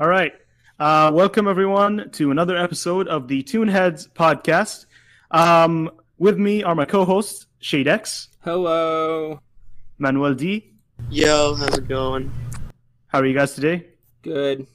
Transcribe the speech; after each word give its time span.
All 0.00 0.08
right. 0.08 0.32
Uh, 0.78 1.10
welcome, 1.12 1.46
everyone, 1.46 2.08
to 2.12 2.30
another 2.30 2.56
episode 2.56 3.08
of 3.08 3.28
the 3.28 3.42
Toonheads 3.42 4.08
podcast. 4.10 4.86
Um, 5.30 5.90
with 6.18 6.38
me 6.38 6.62
are 6.62 6.74
my 6.74 6.84
co 6.84 7.04
hosts, 7.04 7.46
Shade 7.58 7.88
X, 7.88 8.28
Hello. 8.42 9.40
Manuel 9.98 10.34
D. 10.34 10.72
Yo, 11.10 11.54
how's 11.54 11.76
it 11.76 11.88
going? 11.88 12.32
How 13.08 13.18
are 13.20 13.26
you 13.26 13.34
guys 13.34 13.54
today? 13.54 13.88
Good. 14.22 14.66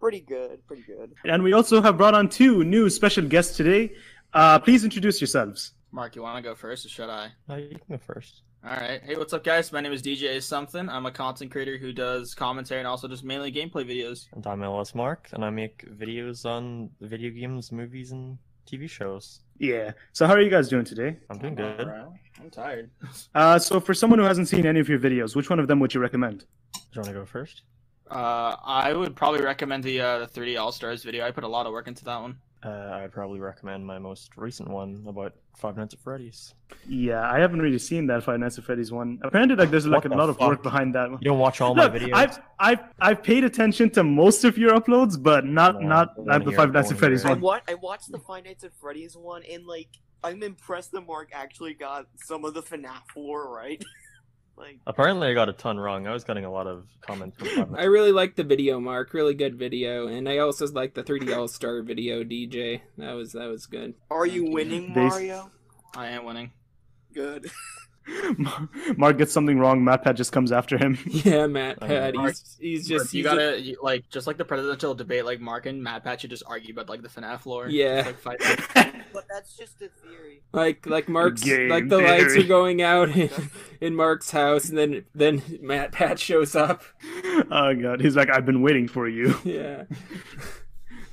Pretty 0.00 0.20
good, 0.20 0.64
pretty 0.66 0.82
good. 0.82 1.14
And 1.24 1.42
we 1.42 1.52
also 1.52 1.82
have 1.82 1.96
brought 1.96 2.14
on 2.14 2.28
two 2.28 2.62
new 2.62 2.88
special 2.90 3.24
guests 3.24 3.56
today. 3.56 3.94
Uh, 4.34 4.58
please 4.58 4.84
introduce 4.84 5.20
yourselves. 5.20 5.72
Mark, 5.90 6.14
you 6.14 6.22
want 6.22 6.36
to 6.36 6.42
go 6.42 6.54
first, 6.54 6.84
or 6.84 6.88
should 6.88 7.08
I? 7.08 7.30
No, 7.48 7.56
you 7.56 7.70
can 7.70 7.80
go 7.90 7.98
first. 7.98 8.42
All 8.64 8.72
right. 8.76 9.00
Hey, 9.02 9.16
what's 9.16 9.32
up, 9.32 9.44
guys? 9.44 9.72
My 9.72 9.80
name 9.80 9.92
is 9.92 10.02
DJ 10.02 10.42
Something. 10.42 10.88
I'm 10.88 11.06
a 11.06 11.10
content 11.10 11.50
creator 11.50 11.78
who 11.78 11.92
does 11.92 12.34
commentary 12.34 12.80
and 12.80 12.88
also 12.88 13.08
just 13.08 13.24
mainly 13.24 13.50
gameplay 13.50 13.88
videos. 13.88 14.26
And 14.34 14.46
I'm 14.46 14.62
LS 14.62 14.94
Mark, 14.94 15.28
and 15.32 15.44
I 15.44 15.50
make 15.50 15.86
videos 15.98 16.44
on 16.44 16.90
video 17.00 17.30
games, 17.30 17.72
movies, 17.72 18.10
and 18.10 18.36
TV 18.70 18.90
shows. 18.90 19.40
Yeah. 19.58 19.92
So, 20.12 20.26
how 20.26 20.34
are 20.34 20.40
you 20.42 20.50
guys 20.50 20.68
doing 20.68 20.84
today? 20.84 21.16
I'm 21.30 21.38
doing 21.38 21.54
good. 21.54 21.80
alright. 21.80 22.06
I'm 22.40 22.50
tired. 22.50 22.90
Uh, 23.34 23.58
so, 23.58 23.80
for 23.80 23.94
someone 23.94 24.18
who 24.18 24.24
hasn't 24.24 24.48
seen 24.48 24.66
any 24.66 24.80
of 24.80 24.88
your 24.88 24.98
videos, 24.98 25.34
which 25.36 25.48
one 25.48 25.58
of 25.58 25.68
them 25.68 25.80
would 25.80 25.94
you 25.94 26.00
recommend? 26.00 26.40
Do 26.74 26.80
you 26.92 27.00
want 27.00 27.06
to 27.08 27.12
go 27.14 27.24
first? 27.24 27.62
Uh, 28.10 28.56
I 28.64 28.92
would 28.92 29.14
probably 29.16 29.42
recommend 29.42 29.84
the 29.84 30.00
uh, 30.00 30.18
the 30.18 30.26
3D 30.26 30.60
All 30.60 30.72
Stars 30.72 31.04
video. 31.04 31.26
I 31.26 31.30
put 31.30 31.44
a 31.44 31.48
lot 31.48 31.66
of 31.66 31.72
work 31.72 31.86
into 31.88 32.04
that 32.04 32.20
one. 32.20 32.38
Uh, 32.64 33.00
I'd 33.04 33.12
probably 33.12 33.38
recommend 33.38 33.86
my 33.86 33.98
most 34.00 34.36
recent 34.36 34.68
one 34.68 35.04
about 35.06 35.32
Five 35.56 35.76
Nights 35.76 35.94
at 35.94 36.00
Freddy's. 36.00 36.54
Yeah, 36.88 37.22
I 37.30 37.38
haven't 37.38 37.60
really 37.62 37.78
seen 37.78 38.06
that 38.08 38.24
Five 38.24 38.40
Nights 38.40 38.58
at 38.58 38.64
Freddy's 38.64 38.90
one. 38.90 39.20
Apparently, 39.22 39.54
like 39.56 39.70
there's 39.70 39.86
like 39.86 39.98
What 40.02 40.06
a 40.06 40.08
the 40.08 40.16
lot 40.16 40.28
of 40.28 40.40
work 40.40 40.62
behind 40.64 40.92
that 40.96 41.08
one. 41.08 41.20
You 41.22 41.30
don't 41.30 41.38
watch 41.38 41.60
all 41.60 41.74
Look, 41.74 41.92
my 41.92 41.98
videos? 42.00 42.14
I've, 42.14 42.38
I've 42.58 42.80
I've 43.00 43.22
paid 43.22 43.44
attention 43.44 43.90
to 43.90 44.02
most 44.02 44.42
of 44.44 44.58
your 44.58 44.72
uploads, 44.72 45.20
but 45.22 45.44
not 45.44 45.80
No, 45.80 45.86
not 45.88 46.18
not 46.18 46.26
wanna 46.26 46.44
the 46.46 46.52
Five 46.52 46.72
Nights 46.72 46.88
at 46.88 46.94
wanna 46.94 46.98
Freddy's 46.98 47.24
I 47.24 47.30
one. 47.30 47.40
wa- 47.40 47.60
I 47.68 47.74
watched 47.74 48.10
the 48.10 48.18
Five 48.18 48.44
Nights 48.44 48.64
at 48.64 48.72
Freddy's 48.74 49.16
one, 49.16 49.42
and 49.48 49.64
like, 49.64 49.88
I'm 50.24 50.42
impressed 50.42 50.90
that 50.92 51.02
Mark 51.06 51.28
actually 51.32 51.74
got 51.74 52.06
some 52.24 52.44
of 52.44 52.54
the 52.54 52.62
FNAF 52.62 53.02
lore 53.16 53.54
right. 53.54 53.84
like, 54.58 54.78
Apparently, 54.86 55.28
I 55.28 55.34
got 55.34 55.48
a 55.48 55.52
ton 55.52 55.78
wrong. 55.78 56.06
I 56.06 56.12
was 56.12 56.24
getting 56.24 56.44
a 56.44 56.50
lot 56.50 56.66
of 56.66 56.86
comments 57.00 57.36
from 57.38 57.74
I 57.78 57.84
really 57.84 58.12
like 58.12 58.36
the 58.36 58.44
video, 58.44 58.80
Mark. 58.80 59.14
Really 59.14 59.34
good 59.34 59.56
video, 59.58 60.06
and 60.08 60.28
I 60.28 60.38
also 60.38 60.66
like 60.68 60.94
the 60.94 61.02
3D 61.04 61.36
All 61.36 61.48
Star 61.48 61.82
video, 61.82 62.22
DJ. 62.24 62.80
That 62.98 63.12
was 63.12 63.32
that 63.32 63.48
was 63.48 63.66
good. 63.66 63.94
are 64.10 64.26
you 64.26 64.40
Thank 64.42 64.48
you. 64.48 64.54
winning, 64.54 64.92
They- 64.94 65.06
Mario? 65.08 65.50
I 65.96 66.08
am 66.08 66.24
winning. 66.24 66.52
Good. 67.14 67.50
Mark 68.96 69.18
gets 69.18 69.32
something 69.32 69.58
wrong. 69.58 69.82
MatPat 69.82 70.14
just 70.14 70.32
comes 70.32 70.52
after 70.52 70.76
him. 70.78 70.98
Yeah, 71.08 71.46
Matt 71.46 71.78
I 71.82 71.86
Pat. 71.86 72.14
mean, 72.14 72.26
He's 72.26 72.56
he's 72.60 72.88
just 72.88 73.12
you 73.12 73.22
he's 73.22 73.24
gotta 73.24 73.60
you, 73.60 73.76
like 73.82 74.08
just 74.08 74.26
like 74.26 74.36
the 74.36 74.44
presidential 74.44 74.94
debate. 74.94 75.24
Like 75.24 75.40
Mark 75.40 75.66
and 75.66 75.84
MatPat 75.84 76.20
should 76.20 76.30
just 76.30 76.44
argue 76.46 76.72
about 76.72 76.88
like 76.88 77.02
the 77.02 77.08
FNAF 77.08 77.44
lore. 77.44 77.68
Yeah. 77.68 78.02
Just, 78.02 78.24
like, 78.24 78.40
fight. 78.40 78.60
but 79.12 79.24
that's 79.28 79.56
just 79.56 79.82
a 79.82 79.88
theory. 79.88 80.42
like 80.52 80.86
like 80.86 81.08
Mark's 81.08 81.42
Game 81.42 81.68
like 81.68 81.88
the 81.88 81.98
lights 81.98 82.36
are 82.36 82.42
going 82.44 82.82
out 82.82 83.08
in, 83.10 83.30
in 83.80 83.94
Mark's 83.94 84.30
house, 84.30 84.68
and 84.68 84.78
then 84.78 85.04
then 85.14 85.40
MatPat 85.40 86.18
shows 86.18 86.54
up. 86.54 86.82
oh 87.50 87.74
god, 87.74 88.00
he's 88.00 88.16
like, 88.16 88.30
I've 88.30 88.46
been 88.46 88.62
waiting 88.62 88.88
for 88.88 89.08
you. 89.08 89.34
Yeah. 89.44 89.84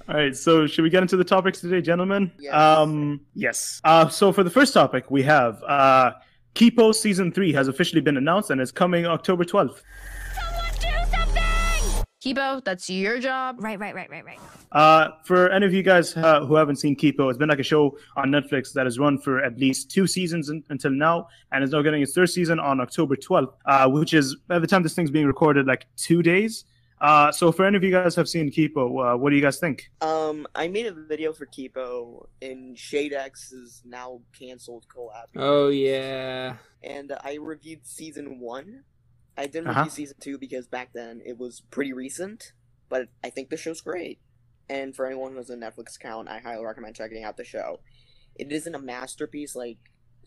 All 0.07 0.15
right, 0.15 0.35
so 0.37 0.67
should 0.67 0.83
we 0.83 0.91
get 0.91 1.01
into 1.01 1.17
the 1.17 1.23
topics 1.23 1.61
today, 1.61 1.81
gentlemen? 1.81 2.31
Yes. 2.37 2.53
Um, 2.53 3.21
yes. 3.33 3.81
Uh, 3.83 4.07
so 4.07 4.31
for 4.31 4.43
the 4.43 4.51
first 4.51 4.71
topic, 4.71 5.09
we 5.09 5.23
have 5.23 5.63
uh, 5.63 6.11
Kipo 6.55 6.95
season 6.95 7.33
three 7.33 7.51
has 7.51 7.67
officially 7.67 8.01
been 8.01 8.15
announced 8.15 8.49
and 8.49 8.61
is 8.61 8.71
coming 8.71 9.05
October 9.05 9.43
twelfth. 9.43 9.83
Kibo, 12.23 12.63
that's 12.63 12.89
your 12.89 13.19
job. 13.19 13.57
Right, 13.59 13.77
right, 13.77 13.93
right, 13.93 14.09
right, 14.09 14.25
right. 14.25 14.39
Uh, 14.71 15.11
for 15.25 15.49
any 15.51 15.63
of 15.65 15.73
you 15.73 15.83
guys 15.83 16.17
uh, 16.17 16.43
who 16.43 16.55
haven't 16.55 16.77
seen 16.77 16.95
Kipo, 16.95 17.29
it's 17.29 17.37
been 17.37 17.49
like 17.49 17.59
a 17.59 17.63
show 17.63 17.95
on 18.15 18.29
Netflix 18.29 18.73
that 18.73 18.87
has 18.87 18.97
run 18.97 19.19
for 19.19 19.43
at 19.43 19.59
least 19.59 19.91
two 19.91 20.07
seasons 20.07 20.49
un- 20.49 20.63
until 20.69 20.89
now, 20.89 21.27
and 21.51 21.63
is 21.63 21.69
now 21.69 21.83
getting 21.83 22.01
its 22.01 22.13
third 22.13 22.29
season 22.29 22.59
on 22.59 22.79
October 22.81 23.15
12th, 23.15 23.53
uh, 23.67 23.87
which 23.87 24.15
is 24.15 24.35
by 24.47 24.57
the 24.57 24.65
time 24.65 24.81
this 24.81 24.95
thing's 24.95 25.11
being 25.11 25.27
recorded, 25.27 25.67
like 25.67 25.85
two 25.97 26.23
days. 26.23 26.65
Uh, 27.05 27.31
so 27.31 27.51
for 27.51 27.65
any 27.65 27.77
of 27.77 27.83
you 27.83 27.91
guys 27.91 28.15
have 28.15 28.27
seen 28.27 28.49
Kipo, 28.49 29.13
uh, 29.13 29.17
what 29.17 29.29
do 29.29 29.35
you 29.35 29.41
guys 29.41 29.59
think? 29.59 29.91
Um, 30.01 30.47
I 30.55 30.67
made 30.67 30.87
a 30.87 30.91
video 30.91 31.33
for 31.33 31.45
Kipo, 31.45 32.25
and 32.41 32.75
Shade 32.77 33.13
X 33.13 33.51
is 33.51 33.83
now 33.85 34.21
canceled 34.37 34.85
collab. 34.93 35.27
Oh 35.35 35.67
yeah. 35.69 36.55
and 36.83 37.13
I 37.23 37.37
reviewed 37.39 37.85
season 37.85 38.39
one. 38.39 38.83
I 39.37 39.45
didn't 39.45 39.67
Uh-huh. 39.67 39.81
review 39.81 39.91
season 39.91 40.17
two 40.19 40.37
because 40.39 40.65
back 40.67 40.89
then 40.93 41.21
it 41.25 41.37
was 41.37 41.61
pretty 41.69 41.93
recent, 41.93 42.53
but 42.89 43.09
I 43.23 43.29
think 43.29 43.49
the 43.49 43.57
show's 43.57 43.81
great. 43.81 44.19
And 44.67 44.95
for 44.95 45.05
anyone 45.05 45.31
who 45.33 45.37
has 45.37 45.49
a 45.51 45.55
Netflix 45.55 45.97
account, 45.97 46.27
I 46.27 46.39
highly 46.39 46.65
recommend 46.65 46.95
checking 46.95 47.23
out 47.23 47.37
the 47.37 47.43
show. 47.43 47.81
It 48.35 48.51
isn't 48.51 48.73
a 48.73 48.79
masterpiece 48.79 49.55
like, 49.55 49.77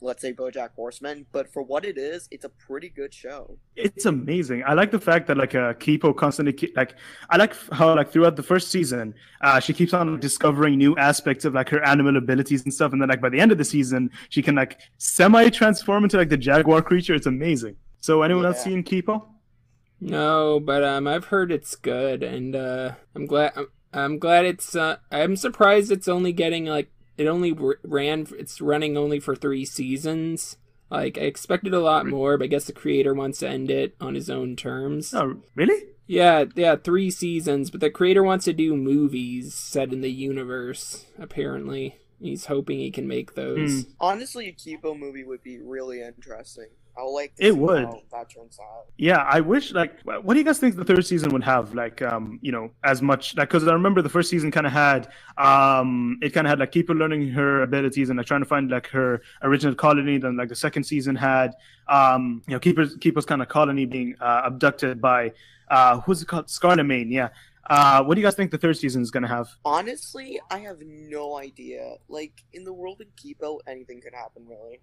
let's 0.00 0.22
say, 0.22 0.32
BoJack 0.32 0.70
Horseman, 0.74 1.26
but 1.32 1.52
for 1.52 1.62
what 1.62 1.84
it 1.84 1.98
is, 1.98 2.28
it's 2.30 2.44
a 2.44 2.48
pretty 2.48 2.88
good 2.88 3.12
show. 3.12 3.58
It's 3.76 4.06
amazing. 4.06 4.62
I 4.66 4.74
like 4.74 4.90
the 4.90 5.00
fact 5.00 5.26
that 5.28 5.36
like 5.36 5.54
uh, 5.54 5.74
Kipo 5.74 6.16
constantly 6.16 6.52
ke- 6.52 6.76
like 6.76 6.94
I 7.30 7.36
like 7.36 7.50
f- 7.50 7.68
how 7.72 7.94
like 7.94 8.10
throughout 8.10 8.36
the 8.36 8.42
first 8.42 8.70
season, 8.70 9.14
uh, 9.40 9.60
she 9.60 9.72
keeps 9.72 9.94
on 9.94 10.18
discovering 10.20 10.76
new 10.78 10.96
aspects 10.96 11.44
of 11.44 11.54
like 11.54 11.68
her 11.70 11.84
animal 11.84 12.16
abilities 12.16 12.64
and 12.64 12.72
stuff, 12.72 12.92
and 12.92 13.00
then 13.00 13.08
like 13.08 13.20
by 13.20 13.28
the 13.28 13.40
end 13.40 13.52
of 13.52 13.58
the 13.58 13.64
season, 13.64 14.10
she 14.28 14.42
can 14.42 14.54
like 14.54 14.80
semi 14.98 15.48
transform 15.50 16.04
into 16.04 16.16
like 16.16 16.28
the 16.28 16.36
jaguar 16.36 16.82
creature. 16.82 17.14
It's 17.14 17.26
amazing. 17.26 17.76
So 18.00 18.22
anyone 18.22 18.46
else 18.46 18.62
seen 18.62 18.84
Kipo? 18.84 19.26
No, 20.00 20.60
but 20.60 20.84
um, 20.84 21.06
I've 21.08 21.26
heard 21.26 21.50
it's 21.50 21.74
good, 21.74 22.22
and 22.22 22.54
uh, 22.54 22.92
I'm 23.14 23.26
glad. 23.26 23.52
I'm, 23.56 23.66
I'm 23.92 24.18
glad 24.18 24.44
it's. 24.44 24.76
Uh, 24.76 24.98
I'm 25.10 25.34
surprised 25.34 25.90
it's 25.90 26.08
only 26.08 26.32
getting 26.32 26.66
like 26.66 26.90
it 27.18 27.26
only 27.26 27.56
ran. 27.82 28.26
It's 28.38 28.60
running 28.60 28.96
only 28.96 29.20
for 29.20 29.36
three 29.36 29.64
seasons. 29.64 30.56
Like 30.90 31.18
I 31.18 31.22
expected 31.22 31.74
a 31.74 31.80
lot 31.80 32.06
more, 32.06 32.38
but 32.38 32.44
I 32.44 32.48
guess 32.48 32.64
the 32.64 32.72
creator 32.72 33.12
wants 33.12 33.40
to 33.40 33.48
end 33.48 33.70
it 33.70 33.94
on 34.00 34.14
his 34.14 34.30
own 34.30 34.56
terms. 34.56 35.12
Oh, 35.12 35.42
really? 35.54 35.84
Yeah, 36.06 36.46
yeah, 36.54 36.76
three 36.76 37.10
seasons, 37.10 37.70
but 37.70 37.80
the 37.80 37.90
creator 37.90 38.22
wants 38.22 38.46
to 38.46 38.54
do 38.54 38.74
movies 38.74 39.52
set 39.52 39.92
in 39.92 40.00
the 40.00 40.10
universe. 40.10 41.04
Apparently, 41.18 41.98
he's 42.18 42.46
hoping 42.46 42.78
he 42.78 42.90
can 42.90 43.06
make 43.06 43.34
those. 43.34 43.82
Hmm. 43.82 43.90
Honestly, 44.00 44.48
a 44.48 44.52
Kipo 44.52 44.98
movie 44.98 45.24
would 45.24 45.42
be 45.42 45.58
really 45.58 46.00
interesting. 46.00 46.68
I 46.98 47.02
would 47.04 47.10
like 47.10 47.32
It 47.38 47.56
would. 47.56 47.84
how 47.84 48.02
that 48.12 48.28
turns 48.28 48.58
out. 48.60 48.86
Yeah, 48.96 49.18
I 49.18 49.40
wish 49.40 49.72
like 49.72 50.00
what 50.02 50.34
do 50.34 50.38
you 50.38 50.44
guys 50.44 50.58
think 50.58 50.74
the 50.74 50.84
third 50.84 51.06
season 51.06 51.30
would 51.32 51.44
have 51.44 51.72
like 51.74 52.02
um 52.02 52.40
you 52.42 52.50
know 52.50 52.70
as 52.82 53.00
much 53.00 53.36
like 53.36 53.48
because 53.48 53.66
I 53.68 53.72
remember 53.72 54.02
the 54.02 54.08
first 54.08 54.28
season 54.30 54.50
kind 54.50 54.66
of 54.66 54.72
had 54.72 55.08
um 55.36 56.18
it 56.22 56.30
kind 56.30 56.46
of 56.46 56.50
had 56.50 56.58
like 56.58 56.72
people 56.72 56.96
learning 56.96 57.28
her 57.30 57.62
abilities 57.62 58.08
and 58.10 58.16
like 58.18 58.26
trying 58.26 58.40
to 58.40 58.46
find 58.46 58.70
like 58.70 58.88
her 58.88 59.22
original 59.42 59.74
colony. 59.74 60.18
Then 60.18 60.36
like 60.36 60.48
the 60.48 60.56
second 60.56 60.82
season 60.84 61.14
had 61.14 61.54
um 61.88 62.42
you 62.48 62.54
know 62.54 62.60
Kipo's 62.60 62.96
Kipo's 62.96 63.24
kind 63.24 63.42
of 63.42 63.48
colony 63.48 63.86
being 63.86 64.16
uh, 64.20 64.42
abducted 64.46 65.00
by 65.00 65.32
uh 65.70 66.00
who's 66.00 66.22
it 66.22 66.26
called 66.28 66.50
Scarlet 66.50 66.84
Mane. 66.84 67.10
Yeah. 67.12 67.28
Uh, 67.70 68.02
what 68.02 68.14
do 68.14 68.20
you 68.22 68.26
guys 68.26 68.34
think 68.34 68.50
the 68.50 68.56
third 68.56 68.78
season 68.78 69.02
is 69.02 69.10
gonna 69.10 69.28
have? 69.28 69.46
Honestly, 69.62 70.40
I 70.50 70.58
have 70.60 70.78
no 70.80 71.36
idea. 71.36 71.96
Like, 72.08 72.32
in 72.54 72.64
the 72.64 72.72
world 72.72 73.02
of 73.02 73.08
Kipo, 73.14 73.58
anything 73.66 74.00
could 74.00 74.14
happen, 74.14 74.46
really. 74.48 74.80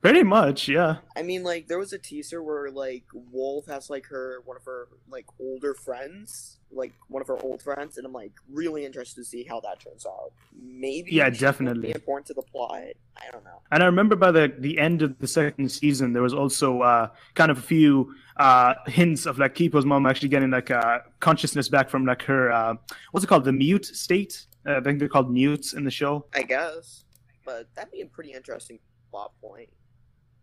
Pretty 0.00 0.22
much, 0.22 0.66
yeah. 0.66 0.96
I 1.14 1.22
mean, 1.22 1.42
like 1.42 1.68
there 1.68 1.78
was 1.78 1.92
a 1.92 1.98
teaser 1.98 2.42
where 2.42 2.70
like 2.70 3.04
Wolf 3.12 3.66
has 3.66 3.90
like 3.90 4.06
her 4.06 4.40
one 4.46 4.56
of 4.56 4.64
her 4.64 4.88
like 5.10 5.26
older 5.38 5.74
friends, 5.74 6.56
like 6.72 6.94
one 7.08 7.20
of 7.20 7.28
her 7.28 7.38
old 7.42 7.60
friends, 7.60 7.98
and 7.98 8.06
I'm 8.06 8.12
like 8.12 8.32
really 8.50 8.86
interested 8.86 9.20
to 9.20 9.24
see 9.24 9.44
how 9.44 9.60
that 9.60 9.78
turns 9.80 10.06
out. 10.06 10.32
Maybe 10.58 11.12
Yeah, 11.12 11.28
definitely. 11.28 11.88
be 11.88 11.94
important 11.94 12.26
to 12.28 12.34
the 12.34 12.42
plot. 12.42 12.82
I 13.18 13.30
don't 13.30 13.44
know. 13.44 13.60
And 13.70 13.82
I 13.82 13.86
remember 13.86 14.16
by 14.16 14.30
the 14.30 14.50
the 14.58 14.78
end 14.78 15.02
of 15.02 15.18
the 15.18 15.26
second 15.26 15.70
season, 15.70 16.14
there 16.14 16.22
was 16.22 16.32
also 16.32 16.80
uh, 16.80 17.08
kind 17.34 17.50
of 17.50 17.58
a 17.58 17.62
few 17.62 18.14
uh, 18.38 18.74
hints 18.86 19.26
of 19.26 19.38
like 19.38 19.54
Kipo's 19.54 19.84
mom 19.84 20.06
actually 20.06 20.30
getting 20.30 20.50
like 20.50 20.70
uh, 20.70 21.00
consciousness 21.20 21.68
back 21.68 21.90
from 21.90 22.06
like 22.06 22.22
her 22.22 22.50
uh, 22.50 22.74
what's 23.10 23.24
it 23.24 23.26
called, 23.26 23.44
the 23.44 23.52
mute 23.52 23.84
state. 23.84 24.46
Uh, 24.66 24.78
I 24.78 24.80
think 24.80 24.98
they're 24.98 25.08
called 25.08 25.30
mutes 25.30 25.74
in 25.74 25.84
the 25.84 25.90
show. 25.90 26.24
I 26.32 26.42
guess, 26.42 27.04
but 27.44 27.68
that'd 27.74 27.92
be 27.92 28.00
a 28.00 28.06
pretty 28.06 28.32
interesting 28.32 28.78
plot 29.10 29.32
point. 29.42 29.68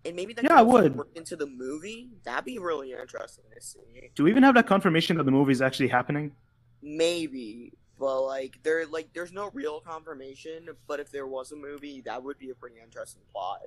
And 0.08 0.16
maybe 0.16 0.34
that 0.34 0.46
Yeah, 0.46 0.60
I 0.60 0.62
would. 0.62 0.96
work 0.96 1.10
into 1.16 1.36
the 1.36 1.46
movie. 1.48 2.10
That'd 2.24 2.46
be 2.46 2.58
really 2.60 2.94
interesting 2.94 3.44
to 3.54 3.62
see. 3.62 4.10
Do 4.16 4.24
we 4.24 4.30
even 4.32 4.42
have 4.44 4.56
that 4.56 4.66
confirmation 4.66 5.18
that 5.18 5.24
the 5.26 5.32
movie 5.32 5.52
is 5.52 5.62
actually 5.62 5.90
happening? 5.90 6.32
Maybe, 6.82 7.74
but 8.00 8.22
like 8.22 8.58
there, 8.64 8.86
like 8.86 9.12
there's 9.14 9.34
no 9.34 9.50
real 9.54 9.82
confirmation. 9.82 10.70
But 10.88 11.00
if 11.02 11.12
there 11.12 11.28
was 11.28 11.52
a 11.52 11.56
movie, 11.58 12.02
that 12.06 12.24
would 12.24 12.38
be 12.40 12.50
a 12.52 12.56
pretty 12.56 12.78
interesting 12.82 13.22
plot. 13.34 13.60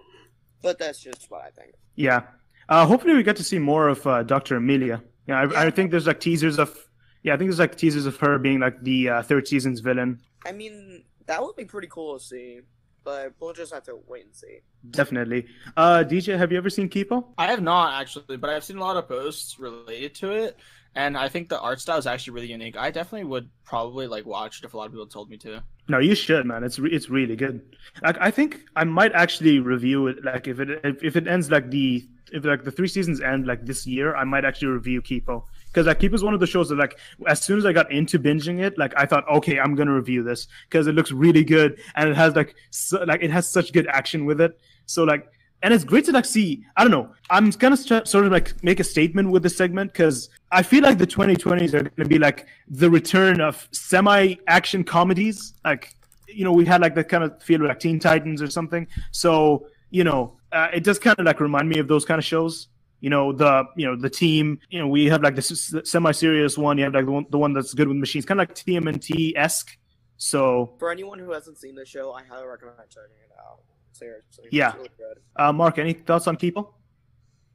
But 0.62 0.78
that's 0.78 0.98
just 1.00 1.30
what 1.30 1.42
I 1.42 1.50
think. 1.50 1.74
Yeah. 1.96 2.22
Uh, 2.68 2.86
hopefully, 2.86 3.14
we 3.14 3.22
get 3.22 3.36
to 3.36 3.44
see 3.44 3.58
more 3.58 3.88
of 3.88 4.06
uh, 4.06 4.22
Doctor 4.22 4.56
Amelia. 4.56 5.02
Yeah, 5.26 5.40
I, 5.42 5.66
I 5.66 5.70
think 5.70 5.90
there's 5.90 6.06
like 6.06 6.20
teasers 6.20 6.58
of. 6.58 6.74
Yeah, 7.22 7.34
I 7.34 7.36
think 7.36 7.50
there's 7.50 7.58
like 7.58 7.76
teasers 7.76 8.06
of 8.06 8.16
her 8.18 8.38
being 8.38 8.60
like 8.60 8.82
the 8.82 9.08
uh, 9.10 9.22
third 9.22 9.46
season's 9.46 9.80
villain. 9.80 10.20
I 10.46 10.52
mean, 10.52 11.04
that 11.26 11.42
would 11.42 11.56
be 11.56 11.66
pretty 11.66 11.88
cool 11.88 12.18
to 12.18 12.24
see. 12.24 12.60
But 13.04 13.32
we'll 13.40 13.52
just 13.52 13.72
have 13.72 13.84
to 13.84 13.98
wait 14.06 14.24
and 14.24 14.34
see. 14.34 14.60
Definitely. 14.90 15.46
Uh, 15.76 16.04
DJ, 16.06 16.36
have 16.38 16.52
you 16.52 16.58
ever 16.58 16.70
seen 16.70 16.88
Kipo? 16.88 17.26
I 17.38 17.46
have 17.46 17.62
not 17.62 18.00
actually, 18.00 18.36
but 18.36 18.50
I've 18.50 18.64
seen 18.64 18.78
a 18.78 18.80
lot 18.80 18.96
of 18.96 19.08
posts 19.08 19.58
related 19.58 20.14
to 20.16 20.30
it, 20.30 20.56
and 20.94 21.16
I 21.16 21.28
think 21.28 21.48
the 21.48 21.60
art 21.60 21.80
style 21.80 21.98
is 21.98 22.06
actually 22.06 22.34
really 22.34 22.50
unique. 22.50 22.76
I 22.76 22.90
definitely 22.90 23.28
would 23.28 23.48
probably 23.64 24.06
like 24.06 24.26
watch 24.26 24.58
it 24.58 24.64
if 24.64 24.74
a 24.74 24.76
lot 24.76 24.86
of 24.86 24.92
people 24.92 25.06
told 25.06 25.30
me 25.30 25.36
to. 25.38 25.62
No, 25.88 25.98
you 25.98 26.14
should, 26.14 26.46
man. 26.46 26.64
It's 26.64 26.78
re- 26.78 26.90
it's 26.90 27.10
really 27.10 27.36
good. 27.36 27.62
Like 28.02 28.16
I 28.20 28.30
think 28.30 28.60
I 28.76 28.84
might 28.84 29.12
actually 29.12 29.58
review 29.58 30.06
it. 30.06 30.24
Like 30.24 30.46
if 30.46 30.60
it 30.60 30.70
if, 30.84 31.02
if 31.02 31.16
it 31.16 31.26
ends 31.26 31.50
like 31.50 31.70
the 31.70 32.06
if 32.32 32.44
like 32.44 32.64
the 32.64 32.70
three 32.70 32.88
seasons 32.88 33.20
end 33.20 33.46
like 33.46 33.66
this 33.66 33.86
year, 33.86 34.14
I 34.14 34.24
might 34.24 34.44
actually 34.44 34.68
review 34.68 35.02
Kipo 35.02 35.44
because 35.70 35.86
like 35.86 36.00
keep 36.00 36.12
is 36.14 36.22
one 36.22 36.34
of 36.34 36.40
the 36.40 36.46
shows 36.46 36.68
that 36.68 36.76
like 36.76 36.98
as 37.26 37.40
soon 37.40 37.58
as 37.58 37.66
I 37.66 37.72
got 37.72 37.90
into 37.92 38.18
binging 38.18 38.60
it, 38.60 38.76
like 38.78 38.92
I 38.96 39.06
thought, 39.06 39.28
okay, 39.28 39.58
I'm 39.58 39.74
gonna 39.74 39.94
review 39.94 40.22
this 40.22 40.48
because 40.68 40.86
it 40.86 40.94
looks 40.94 41.12
really 41.12 41.44
good 41.44 41.80
and 41.94 42.08
it 42.08 42.16
has 42.16 42.34
like 42.34 42.54
so, 42.70 43.02
like 43.04 43.22
it 43.22 43.30
has 43.30 43.48
such 43.48 43.72
good 43.72 43.86
action 43.86 44.24
with 44.24 44.40
it. 44.40 44.58
So 44.86 45.04
like 45.04 45.30
and 45.62 45.74
it's 45.74 45.84
great 45.84 46.04
to 46.06 46.12
like 46.12 46.24
see. 46.24 46.64
I 46.76 46.82
don't 46.82 46.90
know. 46.90 47.10
I'm 47.28 47.50
gonna 47.50 47.76
st- 47.76 48.08
sort 48.08 48.24
of 48.24 48.32
like 48.32 48.62
make 48.64 48.80
a 48.80 48.84
statement 48.84 49.30
with 49.30 49.42
this 49.42 49.56
segment 49.56 49.92
because 49.92 50.30
I 50.50 50.62
feel 50.62 50.82
like 50.82 50.98
the 50.98 51.06
2020s 51.06 51.74
are 51.74 51.82
gonna 51.82 52.08
be 52.08 52.18
like 52.18 52.46
the 52.68 52.90
return 52.90 53.40
of 53.40 53.68
semi-action 53.72 54.84
comedies. 54.84 55.54
Like 55.64 55.94
you 56.28 56.44
know, 56.44 56.52
we 56.52 56.64
had 56.64 56.80
like 56.80 56.94
that 56.94 57.08
kind 57.08 57.24
of 57.24 57.42
feel 57.42 57.62
like 57.64 57.78
Teen 57.80 57.98
Titans 57.98 58.40
or 58.40 58.48
something. 58.48 58.86
So 59.10 59.66
you 59.90 60.04
know, 60.04 60.36
uh, 60.52 60.68
it 60.72 60.82
does 60.82 60.98
kind 60.98 61.18
of 61.18 61.26
like 61.26 61.40
remind 61.40 61.68
me 61.68 61.78
of 61.78 61.88
those 61.88 62.04
kind 62.04 62.18
of 62.18 62.24
shows. 62.24 62.68
You 63.00 63.10
know, 63.10 63.32
the 63.32 63.64
you 63.76 63.86
know 63.86 63.96
the 63.96 64.10
team. 64.10 64.58
You 64.68 64.78
know, 64.80 64.88
we 64.88 65.06
have 65.06 65.22
like 65.22 65.34
this 65.36 65.74
semi-serious 65.84 66.58
one. 66.58 66.78
You 66.78 66.84
have 66.84 66.94
like 66.94 67.06
the 67.06 67.12
one, 67.12 67.26
the 67.30 67.38
one 67.38 67.52
that's 67.52 67.74
good 67.74 67.88
with 67.88 67.96
machines, 67.96 68.24
kind 68.26 68.40
of 68.40 68.48
like 68.48 68.54
TMNT 68.56 69.32
esque. 69.36 69.76
So 70.16 70.74
For 70.78 70.90
anyone 70.90 71.18
who 71.18 71.32
hasn't 71.32 71.58
seen 71.58 71.74
the 71.74 71.86
show, 71.86 72.12
I 72.12 72.22
highly 72.24 72.46
recommend 72.46 72.76
checking 72.90 73.16
it 73.24 73.32
out. 73.38 73.60
Seriously, 73.92 74.48
Yeah. 74.50 74.74
really 74.76 74.90
good. 74.98 75.18
uh, 75.36 75.52
Mark, 75.52 75.78
any 75.78 75.94
thoughts 75.94 76.26
on 76.26 76.36
people 76.36 76.74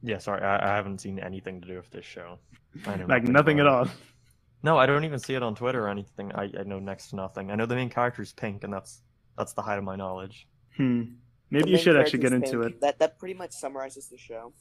Yeah, 0.02 0.18
sorry, 0.18 0.42
I, 0.44 0.74
I 0.74 0.76
haven't 0.76 1.00
seen 1.00 1.20
anything 1.20 1.62
to 1.62 1.68
do 1.68 1.76
with 1.78 1.90
this 1.92 2.06
show. 2.06 2.40
Like 3.08 3.24
nothing 3.24 3.60
at 3.60 3.68
all. 3.68 3.88
No, 4.64 4.78
I 4.78 4.86
don't 4.88 5.06
even 5.06 5.20
see 5.20 5.36
it 5.36 5.44
on 5.44 5.54
Twitter 5.56 5.86
or 5.86 5.90
anything. 5.90 6.32
I, 6.34 6.50
I 6.60 6.64
know 6.64 6.80
next 6.80 7.10
to 7.12 7.16
nothing. 7.16 7.52
I 7.52 7.56
know 7.56 7.66
the 7.68 7.76
main 7.76 7.90
character 7.90 8.22
is 8.24 8.34
pink, 8.34 8.64
and 8.64 8.74
that's 8.74 9.02
that's 9.38 9.54
the 9.54 9.62
height 9.62 9.78
of 9.78 9.84
my 9.84 9.96
knowledge. 9.96 10.48
Hmm. 10.76 11.02
The 11.02 11.10
Maybe 11.52 11.70
you 11.72 11.78
should 11.78 11.96
actually 11.96 12.20
get 12.20 12.32
character's 12.32 12.52
into 12.52 12.70
pink. 12.70 12.82
That 12.82 12.98
that 13.00 13.20
pretty 13.20 13.36
much 13.36 13.52
summarizes 13.52 14.08
the 14.08 14.18
show. 14.18 14.54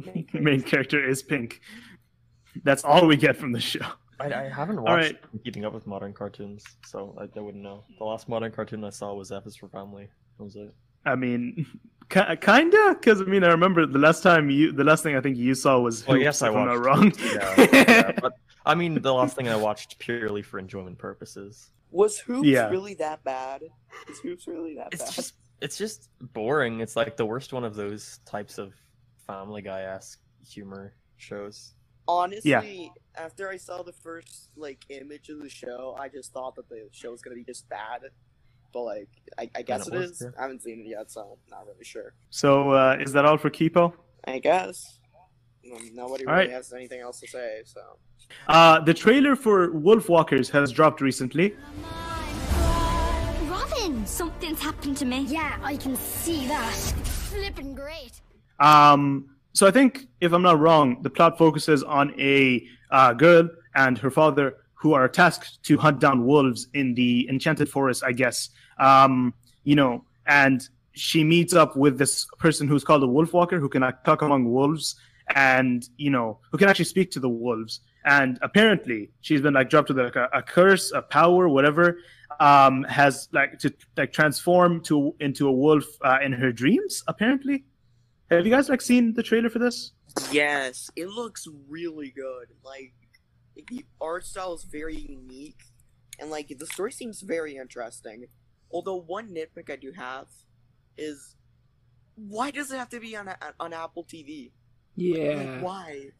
The 0.00 0.06
main 0.12 0.26
it. 0.32 0.42
Main 0.42 0.62
character 0.62 1.06
is 1.08 1.22
pink. 1.22 1.60
That's 2.64 2.84
all 2.84 3.06
we 3.06 3.16
get 3.16 3.36
from 3.36 3.52
the 3.52 3.60
show. 3.60 3.86
I, 4.20 4.32
I 4.32 4.48
haven't 4.48 4.82
watched 4.82 5.12
right. 5.12 5.44
Keeping 5.44 5.64
Up 5.64 5.72
with 5.72 5.86
Modern 5.86 6.12
Cartoons, 6.12 6.64
so 6.84 7.16
I, 7.20 7.28
I 7.38 7.40
wouldn't 7.42 7.62
know. 7.62 7.84
The 7.98 8.04
last 8.04 8.28
modern 8.28 8.50
cartoon 8.50 8.82
I 8.84 8.90
saw 8.90 9.14
was 9.14 9.30
F 9.30 9.46
is 9.46 9.54
for 9.54 9.68
Family. 9.68 10.08
That 10.38 10.44
was 10.44 10.56
it. 10.56 10.74
I 11.06 11.14
mean, 11.14 11.64
ki- 12.10 12.36
kinda, 12.40 12.96
because 12.98 13.20
I 13.20 13.24
mean, 13.24 13.44
I 13.44 13.48
remember 13.48 13.86
the 13.86 14.00
last 14.00 14.24
time 14.24 14.50
you, 14.50 14.72
the 14.72 14.82
last 14.82 15.04
thing 15.04 15.14
I 15.16 15.20
think 15.20 15.36
you 15.36 15.54
saw 15.54 15.78
was. 15.78 16.04
Well, 16.06 16.16
Hoops, 16.16 16.24
yes, 16.24 16.42
I 16.42 16.48
if 16.48 16.56
I'm 16.56 16.66
not 16.66 16.80
watched. 16.84 16.84
wrong. 16.84 17.12
Yeah, 17.32 17.68
yeah, 17.72 18.12
but 18.20 18.32
I 18.66 18.74
mean, 18.74 19.00
the 19.00 19.14
last 19.14 19.36
thing 19.36 19.48
I 19.48 19.54
watched 19.56 19.98
purely 20.00 20.42
for 20.42 20.58
enjoyment 20.58 20.98
purposes. 20.98 21.70
Was 21.92 22.18
Hoops 22.18 22.46
Yeah. 22.48 22.68
really 22.70 22.94
that 22.94 23.22
bad? 23.22 23.62
Is 24.10 24.18
Hoops 24.18 24.48
really 24.48 24.74
that 24.76 24.88
It's 24.92 25.04
bad? 25.04 25.12
just, 25.14 25.34
it's 25.60 25.78
just 25.78 26.08
boring. 26.34 26.80
It's 26.80 26.96
like 26.96 27.16
the 27.16 27.24
worst 27.24 27.52
one 27.52 27.64
of 27.64 27.76
those 27.76 28.18
types 28.26 28.58
of 28.58 28.74
Family 29.28 29.62
Guy 29.62 29.82
esque 29.82 30.20
humor 30.44 30.94
shows. 31.18 31.74
Honestly, 32.08 32.90
after 33.14 33.50
I 33.50 33.58
saw 33.58 33.82
the 33.82 33.92
first 33.92 34.48
like 34.56 34.84
image 34.88 35.28
of 35.28 35.40
the 35.40 35.50
show, 35.50 35.94
I 36.00 36.08
just 36.08 36.32
thought 36.32 36.56
that 36.56 36.68
the 36.70 36.88
show 36.92 37.10
was 37.10 37.20
gonna 37.20 37.36
be 37.36 37.44
just 37.44 37.68
bad. 37.68 38.00
But 38.72 38.82
like, 38.82 39.08
I, 39.38 39.50
I 39.54 39.62
guess 39.62 39.86
it 39.86 39.94
it 39.94 39.98
was, 39.98 40.10
is. 40.12 40.22
yeah. 40.22 40.28
I 40.38 40.42
haven't 40.42 40.62
seen 40.62 40.80
it 40.80 40.86
yet, 40.86 41.10
so 41.10 41.20
I'm 41.20 41.50
not 41.50 41.66
really 41.66 41.84
sure. 41.84 42.14
So, 42.30 42.70
uh, 42.70 42.96
is 43.00 43.12
that 43.12 43.24
all 43.26 43.36
for 43.36 43.50
Kipo? 43.50 43.92
I 44.24 44.38
guess. 44.38 44.98
Um, 45.70 45.90
Nobody 45.94 46.24
All 46.26 46.32
really 46.32 46.46
right. 46.46 46.50
has 46.50 46.72
anything 46.72 47.00
else 47.00 47.20
to 47.20 47.26
say, 47.26 47.60
so. 47.64 47.80
Uh, 48.46 48.80
the 48.80 48.94
trailer 48.94 49.36
for 49.36 49.68
Wolfwalkers 49.70 50.50
has 50.50 50.72
dropped 50.72 51.00
recently. 51.02 51.54
Robin, 53.46 54.06
something's 54.06 54.60
happened 54.60 54.96
to 54.98 55.04
me. 55.04 55.24
Yeah, 55.28 55.58
I 55.62 55.76
can 55.76 55.96
see 55.96 56.46
that. 56.46 56.72
It's 56.72 56.92
flipping 57.28 57.74
great. 57.74 58.20
Um, 58.58 59.30
so 59.52 59.66
I 59.66 59.70
think, 59.70 60.08
if 60.20 60.32
I'm 60.32 60.42
not 60.42 60.60
wrong, 60.60 61.02
the 61.02 61.10
plot 61.10 61.38
focuses 61.38 61.82
on 61.82 62.14
a 62.18 62.66
uh, 62.90 63.12
girl 63.12 63.48
and 63.74 63.98
her 63.98 64.10
father 64.10 64.56
who 64.74 64.92
are 64.94 65.08
tasked 65.08 65.62
to 65.64 65.76
hunt 65.76 66.00
down 66.00 66.24
wolves 66.24 66.68
in 66.74 66.94
the 66.94 67.28
enchanted 67.28 67.68
forest, 67.68 68.04
I 68.04 68.12
guess. 68.12 68.50
Um, 68.78 69.34
you 69.64 69.74
know, 69.74 70.04
and 70.26 70.68
she 70.92 71.24
meets 71.24 71.54
up 71.54 71.76
with 71.76 71.98
this 71.98 72.26
person 72.38 72.68
who's 72.68 72.84
called 72.84 73.02
a 73.02 73.06
wolf 73.06 73.32
walker 73.32 73.58
who 73.58 73.68
can 73.68 73.82
talk 74.04 74.22
among 74.22 74.50
wolves 74.52 74.96
and, 75.34 75.88
you 75.96 76.10
know, 76.10 76.38
who 76.50 76.58
can 76.58 76.68
actually 76.68 76.84
speak 76.84 77.10
to 77.12 77.20
the 77.20 77.28
wolves. 77.28 77.80
And 78.04 78.38
apparently, 78.42 79.10
she's 79.20 79.40
been 79.40 79.54
like 79.54 79.68
dropped 79.68 79.88
with 79.88 79.98
like 79.98 80.16
a, 80.16 80.28
a 80.32 80.42
curse, 80.42 80.92
a 80.92 81.02
power, 81.02 81.48
whatever, 81.48 81.98
um, 82.40 82.84
has 82.84 83.28
like 83.32 83.58
to 83.58 83.74
like 83.96 84.12
transform 84.12 84.80
to 84.82 85.14
into 85.20 85.48
a 85.48 85.52
wolf 85.52 85.84
uh, 86.02 86.18
in 86.22 86.32
her 86.32 86.52
dreams. 86.52 87.02
Apparently, 87.08 87.64
have 88.30 88.46
you 88.46 88.52
guys 88.52 88.68
like 88.68 88.80
seen 88.80 89.14
the 89.14 89.22
trailer 89.22 89.50
for 89.50 89.58
this? 89.58 89.92
Yes, 90.30 90.90
it 90.96 91.08
looks 91.08 91.46
really 91.68 92.10
good. 92.10 92.48
Like, 92.64 92.92
the 93.70 93.84
art 94.00 94.24
style 94.24 94.54
is 94.54 94.64
very 94.64 94.96
unique, 94.96 95.60
and 96.18 96.30
like 96.30 96.52
the 96.58 96.66
story 96.66 96.92
seems 96.92 97.20
very 97.20 97.56
interesting. 97.56 98.26
Although 98.70 99.00
one 99.00 99.34
nitpick 99.34 99.70
I 99.70 99.76
do 99.76 99.92
have 99.92 100.26
is, 100.96 101.36
why 102.16 102.50
does 102.50 102.70
it 102.70 102.76
have 102.76 102.90
to 102.90 103.00
be 103.00 103.16
on 103.16 103.28
a, 103.28 103.36
on 103.58 103.72
Apple 103.72 104.04
TV? 104.04 104.50
Yeah. 104.96 105.34
Like, 105.34 105.62
why? 105.62 106.10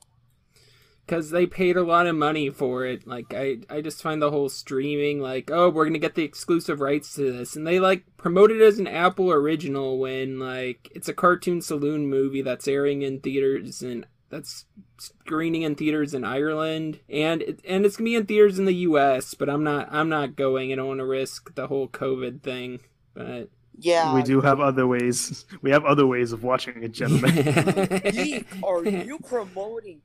Because 1.08 1.30
they 1.30 1.46
paid 1.46 1.78
a 1.78 1.82
lot 1.82 2.06
of 2.06 2.14
money 2.16 2.50
for 2.50 2.84
it. 2.84 3.06
Like 3.06 3.32
I, 3.32 3.60
I 3.70 3.80
just 3.80 4.02
find 4.02 4.20
the 4.20 4.30
whole 4.30 4.50
streaming 4.50 5.20
like, 5.20 5.50
oh, 5.50 5.70
we're 5.70 5.86
gonna 5.86 5.98
get 5.98 6.16
the 6.16 6.22
exclusive 6.22 6.80
rights 6.80 7.14
to 7.14 7.32
this, 7.32 7.56
and 7.56 7.66
they 7.66 7.80
like 7.80 8.04
promote 8.18 8.50
it 8.50 8.60
as 8.60 8.78
an 8.78 8.86
Apple 8.86 9.32
original 9.32 9.98
when 9.98 10.38
like 10.38 10.90
it's 10.94 11.08
a 11.08 11.14
Cartoon 11.14 11.62
Saloon 11.62 12.06
movie 12.08 12.42
that's 12.42 12.68
airing 12.68 13.00
in 13.00 13.20
theaters 13.20 13.80
and 13.80 14.06
that's 14.28 14.66
screening 14.98 15.62
in 15.62 15.74
theaters 15.74 16.12
in 16.12 16.24
Ireland, 16.24 17.00
and 17.08 17.40
it, 17.40 17.60
and 17.66 17.86
it's 17.86 17.96
gonna 17.96 18.10
be 18.10 18.14
in 18.16 18.26
theaters 18.26 18.58
in 18.58 18.66
the 18.66 18.74
U.S. 18.74 19.32
But 19.32 19.48
I'm 19.48 19.64
not, 19.64 19.88
I'm 19.90 20.10
not 20.10 20.36
going. 20.36 20.70
I 20.70 20.76
don't 20.76 20.88
want 20.88 21.00
to 21.00 21.06
risk 21.06 21.54
the 21.54 21.68
whole 21.68 21.88
COVID 21.88 22.42
thing. 22.42 22.80
But 23.14 23.48
Yeah. 23.78 24.14
we 24.14 24.22
do 24.22 24.42
have 24.42 24.60
other 24.60 24.86
ways. 24.86 25.46
We 25.62 25.70
have 25.70 25.86
other 25.86 26.06
ways 26.06 26.32
of 26.32 26.44
watching 26.44 26.82
it, 26.82 26.92
gentlemen. 26.92 27.34
Geek, 28.12 28.46
are 28.62 28.84
you 28.84 29.18
promoting 29.26 30.02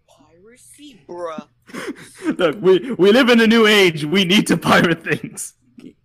piracy, 0.54 1.02
bruh? 1.08 1.48
Look, 2.38 2.62
we 2.62 2.92
we 2.94 3.12
live 3.12 3.30
in 3.30 3.40
a 3.42 3.48
new 3.48 3.66
age. 3.66 4.06
We 4.06 4.26
need 4.26 4.48
to 4.48 4.58
pirate 4.58 5.04
things. 5.04 5.56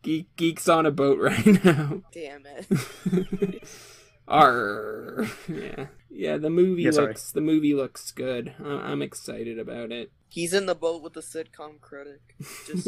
Geek, 0.02 0.35
geeks 0.37 0.69
on 0.69 0.87
a 0.87 0.90
boat 0.90 1.19
right 1.21 1.64
now. 1.64 2.02
Damn 2.12 2.45
it. 2.47 3.62
Arr. 4.28 5.26
Yeah, 5.49 5.87
yeah. 6.11 6.37
The 6.37 6.50
movie 6.50 6.83
Yeah, 6.83 6.90
sorry. 6.90 7.09
looks 7.09 7.33
the 7.33 7.40
movie 7.40 7.75
looks 7.75 8.11
good. 8.12 8.55
I- 8.62 8.69
I'm 8.93 9.02
excited 9.02 9.59
about 9.59 9.90
it. 9.93 10.12
He's 10.31 10.52
in 10.52 10.67
the 10.67 10.75
boat 10.75 11.02
with 11.02 11.14
the 11.14 11.23
sitcom 11.23 11.81
critic. 11.81 12.21
Just 12.67 12.85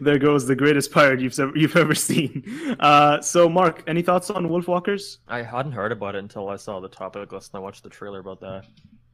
there 0.00 0.18
goes 0.18 0.46
the 0.46 0.54
greatest 0.54 0.92
pirate 0.92 1.18
you've 1.20 1.36
ever 1.40 1.52
you've 1.56 1.76
ever 1.76 1.94
seen. 1.94 2.76
Uh, 2.78 3.20
so, 3.20 3.48
Mark, 3.48 3.82
any 3.88 4.02
thoughts 4.02 4.30
on 4.30 4.46
Wolfwalkers? 4.48 5.18
I 5.26 5.42
hadn't 5.42 5.72
heard 5.72 5.90
about 5.90 6.14
it 6.14 6.18
until 6.18 6.48
I 6.48 6.54
saw 6.56 6.78
the 6.78 6.88
topic 6.88 7.32
list 7.32 7.52
and 7.52 7.58
I 7.60 7.62
watched 7.64 7.82
the 7.82 7.88
trailer 7.90 8.20
about 8.20 8.40
that. 8.42 8.66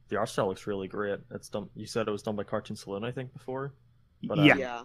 The 0.09 0.17
art 0.17 0.29
style 0.29 0.47
looks 0.47 0.67
really 0.67 0.87
great. 0.87 1.19
It's 1.31 1.49
done. 1.49 1.69
You 1.75 1.85
said 1.87 2.07
it 2.07 2.11
was 2.11 2.21
done 2.23 2.35
by 2.35 2.43
Cartoon 2.43 2.75
Saloon, 2.75 3.03
I 3.03 3.11
think, 3.11 3.33
before. 3.33 3.73
But, 4.23 4.39
uh, 4.39 4.43
Yeah. 4.43 4.55
yeah. 4.57 4.81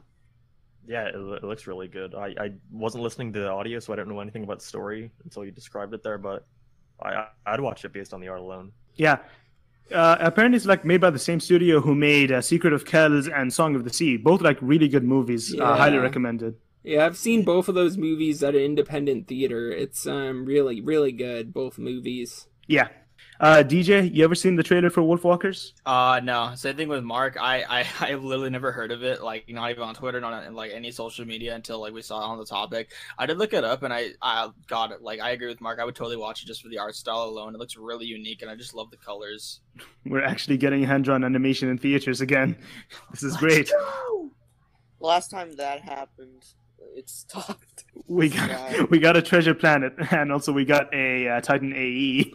Yeah, 0.87 1.04
it, 1.08 1.14
it 1.16 1.44
looks 1.44 1.66
really 1.66 1.87
good. 1.88 2.14
I, 2.14 2.28
I 2.40 2.52
wasn't 2.70 3.02
listening 3.04 3.32
to 3.34 3.40
the 3.40 3.48
audio, 3.50 3.78
so 3.78 3.92
I 3.92 3.96
don't 3.96 4.08
know 4.08 4.20
anything 4.20 4.42
about 4.44 4.60
the 4.60 4.64
story 4.64 5.10
until 5.25 5.44
you 5.44 5.50
described 5.50 5.92
it 5.92 6.02
there. 6.02 6.16
But 6.18 6.46
I 7.02 7.08
I- 7.14 7.28
I'd 7.46 7.60
watch 7.60 7.84
it 7.84 7.92
based 7.92 8.14
on 8.14 8.20
the 8.20 8.28
art 8.28 8.40
alone. 8.40 8.72
Yeah. 8.94 9.18
Uh, 9.92 10.16
apparently, 10.20 10.56
it's 10.56 10.66
like 10.66 10.84
made 10.84 11.00
by 11.00 11.10
the 11.10 11.18
same 11.18 11.40
studio 11.40 11.80
who 11.80 11.94
made 11.94 12.30
uh, 12.32 12.40
Secret 12.40 12.72
of 12.72 12.84
Kells 12.84 13.26
and 13.28 13.52
Song 13.52 13.75
of 13.75 13.84
the 13.84 13.92
Sea. 13.92 14.16
Both 14.16 14.40
like 14.40 14.58
really 14.60 14.88
good 14.88 15.04
movies. 15.04 15.54
Uh, 15.58 15.76
highly 15.76 15.98
recommended. 15.98 16.56
yeah, 16.84 17.04
I've 17.06 17.16
seen 17.18 17.42
both 17.42 17.68
of 17.68 17.75
those 17.75 17.96
movies 17.98 18.42
at 18.42 18.54
an 18.54 18.60
independent 18.62 19.26
theater. 19.28 19.70
It's 19.70 20.06
um 20.06 20.44
really 20.46 20.80
really 20.80 21.12
good. 21.12 21.52
Both 21.52 21.78
movies. 21.78 22.48
Yeah. 22.66 22.88
Uh, 23.40 23.62
DJ, 23.62 24.12
you 24.12 24.25
ever 24.25 24.35
seen 24.35 24.57
the 24.57 24.62
trailer 24.64 24.90
for 24.90 25.00
Wolfwalkers? 25.00 25.73
Uh 25.87 26.21
no, 26.25 26.52
same 26.57 26.76
thing 26.76 26.88
with 26.88 27.04
Mark. 27.04 27.37
I 27.40 27.62
I 27.62 27.87
I 28.11 28.14
literally 28.14 28.50
never 28.50 28.73
heard 28.73 28.90
of 28.90 29.04
it. 29.04 29.23
Like 29.23 29.49
not 29.49 29.71
even 29.71 29.85
on 29.85 29.95
Twitter, 29.95 30.21
not 30.21 30.33
on 30.33 30.54
like 30.54 30.73
any 30.73 30.90
social 30.90 31.25
media 31.25 31.54
until 31.54 31.80
like 31.80 31.92
we 31.92 32.02
saw 32.02 32.21
it 32.21 32.25
on 32.25 32.38
the 32.38 32.45
topic. 32.45 32.90
I 33.16 33.26
did 33.26 33.38
look 33.38 33.52
it 33.52 33.62
up 33.62 33.85
and 33.85 33.95
I 33.95 34.11
I 34.21 34.50
got 34.66 34.90
it. 34.90 35.02
Like 35.02 35.21
I 35.21 35.30
agree 35.30 35.47
with 35.47 35.61
Mark. 35.61 35.78
I 35.78 35.85
would 35.85 35.95
totally 35.95 36.16
watch 36.16 36.42
it 36.42 36.47
just 36.47 36.62
for 36.62 36.68
the 36.68 36.78
art 36.78 36.97
style 36.97 37.25
alone. 37.25 37.54
It 37.54 37.59
looks 37.59 37.76
really 37.76 38.07
unique 38.07 38.42
and 38.42 38.50
I 38.50 38.57
just 38.57 38.75
love 38.75 38.90
the 38.90 38.97
colors. 38.97 39.61
We're 40.04 40.25
actually 40.25 40.57
getting 40.57 40.83
hand-drawn 40.83 41.23
animation 41.23 41.68
in 41.68 41.78
theaters 41.78 42.21
again. 42.21 42.57
This 43.11 43.23
is 43.23 43.37
great. 43.37 43.71
Last 45.00 45.28
time 45.30 45.54
that 45.57 45.80
happened 45.80 46.45
It's 46.99 47.12
stopped. 47.25 47.85
We 48.07 48.28
got 48.28 48.49
Yeah. 48.50 48.83
we 48.90 48.99
got 48.99 49.17
a 49.17 49.23
treasure 49.23 49.55
planet, 49.55 49.95
and 50.11 50.33
also 50.33 50.52
we 50.52 50.64
got 50.64 50.93
a 50.95 51.28
uh, 51.28 51.40
Titan 51.40 51.73
AE. 51.75 52.33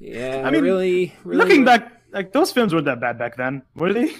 Yeah, 0.00 0.42
I 0.46 0.50
mean, 0.50 0.62
really, 0.62 1.14
really. 1.24 1.38
Looking 1.38 1.64
back, 1.64 1.82
like 2.12 2.32
those 2.32 2.52
films 2.52 2.72
weren't 2.72 2.86
that 2.86 3.00
bad 3.00 3.18
back 3.18 3.36
then, 3.36 3.62
were 3.74 3.92
they? 3.92 4.10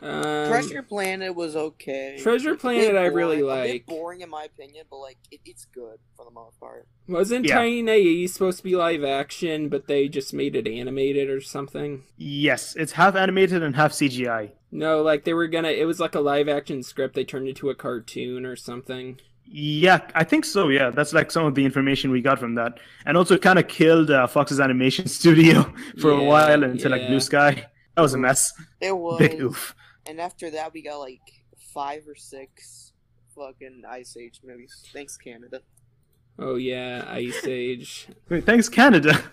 um, 0.00 0.46
Treasure 0.48 0.82
Planet 0.82 1.34
was 1.34 1.56
okay. 1.56 2.18
Treasure 2.22 2.52
It's 2.54 2.62
a 2.62 2.66
Planet 2.66 2.96
I 2.96 3.06
really 3.06 3.40
boring- 3.42 3.42
A 3.42 3.60
like. 3.62 3.72
bit 3.72 3.86
boring 3.86 4.20
in 4.20 4.30
my 4.30 4.44
opinion, 4.44 4.84
but 4.90 4.98
like 4.98 5.18
it, 5.30 5.40
it's 5.44 5.64
good 5.66 5.98
for 6.16 6.24
the 6.24 6.30
most 6.30 6.58
part. 6.60 6.86
Wasn't 7.08 7.44
Yeah. 7.46 7.56
Titan 7.56 7.88
AE 7.88 8.26
supposed 8.28 8.58
to 8.58 8.64
be 8.64 8.76
live 8.76 9.02
action, 9.04 9.68
but 9.68 9.88
they 9.88 10.08
just 10.08 10.32
made 10.32 10.54
it 10.54 10.68
animated 10.68 11.28
or 11.28 11.40
something? 11.40 12.04
Yes, 12.16 12.76
it's 12.76 12.92
half 12.92 13.16
animated 13.16 13.62
and 13.62 13.74
half 13.76 13.92
CGI. 13.92 14.52
No, 14.70 15.02
like 15.02 15.24
they 15.24 15.34
were 15.34 15.48
gonna. 15.48 15.68
It 15.70 15.86
was 15.86 16.00
like 16.00 16.14
a 16.14 16.20
live 16.20 16.48
action 16.48 16.82
script. 16.82 17.14
They 17.14 17.24
turned 17.24 17.48
into 17.48 17.70
a 17.70 17.74
cartoon 17.74 18.44
or 18.44 18.56
something. 18.56 19.20
Yeah, 19.50 20.00
I 20.14 20.24
think 20.24 20.44
so. 20.44 20.68
Yeah, 20.68 20.90
that's 20.90 21.14
like 21.14 21.30
some 21.30 21.46
of 21.46 21.54
the 21.54 21.64
information 21.64 22.10
we 22.10 22.20
got 22.20 22.38
from 22.38 22.54
that, 22.56 22.78
and 23.06 23.16
also 23.16 23.38
kind 23.38 23.58
of 23.58 23.66
killed 23.66 24.10
uh, 24.10 24.26
Fox's 24.26 24.60
animation 24.60 25.06
studio 25.18 25.72
for 26.00 26.10
a 26.10 26.20
Yeah, 26.20 26.26
while 26.26 26.62
into 26.62 26.88
like 26.88 27.02
yeah. 27.02 27.08
Blue 27.08 27.20
Sky. 27.20 27.66
That 27.96 28.02
was 28.02 28.14
a 28.14 28.18
mess. 28.18 28.52
It 28.80 28.96
was. 28.96 29.18
Big 29.18 29.40
oof. 29.40 29.74
And 30.06 30.20
after 30.20 30.50
that, 30.50 30.72
we 30.74 30.82
got 30.82 30.98
like 30.98 31.20
five 31.72 32.06
or 32.06 32.14
six 32.14 32.92
fucking 33.34 33.82
Ice 33.88 34.16
Age 34.16 34.40
movies. 34.44 34.84
Thanks, 34.92 35.16
Canada. 35.16 35.62
Oh 36.38 36.56
yeah, 36.56 37.04
Ice 37.08 37.44
Age. 37.46 38.08
Wait, 38.28 38.44
thanks 38.44 38.68
Canada. 38.68 39.18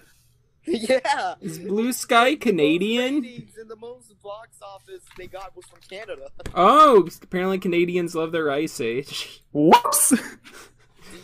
yeah. 0.89 1.35
Is 1.41 1.59
Blue 1.59 1.93
Sky 1.93 2.35
Canadian? 2.35 3.21
Ratings 3.21 3.57
and 3.57 3.69
the 3.69 3.75
most 3.75 4.13
box 4.21 4.57
office 4.61 5.01
they 5.17 5.27
got 5.27 5.55
was 5.55 5.65
from 5.65 5.79
Canada. 5.89 6.29
Oh, 6.55 7.07
apparently 7.21 7.59
Canadians 7.59 8.15
love 8.15 8.31
their 8.31 8.49
Ice 8.51 8.79
Age. 8.79 9.43
Whoops. 9.53 10.09
Do 10.09 10.17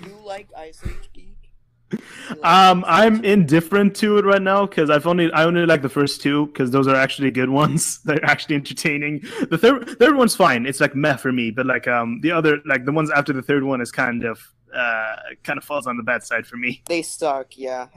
you 0.10 0.16
like 0.26 0.48
Ice 0.58 0.82
Age 0.86 1.10
Geek? 1.14 1.28
Like 2.30 2.46
Um, 2.46 2.84
I'm 2.88 3.24
indifferent 3.26 3.96
to 3.98 4.18
it 4.18 4.26
right 4.26 4.42
now 4.42 4.66
because 4.66 4.90
I've 4.90 5.06
only 5.08 5.32
I 5.34 5.44
only 5.44 5.66
like 5.66 5.82
the 5.82 5.90
first 5.90 6.22
two 6.22 6.48
because 6.48 6.72
those 6.72 6.88
are 6.88 6.96
actually 6.96 7.32
good 7.32 7.50
ones. 7.50 8.00
They're 8.06 8.24
actually 8.24 8.56
entertaining. 8.56 9.24
The 9.50 9.58
third 9.58 9.98
third 10.00 10.16
one's 10.16 10.36
fine. 10.36 10.66
It's 10.66 10.80
like 10.80 10.96
meh 10.96 11.18
for 11.18 11.32
me, 11.32 11.52
but 11.52 11.66
like 11.66 11.88
um 11.88 12.20
the 12.22 12.32
other 12.32 12.60
like 12.66 12.86
the 12.86 12.92
ones 12.94 13.10
after 13.12 13.34
the 13.34 13.42
third 13.42 13.64
one 13.64 13.82
is 13.82 13.92
kind 13.92 14.24
of 14.24 14.40
uh 14.74 15.16
kind 15.44 15.58
of 15.58 15.64
falls 15.66 15.86
on 15.88 15.98
the 15.98 16.04
bad 16.04 16.24
side 16.24 16.48
for 16.48 16.56
me. 16.56 16.82
They 16.88 17.02
suck, 17.02 17.58
yeah. 17.58 17.88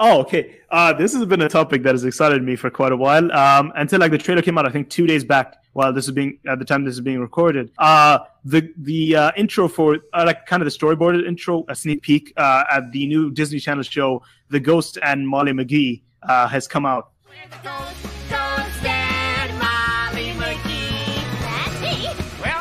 Oh, 0.00 0.20
okay. 0.22 0.56
Uh, 0.70 0.92
this 0.92 1.12
has 1.12 1.24
been 1.26 1.40
a 1.42 1.48
topic 1.48 1.84
that 1.84 1.94
has 1.94 2.04
excited 2.04 2.42
me 2.42 2.56
for 2.56 2.68
quite 2.68 2.90
a 2.90 2.96
while. 2.96 3.30
Um, 3.30 3.72
until 3.76 4.00
like 4.00 4.10
the 4.10 4.18
trailer 4.18 4.42
came 4.42 4.58
out, 4.58 4.66
I 4.66 4.70
think 4.70 4.90
two 4.90 5.06
days 5.06 5.24
back. 5.24 5.56
While 5.72 5.92
this 5.92 6.04
is 6.04 6.12
being 6.12 6.38
at 6.46 6.60
the 6.60 6.64
time 6.64 6.84
this 6.84 6.94
is 6.94 7.00
being 7.00 7.18
recorded, 7.18 7.72
uh, 7.78 8.20
the 8.44 8.72
the 8.76 9.16
uh, 9.16 9.32
intro 9.36 9.66
for 9.66 9.98
uh, 10.12 10.22
like 10.24 10.46
kind 10.46 10.62
of 10.62 10.66
the 10.66 10.76
storyboarded 10.78 11.26
intro, 11.26 11.64
a 11.68 11.74
sneak 11.74 12.02
peek 12.02 12.32
uh, 12.36 12.62
at 12.70 12.92
the 12.92 13.06
new 13.08 13.32
Disney 13.32 13.58
Channel 13.58 13.82
show, 13.82 14.22
The 14.50 14.60
Ghost 14.60 14.98
and 15.02 15.26
Molly 15.26 15.50
McGee, 15.50 16.02
uh, 16.22 16.46
has 16.46 16.68
come 16.68 16.86
out. 16.86 17.10
Well, 17.26 17.36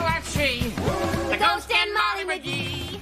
let's 0.05 0.33
Ghost 1.39 1.71
and 1.71 1.93
Molly 1.93 2.25
McGee. 2.25 2.99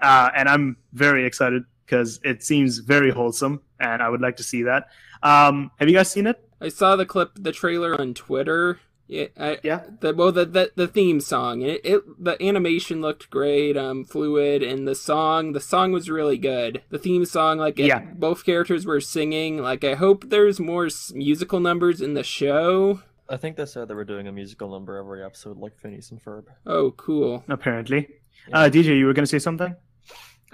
uh, 0.00 0.30
and 0.34 0.48
I'm 0.48 0.78
very 0.94 1.26
excited 1.26 1.64
because 1.92 2.20
it 2.24 2.42
seems 2.42 2.78
very 2.78 3.10
wholesome, 3.10 3.60
and 3.78 4.02
I 4.02 4.08
would 4.08 4.22
like 4.22 4.36
to 4.38 4.42
see 4.42 4.62
that. 4.62 4.88
Um, 5.22 5.70
have 5.78 5.90
you 5.90 5.94
guys 5.94 6.10
seen 6.10 6.26
it? 6.26 6.42
I 6.58 6.68
saw 6.70 6.96
the 6.96 7.04
clip, 7.04 7.32
the 7.34 7.52
trailer 7.52 8.00
on 8.00 8.14
Twitter. 8.14 8.80
Yeah, 9.08 9.26
I, 9.38 9.58
Yeah. 9.62 9.82
The 10.00 10.14
well, 10.14 10.32
the 10.32 10.46
the, 10.46 10.72
the 10.74 10.88
theme 10.88 11.20
song. 11.20 11.60
It, 11.60 11.82
it 11.84 12.02
the 12.24 12.42
animation 12.42 13.02
looked 13.02 13.28
great, 13.28 13.76
um, 13.76 14.04
fluid, 14.04 14.62
and 14.62 14.88
the 14.88 14.94
song. 14.94 15.52
The 15.52 15.60
song 15.60 15.92
was 15.92 16.08
really 16.08 16.38
good. 16.38 16.80
The 16.88 16.98
theme 16.98 17.26
song, 17.26 17.58
like 17.58 17.78
it, 17.78 17.86
Yeah. 17.88 17.98
both 18.00 18.46
characters 18.46 18.86
were 18.86 19.00
singing. 19.02 19.58
Like 19.58 19.84
I 19.84 19.94
hope 19.94 20.30
there's 20.30 20.58
more 20.58 20.88
musical 21.12 21.60
numbers 21.60 22.00
in 22.00 22.14
the 22.14 22.24
show. 22.24 23.02
I 23.28 23.36
think 23.36 23.56
they 23.56 23.66
said 23.66 23.88
they 23.88 23.94
were 23.94 24.04
doing 24.06 24.26
a 24.28 24.32
musical 24.32 24.70
number 24.70 24.96
every 24.96 25.22
episode, 25.22 25.58
like 25.58 25.76
Phineas 25.78 26.10
and 26.10 26.22
Ferb. 26.24 26.44
Oh, 26.66 26.92
cool. 26.92 27.44
Apparently, 27.48 28.08
uh, 28.52 28.70
DJ, 28.72 28.96
you 28.98 29.04
were 29.06 29.12
going 29.14 29.24
to 29.24 29.30
say 29.30 29.38
something. 29.38 29.76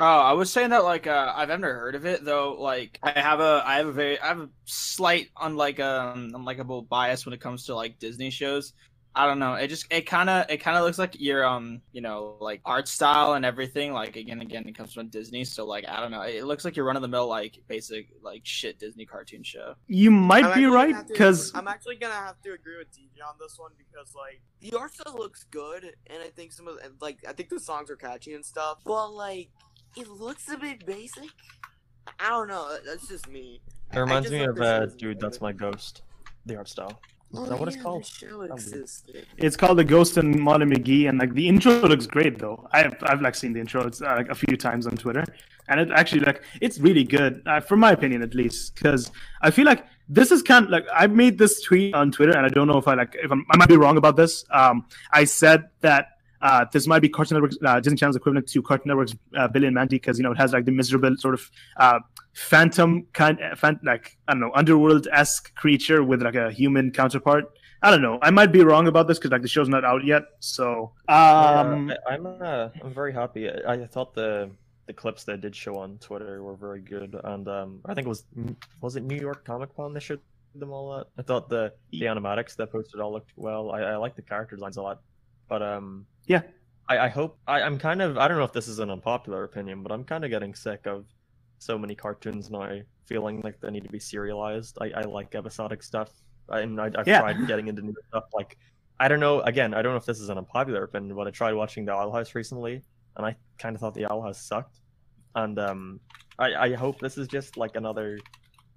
Oh, 0.00 0.05
I 0.05 0.33
was 0.33 0.52
saying 0.52 0.71
that 0.71 0.85
like 0.85 1.07
uh, 1.07 1.33
I've 1.35 1.49
never 1.49 1.75
heard 1.75 1.95
of 1.97 2.07
it 2.07 2.25
though. 2.25 2.55
Like 2.55 2.99
I 3.02 3.19
have 3.19 3.40
a 3.40 3.62
I 3.67 3.76
have 3.78 3.87
a 3.88 3.93
very 3.93 4.19
I 4.21 4.28
have 4.28 4.40
a 4.40 4.49
slight 4.64 5.28
unlike 5.40 5.81
um 5.81 6.31
unlikable 6.33 6.88
bias 6.88 7.26
when 7.26 7.33
it 7.33 7.40
comes 7.40 7.64
to 7.67 7.75
like 7.75 7.99
Disney 7.99 8.31
shows. 8.31 8.75
I 9.14 9.26
don't 9.26 9.40
know. 9.40 9.55
It 9.55 9.67
just 9.67 9.87
it 9.90 10.02
kind 10.02 10.31
of 10.31 10.47
it 10.49 10.59
kind 10.59 10.76
of 10.76 10.85
looks 10.85 10.99
like 10.99 11.19
your 11.19 11.45
um 11.45 11.81
you 11.90 12.00
know 12.00 12.37
like 12.40 12.61
art 12.64 12.87
style 12.87 13.33
and 13.33 13.45
everything. 13.45 13.93
Like 13.93 14.14
again 14.14 14.40
again 14.40 14.69
it 14.69 14.76
comes 14.76 14.93
from 14.95 15.09
Disney. 15.09 15.45
So 15.45 15.67
like 15.67 15.85
I 15.88 15.99
don't 15.99 16.12
know. 16.12 16.21
It 16.21 16.45
looks 16.45 16.64
like 16.64 16.76
your 16.76 16.85
run 16.85 16.95
of 16.95 17.02
the 17.02 17.09
mill 17.09 17.26
like 17.26 17.59
basic 17.67 18.07
like 18.23 18.43
shit 18.45 18.78
Disney 18.78 19.05
cartoon 19.05 19.43
show. 19.43 19.75
You 19.88 20.12
might 20.12 20.45
I'm 20.45 20.57
be 20.57 20.67
right 20.67 20.85
gonna 20.90 20.97
have 20.99 21.07
to- 21.07 21.12
because 21.14 21.52
I'm 21.57 21.67
actually 21.67 21.97
gonna 21.97 22.14
have 22.14 22.40
to 22.43 22.52
agree 22.52 22.78
with 22.78 22.93
DJ 22.93 23.26
on 23.28 23.35
this 23.40 23.59
one 23.59 23.73
because 23.76 24.14
like 24.14 24.40
the 24.61 24.78
art 24.78 24.95
style 24.95 25.17
looks 25.17 25.45
good, 25.50 25.85
and 26.07 26.23
I 26.23 26.28
think 26.28 26.52
some 26.52 26.69
of 26.69 26.76
and, 26.85 26.93
like 27.00 27.19
I 27.28 27.33
think 27.33 27.49
the 27.49 27.59
songs 27.59 27.90
are 27.90 27.97
catchy 27.97 28.35
and 28.35 28.45
stuff, 28.45 28.78
but 28.85 29.09
like 29.12 29.49
it 29.97 30.09
looks 30.09 30.49
a 30.50 30.57
bit 30.57 30.85
basic. 30.87 31.30
I 32.21 32.28
don't 32.30 32.49
know. 32.49 32.76
That's 32.87 33.09
just 33.09 33.28
me. 33.28 33.61
It 33.92 33.99
reminds 33.99 34.30
me 34.30 34.45
of 34.45 34.61
uh, 34.61 34.87
dude, 34.87 35.21
that's 35.21 35.40
my 35.40 35.52
ghost. 35.52 36.02
The 36.47 36.57
art 36.57 36.68
style. 36.68 37.00
Is 37.33 37.38
Oh, 37.40 37.45
that 37.45 37.59
what 37.59 37.68
it's 37.68 37.83
called? 37.83 38.04
The 38.04 38.07
show 38.09 38.26
Oh, 38.33 38.38
weird. 38.38 38.50
existed. 38.52 39.26
it's 39.37 39.54
called 39.57 39.76
The 39.76 39.85
Ghost 39.85 40.16
and 40.16 40.35
Molly 40.40 40.64
McGee, 40.64 41.09
and 41.11 41.18
like 41.18 41.35
the 41.35 41.47
intro 41.47 41.73
looks 41.92 42.07
great 42.07 42.38
though. 42.38 42.66
I've 42.73 42.97
I've 43.02 43.21
like 43.21 43.35
seen 43.35 43.52
the 43.52 43.61
intro 43.61 43.87
it's 43.87 44.00
uh, 44.00 44.14
like 44.16 44.30
a 44.30 44.35
few 44.35 44.57
times 44.57 44.87
on 44.87 44.97
Twitter, 44.97 45.25
and 45.68 45.78
it 45.78 45.90
actually 45.90 46.21
like 46.23 46.42
it's 46.62 46.78
really 46.78 47.04
good, 47.04 47.42
uh, 47.47 47.61
from 47.61 47.80
my 47.80 47.92
opinion 47.92 48.23
at 48.23 48.35
least, 48.35 48.75
because 48.75 49.11
I 49.42 49.50
feel 49.50 49.66
like 49.66 49.85
this 50.09 50.30
is 50.30 50.42
kind 50.42 50.64
of 50.64 50.71
like 50.71 50.87
I 50.95 51.07
made 51.07 51.37
this 51.37 51.61
tweet 51.61 51.92
on 51.95 52.11
Twitter, 52.12 52.35
and 52.35 52.47
I 52.47 52.49
don't 52.49 52.66
know 52.66 52.78
if 52.78 52.88
I 52.88 52.95
like 52.95 53.14
if 53.23 53.30
I'm, 53.30 53.45
I 53.50 53.59
might 53.59 53.68
be 53.68 53.76
wrong 53.76 53.99
about 53.99 54.16
this. 54.16 54.45
Um, 54.50 54.87
I 55.12 55.25
said 55.25 55.68
that. 55.83 56.12
Uh, 56.40 56.64
this 56.73 56.87
might 56.87 57.00
be 57.00 57.09
Cartoon 57.09 57.37
Network's 57.37 57.57
uh, 57.64 57.80
Disney 57.80 57.97
Channel's 57.97 58.16
equivalent 58.16 58.49
to 58.49 58.62
Cartoon 58.62 58.88
Network's 58.88 59.14
uh, 59.37 59.49
Billy 59.49 59.66
and 59.66 59.75
Mandy 59.75 59.97
because 59.97 60.18
you 60.18 60.25
know 60.25 60.33
it 60.33 60.38
has 60.38 60.52
like 60.52 60.64
the 60.64 60.73
miserable 60.73 61.16
sort 61.16 61.35
of 61.35 61.50
uh, 61.76 61.99
phantom 62.33 63.07
kind, 63.12 63.38
uh, 63.42 63.57
fan, 63.57 63.80
like 63.83 64.16
I 64.28 64.33
don't 64.33 64.40
know, 64.40 64.52
underworld 64.54 65.09
esque 65.12 65.54
creature 65.54 66.02
with 66.02 66.23
like 66.23 66.37
a 66.37 66.50
human 66.50 66.92
counterpart. 66.92 67.59
I 67.83 67.90
don't 67.90 68.02
know. 68.02 68.18
I 68.23 68.30
might 68.30 68.52
be 68.52 68.62
wrong 68.62 68.88
about 68.88 69.07
this 69.07 69.18
because 69.18 69.30
like 69.30 69.42
the 69.42 69.49
show's 69.49 69.68
not 69.68 69.85
out 69.85 70.04
yet. 70.04 70.25
So 70.40 70.92
um, 71.09 71.92
I, 72.09 72.14
I'm 72.14 72.26
uh, 72.26 72.68
I'm 72.83 72.92
very 72.92 73.12
happy. 73.12 73.50
I, 73.50 73.75
I 73.75 73.87
thought 73.87 74.14
the 74.14 74.50
the 74.87 74.92
clips 74.92 75.25
they 75.25 75.37
did 75.37 75.54
show 75.54 75.76
on 75.78 75.99
Twitter 75.99 76.42
were 76.42 76.57
very 76.57 76.80
good, 76.80 77.16
and 77.25 77.47
um, 77.49 77.80
I 77.85 77.95
think 77.95 78.07
it 78.07 78.09
was 78.09 78.25
was 78.80 78.97
it 78.97 79.04
New 79.04 79.18
York 79.18 79.45
Comic 79.45 79.75
Con 79.76 79.92
they 79.92 80.00
showed 80.00 80.21
them 80.54 80.73
all 80.73 80.97
that. 80.97 81.07
I 81.18 81.23
thought 81.23 81.49
the 81.49 81.73
the 81.90 82.02
animatics 82.02 82.57
that 82.57 82.73
posted 82.73 83.00
all 83.00 83.12
looked 83.12 83.33
well. 83.37 83.71
I, 83.71 83.80
I 83.83 83.97
like 83.97 84.16
the 84.16 84.23
character 84.23 84.57
designs 84.57 84.76
a 84.76 84.83
lot, 84.83 85.00
but 85.49 85.62
um 85.62 86.07
Yeah. 86.28 86.42
I, 86.88 86.99
I 86.99 87.08
hope 87.08 87.38
I, 87.47 87.62
I'm 87.62 87.78
kind 87.78 88.00
of 88.00 88.16
I 88.16 88.28
don't 88.28 88.38
know 88.38 88.44
if 88.44 88.52
this 88.52 88.68
is 88.68 88.78
an 88.78 88.90
unpopular 88.90 89.44
opinion, 89.44 89.82
but 89.82 89.92
I'm 89.92 90.04
kind 90.04 90.25
of 90.25 90.30
getting 90.30 90.54
sick 90.54 90.87
of 90.87 91.04
so 91.58 91.76
many 91.76 91.94
cartoons 91.94 92.50
now 92.50 92.80
feeling 93.06 93.40
like 93.42 93.61
they 93.61 93.70
need 93.70 93.82
to 93.85 93.90
be 93.90 93.99
serialized. 93.99 94.78
I, 94.80 94.90
I 94.94 95.00
like 95.02 95.35
episodic 95.35 95.82
stuff, 95.82 96.11
and 96.50 96.80
I, 96.80 96.90
I've 96.97 97.06
Yeah. 97.08 97.20
tried 97.20 97.47
getting 97.47 97.68
into 97.68 97.82
new 97.82 97.94
stuff. 98.08 98.25
Like 98.32 98.56
I 99.00 99.08
don't 99.08 99.20
know. 99.20 99.40
Again, 99.42 99.75
I 99.75 99.82
don't 99.82 99.92
know 99.92 99.99
if 99.99 100.06
this 100.06 100.20
is 100.20 100.28
an 100.28 100.38
unpopular 100.38 100.85
opinion, 100.85 101.14
but 101.16 101.26
I 101.26 101.30
tried 101.30 101.52
watching 101.54 101.85
The 101.85 101.92
Owl 101.92 102.12
House 102.12 102.35
recently, 102.35 102.82
and 103.16 103.26
I 103.26 103.37
kind 103.58 103.75
of 103.75 103.80
thought 103.80 103.94
The 103.94 104.11
Owl 104.11 104.23
House 104.23 104.40
sucked. 104.40 104.80
And 105.35 105.58
um, 105.58 106.00
I, 106.38 106.54
I 106.54 106.75
hope 106.75 106.99
this 107.00 107.16
is 107.18 107.28
just 107.28 107.56
like 107.56 107.76
another 107.76 108.18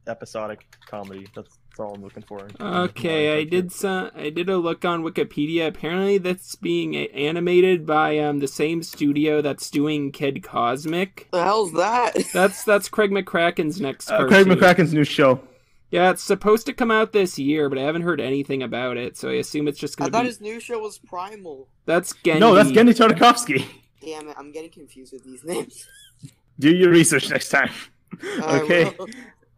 episodic 0.07 0.65
comedy. 0.85 1.27
That's, 1.35 1.57
that's 1.71 1.79
all 1.79 1.95
I'm 1.95 2.03
looking 2.03 2.23
for. 2.23 2.47
Okay, 2.59 3.39
I 3.39 3.45
did 3.45 3.71
some. 3.71 4.11
I 4.13 4.29
did 4.29 4.49
a 4.49 4.57
look 4.57 4.83
on 4.83 5.03
Wikipedia. 5.03 5.67
Apparently, 5.67 6.17
that's 6.17 6.55
being 6.55 6.97
animated 6.97 7.85
by 7.85 8.19
um 8.19 8.39
the 8.39 8.47
same 8.47 8.83
studio 8.83 9.41
that's 9.41 9.69
doing 9.69 10.11
Kid 10.11 10.43
Cosmic. 10.43 11.29
The 11.31 11.43
hell's 11.43 11.71
that? 11.73 12.17
That's 12.33 12.63
that's 12.65 12.89
Craig 12.89 13.11
McCracken's 13.11 13.79
next. 13.79 14.11
uh, 14.11 14.27
Craig. 14.27 14.47
McCracken's 14.47 14.93
new 14.93 15.03
show. 15.05 15.41
Yeah, 15.91 16.11
it's 16.11 16.23
supposed 16.23 16.65
to 16.65 16.73
come 16.73 16.91
out 16.91 17.11
this 17.13 17.37
year, 17.39 17.69
but 17.69 17.77
I 17.77 17.83
haven't 17.83 18.03
heard 18.03 18.19
anything 18.21 18.63
about 18.63 18.97
it, 18.97 19.17
so 19.17 19.29
I 19.29 19.33
assume 19.33 19.67
it's 19.67 19.79
just 19.79 19.99
I 19.99 20.03
gonna 20.03 20.11
thought 20.11 20.21
be. 20.23 20.27
his 20.27 20.41
new 20.41 20.59
show 20.59 20.79
was 20.79 20.97
Primal. 20.97 21.67
That's 21.85 22.13
Genndy. 22.13 22.39
No, 22.39 22.53
that's 22.53 22.71
Genndy 22.71 22.95
Tartakovsky. 22.95 23.65
Damn 24.01 24.27
it, 24.29 24.35
I'm 24.37 24.51
getting 24.51 24.71
confused 24.71 25.13
with 25.13 25.23
these 25.23 25.43
names. 25.43 25.87
Do 26.59 26.73
your 26.73 26.91
research 26.91 27.29
next 27.29 27.49
time. 27.49 27.71
I 28.23 28.59
okay. 28.61 28.93
will. 28.97 29.07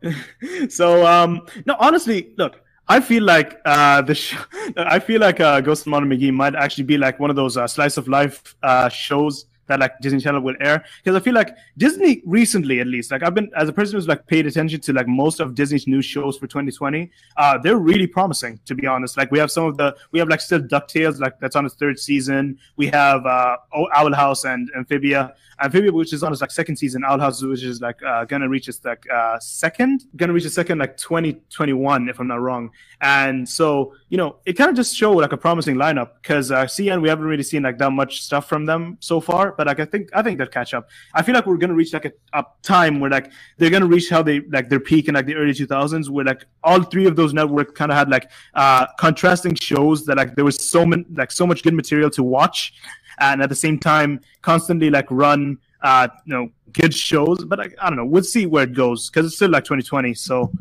so 0.70 1.06
um 1.06 1.46
no 1.66 1.76
honestly 1.80 2.34
look 2.38 2.62
i 2.88 3.00
feel 3.00 3.24
like 3.24 3.60
uh 3.66 4.02
the 4.02 4.74
i 4.78 5.00
feel 5.00 5.22
like 5.22 5.40
uh 5.40 5.62
ghost 5.62 5.86
and 5.86 5.92
Molly 5.92 6.08
mcgee 6.08 6.34
might 6.34 6.56
actually 6.56 6.84
be 6.84 6.98
like 6.98 7.20
one 7.20 7.30
of 7.30 7.36
those 7.36 7.58
uh, 7.58 7.68
slice 7.68 7.98
of 7.98 8.08
life 8.08 8.56
uh 8.64 8.90
shows 8.90 9.46
that 9.68 9.80
like 9.80 10.00
Disney 10.02 10.20
Channel 10.20 10.42
will 10.42 10.56
air 10.60 10.84
because 11.04 11.16
I 11.16 11.24
feel 11.24 11.34
like 11.34 11.56
Disney 11.78 12.22
recently, 12.26 12.80
at 12.80 12.88
least, 12.88 13.12
like 13.12 13.24
I've 13.24 13.34
been 13.34 13.50
as 13.56 13.70
a 13.70 13.74
person 13.74 13.96
who's 13.96 14.08
like 14.08 14.26
paid 14.28 14.46
attention 14.46 14.82
to 14.82 14.94
like 14.94 15.08
most 15.08 15.40
of 15.40 15.56
Disney's 15.56 15.88
new 15.88 16.02
shows 16.02 16.38
for 16.38 16.48
2020. 16.48 17.10
Uh, 17.38 17.58
they're 17.58 17.78
really 17.78 18.08
promising, 18.08 18.60
to 18.66 18.76
be 18.76 18.88
honest. 18.88 19.18
Like 19.18 19.32
we 19.32 19.40
have 19.40 19.52
some 19.52 19.66
of 19.66 19.78
the 19.78 19.96
we 20.12 20.20
have 20.20 20.30
like 20.30 20.42
still 20.42 20.60
Ducktales, 20.60 21.20
like 21.20 21.40
that's 21.40 21.56
on 21.56 21.66
its 21.66 21.76
third 21.76 22.00
season. 22.00 22.58
We 22.76 22.88
have 22.88 23.26
uh, 23.26 23.58
Owl 23.96 24.14
House 24.14 24.46
and 24.46 24.70
Amphibia, 24.76 25.34
Amphibia, 25.60 25.92
which 25.92 26.14
is 26.14 26.24
on 26.24 26.32
its 26.32 26.42
like 26.42 26.52
second 26.52 26.76
season. 26.78 27.04
Owl 27.06 27.20
House, 27.20 27.42
which 27.42 27.64
is 27.64 27.82
like 27.82 28.02
uh, 28.04 28.26
gonna 28.26 28.50
reach 28.50 28.68
its 28.68 28.84
like 28.84 29.06
uh, 29.10 29.40
second, 29.40 30.06
gonna 30.16 30.34
reach 30.34 30.46
its 30.46 30.56
second 30.56 30.80
like 30.80 30.98
2021, 30.98 32.10
if 32.10 32.20
I'm 32.20 32.28
not 32.28 32.42
wrong. 32.42 32.72
And 33.02 33.48
so 33.48 33.96
you 34.10 34.18
know, 34.18 34.38
it 34.46 34.54
kind 34.54 34.70
of 34.70 34.76
just 34.76 34.96
showed 34.96 35.14
like 35.20 35.32
a 35.32 35.38
promising 35.38 35.76
lineup 35.76 36.12
because 36.22 36.52
uh, 36.52 36.66
CN 36.66 37.02
we 37.02 37.10
haven't 37.10 37.26
really 37.26 37.44
seen 37.44 37.64
like 37.64 37.78
that 37.78 37.92
much 37.92 38.22
stuff 38.22 38.48
from 38.48 38.66
them 38.66 38.98
so 39.00 39.20
far. 39.20 39.53
But 39.58 39.68
like 39.68 39.80
I 39.80 39.86
think 39.86 40.10
I 40.14 40.22
think 40.22 40.38
they'll 40.38 40.48
catch 40.48 40.74
up. 40.74 40.90
I 41.14 41.22
feel 41.22 41.36
like 41.36 41.46
we're 41.46 41.58
gonna 41.58 41.74
reach 41.74 41.94
like 41.94 42.06
a, 42.06 42.12
a 42.34 42.46
time 42.62 43.00
where 43.00 43.10
like 43.10 43.32
they're 43.58 43.70
gonna 43.70 43.86
reach 43.88 44.10
how 44.10 44.24
they 44.24 44.42
like 44.42 44.70
their 44.70 44.80
peak 44.80 45.08
in 45.08 45.16
like 45.16 45.26
the 45.26 45.36
early 45.36 45.54
2000s, 45.54 46.10
where 46.10 46.26
like 46.26 46.46
all 46.64 46.82
three 46.82 47.06
of 47.06 47.16
those 47.16 47.34
networks 47.34 47.72
kind 47.74 47.92
of 47.92 47.98
had 47.98 48.10
like 48.10 48.30
uh 48.54 48.86
contrasting 49.00 49.56
shows 49.56 50.06
that 50.06 50.18
like 50.18 50.36
there 50.36 50.46
was 50.46 50.64
so 50.64 50.86
many 50.86 51.06
like 51.14 51.32
so 51.32 51.46
much 51.48 51.64
good 51.64 51.74
material 51.74 52.10
to 52.12 52.24
watch, 52.24 52.74
and 53.20 53.42
at 53.42 53.50
the 53.50 53.56
same 53.56 53.80
time 53.80 54.20
constantly 54.42 54.90
like 54.90 55.08
run 55.10 55.58
uh 55.82 56.08
you 56.26 56.34
know 56.34 56.50
good 56.74 56.94
shows. 56.94 57.46
But 57.46 57.60
like, 57.60 57.76
I 57.80 57.90
don't 57.90 57.98
know, 57.98 58.06
we'll 58.06 58.24
see 58.24 58.46
where 58.46 58.64
it 58.64 58.74
goes 58.74 59.10
because 59.10 59.28
it's 59.28 59.36
still 59.36 59.50
like 59.50 59.64
2020, 59.64 60.14
so 60.14 60.52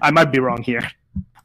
I 0.00 0.10
might 0.10 0.32
be 0.32 0.38
wrong 0.38 0.62
here. 0.62 0.88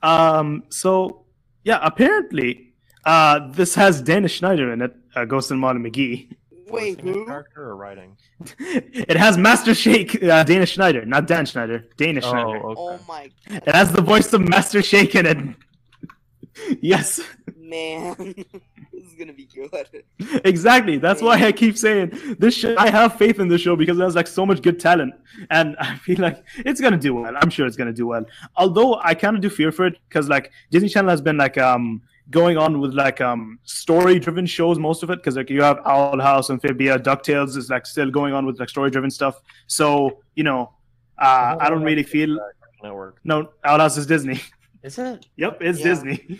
Um, 0.01 0.63
so 0.69 1.25
yeah, 1.63 1.79
apparently, 1.81 2.73
uh, 3.05 3.51
this 3.51 3.75
has 3.75 4.01
Dana 4.01 4.29
Snyder 4.29 4.71
in 4.71 4.81
it, 4.81 4.95
uh, 5.15 5.25
Ghost 5.25 5.51
and 5.51 5.59
Molly 5.59 5.79
McGee. 5.79 6.35
Wait, 6.71 6.97
Voicing 7.01 7.13
who? 7.13 7.25
character 7.25 7.63
or 7.69 7.75
writing? 7.75 8.17
it 8.59 9.17
has 9.17 9.37
Master 9.37 9.73
Shake, 9.73 10.21
uh, 10.23 10.43
Dana 10.43 10.65
Snyder, 10.67 11.05
not 11.05 11.27
Dan 11.27 11.45
Schneider, 11.45 11.85
Dana 11.97 12.21
Snyder. 12.21 12.59
Oh, 12.63 12.75
Oh 12.77 12.93
okay. 12.95 13.03
my 13.07 13.29
It 13.47 13.73
has 13.75 13.91
the 13.91 14.01
voice 14.01 14.31
of 14.33 14.41
Master 14.47 14.81
Shake 14.81 15.15
in 15.15 15.25
it. 15.25 15.37
yes, 16.81 17.21
man, 17.57 18.15
this 18.93 19.03
is 19.07 19.13
gonna 19.17 19.33
be 19.33 19.47
good. 19.53 20.03
exactly. 20.45 20.97
That's 20.97 21.21
why 21.21 21.41
I 21.43 21.51
keep 21.51 21.77
saying 21.77 22.35
this. 22.39 22.55
Show, 22.55 22.75
I 22.77 22.89
have 22.89 23.15
faith 23.17 23.39
in 23.39 23.47
this 23.47 23.61
show 23.61 23.75
because 23.75 23.97
it 23.99 24.03
has 24.03 24.15
like 24.15 24.27
so 24.27 24.45
much 24.45 24.61
good 24.61 24.79
talent, 24.79 25.13
and 25.49 25.75
I 25.79 25.95
feel 25.95 26.19
like 26.19 26.43
it's 26.57 26.81
gonna 26.81 26.97
do 26.97 27.15
well. 27.15 27.33
I'm 27.41 27.49
sure 27.49 27.65
it's 27.65 27.77
gonna 27.77 27.93
do 27.93 28.07
well. 28.07 28.25
Although 28.57 28.95
I 29.01 29.13
kind 29.13 29.35
of 29.35 29.41
do 29.41 29.49
fear 29.49 29.71
for 29.71 29.85
it 29.87 29.97
because 30.09 30.27
like 30.27 30.51
Disney 30.71 30.89
Channel 30.89 31.09
has 31.09 31.21
been 31.21 31.37
like 31.37 31.57
um 31.57 32.01
going 32.29 32.57
on 32.57 32.79
with 32.79 32.93
like 32.93 33.19
um 33.21 33.59
story 33.63 34.19
driven 34.19 34.45
shows 34.45 34.77
most 34.79 35.03
of 35.03 35.09
it 35.09 35.17
because 35.17 35.35
like 35.35 35.49
you 35.49 35.61
have 35.61 35.79
Owl 35.85 36.19
House, 36.21 36.49
Amphibia, 36.49 36.97
Ducktales 36.99 37.57
is 37.57 37.69
like 37.69 37.85
still 37.85 38.09
going 38.11 38.33
on 38.33 38.45
with 38.45 38.59
like 38.59 38.69
story 38.69 38.89
driven 38.91 39.09
stuff. 39.11 39.41
So 39.67 40.21
you 40.35 40.43
know, 40.43 40.73
uh, 41.17 41.57
I 41.59 41.69
don't 41.69 41.83
really 41.83 42.03
feel 42.03 42.37
Network. 42.83 43.19
no 43.23 43.51
Owl 43.63 43.79
House 43.79 43.97
is 43.97 44.05
Disney. 44.05 44.39
Is 44.83 44.97
it? 44.97 45.27
yep, 45.35 45.59
it's 45.61 45.77
Yeah. 45.79 45.85
Disney. 45.85 46.39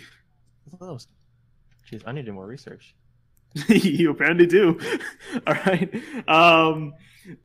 Jeez, 0.80 2.02
I 2.06 2.12
need 2.12 2.22
to 2.22 2.26
do 2.26 2.32
more 2.32 2.46
research. 2.46 2.94
you 3.68 4.10
apparently 4.10 4.46
do. 4.46 4.80
All 5.46 5.54
right. 5.54 5.94
Um, 6.28 6.94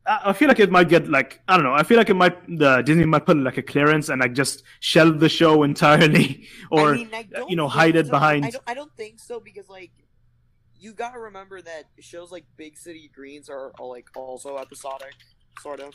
I 0.06 0.20
I 0.26 0.32
feel 0.32 0.48
like 0.48 0.58
it 0.60 0.70
might 0.70 0.88
get 0.88 1.08
like 1.08 1.40
I 1.48 1.56
don't 1.56 1.64
know. 1.64 1.74
I 1.74 1.82
feel 1.82 1.96
like 1.98 2.10
it 2.10 2.14
might 2.14 2.36
the 2.58 2.82
Disney 2.82 3.04
might 3.04 3.26
put 3.26 3.36
like 3.36 3.58
a 3.58 3.62
clearance 3.62 4.08
and 4.08 4.20
like 4.20 4.32
just 4.32 4.62
shelve 4.80 5.20
the 5.20 5.28
show 5.28 5.62
entirely, 5.70 6.46
or 6.70 6.94
I 6.94 6.96
mean, 6.96 7.10
I 7.14 7.26
you 7.48 7.56
know, 7.56 7.68
hide 7.68 7.96
it 7.96 8.06
so. 8.06 8.10
behind- 8.12 8.44
I 8.44 8.50
don't, 8.50 8.64
I 8.68 8.74
don't 8.74 8.94
think 8.96 9.20
so 9.20 9.40
because 9.40 9.68
like 9.68 9.90
you 10.80 10.92
gotta 10.92 11.18
remember 11.18 11.60
that 11.62 11.84
shows 12.00 12.30
like 12.30 12.44
Big 12.56 12.76
City 12.78 13.10
Greens 13.14 13.48
are, 13.48 13.72
are 13.80 13.86
like 13.86 14.06
also 14.16 14.56
episodic, 14.58 15.14
sort 15.60 15.80
of. 15.80 15.94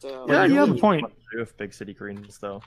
So 0.00 0.26
Yeah, 0.28 0.44
you 0.44 0.54
have 0.56 0.70
a 0.70 0.74
point. 0.74 1.02
want 1.02 1.14
to 1.14 1.36
do 1.36 1.38
with 1.40 1.56
Big 1.56 1.72
City 1.74 1.94
Greens, 1.94 2.38
though. 2.38 2.60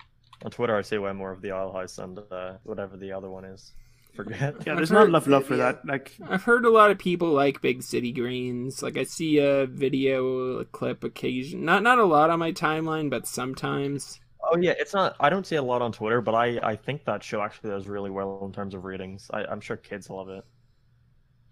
On 0.44 0.52
Twitter, 0.52 0.76
I 0.76 0.82
see 0.82 0.98
way 0.98 1.12
more 1.14 1.32
of 1.32 1.42
the 1.42 1.52
Owl 1.52 1.72
House 1.74 1.98
and 2.00 2.20
uh, 2.32 2.54
whatever 2.64 2.98
the 2.98 3.12
other 3.12 3.30
one 3.30 3.46
is. 3.46 3.74
Forget. 4.14 4.56
yeah, 4.66 4.74
I've 4.74 4.78
there's 4.78 4.92
not 4.92 5.08
enough 5.08 5.26
love 5.26 5.46
for 5.46 5.56
that. 5.58 5.86
Like 5.86 6.18
I've 6.30 6.44
heard 6.44 6.66
a 6.66 6.70
lot 6.70 6.92
of 6.92 6.98
people 6.98 7.30
like 7.30 7.62
Big 7.62 7.82
City 7.82 8.12
Greens. 8.12 8.84
Like 8.84 8.98
I 8.98 9.04
see 9.04 9.40
a 9.40 9.66
video 9.66 10.60
a 10.60 10.66
clip 10.66 11.04
occasion, 11.04 11.64
not 11.64 11.82
not 11.82 11.98
a 11.98 12.06
lot 12.06 12.30
on 12.30 12.40
my 12.40 12.52
timeline, 12.52 13.10
but 13.10 13.26
sometimes. 13.26 14.20
Oh 14.44 14.58
yeah, 14.58 14.74
it's 14.78 14.94
not. 14.94 15.16
I 15.20 15.30
don't 15.30 15.48
see 15.48 15.56
a 15.56 15.64
lot 15.64 15.82
on 15.82 15.94
Twitter, 15.94 16.22
but 16.22 16.36
I 16.36 16.60
I 16.62 16.76
think 16.76 17.06
that 17.06 17.24
show 17.24 17.42
actually 17.42 17.70
does 17.70 17.88
really 17.88 18.10
well 18.10 18.42
in 18.44 18.52
terms 18.52 18.74
of 18.74 18.84
ratings. 18.84 19.30
I, 19.34 19.46
I'm 19.46 19.62
sure 19.62 19.78
kids 19.78 20.10
love 20.10 20.28
it. 20.30 20.44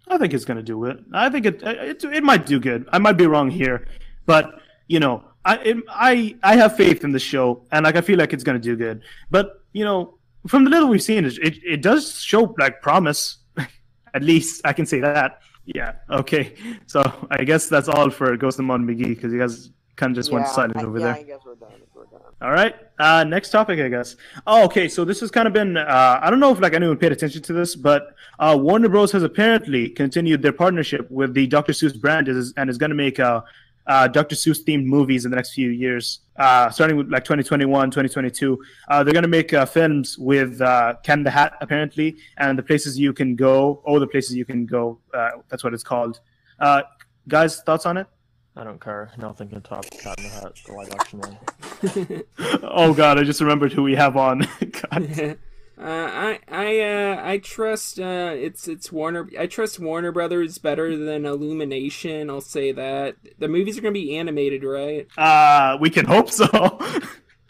I 0.08 0.18
think 0.18 0.34
it's 0.34 0.44
gonna 0.44 0.62
do 0.62 0.84
it. 0.84 0.98
I 1.12 1.30
think 1.30 1.46
it 1.46 1.62
it 1.62 2.04
it 2.04 2.22
might 2.22 2.44
do 2.44 2.60
good. 2.60 2.88
I 2.92 2.98
might 2.98 3.16
be 3.16 3.26
wrong 3.26 3.50
here, 3.50 3.86
but 4.26 4.60
you 4.86 5.00
know, 5.00 5.24
I 5.44 5.56
it, 5.58 5.76
I 5.88 6.36
I 6.42 6.56
have 6.56 6.76
faith 6.76 7.04
in 7.04 7.12
the 7.12 7.18
show, 7.18 7.64
and 7.72 7.84
like 7.84 7.96
I 7.96 8.02
feel 8.02 8.18
like 8.18 8.32
it's 8.32 8.44
gonna 8.44 8.58
do 8.58 8.76
good. 8.76 9.02
But 9.30 9.64
you 9.72 9.84
know, 9.84 10.18
from 10.46 10.64
the 10.64 10.70
little 10.70 10.88
we've 10.88 11.02
seen, 11.02 11.24
it 11.24 11.38
it, 11.38 11.58
it 11.64 11.82
does 11.82 12.20
show 12.22 12.54
like 12.58 12.80
promise. 12.82 13.38
At 14.14 14.22
least 14.22 14.62
I 14.64 14.72
can 14.72 14.86
say 14.86 15.00
that. 15.00 15.40
Yeah. 15.66 15.92
Okay. 16.10 16.54
So 16.86 17.02
I 17.30 17.44
guess 17.44 17.68
that's 17.68 17.88
all 17.88 18.10
for 18.10 18.36
Ghost 18.36 18.58
and 18.58 18.66
Molly 18.66 18.82
McGee 18.82 19.08
because 19.08 19.32
you 19.32 19.38
guys 19.38 19.70
kind 19.96 20.10
of 20.10 20.16
just 20.16 20.32
went 20.32 20.46
Yeah, 20.46 20.52
silent 20.52 20.76
I, 20.78 20.84
over 20.84 20.98
yeah, 20.98 21.04
there. 21.04 21.14
I 21.14 21.22
guess 21.22 21.40
we're 21.44 21.54
done. 21.54 21.70
We're 21.94 22.06
done. 22.06 22.20
All 22.42 22.50
right. 22.50 22.74
Uh, 22.98 23.22
next 23.24 23.50
topic, 23.50 23.78
I 23.78 23.88
guess. 23.88 24.16
Oh, 24.46 24.64
okay. 24.64 24.88
So 24.88 25.04
this 25.04 25.20
has 25.20 25.30
kind 25.30 25.46
of 25.46 25.52
been. 25.52 25.76
Uh, 25.76 26.18
I 26.22 26.30
don't 26.30 26.40
know 26.40 26.52
if 26.52 26.60
like 26.60 26.72
anyone 26.72 26.96
paid 26.96 27.12
attention 27.12 27.42
to 27.42 27.52
this, 27.52 27.76
but 27.76 28.14
uh, 28.38 28.56
Warner 28.58 28.88
Bros. 28.88 29.12
has 29.12 29.22
apparently 29.22 29.90
continued 29.90 30.42
their 30.42 30.52
partnership 30.52 31.08
with 31.10 31.34
the 31.34 31.46
Dr. 31.46 31.72
Seuss 31.72 31.98
brand 32.00 32.28
is, 32.28 32.52
and 32.56 32.68
is 32.70 32.78
going 32.78 32.90
to 32.90 32.96
make 32.96 33.20
uh, 33.20 33.42
uh, 33.90 34.06
Dr. 34.06 34.36
Seuss 34.36 34.62
themed 34.62 34.84
movies 34.84 35.24
in 35.24 35.32
the 35.32 35.36
next 35.36 35.52
few 35.52 35.70
years, 35.70 36.20
uh, 36.36 36.70
starting 36.70 36.96
with 36.96 37.10
like 37.10 37.24
2021, 37.24 37.90
2022. 37.90 38.62
Uh, 38.88 39.02
they're 39.02 39.12
going 39.12 39.24
to 39.24 39.28
make 39.28 39.52
uh, 39.52 39.66
films 39.66 40.16
with 40.16 40.60
uh, 40.60 40.94
Cat 41.02 41.24
the 41.24 41.30
Hat 41.30 41.54
apparently, 41.60 42.16
and 42.38 42.56
the 42.56 42.62
places 42.62 42.96
you 42.96 43.12
can 43.12 43.34
go. 43.34 43.82
Oh, 43.84 43.98
the 43.98 44.06
places 44.06 44.36
you 44.36 44.44
can 44.44 44.64
go. 44.64 45.00
Uh, 45.12 45.30
that's 45.48 45.64
what 45.64 45.74
it's 45.74 45.82
called. 45.82 46.20
Uh, 46.60 46.82
guys, 47.26 47.62
thoughts 47.62 47.84
on 47.84 47.96
it? 47.96 48.06
I 48.54 48.62
don't 48.62 48.80
care. 48.80 49.10
Nothing 49.18 49.48
can 49.48 49.60
top 49.60 49.84
Cat 49.90 50.16
in 50.18 50.24
the 50.24 50.30
Hat, 50.30 50.52
the 50.64 50.72
live 50.72 50.92
action 50.92 51.18
one. 51.18 52.24
oh 52.62 52.94
God, 52.94 53.18
I 53.18 53.24
just 53.24 53.40
remembered 53.40 53.72
who 53.72 53.82
we 53.82 53.96
have 53.96 54.16
on. 54.16 54.46
God. 55.80 55.88
Uh, 55.88 56.10
I 56.12 56.38
I 56.48 56.80
uh, 56.80 57.20
I 57.24 57.38
trust 57.38 57.98
uh, 57.98 58.32
it's 58.34 58.68
it's 58.68 58.92
Warner. 58.92 59.28
I 59.38 59.46
trust 59.46 59.80
Warner 59.80 60.12
Brothers 60.12 60.58
better 60.58 60.96
than 60.96 61.26
Illumination. 61.26 62.30
I'll 62.30 62.40
say 62.40 62.72
that 62.72 63.16
the 63.38 63.48
movies 63.48 63.78
are 63.78 63.80
gonna 63.80 63.92
be 63.92 64.16
animated, 64.16 64.64
right? 64.64 65.06
Uh, 65.16 65.78
we 65.80 65.90
can 65.90 66.06
hope 66.06 66.30
so. 66.30 66.46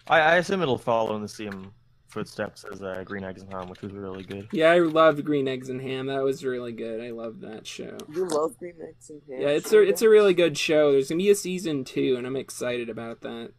I, 0.06 0.20
I 0.20 0.36
assume 0.36 0.62
it'll 0.62 0.78
follow 0.78 1.14
in 1.16 1.22
the 1.22 1.28
same 1.28 1.72
footsteps 2.08 2.64
as 2.70 2.82
uh, 2.82 3.02
Green 3.04 3.24
Eggs 3.24 3.42
and 3.42 3.52
Ham, 3.52 3.68
which 3.68 3.82
was 3.82 3.92
really 3.92 4.24
good. 4.24 4.48
Yeah, 4.52 4.70
I 4.70 4.78
loved 4.80 5.24
Green 5.24 5.48
Eggs 5.48 5.68
and 5.68 5.80
Ham. 5.80 6.06
That 6.06 6.22
was 6.22 6.44
really 6.44 6.72
good. 6.72 7.00
I 7.00 7.10
love 7.10 7.40
that 7.40 7.66
show. 7.66 7.96
You 8.12 8.26
love 8.26 8.58
Green 8.58 8.74
Eggs 8.86 9.10
and 9.10 9.22
Ham. 9.28 9.40
Yeah, 9.40 9.48
it's 9.48 9.72
a 9.72 9.80
it's 9.80 10.02
a 10.02 10.08
really 10.08 10.34
good 10.34 10.58
show. 10.58 10.92
There's 10.92 11.08
gonna 11.08 11.18
be 11.18 11.30
a 11.30 11.34
season 11.34 11.84
two, 11.84 12.16
and 12.16 12.26
I'm 12.26 12.36
excited 12.36 12.88
about 12.88 13.22
that. 13.22 13.52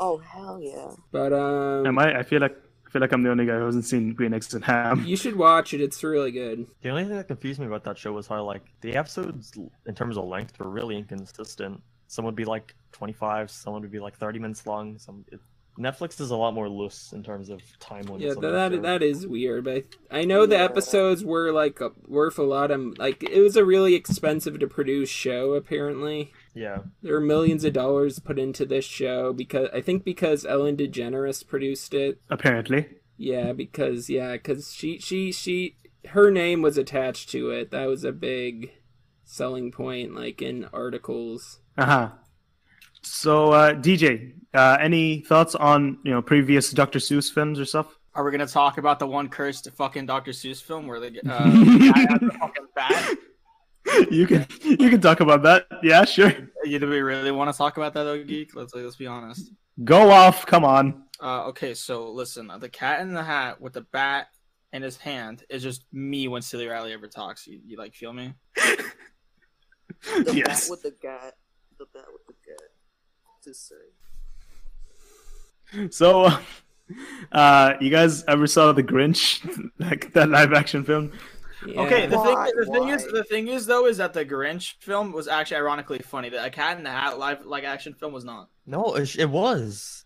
Oh 0.00 0.18
hell 0.18 0.60
yeah! 0.60 0.92
But 1.12 1.32
um, 1.32 1.86
Am 1.86 1.98
I? 1.98 2.18
I 2.18 2.22
feel 2.22 2.40
like 2.40 2.56
I 2.88 2.90
feel 2.90 3.00
like 3.02 3.12
I'm 3.12 3.22
the 3.22 3.30
only 3.30 3.44
guy 3.44 3.56
who 3.58 3.66
hasn't 3.66 3.84
seen 3.84 4.14
Green 4.14 4.32
Eggs 4.32 4.54
and 4.54 4.64
Ham. 4.64 5.04
you 5.04 5.16
should 5.16 5.36
watch 5.36 5.74
it. 5.74 5.82
It's 5.82 6.02
really 6.02 6.32
good. 6.32 6.66
The 6.80 6.88
only 6.88 7.04
thing 7.04 7.16
that 7.16 7.28
confused 7.28 7.60
me 7.60 7.66
about 7.66 7.84
that 7.84 7.98
show 7.98 8.12
was 8.12 8.26
how 8.26 8.42
like 8.44 8.62
the 8.80 8.96
episodes 8.96 9.52
in 9.84 9.94
terms 9.94 10.16
of 10.16 10.24
length 10.24 10.58
were 10.58 10.70
really 10.70 10.96
inconsistent. 10.96 11.82
Some 12.06 12.24
would 12.24 12.34
be 12.34 12.46
like 12.46 12.74
25, 12.92 13.50
some 13.50 13.74
would 13.74 13.90
be 13.90 14.00
like 14.00 14.16
30 14.16 14.38
minutes 14.38 14.66
long. 14.66 14.96
Some 14.98 15.26
it, 15.30 15.38
Netflix 15.78 16.20
is 16.20 16.30
a 16.30 16.36
lot 16.36 16.54
more 16.54 16.68
loose 16.68 17.12
in 17.12 17.22
terms 17.22 17.48
of 17.50 17.60
time 17.78 18.02
limits. 18.02 18.24
Yeah, 18.24 18.34
that 18.40 18.70
that, 18.70 18.82
that 18.82 19.02
is 19.02 19.26
weird. 19.26 19.64
But 19.64 19.84
I 20.10 20.24
know 20.24 20.44
the 20.44 20.58
episodes 20.58 21.24
were 21.24 21.52
like 21.52 21.78
worth 22.06 22.38
a 22.38 22.42
lot 22.42 22.70
of 22.70 22.98
like 22.98 23.22
it 23.22 23.40
was 23.40 23.56
a 23.56 23.64
really 23.64 23.94
expensive 23.94 24.58
to 24.58 24.66
produce 24.66 25.08
show. 25.08 25.54
Apparently, 25.54 26.32
Yeah, 26.54 26.78
there 27.02 27.14
were 27.14 27.20
millions 27.20 27.64
of 27.64 27.72
dollars 27.74 28.18
put 28.18 28.38
into 28.38 28.66
this 28.66 28.84
show 28.84 29.32
because 29.32 29.68
I 29.72 29.80
think 29.80 30.04
because 30.04 30.44
Ellen 30.44 30.76
DeGeneres 30.76 31.46
produced 31.46 31.94
it. 31.94 32.20
Apparently, 32.28 32.88
Yeah, 33.16 33.52
because 33.52 34.10
yeah, 34.10 34.32
because 34.32 34.72
she 34.74 34.98
she 34.98 35.30
she 35.30 35.76
her 36.06 36.30
name 36.30 36.60
was 36.62 36.76
attached 36.76 37.30
to 37.30 37.50
it. 37.50 37.70
That 37.70 37.86
was 37.86 38.02
a 38.02 38.12
big 38.12 38.72
selling 39.24 39.70
point, 39.70 40.14
like 40.14 40.42
in 40.42 40.64
articles. 40.72 41.60
uh 41.76 41.84
huh. 41.84 42.08
So, 43.02 43.52
uh, 43.52 43.74
DJ, 43.74 44.34
uh, 44.54 44.76
any 44.80 45.20
thoughts 45.20 45.54
on 45.54 45.98
you 46.04 46.10
know 46.12 46.22
previous 46.22 46.70
Dr. 46.72 46.98
Seuss 46.98 47.32
films 47.32 47.58
or 47.60 47.64
stuff? 47.64 47.98
Are 48.14 48.24
we 48.24 48.30
gonna 48.30 48.46
talk 48.46 48.78
about 48.78 48.98
the 48.98 49.06
one 49.06 49.28
cursed 49.28 49.70
fucking 49.76 50.06
Dr. 50.06 50.32
Seuss 50.32 50.60
film 50.62 50.86
where 50.86 50.98
they 51.00 51.10
get 51.10 51.26
uh, 51.28 51.44
the 51.44 51.92
guy 51.94 52.00
has 52.10 52.20
the 52.20 52.30
fucking 52.38 52.66
bat? 52.74 53.16
you 54.10 54.26
can 54.26 54.46
you 54.64 54.90
can 54.90 55.00
talk 55.00 55.20
about 55.20 55.42
that. 55.44 55.66
Yeah, 55.82 56.04
sure. 56.04 56.32
Yeah, 56.64 56.78
Do 56.78 56.88
we 56.88 57.00
really 57.00 57.30
want 57.30 57.50
to 57.52 57.56
talk 57.56 57.76
about 57.76 57.94
that 57.94 58.02
though, 58.04 58.22
geek? 58.22 58.54
Let's 58.54 58.74
let's 58.74 58.96
be 58.96 59.06
honest. 59.06 59.52
Go 59.84 60.10
off. 60.10 60.44
Come 60.46 60.64
on. 60.64 61.04
Uh, 61.20 61.46
okay, 61.46 61.74
so 61.74 62.10
listen, 62.10 62.50
the 62.58 62.68
cat 62.68 63.00
in 63.00 63.12
the 63.12 63.22
hat 63.24 63.60
with 63.60 63.72
the 63.72 63.80
bat 63.92 64.28
in 64.72 64.82
his 64.82 64.96
hand 64.96 65.44
is 65.48 65.62
just 65.62 65.84
me 65.92 66.28
when 66.28 66.42
Silly 66.42 66.66
Riley 66.66 66.92
ever 66.92 67.06
talks. 67.08 67.46
You, 67.46 67.60
you 67.64 67.76
like 67.76 67.94
feel 67.94 68.12
me? 68.12 68.34
The 68.56 70.32
Yes. 70.34 70.68
bat 70.68 70.70
with 70.70 70.82
the 70.82 70.94
gut. 71.02 71.34
The 71.78 71.86
bat 71.94 72.04
with 72.12 72.26
the 72.26 72.34
gut. 72.46 72.67
Just 73.48 73.72
saying. 75.72 75.90
So, 75.90 76.24
uh, 76.24 76.40
uh, 77.32 77.74
you 77.80 77.88
guys 77.88 78.24
ever 78.28 78.46
saw 78.46 78.72
the 78.72 78.82
Grinch, 78.82 79.40
like 79.78 80.12
that 80.12 80.28
live 80.28 80.52
action 80.52 80.84
film? 80.84 81.12
Yeah. 81.66 81.80
Okay, 81.80 82.06
the 82.06 82.18
Why? 82.18 82.44
thing, 82.44 82.54
the 82.58 82.66
thing 82.66 82.88
is, 82.90 83.06
the 83.06 83.24
thing 83.24 83.48
is 83.48 83.64
though, 83.64 83.86
is 83.86 83.96
that 83.96 84.12
the 84.12 84.26
Grinch 84.26 84.74
film 84.80 85.12
was 85.12 85.28
actually 85.28 85.56
ironically 85.56 86.00
funny. 86.00 86.28
The 86.28 86.50
Cat 86.50 86.76
in 86.76 86.84
the 86.84 86.90
Hat 86.90 87.18
live 87.18 87.46
like 87.46 87.64
action 87.64 87.94
film 87.94 88.12
was 88.12 88.22
not. 88.22 88.50
No, 88.66 88.94
it, 88.96 89.16
it 89.16 89.30
was. 89.30 90.04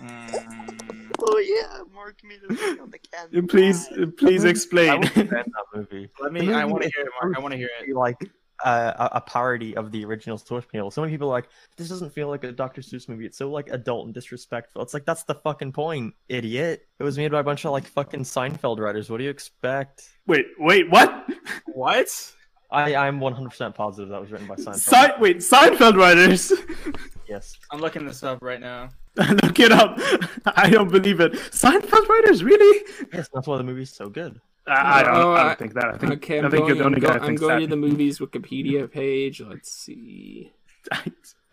Mm. 0.00 1.12
Oh 1.20 1.38
yeah, 1.38 1.82
Mark 1.94 2.16
made 2.24 2.40
a 2.48 2.54
video 2.54 2.82
on 2.84 2.90
the 2.90 2.98
cat. 2.98 3.28
Please, 3.50 3.90
please 4.16 4.44
explain. 4.44 5.00
would 5.00 5.08
defend 5.08 5.30
that 5.30 5.64
movie. 5.74 6.08
Let 6.18 6.32
me. 6.32 6.50
I 6.50 6.64
want 6.64 6.82
to 6.82 6.90
hear 6.96 7.04
it, 7.04 7.10
Mark. 7.22 7.36
I 7.36 7.40
want 7.40 7.52
to 7.52 7.58
hear 7.58 7.68
it. 7.78 7.86
be 7.86 7.92
like 7.92 8.16
a, 8.64 9.08
a 9.12 9.20
parody 9.20 9.76
of 9.76 9.92
the 9.92 10.04
original 10.04 10.38
source 10.38 10.64
material. 10.64 10.90
So 10.90 11.00
many 11.00 11.12
people 11.12 11.28
are 11.28 11.32
like, 11.32 11.48
this 11.76 11.88
doesn't 11.88 12.10
feel 12.10 12.28
like 12.28 12.44
a 12.44 12.52
Dr. 12.52 12.80
Seuss 12.80 13.08
movie. 13.08 13.26
It's 13.26 13.38
so 13.38 13.50
like 13.50 13.68
adult 13.70 14.06
and 14.06 14.14
disrespectful. 14.14 14.82
It's 14.82 14.94
like 14.94 15.04
that's 15.04 15.24
the 15.24 15.34
fucking 15.36 15.72
point, 15.72 16.14
idiot. 16.28 16.86
It 16.98 17.02
was 17.02 17.16
made 17.16 17.30
by 17.30 17.40
a 17.40 17.44
bunch 17.44 17.64
of 17.64 17.72
like 17.72 17.86
fucking 17.86 18.20
Seinfeld 18.20 18.78
writers. 18.78 19.10
What 19.10 19.18
do 19.18 19.24
you 19.24 19.30
expect? 19.30 20.10
wait, 20.26 20.46
wait, 20.58 20.90
what? 20.90 21.26
What? 21.66 22.08
I 22.70 22.94
I'm 22.94 23.18
100% 23.18 23.74
positive 23.74 24.10
that 24.10 24.20
was 24.20 24.30
written 24.30 24.46
by 24.46 24.56
Seinfeld. 24.56 24.76
Se- 24.76 25.14
wait, 25.18 25.38
Seinfeld 25.38 25.96
writers. 25.96 26.52
yes. 27.28 27.56
I'm 27.70 27.80
looking 27.80 28.06
this 28.06 28.22
up 28.22 28.42
right 28.42 28.60
now. 28.60 28.90
Look 29.42 29.58
it 29.58 29.72
up. 29.72 29.98
I 30.46 30.70
don't 30.70 30.90
believe 30.90 31.20
it. 31.20 31.32
Seinfeld 31.32 32.08
writers, 32.08 32.44
really? 32.44 32.84
Yes, 33.12 33.28
that's 33.32 33.48
why 33.48 33.56
the 33.56 33.64
movie's 33.64 33.92
so 33.92 34.08
good. 34.08 34.40
I, 34.68 35.00
I 35.00 35.02
don't. 35.02 35.16
Oh, 35.16 35.32
I 35.32 35.40
I- 35.40 35.44
don't 35.48 35.58
think 35.58 35.74
that. 35.74 35.84
I 35.86 35.98
think. 35.98 36.12
Okay, 36.14 36.40
I 36.40 36.44
I'm 36.44 36.50
think 36.50 36.60
going, 36.62 36.68
you're 36.68 36.76
the 36.76 36.82
I'm, 36.82 36.86
only 36.86 37.00
go- 37.00 37.08
I'm 37.08 37.34
going 37.34 37.54
that. 37.54 37.60
to 37.60 37.66
the 37.68 37.76
movies 37.76 38.18
Wikipedia 38.18 38.90
page. 38.90 39.40
Let's 39.40 39.70
see. 39.72 40.52
I 40.92 41.02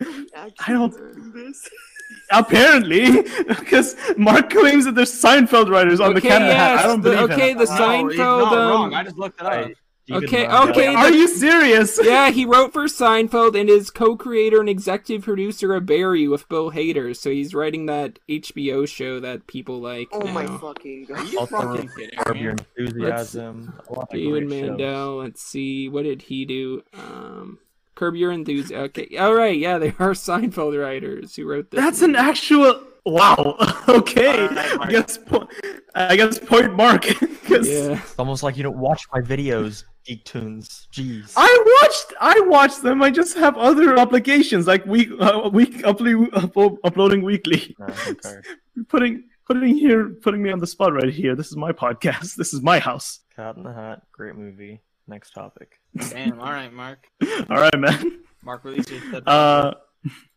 don't. 0.68 0.92
do 0.92 1.32
this. 1.34 1.68
Apparently, 2.30 3.22
because 3.48 3.96
Mark 4.16 4.50
claims 4.50 4.84
that 4.84 4.94
there's 4.94 5.10
Seinfeld 5.12 5.68
writers 5.70 5.98
on 6.00 6.12
the 6.14 6.18
Okay, 6.18 6.28
Cat 6.28 6.42
in 6.42 6.48
the 6.48 6.54
Hat. 6.54 6.78
I 6.78 6.82
don't 6.84 7.00
the- 7.02 7.10
believe 7.10 7.30
okay, 7.30 7.50
him. 7.52 7.58
the 7.58 7.64
No, 7.64 7.70
he's 8.08 8.18
Seinfeld. 8.18 8.18
not 8.18 8.52
um, 8.52 8.68
wrong. 8.70 8.94
I 8.94 9.02
just 9.02 9.16
looked 9.16 9.40
it 9.40 9.46
up. 9.46 9.70
I- 10.08 10.20
David 10.20 10.28
Okay, 10.28 10.46
Manga- 10.46 10.70
okay, 10.70 10.94
Are 10.94 11.10
you 11.10 11.26
serious? 11.28 11.98
yeah, 12.04 12.30
he 12.30 12.44
wrote 12.46 12.72
for 12.72 12.84
Seinfeld 12.84 13.58
and 13.60 13.68
is 13.68 13.90
co-creator 13.90 14.60
and 14.60 14.68
executive 14.68 15.24
producer 15.24 15.74
of 15.74 15.84
Barry 15.86 16.28
with 16.28 16.48
Bill 16.48 16.70
Hader. 16.70 17.16
So 17.16 17.30
he's 17.30 17.54
writing 17.54 17.86
that 17.86 18.18
HBO 18.28 18.86
show 18.86 19.18
that 19.20 19.46
people 19.48 19.80
like. 19.80 20.08
Oh 20.12 20.26
my 20.28 20.46
fucking 20.46 21.06
god. 21.06 21.28
you 21.28 21.38
Also, 21.40 21.56
fucking 21.60 21.90
kidding 21.96 22.18
Curb? 22.20 22.36
Your 22.36 22.54
Enthusiasm. 22.78 23.74
a 23.88 23.92
lot 23.92 24.02
of 24.04 24.08
David 24.10 24.48
great 24.48 24.60
shows. 24.60 24.68
Mandel. 24.68 25.16
Let's 25.16 25.42
see, 25.42 25.88
what 25.88 26.02
did 26.04 26.22
he 26.22 26.44
do? 26.44 26.82
Um, 26.94 27.58
Curb 27.96 28.14
Your 28.14 28.30
Enthusiasm. 28.30 28.84
Okay, 28.84 29.16
all 29.18 29.34
right, 29.34 29.58
yeah, 29.58 29.78
they 29.78 29.88
are 29.98 30.12
Seinfeld 30.14 30.80
writers 30.80 31.34
who 31.36 31.46
wrote 31.46 31.70
this. 31.70 31.80
That's 31.80 32.02
an 32.02 32.14
actual. 32.16 32.80
Wow. 33.04 33.56
Okay. 33.88 34.46
Alright, 34.48 34.80
I 34.80 34.90
guess. 34.90 35.16
po- 35.16 35.48
I 35.94 36.16
guess 36.16 36.40
point 36.40 36.74
Mark. 36.74 37.02
'cause 37.02 37.68
Yeah. 37.68 38.00
It's 38.02 38.16
almost 38.18 38.42
like 38.42 38.56
you 38.56 38.64
don't 38.64 38.76
watch 38.78 39.06
my 39.14 39.20
videos, 39.20 39.84
Geek 40.06 40.24
Tunes. 40.24 40.86
Jeez. 40.92 41.32
I 41.36 41.80
watched. 41.82 42.14
I 42.20 42.40
watched 42.46 42.82
them. 42.82 43.02
I 43.02 43.10
just 43.10 43.36
have 43.36 43.56
other 43.56 43.98
obligations, 43.98 44.66
like 44.66 44.86
week, 44.86 45.08
uh, 45.18 45.50
week 45.52 45.78
upload, 45.78 46.28
upload, 46.30 46.76
uploading 46.84 47.22
weekly. 47.22 47.74
No, 47.78 47.86
okay. 48.08 48.36
Putting, 48.88 49.24
putting 49.46 49.74
here, 49.76 50.10
putting 50.10 50.42
me 50.42 50.50
on 50.50 50.58
the 50.58 50.66
spot 50.66 50.92
right 50.92 51.12
here. 51.12 51.34
This 51.34 51.48
is 51.48 51.56
my 51.56 51.72
podcast. 51.72 52.36
This 52.36 52.52
is 52.52 52.60
my 52.62 52.78
house. 52.78 53.20
Cat 53.34 53.56
in 53.56 53.62
the 53.62 53.72
Hat, 53.72 54.02
great 54.12 54.36
movie. 54.36 54.80
Next 55.08 55.30
topic. 55.30 55.80
Damn. 56.10 56.40
All 56.40 56.52
right, 56.52 56.72
Mark. 56.72 57.06
All 57.48 57.56
right, 57.56 57.78
man. 57.78 58.20
Mark 58.42 58.64
release 58.64 58.90
your 58.90 59.00
TED 59.10 59.22
Uh, 59.26 59.74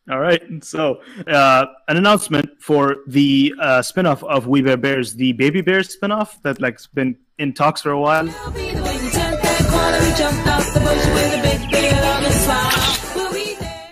all 0.10 0.20
right. 0.20 0.42
So, 0.64 1.02
uh, 1.28 1.66
an 1.88 1.98
announcement 1.98 2.50
for 2.62 2.98
the 3.08 3.54
uh, 3.60 3.80
spinoff 3.80 4.24
of 4.24 4.48
We 4.48 4.62
Bare 4.62 4.78
Bears, 4.78 5.16
the 5.16 5.34
Baby 5.34 5.62
Bears 5.62 5.96
spinoff 5.98 6.42
that 6.44 6.62
like's 6.62 6.88
been 6.88 7.18
in 7.38 7.54
talks 7.54 7.82
for 7.82 7.92
a 7.92 8.00
while. 8.00 8.28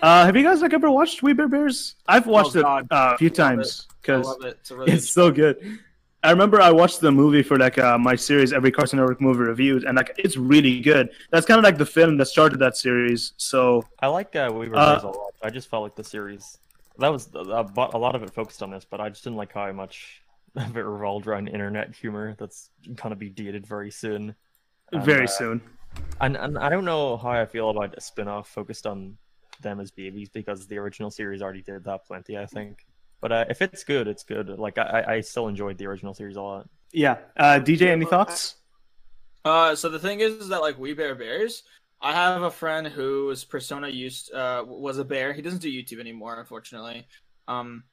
Uh, 0.00 0.24
have 0.24 0.36
you 0.36 0.44
guys 0.44 0.62
like 0.62 0.72
ever 0.72 0.90
watched 0.90 1.22
We 1.22 1.32
Bare 1.32 1.48
Bears? 1.48 1.96
I've 2.06 2.26
watched 2.26 2.54
Oh, 2.56 2.60
it 2.60 2.64
uh, 2.64 3.14
a 3.14 3.18
few 3.18 3.28
Love 3.28 3.36
times 3.36 3.88
because 4.00 4.26
love 4.26 4.44
it. 4.44 4.56
It's 4.60 4.70
really 4.70 4.92
it's 4.94 5.10
so 5.10 5.30
good. 5.30 5.80
I 6.22 6.30
remember 6.30 6.60
I 6.60 6.70
watched 6.70 7.00
the 7.00 7.10
movie 7.10 7.42
for 7.42 7.58
like 7.58 7.78
uh, 7.78 7.98
my 7.98 8.14
series, 8.16 8.52
every 8.52 8.70
Cartoon 8.70 9.00
Network 9.00 9.20
movie 9.20 9.40
reviewed, 9.40 9.84
and 9.84 9.96
like 9.96 10.14
it's 10.16 10.36
really 10.36 10.80
good. 10.80 11.10
That's 11.30 11.46
kind 11.46 11.58
of 11.58 11.64
like 11.64 11.78
the 11.78 11.86
film 11.86 12.16
that 12.18 12.26
started 12.26 12.58
that 12.60 12.76
series. 12.76 13.32
So 13.36 13.84
I 14.00 14.06
like 14.06 14.34
uh, 14.36 14.50
Weaver 14.52 14.76
Uh, 14.76 14.92
Bears 14.92 15.02
a 15.02 15.06
lot. 15.08 15.34
I 15.42 15.50
just 15.50 15.68
felt 15.68 15.82
like 15.82 15.96
the 15.96 16.04
series. 16.04 16.58
That 16.98 17.08
was 17.08 17.28
a, 17.34 17.38
a 17.40 17.98
lot 17.98 18.14
of 18.14 18.22
it 18.22 18.30
focused 18.32 18.62
on 18.62 18.70
this, 18.70 18.84
but 18.88 19.00
I 19.00 19.08
just 19.08 19.24
didn't 19.24 19.36
like 19.36 19.52
how 19.52 19.70
much 19.72 20.22
of 20.56 20.76
it 20.76 20.80
revolved 20.80 21.26
around 21.26 21.48
internet 21.48 21.94
humor 21.94 22.34
that's 22.38 22.70
gonna 22.94 23.16
be 23.16 23.28
dated 23.30 23.66
very 23.66 23.90
soon. 23.90 24.34
And, 24.92 25.04
very 25.04 25.24
uh, 25.24 25.28
soon. 25.28 25.60
And 26.20 26.36
and 26.36 26.58
I 26.58 26.68
don't 26.68 26.84
know 26.84 27.16
how 27.16 27.30
I 27.30 27.46
feel 27.46 27.70
about 27.70 27.96
a 27.96 28.00
spin-off 28.00 28.48
focused 28.48 28.86
on 28.86 29.16
them 29.62 29.80
as 29.80 29.90
babies 29.90 30.28
because 30.28 30.66
the 30.66 30.78
original 30.78 31.10
series 31.10 31.42
already 31.42 31.62
did 31.62 31.84
that 31.84 32.06
plenty, 32.06 32.36
I 32.38 32.46
think. 32.46 32.86
But 33.20 33.32
uh, 33.32 33.44
if 33.48 33.62
it's 33.62 33.84
good, 33.84 34.08
it's 34.08 34.22
good. 34.22 34.48
Like 34.48 34.78
I, 34.78 34.82
I 34.82 35.12
I 35.14 35.20
still 35.20 35.48
enjoyed 35.48 35.78
the 35.78 35.86
original 35.86 36.14
series 36.14 36.36
a 36.36 36.42
lot. 36.42 36.68
Yeah. 36.92 37.18
Uh, 37.36 37.60
DJ, 37.60 37.82
any 37.82 38.04
thoughts? 38.04 38.56
Uh, 39.44 39.74
so 39.74 39.88
the 39.88 39.98
thing 39.98 40.20
is, 40.20 40.34
is 40.34 40.48
that 40.48 40.60
like 40.60 40.78
We 40.78 40.94
Bare 40.94 41.14
Bears, 41.14 41.62
I 42.00 42.12
have 42.12 42.42
a 42.42 42.50
friend 42.50 42.86
whose 42.86 43.44
persona 43.44 43.88
used 43.88 44.32
uh 44.32 44.64
was 44.66 44.98
a 44.98 45.04
bear. 45.04 45.32
He 45.32 45.42
doesn't 45.42 45.62
do 45.62 45.70
YouTube 45.70 46.00
anymore, 46.00 46.38
unfortunately. 46.38 47.06
Um, 47.46 47.84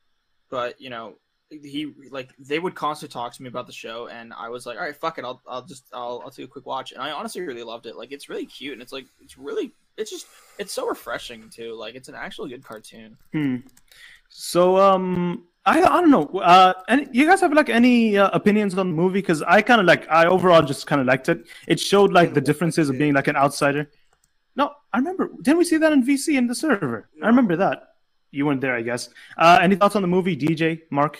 but 0.49 0.79
you 0.79 0.89
know, 0.89 1.15
he 1.63 1.93
like 2.09 2.31
they 2.39 2.59
would 2.59 2.75
constantly 2.75 3.13
talk 3.13 3.33
to 3.33 3.41
me 3.41 3.49
about 3.49 3.67
the 3.67 3.73
show, 3.73 4.07
and 4.07 4.33
I 4.33 4.49
was 4.49 4.65
like, 4.65 4.77
all 4.77 4.83
right, 4.83 4.95
fuck 4.95 5.17
it, 5.17 5.25
I'll 5.25 5.41
I'll 5.47 5.63
just 5.63 5.85
I'll 5.93 6.21
I'll 6.23 6.31
take 6.31 6.45
a 6.45 6.49
quick 6.49 6.65
watch, 6.65 6.91
and 6.91 7.01
I 7.01 7.11
honestly 7.11 7.41
really 7.41 7.63
loved 7.63 7.85
it. 7.85 7.95
Like 7.95 8.11
it's 8.11 8.29
really 8.29 8.45
cute, 8.45 8.73
and 8.73 8.81
it's 8.81 8.93
like 8.93 9.05
it's 9.21 9.37
really 9.37 9.73
it's 9.97 10.11
just 10.11 10.27
it's 10.59 10.73
so 10.73 10.87
refreshing 10.87 11.49
too. 11.49 11.73
Like 11.73 11.95
it's 11.95 12.09
an 12.09 12.15
actual 12.15 12.47
good 12.47 12.63
cartoon. 12.63 13.17
Hmm. 13.31 13.57
So 14.29 14.77
um, 14.77 15.45
I 15.65 15.81
I 15.81 16.01
don't 16.01 16.11
know. 16.11 16.25
Uh, 16.39 16.73
and 16.87 17.09
you 17.11 17.25
guys 17.25 17.41
have 17.41 17.53
like 17.53 17.69
any 17.69 18.17
uh, 18.17 18.29
opinions 18.33 18.77
on 18.77 18.89
the 18.89 18.95
movie? 18.95 19.19
Because 19.19 19.41
I 19.41 19.61
kind 19.61 19.81
of 19.81 19.87
like 19.87 20.09
I 20.09 20.25
overall 20.25 20.61
just 20.61 20.87
kind 20.87 21.01
of 21.01 21.07
liked 21.07 21.29
it. 21.29 21.45
It 21.67 21.79
showed 21.79 22.13
like 22.13 22.33
the 22.33 22.41
differences 22.41 22.89
of 22.89 22.97
being 22.97 23.13
like 23.13 23.27
an 23.27 23.35
outsider. 23.35 23.89
No, 24.55 24.71
I 24.93 24.97
remember. 24.97 25.29
Didn't 25.41 25.57
we 25.57 25.65
see 25.65 25.77
that 25.77 25.91
in 25.91 26.05
VC 26.05 26.37
in 26.37 26.47
the 26.47 26.55
server? 26.55 27.09
I 27.21 27.27
remember 27.27 27.55
that. 27.57 27.95
You 28.31 28.45
weren't 28.45 28.61
there, 28.61 28.75
I 28.75 28.81
guess. 28.81 29.09
Uh, 29.37 29.59
any 29.61 29.75
thoughts 29.75 29.95
on 29.95 30.01
the 30.01 30.07
movie, 30.07 30.35
DJ, 30.35 30.81
Mark? 30.89 31.19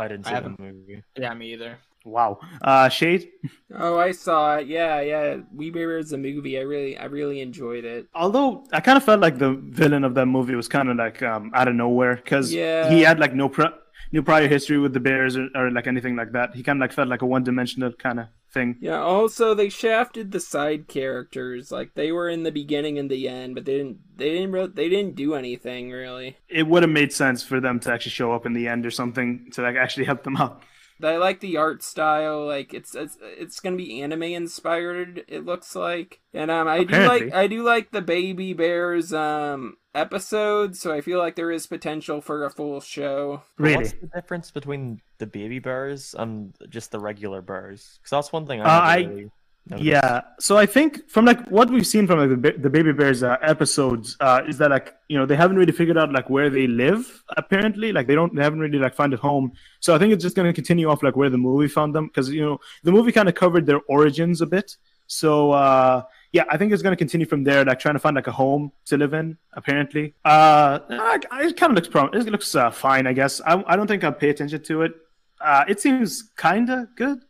I 0.00 0.08
didn't 0.08 0.26
I 0.26 0.36
see 0.38 0.42
the 0.48 0.56
movie. 0.62 1.02
Yeah, 1.16 1.34
me 1.34 1.52
either. 1.52 1.78
Wow. 2.04 2.40
Uh, 2.62 2.88
Shade. 2.88 3.28
Oh, 3.74 3.98
I 3.98 4.12
saw 4.12 4.56
it. 4.56 4.66
Yeah, 4.68 5.00
yeah. 5.02 5.36
We 5.54 5.70
Bear 5.70 5.98
is 5.98 6.12
a 6.12 6.18
movie. 6.18 6.58
I 6.58 6.62
really, 6.62 6.96
I 6.96 7.04
really 7.04 7.40
enjoyed 7.42 7.84
it. 7.84 8.06
Although 8.14 8.64
I 8.72 8.80
kind 8.80 8.96
of 8.96 9.04
felt 9.04 9.20
like 9.20 9.36
the 9.38 9.52
villain 9.52 10.02
of 10.04 10.14
that 10.14 10.26
movie 10.26 10.54
was 10.54 10.66
kind 10.66 10.88
of 10.88 10.96
like 10.96 11.22
um, 11.22 11.50
out 11.54 11.68
of 11.68 11.74
nowhere 11.74 12.16
because 12.16 12.52
Yeah. 12.52 12.88
he 12.90 13.02
had 13.02 13.20
like 13.20 13.34
no 13.34 13.50
pr- 13.50 13.76
no 14.12 14.22
prior 14.22 14.48
history 14.48 14.78
with 14.78 14.94
the 14.94 15.00
Bears 15.00 15.36
or, 15.36 15.48
or 15.54 15.70
like 15.70 15.86
anything 15.86 16.16
like 16.16 16.32
that. 16.32 16.54
He 16.54 16.62
kind 16.62 16.78
of 16.78 16.80
like 16.80 16.92
felt 16.92 17.08
like 17.08 17.20
a 17.22 17.26
one 17.26 17.44
dimensional 17.44 17.92
kind 17.92 18.20
of 18.20 18.26
thing. 18.52 18.76
Yeah. 18.80 19.00
Also, 19.00 19.54
they 19.54 19.68
shafted 19.68 20.32
the 20.32 20.40
side 20.40 20.88
characters. 20.88 21.70
Like 21.70 21.94
they 21.94 22.12
were 22.12 22.28
in 22.28 22.42
the 22.42 22.52
beginning 22.52 22.98
and 22.98 23.10
the 23.10 23.28
end, 23.28 23.54
but 23.54 23.64
they 23.64 23.78
didn't. 23.78 23.98
They 24.16 24.30
didn't. 24.30 24.76
They 24.76 24.88
didn't 24.88 25.16
do 25.16 25.34
anything 25.34 25.90
really. 25.90 26.36
It 26.48 26.66
would 26.66 26.82
have 26.82 26.90
made 26.90 27.12
sense 27.12 27.42
for 27.42 27.60
them 27.60 27.80
to 27.80 27.92
actually 27.92 28.12
show 28.12 28.32
up 28.32 28.46
in 28.46 28.52
the 28.52 28.68
end 28.68 28.84
or 28.86 28.90
something 28.90 29.50
to 29.52 29.62
like 29.62 29.76
actually 29.76 30.04
help 30.04 30.24
them 30.24 30.36
out. 30.36 30.62
I 31.02 31.16
like 31.16 31.40
the 31.40 31.56
art 31.56 31.82
style. 31.82 32.46
Like 32.46 32.74
it's 32.74 32.94
it's 32.94 33.16
it's 33.20 33.60
gonna 33.60 33.76
be 33.76 34.02
anime 34.02 34.22
inspired. 34.24 35.24
It 35.28 35.44
looks 35.44 35.74
like, 35.74 36.20
and 36.34 36.50
um, 36.50 36.68
I 36.68 36.84
do 36.84 36.96
like 37.06 37.32
I 37.32 37.46
do 37.46 37.62
like 37.62 37.90
the 37.90 38.02
Baby 38.02 38.52
Bears 38.52 39.12
um 39.12 39.76
episode. 39.94 40.76
So 40.76 40.92
I 40.92 41.00
feel 41.00 41.18
like 41.18 41.36
there 41.36 41.50
is 41.50 41.66
potential 41.66 42.20
for 42.20 42.44
a 42.44 42.50
full 42.50 42.80
show. 42.80 43.42
Really? 43.58 43.76
What's 43.76 43.92
the 43.92 44.10
difference 44.14 44.50
between 44.50 45.00
the 45.18 45.26
baby 45.26 45.58
bears 45.58 46.14
and 46.18 46.54
just 46.68 46.90
the 46.92 47.00
regular 47.00 47.42
bears? 47.42 47.98
Because 47.98 48.10
that's 48.10 48.32
one 48.32 48.46
thing 48.46 48.60
I. 48.60 48.64
Uh, 48.64 48.66
never 48.66 48.86
I- 48.86 48.96
really 48.96 49.14
noticed. 49.14 49.34
Yeah. 49.76 50.22
So 50.38 50.56
I 50.56 50.66
think 50.66 51.08
from 51.08 51.24
like 51.24 51.46
what 51.48 51.70
we've 51.70 51.86
seen 51.86 52.06
from 52.06 52.18
like 52.18 52.42
the, 52.42 52.60
the 52.60 52.70
Baby 52.70 52.92
Bears 52.92 53.22
uh, 53.22 53.36
episodes 53.42 54.16
uh, 54.20 54.42
is 54.46 54.58
that 54.58 54.70
like 54.70 54.94
you 55.08 55.18
know 55.18 55.26
they 55.26 55.36
haven't 55.36 55.56
really 55.56 55.72
figured 55.72 55.98
out 55.98 56.12
like 56.12 56.28
where 56.28 56.50
they 56.50 56.66
live. 56.66 57.22
Apparently, 57.36 57.92
like 57.92 58.06
they 58.06 58.14
don't 58.14 58.34
they 58.34 58.42
haven't 58.42 58.60
really 58.60 58.78
like 58.78 58.94
found 58.94 59.14
a 59.14 59.16
home. 59.16 59.52
So 59.80 59.94
I 59.94 59.98
think 59.98 60.12
it's 60.12 60.22
just 60.22 60.36
going 60.36 60.46
to 60.46 60.52
continue 60.52 60.88
off 60.88 61.02
like 61.02 61.16
where 61.16 61.30
the 61.30 61.38
movie 61.38 61.68
found 61.68 61.94
them 61.94 62.06
because 62.06 62.30
you 62.30 62.42
know 62.42 62.58
the 62.82 62.92
movie 62.92 63.12
kind 63.12 63.28
of 63.28 63.34
covered 63.34 63.66
their 63.66 63.80
origins 63.88 64.40
a 64.40 64.46
bit. 64.46 64.76
So 65.06 65.50
uh, 65.50 66.02
yeah, 66.32 66.44
I 66.48 66.56
think 66.56 66.72
it's 66.72 66.82
going 66.82 66.92
to 66.92 66.96
continue 66.96 67.26
from 67.26 67.42
there, 67.44 67.64
like 67.64 67.80
trying 67.80 67.94
to 67.94 67.98
find 67.98 68.14
like 68.14 68.28
a 68.28 68.32
home 68.32 68.72
to 68.86 68.96
live 68.96 69.12
in. 69.12 69.36
Apparently, 69.52 70.14
uh, 70.24 70.78
it 70.88 71.56
kind 71.56 71.72
of 71.72 71.74
looks 71.74 71.88
prom- 71.88 72.14
it 72.14 72.26
looks 72.26 72.54
uh, 72.54 72.70
fine, 72.70 73.06
I 73.06 73.12
guess. 73.12 73.40
I, 73.40 73.62
I 73.66 73.76
don't 73.76 73.88
think 73.88 74.04
I'll 74.04 74.12
pay 74.12 74.30
attention 74.30 74.62
to 74.62 74.82
it. 74.82 74.92
Uh, 75.40 75.64
it 75.66 75.80
seems 75.80 76.30
kind 76.36 76.70
of 76.70 76.94
good. 76.96 77.20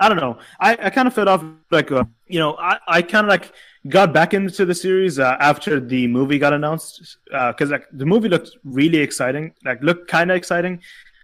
I 0.00 0.08
don't 0.08 0.18
know. 0.18 0.38
I, 0.58 0.76
I 0.86 0.90
kind 0.90 1.06
of 1.06 1.14
felt 1.14 1.28
off 1.28 1.44
like 1.70 1.92
uh, 1.92 2.04
you 2.26 2.40
know 2.40 2.56
I, 2.56 2.78
I 2.88 3.02
kind 3.02 3.26
of 3.26 3.28
like 3.28 3.52
got 3.88 4.12
back 4.12 4.34
into 4.34 4.64
the 4.64 4.74
series 4.74 5.18
uh, 5.18 5.36
after 5.40 5.78
the 5.78 6.06
movie 6.06 6.38
got 6.38 6.52
announced 6.52 7.18
because 7.26 7.70
like 7.70 7.86
the 7.92 8.06
movie 8.06 8.28
looked 8.28 8.50
really 8.64 8.98
exciting, 8.98 9.52
like 9.64 9.82
looked 9.82 10.08
kind 10.08 10.30
of 10.30 10.36
exciting. 10.36 10.80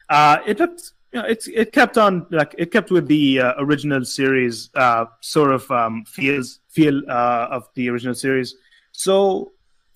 Uh, 0.09 0.39
it 0.47 0.61
looked 0.61 0.93
you 1.13 1.23
know, 1.23 1.27
it's 1.27 1.49
it 1.49 1.73
kept 1.73 1.97
on 1.97 2.27
like 2.31 2.55
it 2.59 2.71
kept 2.71 2.91
with 2.91 3.07
the 3.09 3.41
uh, 3.41 3.55
original 3.59 4.05
series 4.05 4.69
uh, 4.75 5.07
sort 5.21 5.51
of 5.51 5.71
um, 5.71 6.05
feels 6.05 6.61
feel 6.69 7.01
uh, 7.09 7.49
of 7.51 7.69
the 7.75 7.89
original 7.89 8.15
series. 8.15 8.55
So 8.93 9.53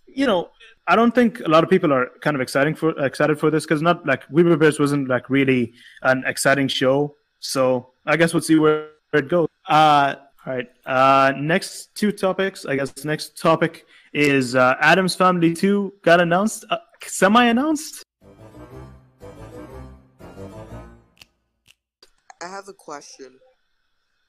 you 0.07 0.27
know, 0.27 0.51
I 0.87 0.97
don't 0.97 1.15
think 1.15 1.41
a 1.41 1.49
lot 1.49 1.63
of 1.63 1.71
people 1.71 1.93
are 1.93 2.09
kind 2.23 2.35
of 2.35 2.41
exciting 2.41 2.75
for 2.75 2.99
excited 3.05 3.39
for 3.39 3.51
this 3.51 3.65
because 3.65 3.83
not 3.83 4.07
like 4.07 4.23
We 4.31 4.43
Bears 4.57 4.79
wasn't 4.79 5.09
like 5.09 5.29
really 5.29 5.75
an 6.03 6.25
exciting 6.27 6.69
show. 6.69 7.17
So 7.41 7.91
I 8.07 8.17
guess 8.17 8.33
we'll 8.33 8.43
see 8.43 8.59
where, 8.59 8.89
where 9.11 9.23
it 9.23 9.29
goes. 9.29 9.49
Uh, 9.69 10.15
all 10.47 10.55
right. 10.55 10.69
Uh, 10.87 11.33
next 11.37 11.95
two 11.95 12.13
topics. 12.13 12.65
I 12.67 12.77
guess 12.77 13.05
next 13.05 13.39
topic 13.39 13.87
is 14.13 14.55
uh, 14.55 14.77
Addams 14.81 15.15
Family 15.15 15.55
Two 15.55 15.93
got 16.03 16.21
announced, 16.21 16.65
uh, 16.71 16.79
semi-announced. 17.05 18.03
I 22.43 22.49
have 22.49 22.69
a 22.69 22.73
question. 22.73 23.39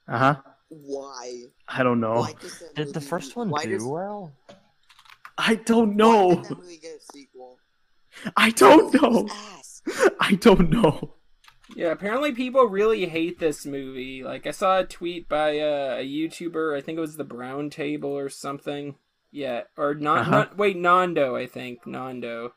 Uh 0.08 0.18
huh. 0.18 0.36
Why? 0.68 1.44
I 1.68 1.82
don't 1.82 2.00
know. 2.00 2.20
Why 2.20 2.34
does 2.40 2.62
Did 2.74 2.94
the 2.94 3.00
first 3.00 3.36
one 3.36 3.50
why 3.50 3.64
do 3.64 3.70
does- 3.70 3.84
well? 3.84 4.32
I 5.38 5.54
don't 5.56 5.96
know. 5.96 6.34
did 6.42 6.82
get 6.82 6.96
a 6.96 7.00
sequel? 7.12 7.58
I 8.36 8.50
don't 8.50 8.92
know. 8.94 9.28
I 10.20 10.34
don't 10.34 10.70
know. 10.70 11.14
Yeah, 11.74 11.88
apparently 11.92 12.32
people 12.32 12.64
really 12.64 13.06
hate 13.06 13.38
this 13.38 13.64
movie. 13.64 14.22
Like 14.22 14.46
I 14.46 14.50
saw 14.50 14.80
a 14.80 14.84
tweet 14.84 15.28
by 15.28 15.58
uh, 15.58 15.96
a 16.00 16.06
YouTuber, 16.06 16.76
I 16.76 16.80
think 16.82 16.98
it 16.98 17.00
was 17.00 17.16
the 17.16 17.24
Brown 17.24 17.70
Table 17.70 18.10
or 18.10 18.28
something. 18.28 18.96
Yeah, 19.30 19.62
or 19.78 19.94
not, 19.94 20.22
Uh-huh. 20.22 20.30
not 20.30 20.58
wait, 20.58 20.76
Nando, 20.76 21.34
I 21.34 21.46
think 21.46 21.86
Nando. 21.86 22.54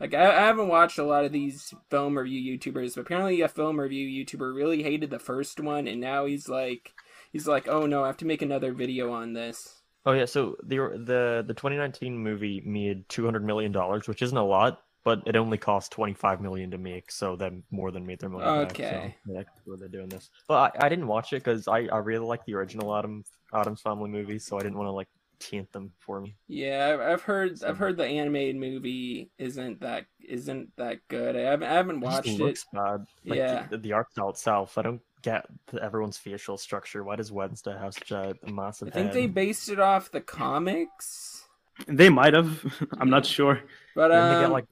Like 0.00 0.14
I, 0.14 0.26
I 0.26 0.40
haven't 0.46 0.68
watched 0.68 0.98
a 0.98 1.04
lot 1.04 1.24
of 1.24 1.32
these 1.32 1.72
film 1.90 2.18
review 2.18 2.58
YouTubers, 2.58 2.94
but 2.96 3.02
apparently 3.02 3.40
a 3.40 3.48
film 3.48 3.78
review 3.78 4.24
YouTuber 4.24 4.54
really 4.54 4.82
hated 4.82 5.10
the 5.10 5.18
first 5.18 5.60
one, 5.60 5.86
and 5.86 6.00
now 6.00 6.26
he's 6.26 6.48
like, 6.48 6.92
he's 7.32 7.46
like, 7.46 7.68
oh 7.68 7.86
no, 7.86 8.02
I 8.02 8.08
have 8.08 8.16
to 8.18 8.24
make 8.26 8.42
another 8.42 8.72
video 8.72 9.12
on 9.12 9.32
this. 9.34 9.82
Oh 10.06 10.12
yeah, 10.12 10.24
so 10.24 10.56
the 10.62 10.76
the 10.76 11.44
the 11.46 11.54
2019 11.54 12.16
movie 12.18 12.62
made 12.64 13.08
200 13.08 13.44
million 13.44 13.70
dollars, 13.72 14.08
which 14.08 14.22
isn't 14.22 14.36
a 14.36 14.44
lot, 14.44 14.80
but 15.08 15.22
it 15.26 15.36
only 15.36 15.56
cost 15.56 15.90
25 15.92 16.42
million 16.42 16.70
to 16.70 16.76
make, 16.78 17.10
so 17.10 17.34
that 17.36 17.52
more 17.70 17.90
than 17.90 18.04
made 18.04 18.18
their 18.18 18.28
money 18.28 18.44
back. 18.44 18.72
Okay. 18.72 19.14
So 19.24 19.32
yeah, 19.32 19.42
that's 19.66 19.80
they're 19.80 19.88
doing 19.88 20.08
this. 20.10 20.28
But 20.46 20.74
I, 20.76 20.86
I 20.86 20.88
didn't 20.90 21.06
watch 21.06 21.32
it 21.32 21.42
because 21.42 21.66
I, 21.66 21.86
I 21.90 21.98
really 21.98 22.26
like 22.26 22.44
the 22.44 22.54
original 22.54 22.94
Adam 22.94 23.24
Addams 23.54 23.80
Family 23.80 24.10
movies, 24.10 24.44
so 24.44 24.58
I 24.58 24.60
didn't 24.60 24.76
want 24.76 24.88
to 24.88 24.92
like 24.92 25.08
taint 25.38 25.72
them 25.72 25.92
for 25.98 26.20
me. 26.20 26.36
Yeah, 26.46 26.90
I've, 26.92 27.00
I've 27.12 27.22
heard, 27.22 27.58
So- 27.60 27.68
I've 27.68 27.78
heard 27.78 27.96
the 27.96 28.04
animated 28.06 28.56
movie 28.56 29.30
isn't 29.38 29.80
that 29.80 30.04
isn't 30.28 30.76
that 30.76 30.98
good. 31.08 31.36
I 31.36 31.40
haven't, 31.40 31.68
I 31.68 31.72
haven't 31.72 32.00
watched 32.00 32.28
it. 32.28 32.38
looks 32.38 32.66
bad. 32.72 33.06
Like, 33.24 33.38
Yeah. 33.38 33.66
the, 33.70 33.78
the 33.78 33.92
art 33.94 34.10
style 34.10 34.28
itself, 34.30 34.76
I 34.76 34.82
don't 34.82 35.00
get 35.22 35.46
everyone's 35.80 36.18
facial 36.18 36.58
structure. 36.58 37.02
Why 37.02 37.16
does 37.16 37.32
Wednesday 37.32 37.76
have 37.78 37.94
such 37.94 38.10
a, 38.10 38.34
a 38.46 38.50
massive 38.52 38.88
I 38.88 38.90
think 38.90 39.06
head? 39.06 39.14
they 39.14 39.26
based 39.26 39.70
it 39.70 39.80
off 39.80 40.10
the 40.10 40.20
comics, 40.20 41.46
They 41.86 42.08
might 42.10 42.34
have. 42.34 42.50
I'm 43.00 43.08
not 43.10 43.24
sure. 43.24 43.60
but 43.94 44.08
Didn't 44.08 44.28
they 44.28 44.34
um, 44.36 44.42
get 44.42 44.50
like 44.52 44.64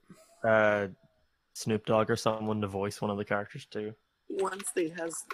uh, 0.46 0.88
Snoop 1.54 1.86
Dogg 1.86 2.10
or 2.10 2.16
someone 2.16 2.60
to 2.60 2.68
voice 2.68 3.00
one 3.00 3.10
of 3.10 3.18
the 3.18 3.24
characters 3.24 3.66
too? 3.66 3.94
Wednesday 4.28 4.88
has 4.90 5.24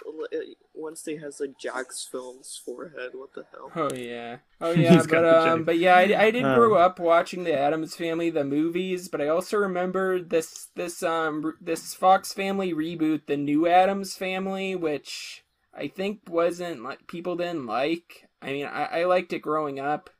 Wednesday 0.73 1.17
has 1.17 1.39
like 1.39 1.57
JacksFilms 1.57 2.59
forehead. 2.63 3.11
What 3.13 3.33
the 3.33 3.45
hell? 3.51 3.71
Oh 3.75 3.91
yeah, 3.93 4.37
oh 4.61 4.71
yeah, 4.75 5.03
but 5.03 5.25
um, 5.25 5.63
but 5.63 5.79
yeah, 5.79 5.95
I, 5.95 6.25
I 6.25 6.31
did 6.31 6.45
Um, 6.45 6.53
grow 6.53 6.75
up 6.75 6.99
watching 6.99 7.43
the 7.43 7.57
Addams 7.57 7.95
Family, 7.95 8.29
the 8.29 8.43
movies, 8.43 9.09
but 9.09 9.21
I 9.21 9.27
also 9.27 9.57
remember 9.57 10.21
this 10.21 10.67
this 10.75 11.01
um 11.03 11.55
this 11.59 11.93
Fox 11.95 12.33
Family 12.33 12.73
reboot, 12.73 13.25
the 13.25 13.37
New 13.37 13.67
Addams 13.67 14.15
Family, 14.15 14.75
which 14.75 15.43
I 15.73 15.87
think 15.87 16.21
wasn't 16.29 16.83
like 16.83 17.07
people 17.07 17.35
didn't 17.35 17.65
like. 17.65 18.29
I 18.41 18.51
mean, 18.51 18.65
I, 18.67 19.01
I 19.01 19.03
liked 19.05 19.33
it 19.33 19.39
growing 19.39 19.79
up. 19.79 20.11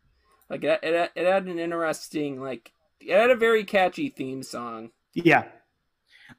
Like 0.50 0.64
it, 0.64 0.80
it, 0.84 1.12
it 1.16 1.26
had 1.26 1.46
an 1.46 1.60
interesting 1.60 2.42
like 2.42 2.73
it 3.08 3.18
had 3.18 3.32
a 3.32 3.36
very 3.36 3.64
catchy 3.64 4.10
theme 4.10 4.44
song. 4.44 4.92
Yeah. 5.14 5.46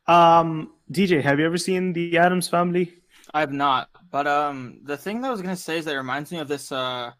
Um, 0.06 0.72
DJ, 0.90 1.22
have 1.22 1.38
you 1.38 1.46
ever 1.46 1.58
seen 1.58 1.92
the 1.92 2.18
Addams 2.18 2.48
Family? 2.48 2.92
I 3.32 3.40
have 3.40 3.52
not, 3.52 3.88
but 4.10 4.26
um, 4.26 4.80
the 4.84 4.96
thing 4.96 5.20
that 5.20 5.28
I 5.28 5.30
was 5.30 5.42
gonna 5.42 5.56
say 5.56 5.78
is 5.78 5.84
that 5.86 5.94
it 5.94 5.98
reminds 5.98 6.30
me 6.30 6.38
of 6.38 6.48
this 6.48 6.70
uh, 6.70 7.12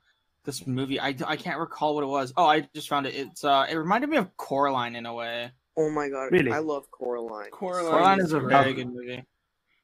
this 0.45 0.67
movie. 0.67 1.01
I, 1.01 1.15
I 1.27 1.37
can't 1.37 1.59
recall 1.59 1.95
what 1.95 2.05
it 2.05 2.09
was. 2.09 2.33
Oh, 2.37 2.47
I 2.47 2.69
just 2.75 2.89
found 2.89 3.07
it. 3.07 3.15
It's 3.15 3.45
uh, 3.45 3.67
it 3.69 3.75
reminded 3.77 4.11
me 4.11 4.19
of 4.19 4.37
Coraline 4.37 4.97
in 4.97 5.07
a 5.07 5.15
way. 5.15 5.51
Oh 5.77 5.91
my 5.91 6.09
god! 6.09 6.31
Really? 6.31 6.53
I 6.53 6.59
love 6.59 6.91
Coraline. 6.91 7.51
Coraline, 7.51 7.91
Coraline 7.91 8.21
is 8.21 8.33
a 8.33 8.41
great. 8.41 8.51
very 8.51 8.75
good 8.75 8.93
movie. 8.93 9.25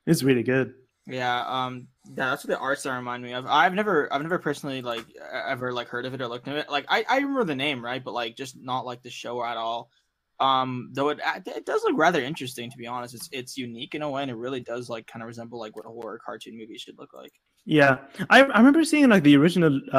It's 0.06 0.22
really 0.22 0.42
good. 0.42 0.74
Yeah, 1.06 1.44
um, 1.46 1.88
that's 2.14 2.44
what 2.44 2.50
the 2.50 2.58
arts 2.58 2.84
that 2.84 2.92
remind 2.92 3.22
me 3.22 3.32
of. 3.32 3.46
I've 3.46 3.74
never, 3.74 4.12
I've 4.12 4.22
never 4.22 4.38
personally 4.38 4.82
like 4.82 5.04
ever 5.32 5.72
like 5.72 5.88
heard 5.88 6.06
of 6.06 6.14
it 6.14 6.20
or 6.20 6.28
looked 6.28 6.46
at 6.46 6.56
it. 6.56 6.70
Like, 6.70 6.86
I, 6.88 7.04
I 7.08 7.16
remember 7.16 7.44
the 7.44 7.54
name, 7.56 7.84
right? 7.84 8.02
But 8.02 8.14
like, 8.14 8.36
just 8.36 8.56
not 8.56 8.86
like 8.86 9.02
the 9.02 9.10
show 9.10 9.42
at 9.44 9.56
all. 9.56 9.90
Um, 10.38 10.90
though 10.92 11.10
it, 11.10 11.20
it 11.46 11.66
does 11.66 11.82
look 11.84 11.98
rather 11.98 12.22
interesting 12.22 12.70
to 12.70 12.76
be 12.78 12.86
honest. 12.86 13.14
It's, 13.14 13.28
it's 13.32 13.58
unique 13.58 13.94
in 13.94 14.02
a 14.02 14.10
way, 14.10 14.22
and 14.22 14.30
it 14.30 14.36
really 14.36 14.60
does 14.60 14.88
like 14.88 15.06
kind 15.06 15.22
of 15.22 15.26
resemble 15.26 15.58
like 15.58 15.76
what 15.76 15.86
a 15.86 15.90
horror 15.90 16.20
cartoon 16.24 16.56
movie 16.56 16.78
should 16.78 16.98
look 16.98 17.12
like. 17.12 17.32
Yeah, 17.66 17.98
I, 18.30 18.42
I 18.42 18.58
remember 18.58 18.84
seeing 18.84 19.08
like 19.08 19.22
the 19.22 19.36
original 19.36 19.80
uh, 19.92 19.96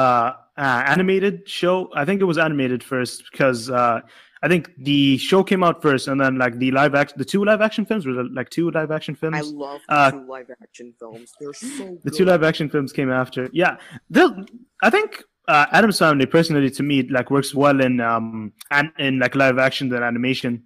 uh, 0.58 0.82
animated 0.86 1.48
show. 1.48 1.90
I 1.94 2.04
think 2.04 2.20
it 2.20 2.24
was 2.24 2.36
animated 2.38 2.82
first 2.84 3.22
because 3.30 3.70
uh, 3.70 4.00
I 4.42 4.48
think 4.48 4.70
the 4.78 5.16
show 5.18 5.42
came 5.44 5.62
out 5.62 5.80
first, 5.80 6.08
and 6.08 6.20
then 6.20 6.36
like 6.36 6.58
the 6.58 6.70
live 6.72 6.94
action, 6.94 7.16
the 7.18 7.24
two 7.24 7.44
live 7.44 7.60
action 7.60 7.86
films 7.86 8.04
were 8.04 8.24
like 8.24 8.50
two 8.50 8.70
live 8.72 8.90
action 8.90 9.14
films. 9.14 9.36
I 9.36 9.40
love 9.42 9.80
the 9.88 9.94
Uh, 9.94 10.10
two 10.10 10.26
live 10.26 10.50
action 10.62 10.92
films. 10.98 11.32
They're 11.40 11.52
so 11.52 11.66
the 12.02 12.10
good. 12.10 12.14
two 12.14 12.24
live 12.24 12.42
action 12.42 12.68
films 12.68 12.92
came 12.92 13.10
after. 13.10 13.48
Yeah, 13.52 13.76
they'll- 14.10 14.44
I 14.82 14.90
think 14.90 15.22
uh, 15.48 15.66
Adam's 15.72 15.98
Family 15.98 16.26
personally 16.26 16.70
to 16.70 16.82
me 16.82 17.02
like 17.08 17.30
works 17.30 17.54
well 17.54 17.80
in 17.80 18.00
um 18.00 18.52
and 18.70 18.90
in 18.98 19.18
like 19.20 19.34
live 19.36 19.58
action 19.58 19.88
than 19.88 20.02
animation. 20.02 20.64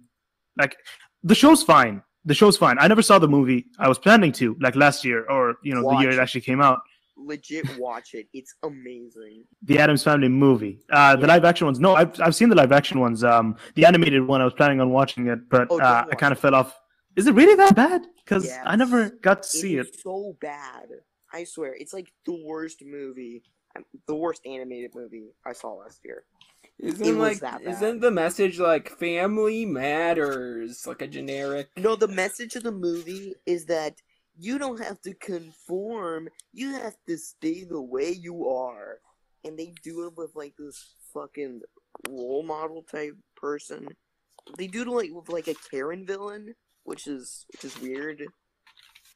Like 0.57 0.75
the 1.23 1.35
show's 1.35 1.61
fine. 1.63 2.01
The 2.27 2.33
show's 2.33 2.57
fine. 2.57 2.77
I 2.83 2.87
never 2.93 3.01
saw 3.09 3.17
the 3.25 3.27
movie. 3.37 3.61
I 3.79 3.87
was 3.87 3.97
planning 4.05 4.31
to 4.33 4.45
like 4.65 4.75
last 4.75 4.99
year 5.09 5.19
or 5.33 5.43
you 5.67 5.73
know 5.75 5.83
the 5.89 5.97
year 6.01 6.11
it 6.11 6.15
it. 6.17 6.23
actually 6.23 6.41
came 6.49 6.61
out. 6.67 6.79
Legit, 7.31 7.65
watch 7.79 8.09
it. 8.19 8.25
It's 8.39 8.53
amazing. 8.63 9.37
The 9.69 9.79
Addams 9.79 10.03
Family 10.03 10.27
movie. 10.45 10.75
Uh, 10.91 11.15
the 11.15 11.21
Yeah. 11.21 11.33
live 11.33 11.45
action 11.51 11.65
ones. 11.69 11.79
No, 11.79 11.95
I've 12.01 12.13
I've 12.25 12.35
seen 12.39 12.49
the 12.53 12.55
live 12.63 12.71
action 12.79 12.99
ones. 12.99 13.23
Um, 13.23 13.55
the 13.75 13.85
animated 13.85 14.23
one. 14.33 14.39
I 14.41 14.45
was 14.49 14.53
planning 14.53 14.79
on 14.81 14.89
watching 14.99 15.27
it, 15.33 15.39
but 15.49 15.67
Oh, 15.71 15.79
uh, 15.79 16.05
I 16.11 16.15
kind 16.15 16.31
of 16.35 16.39
fell 16.39 16.53
off. 16.53 16.77
Is 17.15 17.25
it 17.29 17.33
really 17.33 17.55
that 17.55 17.75
bad? 17.75 18.01
Because 18.23 18.45
I 18.71 18.75
never 18.75 19.09
got 19.09 19.37
to 19.43 19.49
see 19.49 19.77
it 19.77 19.87
it. 19.87 19.95
is 19.95 20.01
so 20.03 20.35
bad. 20.41 20.87
I 21.33 21.43
swear, 21.45 21.73
it's 21.81 21.93
like 21.93 22.09
the 22.25 22.37
worst 22.45 22.83
movie, 22.85 23.41
um, 23.75 23.83
the 24.05 24.15
worst 24.15 24.41
animated 24.45 24.91
movie 24.93 25.27
I 25.45 25.53
saw 25.53 25.69
last 25.83 25.99
year. 26.05 26.19
Isn't 26.79 27.17
like 27.17 27.41
isn't 27.61 28.01
the 28.01 28.11
message 28.11 28.59
like 28.59 28.89
family 28.89 29.65
matters 29.65 30.85
like 30.85 31.01
a 31.01 31.07
generic? 31.07 31.69
No, 31.75 31.95
the 31.95 32.07
message 32.07 32.55
of 32.55 32.63
the 32.63 32.71
movie 32.71 33.33
is 33.47 33.65
that 33.65 33.95
you 34.37 34.59
don't 34.59 34.83
have 34.83 35.01
to 35.01 35.15
conform. 35.15 36.29
You 36.53 36.73
have 36.73 36.95
to 37.07 37.17
stay 37.17 37.63
the 37.63 37.81
way 37.81 38.11
you 38.11 38.47
are. 38.47 38.99
And 39.43 39.57
they 39.57 39.73
do 39.81 40.05
it 40.05 40.13
with 40.15 40.35
like 40.35 40.53
this 40.57 40.93
fucking 41.13 41.61
role 42.09 42.43
model 42.43 42.83
type 42.83 43.15
person. 43.35 43.87
They 44.57 44.67
do 44.67 44.83
it 44.83 44.87
like 44.87 45.09
with 45.11 45.29
like 45.29 45.47
a 45.47 45.55
Karen 45.71 46.05
villain, 46.05 46.53
which 46.83 47.07
is 47.07 47.45
which 47.53 47.65
is 47.65 47.81
weird. 47.81 48.23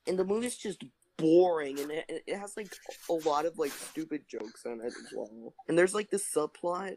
And 0.08 0.18
the 0.18 0.26
movie's 0.26 0.58
just 0.58 0.84
boring, 1.22 1.80
and 1.80 1.92
it, 1.92 2.24
it 2.28 2.38
has 2.38 2.58
like 2.58 2.74
a 3.10 3.14
lot 3.28 3.46
of 3.46 3.58
like 3.58 3.72
stupid 3.72 4.24
jokes 4.28 4.66
on 4.66 4.82
it 4.82 4.88
as 4.88 5.14
well. 5.16 5.54
And 5.68 5.78
there's 5.78 5.94
like 5.94 6.10
this 6.10 6.26
subplot 6.36 6.96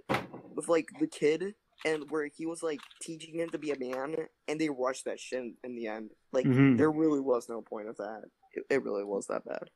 with 0.54 0.68
like 0.68 0.88
the 0.98 1.06
kid 1.06 1.54
and 1.84 2.04
where 2.10 2.26
he 2.26 2.46
was 2.46 2.62
like 2.62 2.80
teaching 3.02 3.38
him 3.38 3.50
to 3.50 3.58
be 3.58 3.70
a 3.72 3.78
man, 3.78 4.16
and 4.48 4.60
they 4.60 4.70
rushed 4.70 5.04
that 5.04 5.20
shit 5.20 5.40
in, 5.40 5.54
in 5.64 5.76
the 5.76 5.86
end. 5.86 6.10
Like 6.32 6.46
Mhm. 6.46 6.78
there 6.78 6.90
really 6.90 7.20
was 7.20 7.48
no 7.48 7.60
point 7.62 7.88
of 7.88 7.96
that. 7.98 8.22
It, 8.54 8.64
it 8.70 8.82
really 8.82 9.04
was 9.04 9.26
that 9.26 9.44
bad. 9.44 9.68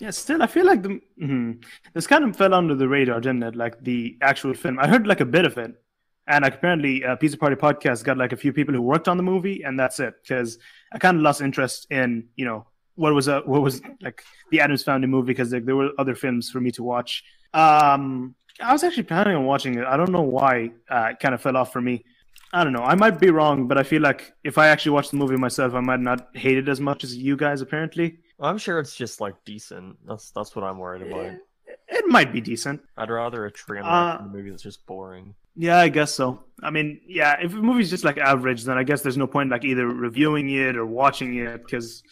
Yeah, 0.00 0.10
still, 0.10 0.42
I 0.42 0.48
feel 0.48 0.66
like 0.66 0.82
the 0.82 1.00
mhm. 1.20 1.64
this 1.92 2.06
kind 2.06 2.24
of 2.24 2.36
fell 2.36 2.52
under 2.52 2.74
the 2.74 2.88
radar, 2.88 3.20
didn't 3.20 3.44
it? 3.44 3.54
Like 3.54 3.82
the 3.82 4.18
actual 4.22 4.54
film. 4.54 4.78
I 4.78 4.88
heard 4.88 5.06
like 5.06 5.20
a 5.20 5.24
bit 5.26 5.44
of 5.44 5.56
it, 5.56 5.72
and 6.26 6.42
like 6.42 6.54
apparently, 6.54 7.04
uh, 7.04 7.16
Pizza 7.16 7.36
Party 7.36 7.56
podcast 7.56 8.04
got 8.04 8.16
like 8.16 8.32
a 8.32 8.36
few 8.36 8.52
people 8.52 8.74
who 8.74 8.80
worked 8.80 9.08
on 9.08 9.16
the 9.16 9.22
movie, 9.22 9.62
and 9.62 9.78
that's 9.78 10.00
it. 10.00 10.14
Because 10.22 10.58
I 10.92 10.98
kind 10.98 11.16
of 11.16 11.22
lost 11.22 11.40
interest 11.40 11.86
in 11.90 12.28
you 12.36 12.44
know 12.44 12.66
what 12.94 13.12
was 13.12 13.28
a 13.28 13.40
what 13.40 13.62
was 13.62 13.82
like 14.00 14.24
the 14.50 14.60
Addams 14.60 14.82
Family 14.82 15.06
movie 15.06 15.26
because 15.26 15.52
like, 15.52 15.64
there 15.64 15.76
were 15.76 15.90
other 15.98 16.14
films 16.14 16.50
for 16.50 16.60
me 16.60 16.70
to 16.72 16.82
watch. 16.82 17.24
Um, 17.52 18.34
I 18.60 18.72
was 18.72 18.84
actually 18.84 19.04
planning 19.04 19.36
on 19.36 19.44
watching 19.44 19.78
it. 19.78 19.84
I 19.84 19.96
don't 19.96 20.12
know 20.12 20.22
why 20.22 20.70
uh, 20.88 21.08
it 21.10 21.20
kind 21.20 21.34
of 21.34 21.42
fell 21.42 21.56
off 21.56 21.72
for 21.72 21.80
me. 21.80 22.04
I 22.52 22.62
don't 22.62 22.72
know. 22.72 22.84
I 22.84 22.94
might 22.94 23.18
be 23.18 23.30
wrong, 23.30 23.66
but 23.66 23.78
I 23.78 23.82
feel 23.82 24.00
like 24.00 24.32
if 24.44 24.58
I 24.58 24.68
actually 24.68 24.92
watched 24.92 25.10
the 25.10 25.16
movie 25.16 25.36
myself, 25.36 25.74
I 25.74 25.80
might 25.80 26.00
not 26.00 26.28
hate 26.34 26.56
it 26.56 26.68
as 26.68 26.80
much 26.80 27.02
as 27.02 27.16
you 27.16 27.36
guys. 27.36 27.60
Apparently, 27.60 28.18
I'm 28.38 28.58
sure 28.58 28.78
it's 28.78 28.94
just 28.94 29.20
like 29.20 29.34
decent. 29.44 29.96
That's 30.06 30.30
that's 30.30 30.54
what 30.54 30.64
I'm 30.64 30.78
worried 30.78 31.02
about. 31.02 31.34
It 31.94 32.06
might 32.08 32.32
be 32.32 32.40
decent. 32.40 32.82
I'd 32.96 33.10
rather 33.10 33.46
a 33.46 33.50
train 33.50 33.82
wreck 33.82 33.90
Uh, 33.92 34.16
than 34.18 34.26
a 34.26 34.28
movie 34.30 34.50
that's 34.50 34.62
just 34.62 34.84
boring. 34.86 35.34
Yeah, 35.56 35.78
I 35.78 35.88
guess 35.88 36.12
so. 36.12 36.42
I 36.62 36.70
mean, 36.70 37.00
yeah, 37.06 37.36
if 37.40 37.52
a 37.52 37.56
movie's 37.56 37.90
just 37.90 38.04
like 38.04 38.18
average, 38.18 38.64
then 38.64 38.76
I 38.76 38.82
guess 38.82 39.02
there's 39.02 39.16
no 39.16 39.26
point 39.26 39.50
like 39.50 39.64
either 39.64 39.86
reviewing 39.86 40.50
it 40.50 40.76
or 40.76 40.84
watching 40.84 41.36
it 41.36 41.62
because 41.64 42.02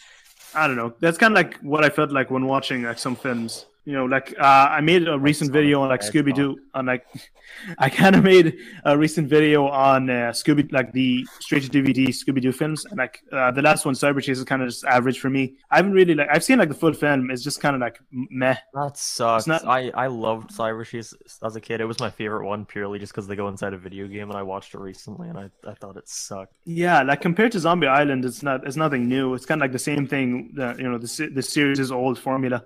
I 0.55 0.66
don't 0.66 0.77
know. 0.77 0.95
That's 1.01 1.18
kind 1.18 1.33
of 1.33 1.37
like 1.37 1.57
what 1.59 1.85
I 1.85 1.88
felt 1.88 2.12
like 2.12 2.31
when 2.31 2.47
watching 2.47 2.83
like 2.83 2.99
some 2.99 3.16
films. 3.16 3.66
You 3.85 3.95
know, 3.95 4.05
like 4.05 4.35
uh, 4.38 4.68
I 4.71 4.81
made 4.81 5.09
a 5.09 5.18
recent 5.18 5.51
video 5.53 5.81
on 5.83 5.88
like. 5.88 6.01
Scooby 6.03 6.33
Doo 6.35 6.59
on 6.75 6.87
like 6.87 7.05
I 7.79 7.88
kind 7.90 8.14
of 8.14 8.23
made 8.23 8.57
a 8.85 8.97
recent 8.97 9.29
video 9.29 9.66
on 9.66 10.09
uh, 10.09 10.31
Scooby 10.33 10.71
like 10.73 10.92
the 10.92 11.27
straight 11.40 11.64
to 11.64 11.68
DVD 11.68 12.09
Scooby 12.09 12.40
Doo 12.40 12.53
films 12.53 12.85
and 12.85 12.97
like 12.99 13.21
uh, 13.33 13.51
the 13.51 13.61
last 13.62 13.85
one 13.85 13.95
Cyber 13.95 14.23
Chase 14.23 14.38
is 14.38 14.45
kind 14.45 14.62
of 14.62 14.68
just 14.68 14.85
average 14.85 15.18
for 15.21 15.31
me. 15.31 15.55
I 15.71 15.77
haven't 15.77 15.92
really 15.92 16.14
like 16.14 16.29
I've 16.31 16.45
seen 16.45 16.59
like 16.59 16.68
the 16.68 16.75
full 16.77 16.92
film. 16.92 17.31
It's 17.31 17.42
just 17.42 17.61
kind 17.61 17.75
of 17.75 17.81
like 17.81 17.99
meh. 18.12 18.57
That 18.75 18.97
sucks. 18.97 19.47
not- 19.49 19.66
I 19.66 19.90
I 19.90 20.07
loved 20.07 20.51
Cyber 20.51 20.85
Chase 20.87 21.12
as 21.45 21.57
a 21.57 21.61
kid. 21.61 21.81
It 21.81 21.87
was 21.87 21.99
my 21.99 22.11
favorite 22.11 22.47
one 22.47 22.64
purely 22.64 22.99
just 23.01 23.12
because 23.12 23.27
they 23.27 23.37
go 23.37 23.49
inside 23.49 23.73
a 23.73 23.79
video 23.79 24.07
game, 24.07 24.29
and 24.31 24.38
I 24.38 24.42
watched 24.42 24.75
it 24.75 24.79
recently, 24.81 25.29
and 25.29 25.38
I, 25.38 25.51
I 25.66 25.75
thought 25.75 25.97
it 25.97 26.09
sucked. 26.09 26.55
Yeah, 26.64 27.03
like 27.03 27.21
compared 27.21 27.51
to 27.53 27.59
Zombie 27.59 27.88
Island, 27.88 28.25
it's 28.25 28.42
not 28.45 28.64
it's 28.66 28.77
nothing 28.77 29.09
new. 29.09 29.35
It's 29.35 29.47
kind 29.47 29.61
of 29.61 29.64
like 29.64 29.73
the 29.73 29.79
same 29.81 30.07
thing. 30.07 30.53
That, 30.55 30.79
you 30.79 30.88
know, 30.88 30.99
the 30.99 31.31
the 31.35 31.42
series 31.42 31.79
is 31.81 31.90
old 31.90 32.18
formula. 32.18 32.64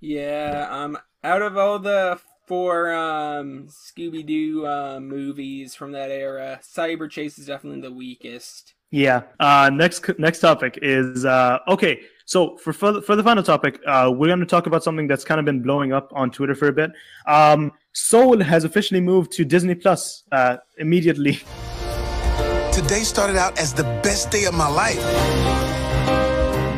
Yeah, 0.00 0.68
um, 0.70 0.98
out 1.24 1.42
of 1.42 1.56
all 1.56 1.78
the 1.78 2.18
four 2.46 2.92
um 2.94 3.68
Scooby 3.68 4.24
Doo 4.24 4.66
uh, 4.66 5.00
movies 5.00 5.74
from 5.74 5.92
that 5.92 6.10
era, 6.10 6.60
Cyber 6.62 7.10
Chase 7.10 7.38
is 7.38 7.46
definitely 7.46 7.82
the 7.82 7.92
weakest. 7.92 8.74
Yeah. 8.90 9.22
Uh, 9.38 9.70
next 9.72 10.08
next 10.18 10.40
topic 10.40 10.78
is 10.80 11.24
uh, 11.24 11.58
okay. 11.68 12.00
So 12.24 12.56
for 12.56 12.72
for 12.72 12.92
the, 12.92 13.02
for 13.02 13.16
the 13.16 13.22
final 13.22 13.42
topic, 13.42 13.80
uh, 13.86 14.10
we're 14.14 14.28
going 14.28 14.40
to 14.40 14.46
talk 14.46 14.66
about 14.66 14.82
something 14.82 15.06
that's 15.06 15.24
kind 15.24 15.38
of 15.38 15.44
been 15.44 15.62
blowing 15.62 15.92
up 15.92 16.10
on 16.14 16.30
Twitter 16.30 16.54
for 16.54 16.68
a 16.68 16.72
bit. 16.72 16.90
Um, 17.26 17.72
Soul 17.92 18.40
has 18.40 18.64
officially 18.64 19.00
moved 19.00 19.32
to 19.32 19.44
Disney 19.44 19.74
Plus 19.74 20.24
uh, 20.32 20.56
immediately. 20.78 21.40
Today 22.72 23.02
started 23.02 23.36
out 23.36 23.58
as 23.58 23.74
the 23.74 23.84
best 24.02 24.30
day 24.30 24.44
of 24.44 24.54
my 24.54 24.68
life. 24.68 25.02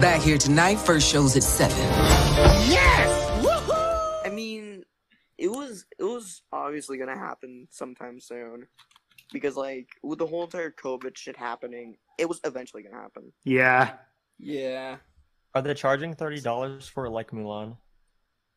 Back 0.01 0.23
here 0.23 0.39
tonight, 0.39 0.79
first 0.79 1.11
show's 1.11 1.37
at 1.37 1.43
7. 1.43 2.20
It 6.01 6.05
was 6.05 6.43
obviously 6.53 6.97
gonna 6.99 7.19
happen 7.19 7.69
sometime 7.71 8.19
soon, 8.21 8.67
because 9.33 9.57
like 9.57 9.89
with 10.03 10.19
the 10.19 10.27
whole 10.27 10.45
entire 10.45 10.71
COVID 10.73 11.17
shit 11.17 11.37
happening, 11.37 11.97
it 12.19 12.29
was 12.29 12.41
eventually 12.45 12.83
gonna 12.83 13.03
happen. 13.03 13.33
Yeah. 13.45 13.93
Yeah. 14.39 14.97
Are 15.55 15.63
they 15.63 15.75
charging 15.75 16.15
thirty 16.15 16.41
dollars 16.41 16.89
for 16.89 17.09
like 17.09 17.31
Mulan? 17.33 17.77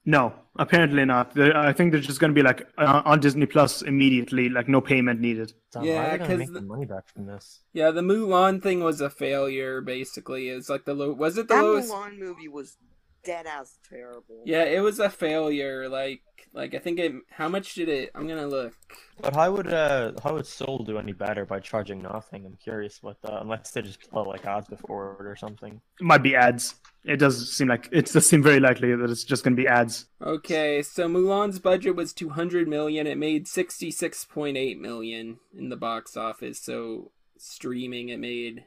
No, 0.06 0.34
apparently 0.58 1.06
not. 1.06 1.34
They're- 1.34 1.56
I 1.56 1.72
think 1.72 1.92
they're 1.94 2.02
just 2.02 2.20
going 2.20 2.32
to 2.32 2.36
be 2.36 2.42
like 2.44 2.68
uh, 2.78 3.02
on 3.06 3.22
Disney 3.22 3.46
Plus 3.46 3.82
immediately, 3.84 4.50
like 4.50 4.68
no 4.68 4.82
payment 4.82 5.22
needed. 5.22 5.54
Damn, 5.72 5.84
Yeah, 5.86 5.96
how 5.96 6.02
are 6.02 6.12
they 6.12 6.18
gonna 6.18 6.30
'cause 6.30 6.40
make 6.40 6.48
the- 6.54 6.60
the 6.60 6.66
money 6.66 6.86
back 6.86 7.08
from 7.08 7.26
this? 7.26 7.62
Yeah, 7.72 7.90
the 7.92 8.02
Mulan 8.02 8.62
thing 8.62 8.82
was 8.84 9.00
a 9.00 9.10
failure. 9.10 9.80
Basically, 9.80 10.50
it's 10.50 10.68
like 10.70 10.84
the 10.84 10.94
low. 10.94 11.14
Was 11.14 11.38
it 11.38 11.48
the 11.48 11.54
That 11.56 11.64
lowest? 11.64 11.90
Mulan 11.90 12.20
movie 12.20 12.50
was 12.50 12.76
dead 13.24 13.46
ass 13.46 13.78
terrible. 13.90 14.44
Yeah, 14.46 14.64
it 14.64 14.82
was 14.82 15.00
a 15.00 15.10
failure. 15.10 15.90
Like, 15.90 16.22
like 16.54 16.74
I 16.74 16.80
think 16.80 17.00
it. 17.00 17.14
How 17.30 17.50
much 17.50 17.74
did 17.74 17.90
it? 17.90 18.12
I'm 18.16 18.28
gonna 18.28 18.48
look. 18.48 18.74
But 19.22 19.36
how 19.36 19.52
would 19.52 19.72
uh 19.72 20.14
how 20.24 20.34
would 20.34 20.46
Soul 20.46 20.84
do 20.84 20.98
any 20.98 21.14
better 21.14 21.46
by 21.46 21.60
charging 21.60 22.02
nothing? 22.02 22.46
I'm 22.46 22.58
curious 22.58 23.00
about 23.00 23.22
that. 23.24 23.42
Unless 23.42 23.72
they 23.72 23.82
just 23.82 24.10
play 24.10 24.24
like 24.24 24.46
ads 24.46 24.68
before 24.68 25.18
it 25.20 25.26
or 25.26 25.36
something. 25.36 25.82
It 26.00 26.04
might 26.06 26.24
be 26.24 26.36
ads. 26.36 26.76
It 27.04 27.18
does 27.18 27.52
seem 27.52 27.68
like 27.68 27.90
it 27.92 28.06
does 28.06 28.28
seem 28.28 28.42
very 28.42 28.60
likely 28.60 28.96
that 28.96 29.10
it's 29.10 29.24
just 29.24 29.44
going 29.44 29.56
to 29.56 29.62
be 29.62 29.68
ads. 29.68 30.06
Okay, 30.22 30.82
so 30.82 31.10
Mulan's 31.10 31.60
budget 31.60 31.96
was 31.96 32.14
200 32.14 32.68
million. 32.68 33.08
It 33.08 33.18
made 33.18 33.46
66.8 33.46 34.80
million 34.80 35.40
in 35.58 35.70
the 35.70 35.76
box 35.76 36.16
office. 36.16 36.62
So 36.64 37.12
streaming, 37.38 38.08
it 38.10 38.20
made 38.20 38.66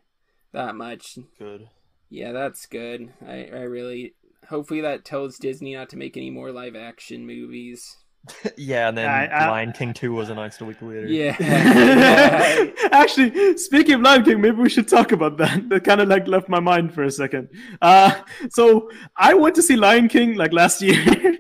that 0.53 0.75
much. 0.75 1.19
Good. 1.38 1.69
Yeah, 2.11 2.33
that's 2.33 2.66
good. 2.66 3.12
I, 3.27 3.49
I 3.53 3.62
really. 3.62 4.14
Hopefully, 4.49 4.81
that 4.81 5.05
tells 5.05 5.39
Disney 5.39 5.75
not 5.75 5.89
to 5.91 5.97
make 5.97 6.17
any 6.17 6.31
more 6.31 6.51
live 6.53 6.77
action 6.77 7.27
movies. 7.27 7.97
yeah, 8.57 8.89
and 8.89 8.99
then 8.99 9.09
I- 9.09 9.27
I- 9.27 9.49
Lion 9.51 9.73
King 9.73 9.95
two 9.95 10.13
was 10.13 10.31
announced 10.31 10.61
a 10.61 10.65
week 10.65 10.83
later. 10.83 11.07
Yeah. 11.07 11.37
Actually, 12.93 13.57
speaking 13.59 13.95
of 13.95 14.01
Lion 14.03 14.25
King, 14.25 14.41
maybe 14.41 14.57
we 14.57 14.69
should 14.69 14.89
talk 14.89 15.13
about 15.13 15.37
that. 15.39 15.69
That 15.69 15.85
kind 15.85 16.01
of 16.01 16.09
like 16.09 16.27
left 16.27 16.49
my 16.49 16.61
mind 16.61 16.93
for 16.95 17.05
a 17.05 17.11
second. 17.11 17.49
Uh, 17.81 18.13
so 18.51 18.91
I 19.17 19.35
went 19.35 19.55
to 19.57 19.63
see 19.63 19.77
Lion 19.77 20.09
King 20.09 20.35
like 20.35 20.53
last 20.53 20.83
year. 20.83 21.39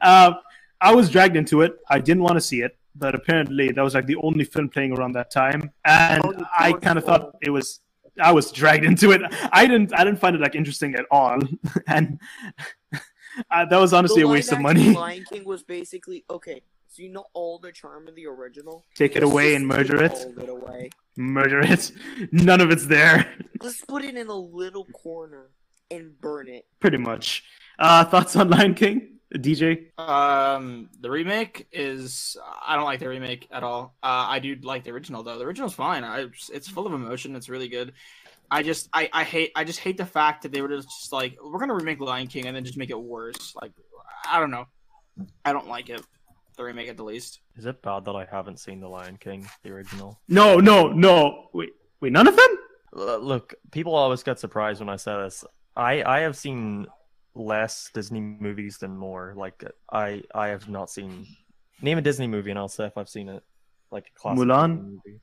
uh, 0.00 0.32
I 0.80 0.94
was 0.94 1.10
dragged 1.10 1.36
into 1.36 1.60
it. 1.62 1.76
I 1.90 1.98
didn't 1.98 2.22
want 2.22 2.36
to 2.36 2.40
see 2.40 2.60
it, 2.62 2.78
but 2.94 3.14
apparently 3.14 3.72
that 3.72 3.82
was 3.82 3.94
like 3.94 4.06
the 4.06 4.16
only 4.16 4.44
film 4.44 4.68
playing 4.68 4.92
around 4.96 5.12
that 5.12 5.30
time, 5.30 5.72
and 5.84 6.22
Oh, 6.24 6.32
I 6.58 6.72
kind 6.72 6.98
of 6.98 7.04
thought 7.04 7.32
it 7.42 7.50
was. 7.50 7.80
I 8.20 8.32
was 8.32 8.50
dragged 8.52 8.84
into 8.84 9.12
it. 9.12 9.22
I 9.52 9.66
didn't. 9.66 9.94
I 9.94 10.04
didn't 10.04 10.20
find 10.20 10.34
it 10.34 10.40
like 10.40 10.54
interesting 10.54 10.94
at 10.94 11.04
all, 11.10 11.38
and 11.86 12.20
uh, 13.50 13.64
that 13.66 13.78
was 13.78 13.92
honestly 13.92 14.22
a 14.22 14.28
waste 14.28 14.52
of 14.52 14.60
money. 14.60 14.94
Lion 14.94 15.24
King 15.30 15.44
was 15.44 15.62
basically 15.62 16.24
okay. 16.30 16.62
So 16.88 17.02
you 17.02 17.10
know 17.10 17.26
all 17.34 17.58
the 17.58 17.70
charm 17.70 18.08
of 18.08 18.14
the 18.14 18.26
original. 18.26 18.84
Take 18.94 19.14
it 19.14 19.22
away 19.22 19.54
and 19.54 19.66
murder 19.66 20.02
it. 20.02 20.12
it 20.12 20.48
away. 20.48 20.90
Murder 21.16 21.60
it. 21.60 21.92
None 22.32 22.60
of 22.60 22.70
it's 22.70 22.86
there. 22.86 23.34
Let's 23.60 23.84
put 23.84 24.04
it 24.04 24.16
in 24.16 24.28
a 24.28 24.34
little 24.34 24.84
corner 24.86 25.50
and 25.90 26.18
burn 26.20 26.48
it. 26.48 26.66
Pretty 26.80 26.96
much. 26.96 27.44
Uh, 27.78 28.04
thoughts 28.04 28.34
on 28.36 28.48
Lion 28.50 28.74
King, 28.74 29.17
DJ? 29.34 29.98
Um, 29.98 30.88
the 31.00 31.10
remake 31.10 31.66
is 31.72 32.36
I 32.66 32.76
don't 32.76 32.84
like 32.84 33.00
the 33.00 33.08
remake 33.08 33.46
at 33.50 33.62
all. 33.62 33.94
Uh, 34.02 34.26
I 34.28 34.38
do 34.38 34.56
like 34.62 34.84
the 34.84 34.90
original 34.90 35.22
though. 35.22 35.38
The 35.38 35.44
original's 35.44 35.74
fine. 35.74 36.04
I 36.04 36.26
it's 36.52 36.68
full 36.68 36.86
of 36.86 36.94
emotion. 36.94 37.36
It's 37.36 37.48
really 37.48 37.68
good. 37.68 37.92
I 38.50 38.62
just 38.62 38.88
I, 38.92 39.10
I 39.12 39.24
hate 39.24 39.52
I 39.54 39.64
just 39.64 39.80
hate 39.80 39.98
the 39.98 40.06
fact 40.06 40.42
that 40.42 40.52
they 40.52 40.62
were 40.62 40.68
just 40.68 41.12
like 41.12 41.36
we're 41.42 41.58
gonna 41.58 41.74
remake 41.74 42.00
Lion 42.00 42.26
King 42.26 42.46
and 42.46 42.56
then 42.56 42.64
just 42.64 42.78
make 42.78 42.90
it 42.90 42.98
worse. 42.98 43.54
Like 43.60 43.72
I 44.30 44.40
don't 44.40 44.50
know. 44.50 44.66
I 45.44 45.52
don't 45.52 45.68
like 45.68 45.90
it. 45.90 46.02
The 46.56 46.64
remake 46.64 46.88
at 46.88 46.96
the 46.96 47.04
least. 47.04 47.40
Is 47.56 47.66
it 47.66 47.82
bad 47.82 48.04
that 48.06 48.16
I 48.16 48.24
haven't 48.24 48.58
seen 48.58 48.80
The 48.80 48.88
Lion 48.88 49.16
King, 49.16 49.48
the 49.62 49.70
original? 49.70 50.18
No, 50.26 50.56
no, 50.56 50.88
no. 50.88 51.50
Wait, 51.52 51.70
wait, 52.00 52.12
none 52.12 52.26
of 52.26 52.34
them? 52.34 52.58
Look, 52.92 53.54
people 53.70 53.94
always 53.94 54.24
get 54.24 54.40
surprised 54.40 54.80
when 54.80 54.88
I 54.88 54.96
say 54.96 55.14
this. 55.22 55.44
I 55.76 56.02
I 56.02 56.20
have 56.20 56.36
seen 56.36 56.86
less 57.34 57.90
Disney 57.94 58.20
movies 58.20 58.78
than 58.78 58.96
more. 58.96 59.34
Like 59.36 59.64
I 59.92 60.22
I 60.34 60.48
have 60.48 60.68
not 60.68 60.90
seen 60.90 61.26
name 61.82 61.98
a 61.98 62.02
Disney 62.02 62.26
movie 62.26 62.50
and 62.50 62.58
I'll 62.58 62.68
say 62.68 62.86
if 62.86 62.96
I've 62.98 63.08
seen 63.08 63.28
it. 63.28 63.42
Like 63.90 64.06
a 64.14 64.20
classic 64.20 64.44
Mulan? 64.44 64.82
Movie. 64.84 65.20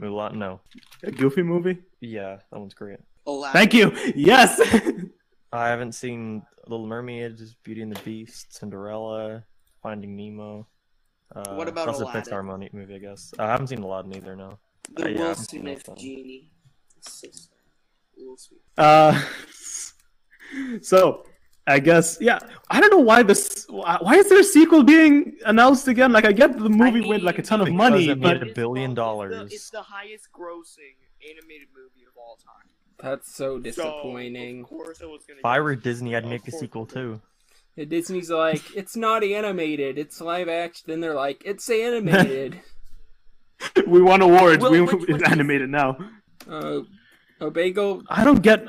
Mulan, 0.00 0.34
no. 0.34 0.60
A 1.04 1.10
Goofy 1.10 1.42
movie? 1.42 1.78
Yeah, 2.00 2.38
that 2.50 2.58
one's 2.58 2.74
great. 2.74 2.98
Aladdin. 3.26 3.52
Thank 3.52 3.74
you. 3.74 3.92
Yes. 4.16 4.58
I 5.52 5.68
haven't 5.68 5.92
seen 5.92 6.42
Little 6.66 6.86
Mermaid, 6.86 7.38
Beauty 7.62 7.82
and 7.82 7.94
the 7.94 8.00
Beast, 8.02 8.54
Cinderella, 8.56 9.44
Finding 9.82 10.16
Nemo. 10.16 10.66
Uh, 11.34 11.54
What 11.54 11.68
about 11.68 11.86
that's 11.86 12.00
Aladdin? 12.00 12.22
a 12.22 12.24
Pixar 12.24 12.44
money 12.44 12.70
movie, 12.72 12.94
I 12.94 12.98
guess. 12.98 13.32
I 13.38 13.46
haven't 13.46 13.66
seen 13.68 13.82
Aladdin 13.82 14.16
either. 14.16 14.34
No. 14.34 14.58
The 14.96 15.04
Uh, 15.04 15.08
yeah, 15.08 15.18
Will 15.28 15.34
Smith 15.34 15.82
that. 15.84 15.98
genie. 15.98 16.50
It's 16.96 17.12
so 17.20 17.28
sad. 17.30 17.48
Will 18.16 18.36
Smith. 18.36 18.60
uh, 18.78 19.20
so 20.82 21.24
I 21.70 21.78
guess 21.78 22.18
yeah. 22.20 22.38
I 22.70 22.80
don't 22.80 22.90
know 22.90 22.98
why 23.10 23.22
this. 23.22 23.66
Why 23.68 23.98
why 24.00 24.14
is 24.16 24.28
there 24.28 24.40
a 24.40 24.44
sequel 24.44 24.82
being 24.82 25.36
announced 25.46 25.88
again? 25.88 26.12
Like 26.12 26.24
I 26.24 26.32
get 26.32 26.58
the 26.58 26.68
movie 26.68 27.08
made 27.08 27.22
like 27.22 27.38
a 27.38 27.42
ton 27.42 27.60
of 27.60 27.66
Because 27.66 27.76
money, 27.78 28.08
it 28.08 28.20
but 28.20 28.40
made 28.40 28.50
a 28.50 28.54
billion 28.54 28.90
It's 28.90 28.96
the- 28.96 29.02
dollars. 29.02 29.52
It's 29.52 29.70
the 29.70 29.82
highest 29.82 30.28
grossing 30.32 30.96
animated 31.28 31.68
movie 31.76 32.04
of 32.06 32.14
all 32.16 32.36
time. 32.36 32.68
That's 33.02 33.34
so 33.34 33.56
So, 33.56 33.60
disappointing. 33.60 34.60
of 34.60 34.66
course 34.68 35.00
it 35.00 35.08
was 35.08 35.24
gonna 35.26 35.38
If 35.40 35.44
I 35.46 35.60
were 35.60 35.74
Disney, 35.76 36.14
I'd 36.16 36.26
make 36.26 36.46
a 36.48 36.50
sequel 36.52 36.86
too. 36.86 37.20
And 37.76 37.88
Disney's 37.88 38.30
like, 38.30 38.62
it's 38.76 38.96
not 38.96 39.22
animated, 39.24 39.96
it's 39.98 40.20
live 40.20 40.48
action. 40.48 40.84
Then 40.88 41.00
they're 41.00 41.14
like, 41.14 41.42
it's 41.46 41.68
animated. 41.70 42.60
we 43.86 44.02
won 44.02 44.20
awards. 44.22 44.62
Well, 44.62 44.72
we 44.72 44.80
which- 44.82 44.94
it's 45.08 45.12
which- 45.12 45.22
animated 45.30 45.70
now. 45.70 45.96
uh, 46.48 46.80
Obagel, 47.40 48.02
I 48.08 48.22
don't 48.24 48.42
get. 48.42 48.64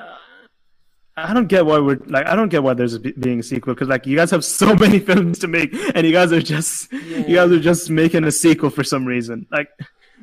I 1.29 1.33
don't 1.33 1.47
get 1.47 1.65
why 1.65 1.79
we're 1.79 1.99
like. 2.07 2.25
I 2.25 2.35
don't 2.35 2.49
get 2.49 2.63
why 2.63 2.73
there's 2.73 2.93
a, 2.95 2.99
being 2.99 3.39
a 3.39 3.43
sequel 3.43 3.73
because 3.73 3.87
like 3.87 4.05
you 4.05 4.15
guys 4.15 4.31
have 4.31 4.43
so 4.45 4.75
many 4.85 4.99
films 4.99 5.39
to 5.39 5.47
make, 5.47 5.73
and 5.95 6.05
you 6.05 6.11
guys 6.13 6.31
are 6.31 6.41
just 6.41 6.91
you 6.91 7.35
guys 7.35 7.51
are 7.51 7.59
just 7.59 7.89
making 7.89 8.23
a 8.25 8.31
sequel 8.31 8.69
for 8.69 8.83
some 8.83 9.05
reason. 9.05 9.45
Like, 9.51 9.69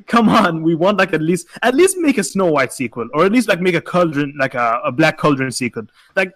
come 0.07 0.29
on, 0.29 0.63
we 0.63 0.75
want 0.75 0.97
like 0.97 1.13
at 1.13 1.21
least 1.21 1.47
at 1.61 1.75
least 1.75 1.97
make 1.97 2.17
a 2.17 2.23
Snow 2.23 2.47
White 2.51 2.73
sequel, 2.73 3.07
or 3.13 3.25
at 3.25 3.31
least 3.31 3.47
like 3.47 3.61
make 3.61 3.75
a 3.75 3.81
Cauldron 3.81 4.35
like 4.39 4.53
a, 4.55 4.81
a 4.85 4.91
Black 4.91 5.17
Cauldron 5.17 5.51
sequel. 5.51 5.83
Like, 6.15 6.31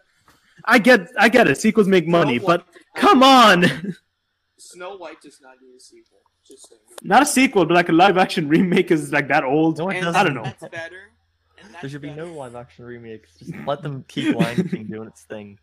I 0.65 0.79
get 0.79 1.07
I 1.17 1.29
get 1.29 1.47
it. 1.47 1.57
Sequels 1.57 1.87
make 1.87 2.07
money, 2.07 2.37
Snow 2.39 2.47
but 2.47 2.61
White- 2.61 2.95
come 2.95 3.23
on. 3.23 3.65
Snow 4.57 4.97
White 4.97 5.21
does 5.21 5.39
not 5.41 5.55
need 5.61 5.75
a 5.75 5.79
sequel. 5.79 6.19
Just 6.47 6.69
saying. 6.69 6.81
Not 7.03 7.21
a 7.23 7.25
sequel, 7.25 7.65
but 7.65 7.73
like 7.73 7.89
a 7.89 7.93
live 7.93 8.17
action 8.17 8.47
remake 8.49 8.91
is 8.91 9.11
like 9.11 9.27
that 9.29 9.43
old. 9.43 9.77
No, 9.77 9.89
it 9.89 9.95
And 9.97 10.05
doesn't. 10.05 10.19
I 10.19 10.23
don't 10.23 10.33
know. 10.35 10.43
That's 10.43 10.67
better. 10.69 11.09
And 11.83 11.91
There 11.91 11.99
should 11.99 12.01
be 12.01 12.13
no 12.13 12.33
live 12.33 12.55
action 12.55 12.85
remakes. 12.85 13.37
Just 13.37 13.53
let 13.67 13.81
them 13.81 14.05
keep 14.07 14.33
Lion 14.33 14.69
King 14.69 14.85
doing 14.85 15.09
its 15.09 15.23
thing. 15.23 15.59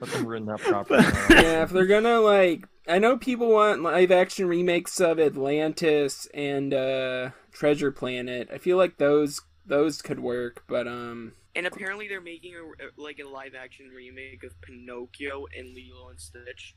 Let 0.00 0.10
them 0.10 0.26
ruin 0.26 0.46
that 0.46 0.60
property. 0.60 1.04
yeah, 1.30 1.62
if 1.62 1.70
they're 1.70 1.84
gonna 1.84 2.20
like, 2.20 2.66
I 2.88 2.98
know 2.98 3.18
people 3.18 3.50
want 3.50 3.82
live 3.82 4.10
action 4.10 4.46
remakes 4.48 4.98
of 4.98 5.20
Atlantis 5.20 6.26
and 6.32 6.72
uh 6.72 7.30
Treasure 7.52 7.92
Planet. 7.92 8.48
I 8.50 8.56
feel 8.56 8.78
like 8.78 8.96
those 8.96 9.42
those 9.66 10.00
could 10.00 10.20
work, 10.20 10.64
but 10.68 10.88
um, 10.88 11.32
And 11.54 11.66
apparently 11.66 12.08
they're 12.08 12.22
making 12.22 12.54
a 12.54 13.00
like 13.00 13.18
a 13.18 13.28
live 13.28 13.52
action 13.54 13.90
remake 13.94 14.44
of 14.44 14.58
Pinocchio 14.62 15.46
and 15.54 15.74
Lilo 15.74 16.08
and 16.08 16.18
Stitch. 16.18 16.76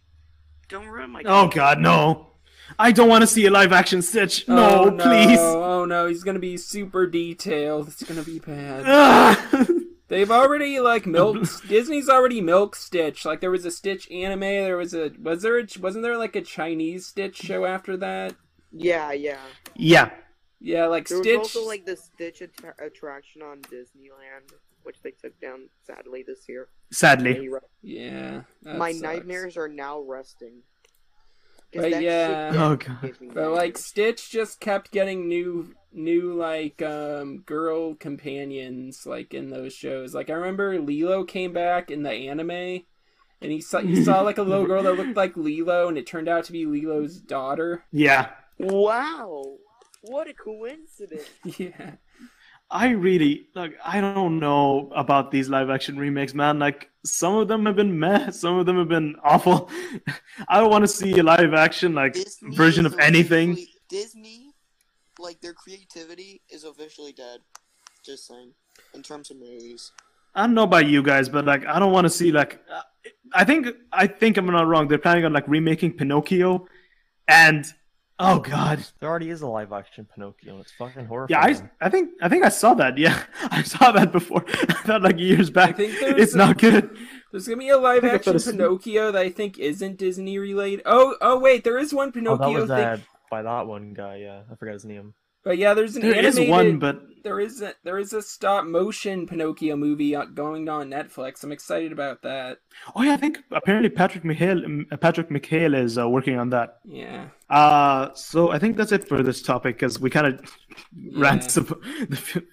Don't 0.68 0.88
ruin 0.88 1.12
my. 1.12 1.24
Oh 1.26 1.48
God, 1.48 1.80
no! 1.80 2.32
I 2.80 2.92
don't 2.92 3.10
want 3.10 3.22
to 3.22 3.28
see 3.28 3.46
a 3.46 3.52
live 3.52 3.72
action 3.74 4.02
Stitch. 4.02 4.48
No, 4.48 4.86
oh, 4.86 4.90
no, 4.90 5.04
please. 5.04 5.40
Oh 5.40 5.86
no, 5.86 6.08
he's 6.08 6.24
gonna 6.24 6.40
be 6.40 6.58
super 6.58 7.06
detailed. 7.08 7.88
It's 7.88 8.04
gonna 8.04 8.24
be 8.24 8.40
bad. 8.40 8.84
Ah. 8.88 9.66
They've 10.08 10.30
already 10.32 10.80
like 10.82 11.06
milked 11.06 11.68
Disney's 11.70 12.10
already 12.10 12.42
milked 12.42 12.78
Stitch. 12.78 13.24
Like 13.26 13.40
there 13.40 13.52
was 13.52 13.64
a 13.66 13.72
Stitch 13.72 14.10
anime. 14.12 14.42
There 14.42 14.78
was 14.78 14.94
a 14.94 15.12
was 15.22 15.42
there 15.42 15.58
a, 15.60 15.66
wasn't 15.80 16.04
there 16.04 16.18
like 16.18 16.36
a 16.36 16.42
Chinese 16.42 17.06
Stitch 17.08 17.38
show 17.38 17.66
after 17.66 17.96
that? 17.98 18.36
Yeah, 18.74 19.12
yeah. 19.12 19.40
yeah, 19.76 20.12
Yeah, 20.60 20.88
like 20.88 21.08
There 21.08 21.18
was 21.18 21.26
Stitch. 21.28 21.38
also 21.40 21.66
like 21.66 21.86
the 21.86 21.98
Stitch 21.98 22.42
att- 22.42 22.76
attraction 22.86 23.42
on 23.42 23.62
Disneyland, 23.64 24.54
which 24.84 24.96
they 25.02 25.12
took 25.12 25.40
down 25.42 25.70
sadly 25.86 26.24
this 26.26 26.48
year. 26.48 26.68
sadly. 26.92 27.50
yeah, 27.82 28.42
My 28.64 28.92
sucks. 28.92 29.02
nightmares 29.02 29.58
are 29.58 29.68
now 29.68 30.00
resting. 30.02 30.62
'Cause 31.72 31.90
But 31.92 32.02
yeah. 32.02 32.52
Oh, 32.54 32.76
God. 32.76 33.16
But 33.34 33.52
like. 33.52 33.78
Stitch 33.78 34.30
just 34.30 34.60
kept 34.60 34.92
getting 34.92 35.28
new 35.28 35.74
new 35.94 36.34
like 36.34 36.82
um 36.82 37.40
girl 37.40 37.96
companions 37.96 39.06
like 39.06 39.34
in 39.34 39.50
those 39.50 39.74
shows. 39.74 40.14
Like 40.14 40.30
I 40.30 40.34
remember 40.34 40.80
Lilo 40.80 41.24
came 41.24 41.52
back 41.54 41.92
in 41.92 42.04
the 42.04 42.12
anime 42.12 42.50
and 43.42 43.52
he 43.52 43.60
saw 43.62 43.80
he 43.80 44.04
saw 44.04 44.22
like 44.22 44.38
a 44.38 44.44
little 44.44 44.66
girl 44.72 44.84
that 44.84 44.96
looked 44.96 45.18
like 45.18 45.36
Lilo 45.36 45.88
and 45.88 45.98
it 45.98 46.08
turned 46.08 46.28
out 46.30 46.46
to 46.46 46.52
be 46.52 46.66
Lilo's 46.66 47.18
daughter. 47.20 47.84
Yeah, 47.92 48.30
Wow, 48.58 49.58
what 50.02 50.28
a 50.28 50.34
coincidence! 50.34 51.30
Yeah. 51.58 51.96
I 52.72 52.92
really 52.92 53.48
like. 53.54 53.78
I 53.86 54.00
don't 54.00 54.40
know 54.40 54.90
about 54.96 55.30
these 55.30 55.50
live 55.50 55.70
action 55.70 55.98
remakes, 55.98 56.34
man. 56.34 56.58
Like 56.58 56.90
some 57.04 57.36
of 57.36 57.50
them 57.50 57.66
have 57.66 57.76
been 57.76 58.00
meh, 58.00 58.30
some 58.32 58.58
of 58.58 58.66
them 58.66 58.78
have 58.78 58.88
been 58.88 59.18
awful. 59.26 59.70
I 60.48 60.62
don't 60.62 60.72
want 60.72 60.84
to 60.84 60.88
see 60.88 61.20
a 61.20 61.24
live 61.24 61.54
action 61.54 61.94
like 61.94 62.14
Disney 62.14 62.56
version 62.56 62.86
of 62.86 62.98
anything. 62.98 63.58
Disney, 63.90 64.54
like 65.20 65.42
their 65.42 65.54
creativity 65.54 66.42
is 66.50 66.64
officially 66.64 67.12
dead. 67.12 67.42
Just 68.06 68.26
saying, 68.26 68.54
in 68.94 69.04
terms 69.04 69.30
of 69.32 69.38
movies. 69.38 69.92
I 70.34 70.44
don't 70.44 70.54
know 70.54 70.64
about 70.64 70.88
you 70.88 71.04
guys, 71.04 71.28
but 71.28 71.44
like 71.44 71.66
I 71.68 71.78
don't 71.78 71.92
want 71.92 72.06
to 72.06 72.10
see 72.10 72.32
like. 72.32 72.62
uh, 72.74 72.82
I 73.34 73.44
think 73.44 73.68
I 73.92 74.08
think 74.08 74.38
I'm 74.38 74.46
not 74.46 74.68
wrong. 74.68 74.88
They're 74.88 74.98
planning 74.98 75.26
on 75.26 75.34
like 75.34 75.48
remaking 75.48 75.94
Pinocchio, 75.94 76.68
and 77.28 77.66
oh 78.22 78.40
god, 78.40 78.86
There 79.00 79.10
already 79.10 79.30
is 79.30 79.42
a 79.42 79.48
live 79.48 79.72
action 79.74 80.08
Pinocchio. 80.14 80.60
It's 80.60 80.72
fucking 80.74 81.08
yeah. 81.30 81.40
I 81.42 81.62
I 81.82 81.90
think 81.90 82.12
I 82.22 82.30
think 82.30 82.46
I 82.46 82.50
saw 82.50 82.74
that. 82.76 82.98
Yeah, 82.98 83.22
I 83.52 83.64
saw 83.64 83.92
that 83.92 84.12
before. 84.12 84.46
I 84.48 84.74
thought 84.86 85.02
like 85.02 85.20
years 85.20 85.50
back. 85.50 85.78
think 85.78 85.94
It's 86.02 86.34
a- 86.34 86.38
not 86.38 86.58
good. 86.58 86.90
There's 87.32 87.48
gonna 87.48 87.58
be 87.58 87.70
a 87.70 87.78
live 87.78 88.04
action 88.04 88.34
thought 88.34 88.42
it's- 88.42 88.52
Pinocchio 88.52 89.12
that 89.12 89.22
I 89.22 89.30
think 89.30 89.58
isn't 89.60 89.98
Disney 89.98 90.38
related. 90.38 90.84
Oh 90.86 91.16
oh 91.22 91.40
wait, 91.40 91.64
there 91.64 91.78
is 91.78 91.94
one 91.94 92.10
Oh, 92.10 92.12
that 92.12 92.14
Pinocchio 92.20 92.62
was 92.62 92.70
thing. 92.70 92.80
uh, 92.80 92.98
by 93.30 93.42
that 93.42 93.68
one 93.68 93.94
guy. 93.94 94.18
Yeah, 94.18 94.42
I 94.52 94.56
forgot 94.56 94.74
his 94.74 94.86
name. 94.86 95.14
But 95.44 95.58
yeah, 95.58 95.74
there's 95.74 95.96
an 95.96 96.02
There 96.04 96.14
is 96.16 96.38
animated 96.38 96.50
one, 96.52 96.80
but 96.80 97.02
there 97.24 97.40
is 97.40 97.62
a 97.62 97.74
there 97.84 97.98
is 97.98 98.14
a 98.14 98.22
stop 98.22 98.66
motion 98.66 99.26
Pinocchio 99.28 99.76
movie 99.76 100.16
going 100.34 100.70
on 100.70 100.90
Netflix. 100.90 101.44
I'm 101.44 101.52
excited 101.52 101.92
about 101.92 102.22
that. 102.24 102.60
oh 102.96 103.02
yeah, 103.04 103.14
I 103.14 103.18
think 103.18 103.40
apparently 103.52 103.90
Patrick 103.90 104.24
Michael 104.24 104.84
Patrick 105.00 105.30
McHale 105.30 105.76
is 105.76 105.98
uh, 105.98 106.08
working 106.10 106.38
on 106.38 106.50
that. 106.52 106.80
Yeah. 106.86 107.28
Uh, 107.50 108.14
so 108.14 108.52
I 108.52 108.60
think 108.60 108.78
that's 108.78 108.92
it 108.92 109.08
for 109.08 109.22
this 109.24 109.42
topic 109.42 109.78
because 109.78 110.00
we 110.00 110.10
kind 110.10 110.28
of 110.28 110.58
ran 111.16 111.38
Yeah. 111.42 111.48
some, 111.48 111.66
the 112.10 112.18
f- 112.18 112.44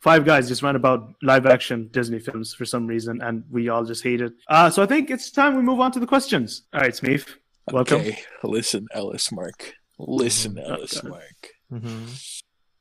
five 0.00 0.24
guys 0.24 0.48
just 0.48 0.62
ran 0.62 0.76
about 0.76 1.14
live 1.22 1.46
action 1.46 1.88
Disney 1.92 2.18
films 2.20 2.54
for 2.54 2.64
some 2.64 2.86
reason, 2.86 3.20
and 3.22 3.44
we 3.50 3.68
all 3.68 3.84
just 3.84 4.02
hate 4.04 4.20
it. 4.20 4.32
Uh, 4.48 4.70
so 4.70 4.82
I 4.82 4.86
think 4.86 5.10
it's 5.10 5.30
time 5.30 5.56
we 5.56 5.62
move 5.62 5.80
on 5.80 5.90
to 5.92 6.00
the 6.00 6.06
questions. 6.06 6.62
All 6.72 6.80
right, 6.80 6.92
Smeef, 6.92 7.36
welcome. 7.72 8.00
Okay, 8.00 8.18
listen, 8.44 8.86
LS 8.94 9.30
Mark. 9.32 9.74
Listen, 9.98 10.58
Ellis 10.58 10.98
Okay. 10.98 11.08
Mark. 11.08 11.48
Mm-hmm. 11.72 12.06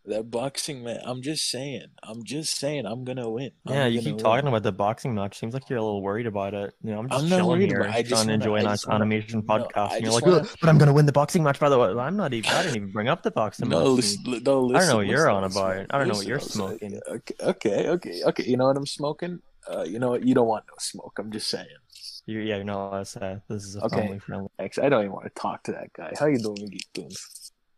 That 0.07 0.29
boxing 0.29 0.83
man. 0.83 0.99
I'm 1.03 1.23
just 1.23 1.49
saying. 1.49 1.87
I'm 2.03 2.23
just 2.23 2.59
saying. 2.59 2.85
I'm 2.85 3.03
gonna 3.05 3.27
win. 3.27 3.49
I'm 3.65 3.73
Yeah, 3.73 3.85
you 3.87 3.99
gonna 4.01 4.03
keep 4.03 4.15
win. 4.17 4.23
talking 4.23 4.47
about 4.47 4.61
the 4.61 4.71
boxing 4.71 5.15
match. 5.15 5.39
Seems 5.39 5.55
like 5.55 5.67
you're 5.67 5.79
a 5.79 5.83
little 5.83 6.03
worried 6.03 6.27
about 6.27 6.53
it. 6.53 6.75
You 6.83 6.91
know, 6.91 6.99
I'm 6.99 7.09
just 7.09 7.23
I'm 7.23 7.29
not 7.29 7.37
chilling 7.37 7.57
worried 7.59 7.69
here, 7.71 7.79
about 7.81 7.89
it. 7.89 7.95
I 7.95 8.01
just 8.03 8.11
trying 8.13 8.27
to 8.27 8.33
enjoy 8.33 8.57
I 8.57 8.59
a 8.59 8.63
nice 8.63 8.71
just 8.73 8.87
wanna- 8.87 9.03
animation 9.05 9.43
no, 9.47 9.55
podcast. 9.55 9.93
And 9.93 10.03
you're 10.03 10.13
like, 10.13 10.25
wanna- 10.27 10.47
but 10.61 10.69
I'm 10.69 10.77
gonna 10.77 10.93
win 10.93 11.07
the 11.07 11.11
boxing 11.11 11.41
match. 11.41 11.59
By 11.59 11.69
the 11.69 11.79
way, 11.79 11.87
I'm 11.89 12.15
not 12.15 12.35
even. 12.35 12.51
I 12.51 12.61
didn't 12.61 12.75
even 12.75 12.91
bring 12.91 13.07
up 13.07 13.23
the 13.23 13.31
boxing 13.31 13.67
No, 13.67 13.79
match. 13.79 13.87
listen, 13.95 14.43
no, 14.43 14.61
listen. 14.61 14.75
I 14.75 14.79
don't 14.81 14.89
know 14.89 14.95
what 14.97 15.07
you're 15.07 15.17
listen, 15.17 15.31
on 15.31 15.41
listen, 15.43 15.61
about. 15.63 15.85
I 15.89 15.97
don't 15.97 16.07
know 16.07 16.13
what 16.13 16.27
you're 16.27 16.39
smoking. 16.39 16.99
Okay, 17.09 17.33
okay, 17.41 17.87
okay, 17.89 18.21
okay. 18.25 18.43
You 18.43 18.57
know 18.57 18.67
what 18.67 18.77
I'm 18.77 18.85
smoking? 18.85 19.39
Uh, 19.67 19.85
you 19.89 19.97
know 19.97 20.11
what? 20.11 20.23
You 20.23 20.35
don't 20.35 20.47
want 20.47 20.65
no 20.67 20.75
smoke. 20.77 21.17
I'm 21.17 21.31
just 21.31 21.47
saying. 21.47 21.65
You, 22.27 22.41
yeah, 22.41 22.57
you're 22.57 22.63
not 22.63 22.89
allowed 22.89 22.99
to 22.99 23.05
say. 23.05 23.37
This 23.49 23.63
is 23.63 23.75
a 23.75 23.85
Okay. 23.85 24.01
family 24.01 24.19
friendly. 24.19 24.49
Actually, 24.59 24.85
I 24.85 24.89
don't 24.89 25.01
even 25.01 25.13
want 25.13 25.25
to 25.25 25.41
talk 25.41 25.63
to 25.63 25.71
that 25.71 25.91
guy. 25.93 26.13
How 26.19 26.27
you 26.27 26.37
doing, 26.37 26.67
Geek? 26.69 27.07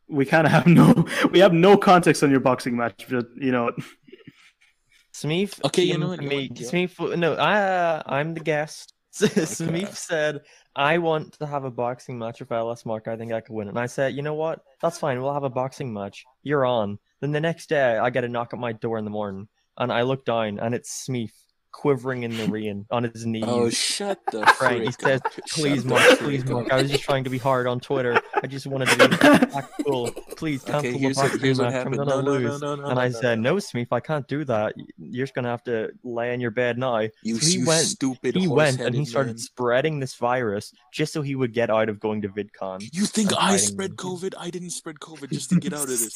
We 0.09 0.25
kind 0.25 0.45
of 0.47 0.51
have 0.57 0.67
no, 0.67 1.05
we 1.31 1.39
have 1.39 1.53
no 1.53 1.77
context 1.77 2.23
on 2.23 2.31
your 2.31 2.39
boxing 2.39 2.75
match, 2.77 3.05
but 3.09 3.27
you 3.35 3.51
know, 3.51 3.71
Smeef. 5.13 5.63
Okay, 5.65 5.83
you 5.83 5.97
know 5.97 6.09
what, 6.09 6.21
you 6.21 6.29
Me, 6.29 6.47
want- 6.49 6.59
Smeef. 6.59 7.17
No, 7.17 7.33
I, 7.35 7.57
uh, 7.61 8.03
I'm 8.05 8.33
the 8.33 8.39
guest. 8.39 8.93
Smeef 9.15 9.95
said, 9.95 10.41
"I 10.75 10.99
want 10.99 11.33
to 11.39 11.47
have 11.47 11.63
a 11.63 11.71
boxing 11.71 12.19
match 12.19 12.39
with 12.39 12.51
LS 12.51 12.85
Mark. 12.85 13.07
I 13.07 13.17
think 13.17 13.33
I 13.33 13.41
could 13.41 13.53
win." 13.55 13.67
it." 13.67 13.71
And 13.71 13.79
I 13.79 13.87
said, 13.87 14.13
"You 14.13 14.21
know 14.21 14.35
what? 14.35 14.59
That's 14.81 14.99
fine. 14.99 15.19
We'll 15.21 15.33
have 15.33 15.43
a 15.43 15.49
boxing 15.49 15.91
match. 15.91 16.23
You're 16.43 16.65
on." 16.65 16.99
Then 17.19 17.31
the 17.31 17.41
next 17.41 17.67
day, 17.67 17.97
I 17.97 18.11
get 18.11 18.25
a 18.25 18.29
knock 18.29 18.53
at 18.53 18.59
my 18.59 18.73
door 18.73 18.99
in 18.99 19.05
the 19.05 19.09
morning, 19.09 19.47
and 19.77 19.91
I 19.91 20.03
look 20.03 20.23
down, 20.23 20.59
and 20.59 20.75
it's 20.75 21.07
Smeef 21.07 21.31
quivering 21.77 22.23
in 22.23 22.35
the 22.35 22.45
ring 22.51 22.85
on 22.89 23.03
his 23.03 23.23
oh, 23.25 23.29
knees. 23.29 23.43
Oh, 23.47 23.69
shut 23.69 24.19
the 24.31 24.39
Right, 24.59 24.81
he 24.81 24.91
frick 24.91 25.01
says, 25.01 25.21
"Please, 25.51 25.81
Shut 25.83 25.85
Mark, 25.85 26.17
please, 26.19 26.41
frick 26.41 26.53
Mark. 26.53 26.71
I 26.71 26.81
was 26.81 26.89
just 26.91 27.03
trying 27.03 27.23
to 27.23 27.29
be 27.29 27.37
hard 27.37 27.67
on 27.67 27.79
Twitter. 27.79 28.19
I 28.35 28.47
just 28.47 28.65
wanted 28.65 28.89
to 28.89 29.07
be 29.09 29.83
cool. 29.85 30.11
Please 30.35 30.63
cancel 30.63 30.79
Okay, 30.79 30.91
the 30.93 30.97
here's 30.97 31.17
what- 31.17 31.39
here's 31.39 31.59
what. 31.59 31.67
I'm 31.67 31.73
happened. 31.73 31.97
gonna 31.97 32.09
No, 32.09 32.21
no, 32.21 32.25
no, 32.33 32.49
lose." 32.49 32.61
no, 32.61 32.75
no, 32.75 32.85
and 32.87 32.95
no, 32.95 33.01
I 33.01 33.09
no, 33.09 33.19
said, 33.21 33.39
"No, 33.39 33.55
Smeef, 33.57 33.87
I 33.91 33.99
can't 33.99 34.27
do 34.27 34.43
that. 34.45 34.73
You're 35.11 35.25
just 35.25 35.35
gonna 35.35 35.49
have 35.49 35.63
to 35.65 35.91
lay 36.03 36.33
in 36.33 36.39
your 36.41 36.51
bed 36.51 36.77
now." 36.77 36.99
You- 37.23 37.39
so 37.39 37.47
he 37.47 37.57
you 37.59 37.65
went. 37.65 37.85
stupid 37.87 38.35
he 38.35 38.47
went 38.47 38.79
and 38.81 38.93
he 38.95 39.05
started 39.05 39.33
man. 39.33 39.37
spreading 39.39 39.99
this 39.99 40.15
virus 40.15 40.71
just 40.93 41.13
so 41.13 41.21
he 41.21 41.35
would 41.35 41.53
get 41.53 41.69
out 41.69 41.89
of 41.89 41.99
going 41.99 42.21
to 42.21 42.29
VidCon. 42.29 42.87
You 42.93 43.05
think 43.05 43.31
I 43.37 43.57
spread. 43.57 43.95
COVID? 43.95 44.33
I 44.37 44.49
didn't 44.49 44.71
spread 44.71 44.99
COVID 44.99 45.31
just 45.31 45.49
to 45.51 45.59
get 45.59 45.73
out 45.73 45.83
of 45.83 45.89
this. 45.89 46.13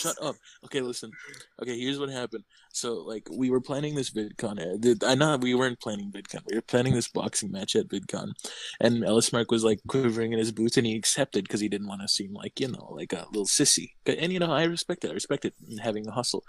Shut 0.00 0.16
up. 0.20 0.36
Okay, 0.64 0.80
listen. 0.80 1.10
Okay, 1.62 1.78
here's 1.78 1.98
what 1.98 2.10
happened. 2.10 2.44
So, 2.72 2.94
like, 2.94 3.28
we 3.30 3.50
were 3.50 3.60
planning 3.60 3.94
this 3.94 4.10
VidCon. 4.10 4.58
uh, 4.58 5.06
I 5.06 5.14
know 5.14 5.36
we 5.36 5.54
weren't 5.54 5.78
planning 5.80 6.10
VidCon. 6.10 6.42
We 6.50 6.56
were 6.56 6.62
planning 6.62 6.94
this 6.94 7.08
boxing 7.08 7.52
match 7.52 7.76
at 7.76 7.86
VidCon, 7.88 8.32
and 8.80 9.04
LS 9.04 9.32
Mark 9.32 9.50
was 9.52 9.62
like 9.62 9.80
quivering 9.86 10.32
in 10.32 10.38
his 10.40 10.50
boots, 10.50 10.76
and 10.76 10.84
he 10.86 10.96
accepted 10.96 11.44
because 11.44 11.60
he 11.60 11.68
didn't 11.68 11.86
want 11.86 12.02
to 12.02 12.08
seem 12.08 12.34
like 12.34 12.58
you 12.58 12.68
know, 12.68 12.88
like 12.90 13.12
a 13.12 13.26
little 13.26 13.46
sissy. 13.46 13.90
And 14.06 14.32
you 14.32 14.38
know, 14.40 14.52
I 14.52 14.64
respect 14.64 15.04
it. 15.04 15.10
I 15.10 15.14
respect 15.14 15.44
it 15.44 15.54
having 15.82 16.06
a 16.08 16.10
hustle. 16.10 16.42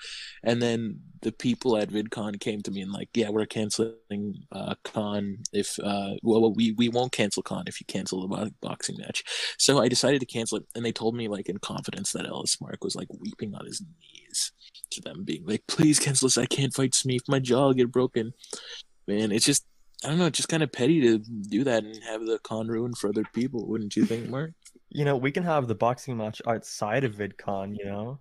And 0.43 0.61
then 0.61 1.01
the 1.21 1.31
people 1.31 1.74
at 1.77 1.89
VidCon 1.89 2.39
came 2.39 2.61
to 2.61 2.71
me 2.71 2.81
and 2.81 2.91
like, 2.91 3.09
yeah, 3.13 3.29
we're 3.29 3.45
canceling 3.45 4.43
uh, 4.51 4.75
con 4.83 5.37
if 5.53 5.77
uh, 5.83 6.15
well, 6.23 6.53
we 6.53 6.73
we 6.73 6.89
won't 6.89 7.11
cancel 7.11 7.43
con 7.43 7.65
if 7.67 7.79
you 7.79 7.85
cancel 7.87 8.27
the 8.27 8.51
boxing 8.61 8.97
match. 8.97 9.23
So 9.57 9.79
I 9.79 9.87
decided 9.87 10.19
to 10.19 10.25
cancel 10.25 10.59
it, 10.59 10.65
and 10.75 10.85
they 10.85 10.91
told 10.91 11.15
me 11.15 11.27
like 11.27 11.49
in 11.49 11.57
confidence 11.59 12.11
that 12.11 12.25
LS 12.25 12.59
Mark 12.61 12.83
was 12.83 12.95
like 12.95 13.07
weeping 13.19 13.55
on 13.55 13.65
his 13.65 13.81
knees 13.81 14.51
to 14.91 15.01
them, 15.01 15.23
being 15.23 15.45
like, 15.45 15.63
"Please 15.67 15.99
cancel 15.99 16.27
this. 16.27 16.37
I 16.37 16.45
can't 16.45 16.73
fight 16.73 16.91
Smeef. 16.91 17.21
My 17.27 17.39
jaw 17.39 17.73
get 17.73 17.91
broken." 17.91 18.33
Man, 19.07 19.31
it's 19.31 19.45
just 19.45 19.65
I 20.03 20.09
don't 20.09 20.19
know, 20.19 20.25
it's 20.25 20.37
just 20.37 20.49
kind 20.49 20.61
of 20.61 20.71
petty 20.71 21.01
to 21.01 21.17
do 21.17 21.63
that 21.63 21.83
and 21.83 22.03
have 22.03 22.25
the 22.25 22.39
con 22.39 22.67
ruined 22.67 22.97
for 22.97 23.09
other 23.09 23.23
people, 23.33 23.65
wouldn't 23.67 23.95
you 23.95 24.05
think, 24.05 24.29
Mark? 24.29 24.51
You 24.89 25.05
know, 25.05 25.15
we 25.15 25.31
can 25.31 25.43
have 25.43 25.67
the 25.67 25.75
boxing 25.75 26.17
match 26.17 26.41
outside 26.47 27.03
of 27.03 27.15
VidCon. 27.15 27.75
You 27.77 27.85
know, 27.85 28.03
No, 28.03 28.19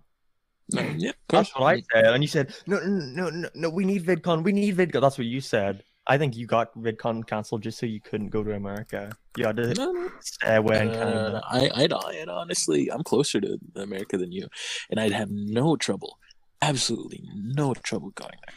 yeah, 0.69 1.11
that's 1.29 1.53
what 1.55 1.63
I 1.75 1.83
said, 1.93 2.05
and 2.05 2.23
you 2.23 2.27
said, 2.27 2.53
"No, 2.67 2.79
no, 2.79 3.29
no, 3.29 3.49
no. 3.53 3.69
We 3.69 3.85
need 3.85 4.03
VidCon. 4.05 4.43
We 4.43 4.51
need 4.51 4.75
VidCon." 4.77 5.01
That's 5.01 5.17
what 5.17 5.27
you 5.27 5.41
said. 5.41 5.83
I 6.07 6.17
think 6.19 6.35
you 6.35 6.45
got 6.45 6.73
VidCon 6.77 7.25
canceled 7.25 7.63
just 7.63 7.79
so 7.79 7.85
you 7.87 7.99
couldn't 7.99 8.29
go 8.29 8.43
to 8.43 8.53
America. 8.53 9.11
You 9.37 9.45
had 9.47 9.57
to 9.57 9.73
No, 9.73 9.91
no. 9.91 10.11
stay 10.21 10.55
away 10.55 10.81
in 10.81 10.89
Uh, 10.89 10.93
Canada. 10.93 11.41
I, 11.49 11.69
I'd, 11.75 11.93
I'd 11.93 12.29
honestly, 12.29 12.91
I'm 12.91 13.03
closer 13.03 13.41
to 13.41 13.57
America 13.75 14.17
than 14.17 14.31
you, 14.31 14.47
and 14.89 14.99
I'd 14.99 15.11
have 15.13 15.29
no 15.31 15.75
trouble, 15.75 16.19
absolutely 16.61 17.23
no 17.33 17.73
trouble 17.73 18.11
going 18.11 18.37
there. 18.45 18.55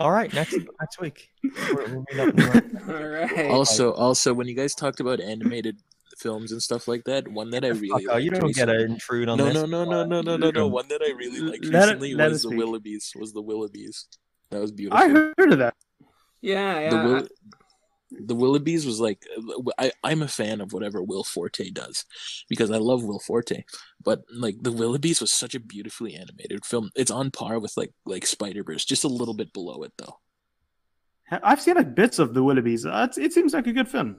All 0.00 0.10
right, 0.10 0.32
next 0.34 0.56
next 0.80 1.00
week. 1.00 1.28
We're, 1.74 2.04
we're 2.08 2.28
up. 2.28 2.64
All 2.88 3.06
right. 3.08 3.50
Also, 3.50 3.92
also, 3.92 4.34
when 4.34 4.48
you 4.48 4.54
guys 4.56 4.74
talked 4.74 4.98
about 4.98 5.20
animated 5.20 5.78
films 6.22 6.52
and 6.52 6.62
stuff 6.62 6.86
like 6.88 7.04
that. 7.04 7.26
One 7.28 7.50
that 7.50 7.64
I 7.64 7.68
really 7.68 8.04
Fuck, 8.04 8.14
oh, 8.14 8.16
you 8.18 8.30
don't 8.30 8.54
get 8.54 8.66
to 8.66 8.84
intrude 8.84 9.28
on 9.28 9.38
no, 9.38 9.46
this. 9.46 9.54
no, 9.54 9.66
no, 9.66 9.84
no, 9.84 10.04
no, 10.04 10.20
no, 10.22 10.36
no, 10.36 10.50
no. 10.50 10.66
One 10.68 10.88
that 10.88 11.02
I 11.02 11.10
really 11.12 11.40
liked 11.40 11.64
Let 11.64 11.84
recently 11.84 12.14
let 12.14 12.28
it 12.28 12.30
was 12.30 12.42
the 12.42 12.48
speak. 12.48 12.60
Willoughbys. 12.60 13.16
Was 13.20 13.32
the 13.32 13.42
Willoughbys? 13.42 14.04
That 14.50 14.60
was 14.60 14.70
beautiful. 14.72 15.02
I 15.04 15.08
heard 15.08 15.52
of 15.52 15.58
that. 15.58 15.74
Yeah, 16.40 16.90
the. 16.90 16.96
Will, 16.96 17.28
the 18.14 18.36
Willoughbys 18.36 18.84
was 18.84 19.00
like 19.00 19.24
I 19.78 19.90
I'm 20.04 20.20
a 20.20 20.28
fan 20.28 20.60
of 20.60 20.74
whatever 20.74 21.02
Will 21.02 21.24
Forte 21.24 21.70
does 21.70 22.04
because 22.48 22.70
I 22.70 22.76
love 22.76 23.02
Will 23.04 23.18
Forte, 23.20 23.64
but 24.04 24.20
like 24.30 24.56
the 24.60 24.70
Willoughbys 24.72 25.22
was 25.22 25.32
such 25.32 25.54
a 25.54 25.60
beautifully 25.60 26.14
animated 26.14 26.66
film. 26.66 26.90
It's 26.94 27.10
on 27.10 27.30
par 27.30 27.58
with 27.58 27.72
like 27.76 27.92
like 28.04 28.26
Spider 28.26 28.64
Verse, 28.64 28.84
just 28.84 29.04
a 29.04 29.08
little 29.08 29.32
bit 29.34 29.54
below 29.54 29.82
it 29.82 29.92
though. 29.96 30.18
I've 31.42 31.62
seen 31.62 31.76
like 31.76 31.94
bits 31.94 32.18
of 32.18 32.34
the 32.34 32.40
Willoughbys. 32.42 32.84
Uh, 32.84 33.04
it's- 33.04 33.16
it 33.16 33.32
seems 33.32 33.54
like 33.54 33.66
a 33.66 33.72
good 33.72 33.88
film. 33.88 34.16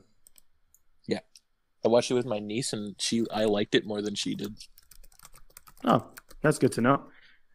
Yeah, 1.83 1.89
I 1.89 1.91
watched 1.91 2.11
it 2.11 2.15
with 2.15 2.25
my 2.25 2.39
niece 2.39 2.73
and 2.73 2.95
she 2.99 3.25
I 3.33 3.45
liked 3.45 3.75
it 3.75 3.85
more 3.85 4.01
than 4.01 4.15
she 4.15 4.35
did. 4.35 4.55
Oh, 5.85 6.05
that's 6.41 6.59
good 6.59 6.71
to 6.73 6.81
know. 6.81 7.03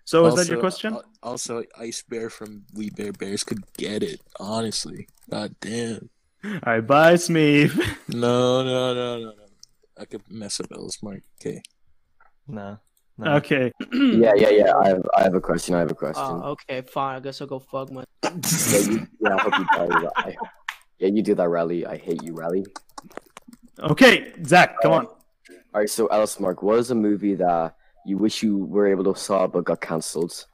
So 0.04 0.26
is 0.26 0.36
that 0.36 0.48
your 0.48 0.60
question? 0.60 0.94
Uh, 0.94 1.02
also, 1.22 1.64
Ice 1.78 2.02
Bear 2.02 2.30
from 2.30 2.64
We 2.74 2.88
Bare 2.90 3.12
Bears 3.12 3.44
could 3.44 3.62
get 3.76 4.02
it. 4.02 4.20
Honestly, 4.40 5.08
god 5.30 5.54
damn. 5.60 6.08
All 6.44 6.60
right, 6.64 6.86
bye, 6.86 7.14
Smeef. 7.14 7.76
No, 8.08 8.62
no, 8.62 8.94
no, 8.94 9.18
no, 9.18 9.30
no. 9.30 9.44
I 9.98 10.04
could 10.04 10.22
mess 10.30 10.60
up 10.60 10.66
LS 10.72 11.02
Mark. 11.02 11.22
Okay. 11.40 11.60
Nah. 12.46 12.76
Okay. 13.20 13.72
yeah, 13.92 14.32
yeah, 14.36 14.50
yeah. 14.50 14.76
I 14.76 14.88
have, 14.88 15.06
I 15.16 15.22
have 15.24 15.34
a 15.34 15.40
question. 15.40 15.74
I 15.74 15.80
have 15.80 15.90
a 15.90 15.94
question. 15.94 16.24
Oh, 16.24 16.52
okay, 16.52 16.82
fine. 16.82 17.16
I 17.16 17.20
guess 17.20 17.40
I'll 17.40 17.48
go 17.48 17.58
fuck 17.58 17.90
my. 17.90 18.04
yeah, 18.22 18.78
you, 18.78 19.06
yeah, 19.20 19.34
I 19.34 19.42
hope 19.42 19.58
you 19.58 19.66
die. 19.74 20.10
I, 20.16 20.36
yeah, 20.98 21.08
you 21.08 21.22
do 21.22 21.34
that 21.34 21.48
rally. 21.48 21.84
I 21.84 21.96
hate 21.96 22.22
you 22.22 22.34
rally. 22.34 22.64
Okay, 23.80 24.32
Zach, 24.44 24.76
come 24.82 24.92
on. 24.92 25.06
All 25.06 25.80
right, 25.80 25.90
so 25.90 26.06
LS 26.06 26.40
Mark, 26.40 26.62
what 26.62 26.78
is 26.78 26.90
a 26.90 26.94
movie 26.94 27.34
that 27.34 27.74
you 28.04 28.16
wish 28.18 28.42
you 28.42 28.58
were 28.58 28.86
able 28.86 29.04
to 29.12 29.18
saw 29.18 29.46
but 29.46 29.64
got 29.64 29.80
cancelled? 29.80 30.46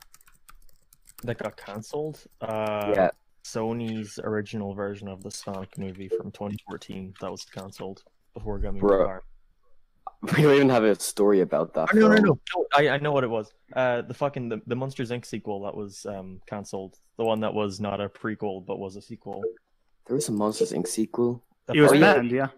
That 1.23 1.39
got 1.39 1.57
cancelled. 1.57 2.25
Uh, 2.41 2.93
Yeah. 2.95 3.11
Sony's 3.45 4.19
original 4.23 4.75
version 4.75 5.07
of 5.07 5.23
the 5.23 5.31
Sonic 5.31 5.77
movie 5.79 6.09
from 6.09 6.31
2014 6.33 7.15
that 7.21 7.31
was 7.31 7.45
cancelled 7.45 8.03
before 8.33 8.59
Gummy 8.59 8.81
Bro. 8.81 9.07
Bear. 9.07 9.23
We 10.37 10.43
don't 10.43 10.55
even 10.55 10.69
have 10.71 10.85
a 10.85 10.99
story 10.99 11.41
about 11.43 11.75
that. 11.75 11.91
Oh, 11.93 11.99
no, 11.99 12.09
no, 12.09 12.15
no, 12.15 12.39
no. 12.57 12.67
I, 12.75 12.89
I 12.89 12.99
know 12.99 13.13
what 13.13 13.25
it 13.25 13.29
was. 13.29 13.53
Uh, 13.75 14.01
the 14.01 14.15
fucking 14.15 14.49
the, 14.49 14.63
the 14.67 14.75
Monsters 14.75 15.11
Inc. 15.11 15.27
sequel 15.27 15.63
that 15.65 15.77
was 15.77 16.07
um 16.07 16.41
cancelled. 16.47 16.99
The 17.19 17.25
one 17.25 17.41
that 17.41 17.53
was 17.53 17.81
not 17.81 18.01
a 18.01 18.09
prequel 18.09 18.65
but 18.65 18.79
was 18.79 18.97
a 18.97 19.03
sequel. 19.03 19.43
There 20.07 20.17
was 20.17 20.29
a 20.31 20.33
Monsters 20.33 20.73
Inc. 20.73 20.87
sequel. 20.87 21.45
It 21.69 21.81
was 21.81 21.93
oh, 21.93 21.95
yeah. 21.95 22.23
yeah. 22.23 22.49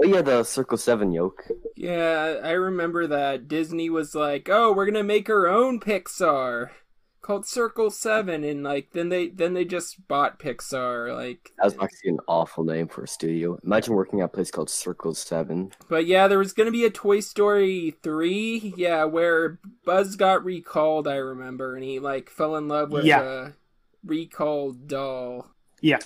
Oh 0.00 0.06
yeah, 0.06 0.22
the 0.22 0.44
Circle 0.44 0.78
Seven 0.78 1.12
yoke. 1.12 1.44
Yeah, 1.76 2.40
I 2.42 2.52
remember 2.52 3.06
that 3.08 3.48
Disney 3.48 3.90
was 3.90 4.14
like, 4.14 4.48
"Oh, 4.50 4.72
we're 4.72 4.86
gonna 4.86 5.02
make 5.02 5.28
our 5.28 5.46
own 5.48 5.80
Pixar 5.80 6.70
called 7.20 7.44
Circle 7.44 7.90
7 7.90 8.42
and 8.42 8.62
like 8.62 8.92
then 8.92 9.10
they 9.10 9.28
then 9.28 9.52
they 9.52 9.64
just 9.64 10.08
bought 10.08 10.38
Pixar 10.38 11.14
like 11.14 11.50
That 11.58 11.64
was 11.64 11.74
actually 11.74 12.10
an 12.10 12.20
awful 12.26 12.64
name 12.64 12.88
for 12.88 13.02
a 13.02 13.08
studio. 13.08 13.58
Imagine 13.64 13.94
working 13.94 14.20
at 14.22 14.26
a 14.26 14.28
place 14.28 14.50
called 14.50 14.70
Circle 14.70 15.14
Seven. 15.14 15.72
But 15.90 16.06
yeah, 16.06 16.26
there 16.28 16.38
was 16.38 16.54
gonna 16.54 16.70
be 16.70 16.86
a 16.86 16.90
Toy 16.90 17.20
Story 17.20 17.96
3, 18.02 18.72
yeah, 18.78 19.04
where 19.04 19.58
Buzz 19.84 20.16
got 20.16 20.42
recalled, 20.44 21.06
I 21.06 21.16
remember, 21.16 21.74
and 21.74 21.84
he 21.84 21.98
like 21.98 22.30
fell 22.30 22.56
in 22.56 22.68
love 22.68 22.92
with 22.92 23.04
Yeah. 23.04 23.22
a 23.22 23.52
recalled 24.06 24.88
doll. 24.88 25.50
Yeah. 25.82 25.98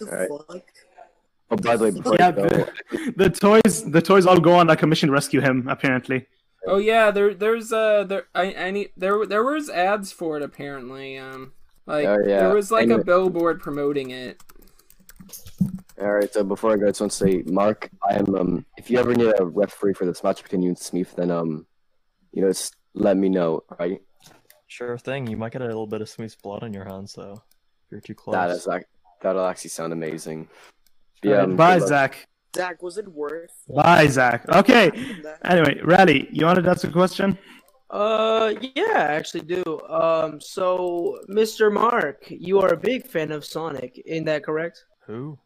Oh, 1.53 1.57
by 1.57 1.77
the 1.77 1.85
way, 1.85 1.91
before 1.91 2.17
Yeah, 2.19 2.29
I 2.29 2.33
go, 2.33 2.49
the, 2.49 3.13
the 3.17 3.31
toys 3.31 3.85
the 3.91 4.01
toys 4.03 4.25
all 4.27 4.41
go 4.41 4.55
on 4.55 4.71
a 4.71 4.77
commission 4.77 5.09
to 5.09 5.13
rescue 5.13 5.41
him, 5.41 5.69
apparently. 5.69 6.27
Oh 6.67 6.79
yeah, 6.79 7.11
there 7.11 7.35
there's 7.35 7.73
uh 7.73 8.05
there 8.05 8.25
I 8.35 8.55
I 8.55 8.71
need 8.71 8.91
there 8.97 9.27
there 9.27 9.45
was 9.45 9.69
ads 9.69 10.13
for 10.13 10.37
it 10.39 10.43
apparently. 10.43 11.19
Um 11.19 11.53
like 11.87 12.07
Oh, 12.07 12.19
yeah. 12.25 12.39
there 12.41 12.55
was 12.55 12.71
like 12.71 12.89
I 12.91 12.95
a 12.95 12.97
know- 12.99 13.05
billboard 13.05 13.61
promoting 13.61 14.11
it. 14.11 14.41
all 16.01 16.13
right. 16.13 16.33
So 16.33 16.43
before 16.45 16.73
I 16.73 16.77
go, 16.77 16.87
I 16.87 16.91
just 16.91 17.01
want 17.01 17.13
to 17.13 17.19
say, 17.19 17.43
Mark, 17.47 17.91
I 18.09 18.15
am. 18.15 18.35
Um, 18.35 18.67
if 18.77 18.91
you 18.91 18.99
ever 18.99 19.15
need 19.15 19.33
a 19.39 19.45
referee 19.45 19.95
for 19.95 20.07
this 20.07 20.23
match 20.25 20.43
between 20.43 20.63
you 20.63 20.69
and 20.71 20.77
Smeef, 20.77 21.15
then 21.15 21.31
um, 21.31 21.67
you 22.33 22.43
know, 22.43 22.49
just 22.49 22.77
let 22.95 23.17
me 23.17 23.29
know. 23.29 23.63
all 23.69 23.77
Right? 23.79 24.01
Sure 24.69 24.97
thing. 24.97 25.27
You 25.27 25.37
might 25.37 25.53
get 25.53 25.61
a 25.63 25.67
little 25.67 25.87
bit 25.87 26.01
of 26.01 26.09
smooth 26.09 26.35
blood 26.43 26.63
on 26.63 26.73
your 26.73 26.85
hands 26.85 27.13
though. 27.15 27.43
If 27.87 27.91
you're 27.91 28.01
too 28.01 28.15
close. 28.15 28.35
That 28.35 28.51
is 28.51 28.67
like 28.67 28.87
that'll 29.21 29.45
actually 29.45 29.71
sound 29.71 29.93
amazing. 29.93 30.49
All 31.25 31.31
Yeah. 31.31 31.37
right, 31.39 31.57
bye. 31.57 31.79
Zach. 31.79 32.29
Zach, 32.55 32.83
was 32.83 32.99
it 32.99 33.09
worth? 33.09 33.55
Bye, 33.69 34.07
Zach. 34.09 34.45
Okay. 34.49 34.91
Anyway, 35.45 35.81
Rally, 35.85 36.29
you 36.33 36.45
wanted 36.47 36.63
to 36.65 36.71
ask 36.71 36.85
a 36.85 36.91
question? 36.93 37.39
Uh, 37.91 38.55
yeah, 38.75 38.83
I 39.11 39.15
actually 39.15 39.43
do. 39.43 39.63
Um, 39.89 40.41
so 40.41 41.19
Mr. 41.31 41.73
Mark, 41.73 42.25
you 42.29 42.59
are 42.61 42.73
a 42.73 42.77
big 42.77 43.07
fan 43.07 43.31
of 43.33 43.45
Sonic, 43.45 44.01
isn't 44.07 44.25
that 44.25 44.45
correct? 44.45 44.85
Who? 45.07 45.39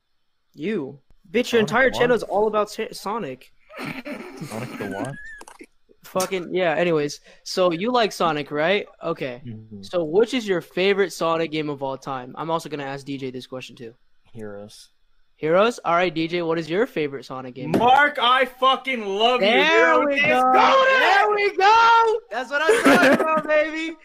You, 0.54 0.98
bitch, 1.30 1.52
your 1.52 1.60
Sonic 1.60 1.68
entire 1.68 1.90
what? 1.90 1.94
channel 1.98 2.16
is 2.16 2.22
all 2.22 2.46
about 2.48 2.70
Sa- 2.70 2.92
Sonic. 2.92 3.52
Sonic 3.78 4.78
the 4.78 4.86
what? 4.96 5.14
Fucking 6.04 6.54
yeah. 6.54 6.74
Anyways, 6.74 7.20
so 7.42 7.72
you 7.72 7.90
like 7.92 8.12
Sonic, 8.12 8.50
right? 8.52 8.86
Okay. 9.02 9.42
Mhm. 9.44 9.84
So 9.84 10.04
which 10.04 10.32
is 10.34 10.46
your 10.46 10.60
favorite 10.60 11.12
Sonic 11.12 11.50
game 11.50 11.68
of 11.68 11.82
all 11.82 11.98
time? 11.98 12.32
I'm 12.38 12.50
also 12.50 12.68
gonna 12.68 12.84
ask 12.84 13.04
DJ 13.04 13.32
this 13.32 13.46
question 13.46 13.74
too. 13.76 13.92
Heroes. 14.32 14.90
Heroes. 15.36 15.78
All 15.84 15.94
right, 15.94 16.14
DJ. 16.14 16.46
What 16.46 16.58
is 16.58 16.68
your 16.70 16.86
favorite 16.86 17.24
Sonic 17.26 17.54
game? 17.54 17.72
Mark, 17.72 18.18
I 18.20 18.46
fucking 18.46 19.04
love 19.06 19.42
you. 19.42 19.48
There 19.48 20.00
we 20.00 20.20
Let's 20.22 20.42
go. 20.42 20.52
there. 20.52 21.00
There 21.00 21.30
we 21.34 21.56
go. 21.56 22.20
That's 22.30 22.50
what 22.50 22.62
I'm 22.64 22.82
talking 22.84 23.20
about, 23.20 23.46
baby. 23.46 23.96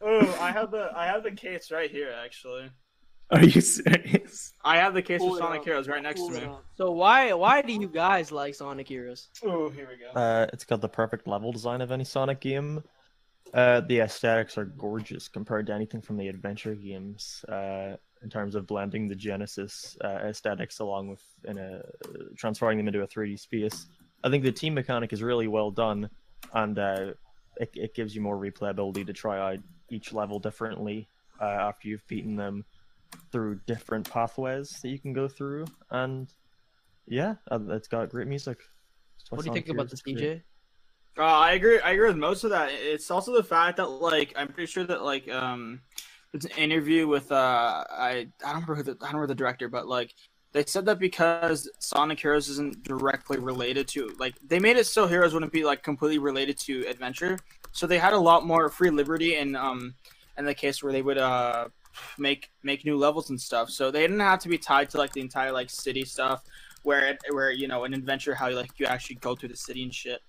Oh, 0.00 0.38
I 0.40 0.52
have 0.52 0.70
the 0.70 0.90
I 0.94 1.06
have 1.06 1.24
the 1.24 1.32
case 1.32 1.72
right 1.72 1.90
here. 1.90 2.14
Actually, 2.24 2.70
Are 3.32 3.42
you 3.44 3.60
serious? 3.60 4.52
I 4.64 4.76
have 4.78 4.94
the 4.94 5.02
case 5.02 5.20
Pull 5.20 5.32
for 5.32 5.38
Sonic 5.38 5.58
up. 5.60 5.64
Heroes 5.64 5.88
right 5.88 6.02
next 6.02 6.20
Pull 6.20 6.30
to 6.30 6.40
me. 6.40 6.46
up. 6.46 6.64
So 6.76 6.92
why 6.92 7.32
why 7.32 7.62
do 7.62 7.72
you 7.72 7.88
guys 7.88 8.30
like 8.30 8.54
Sonic 8.54 8.86
Heroes? 8.86 9.28
Oh, 9.44 9.68
here 9.70 9.88
we 9.90 9.96
go. 9.96 10.18
Uh, 10.18 10.46
it's 10.52 10.64
got 10.64 10.80
the 10.80 10.88
perfect 10.88 11.26
level 11.26 11.50
design 11.50 11.80
of 11.80 11.90
any 11.90 12.04
Sonic 12.04 12.38
game. 12.40 12.84
Uh, 13.54 13.80
the 13.80 14.00
aesthetics 14.00 14.58
are 14.58 14.66
gorgeous 14.66 15.28
compared 15.28 15.66
to 15.66 15.72
anything 15.72 16.00
from 16.00 16.16
the 16.16 16.28
adventure 16.28 16.74
games. 16.74 17.44
Uh, 17.48 17.96
in 18.22 18.30
terms 18.30 18.54
of 18.54 18.66
blending 18.66 19.08
the 19.08 19.14
Genesis 19.14 19.96
uh, 20.04 20.18
aesthetics 20.24 20.80
along 20.80 21.08
with 21.08 21.22
in 21.44 21.58
a 21.58 21.82
transferring 22.36 22.78
them 22.78 22.88
into 22.88 23.02
a 23.02 23.06
3D 23.06 23.38
space. 23.38 23.86
I 24.24 24.30
think 24.30 24.42
the 24.42 24.52
team 24.52 24.74
mechanic 24.74 25.12
is 25.12 25.22
really 25.22 25.46
well 25.46 25.70
done, 25.70 26.10
and 26.52 26.78
uh, 26.78 27.12
it, 27.56 27.70
it 27.74 27.94
gives 27.94 28.14
you 28.14 28.20
more 28.20 28.36
replayability 28.36 29.06
to 29.06 29.12
try 29.12 29.38
out 29.38 29.60
each 29.90 30.12
level 30.12 30.38
differently 30.38 31.08
uh, 31.40 31.44
after 31.44 31.88
you've 31.88 32.06
beaten 32.08 32.36
them 32.36 32.64
through 33.30 33.60
different 33.66 34.10
pathways 34.10 34.70
that 34.82 34.88
you 34.88 34.98
can 34.98 35.12
go 35.12 35.28
through. 35.28 35.66
And 35.90 36.28
yeah, 37.06 37.36
uh, 37.50 37.60
it's 37.70 37.88
got 37.88 38.10
great 38.10 38.26
music. 38.26 38.58
What 39.30 39.42
do 39.42 39.48
you 39.48 39.54
think 39.54 39.68
about 39.68 39.90
this. 39.90 40.02
DJ? 40.02 40.42
Uh, 41.18 41.24
I 41.24 41.52
agree. 41.52 41.80
I 41.80 41.90
agree 41.92 42.06
with 42.06 42.16
most 42.16 42.44
of 42.44 42.50
that. 42.50 42.70
It's 42.72 43.10
also 43.10 43.32
the 43.32 43.42
fact 43.42 43.78
that 43.78 43.86
like 43.88 44.32
I'm 44.36 44.48
pretty 44.48 44.70
sure 44.70 44.84
that 44.84 45.02
like 45.02 45.28
um, 45.28 45.80
it's 46.32 46.44
an 46.44 46.52
interview 46.52 47.08
with 47.08 47.32
uh 47.32 47.84
I 47.90 48.28
I 48.44 48.52
don't 48.52 48.66
remember 48.68 48.74
who 48.76 48.82
the 48.84 48.92
I 48.92 49.06
don't 49.06 49.14
remember 49.14 49.26
the 49.26 49.34
director, 49.34 49.68
but 49.68 49.88
like 49.88 50.14
they 50.52 50.64
said 50.64 50.86
that 50.86 51.00
because 51.00 51.68
Sonic 51.80 52.20
Heroes 52.20 52.48
isn't 52.48 52.84
directly 52.84 53.38
related 53.38 53.88
to 53.88 54.14
like 54.20 54.34
they 54.46 54.60
made 54.60 54.76
it 54.76 54.86
so 54.86 55.06
Heroes 55.08 55.34
wouldn't 55.34 55.52
be 55.52 55.64
like 55.64 55.82
completely 55.82 56.18
related 56.18 56.56
to 56.60 56.86
adventure, 56.86 57.36
so 57.72 57.86
they 57.86 57.98
had 57.98 58.12
a 58.12 58.18
lot 58.18 58.46
more 58.46 58.68
free 58.68 58.90
liberty 58.90 59.36
in 59.36 59.56
um 59.56 59.94
in 60.36 60.44
the 60.44 60.54
case 60.54 60.82
where 60.84 60.92
they 60.92 61.02
would 61.02 61.18
uh 61.18 61.66
make 62.16 62.50
make 62.62 62.84
new 62.84 62.96
levels 62.96 63.30
and 63.30 63.40
stuff. 63.40 63.70
So 63.70 63.90
they 63.90 64.02
didn't 64.02 64.20
have 64.20 64.38
to 64.40 64.48
be 64.48 64.58
tied 64.58 64.88
to 64.90 64.98
like 64.98 65.12
the 65.12 65.20
entire 65.20 65.50
like 65.50 65.68
city 65.68 66.04
stuff 66.04 66.44
where 66.82 67.18
where 67.32 67.50
you 67.50 67.66
know 67.66 67.84
an 67.84 67.94
adventure 67.94 68.34
how 68.34 68.50
like 68.50 68.78
you 68.78 68.86
actually 68.86 69.16
go 69.16 69.34
through 69.34 69.48
the 69.48 69.56
city 69.56 69.82
and 69.82 69.92
shit. 69.92 70.20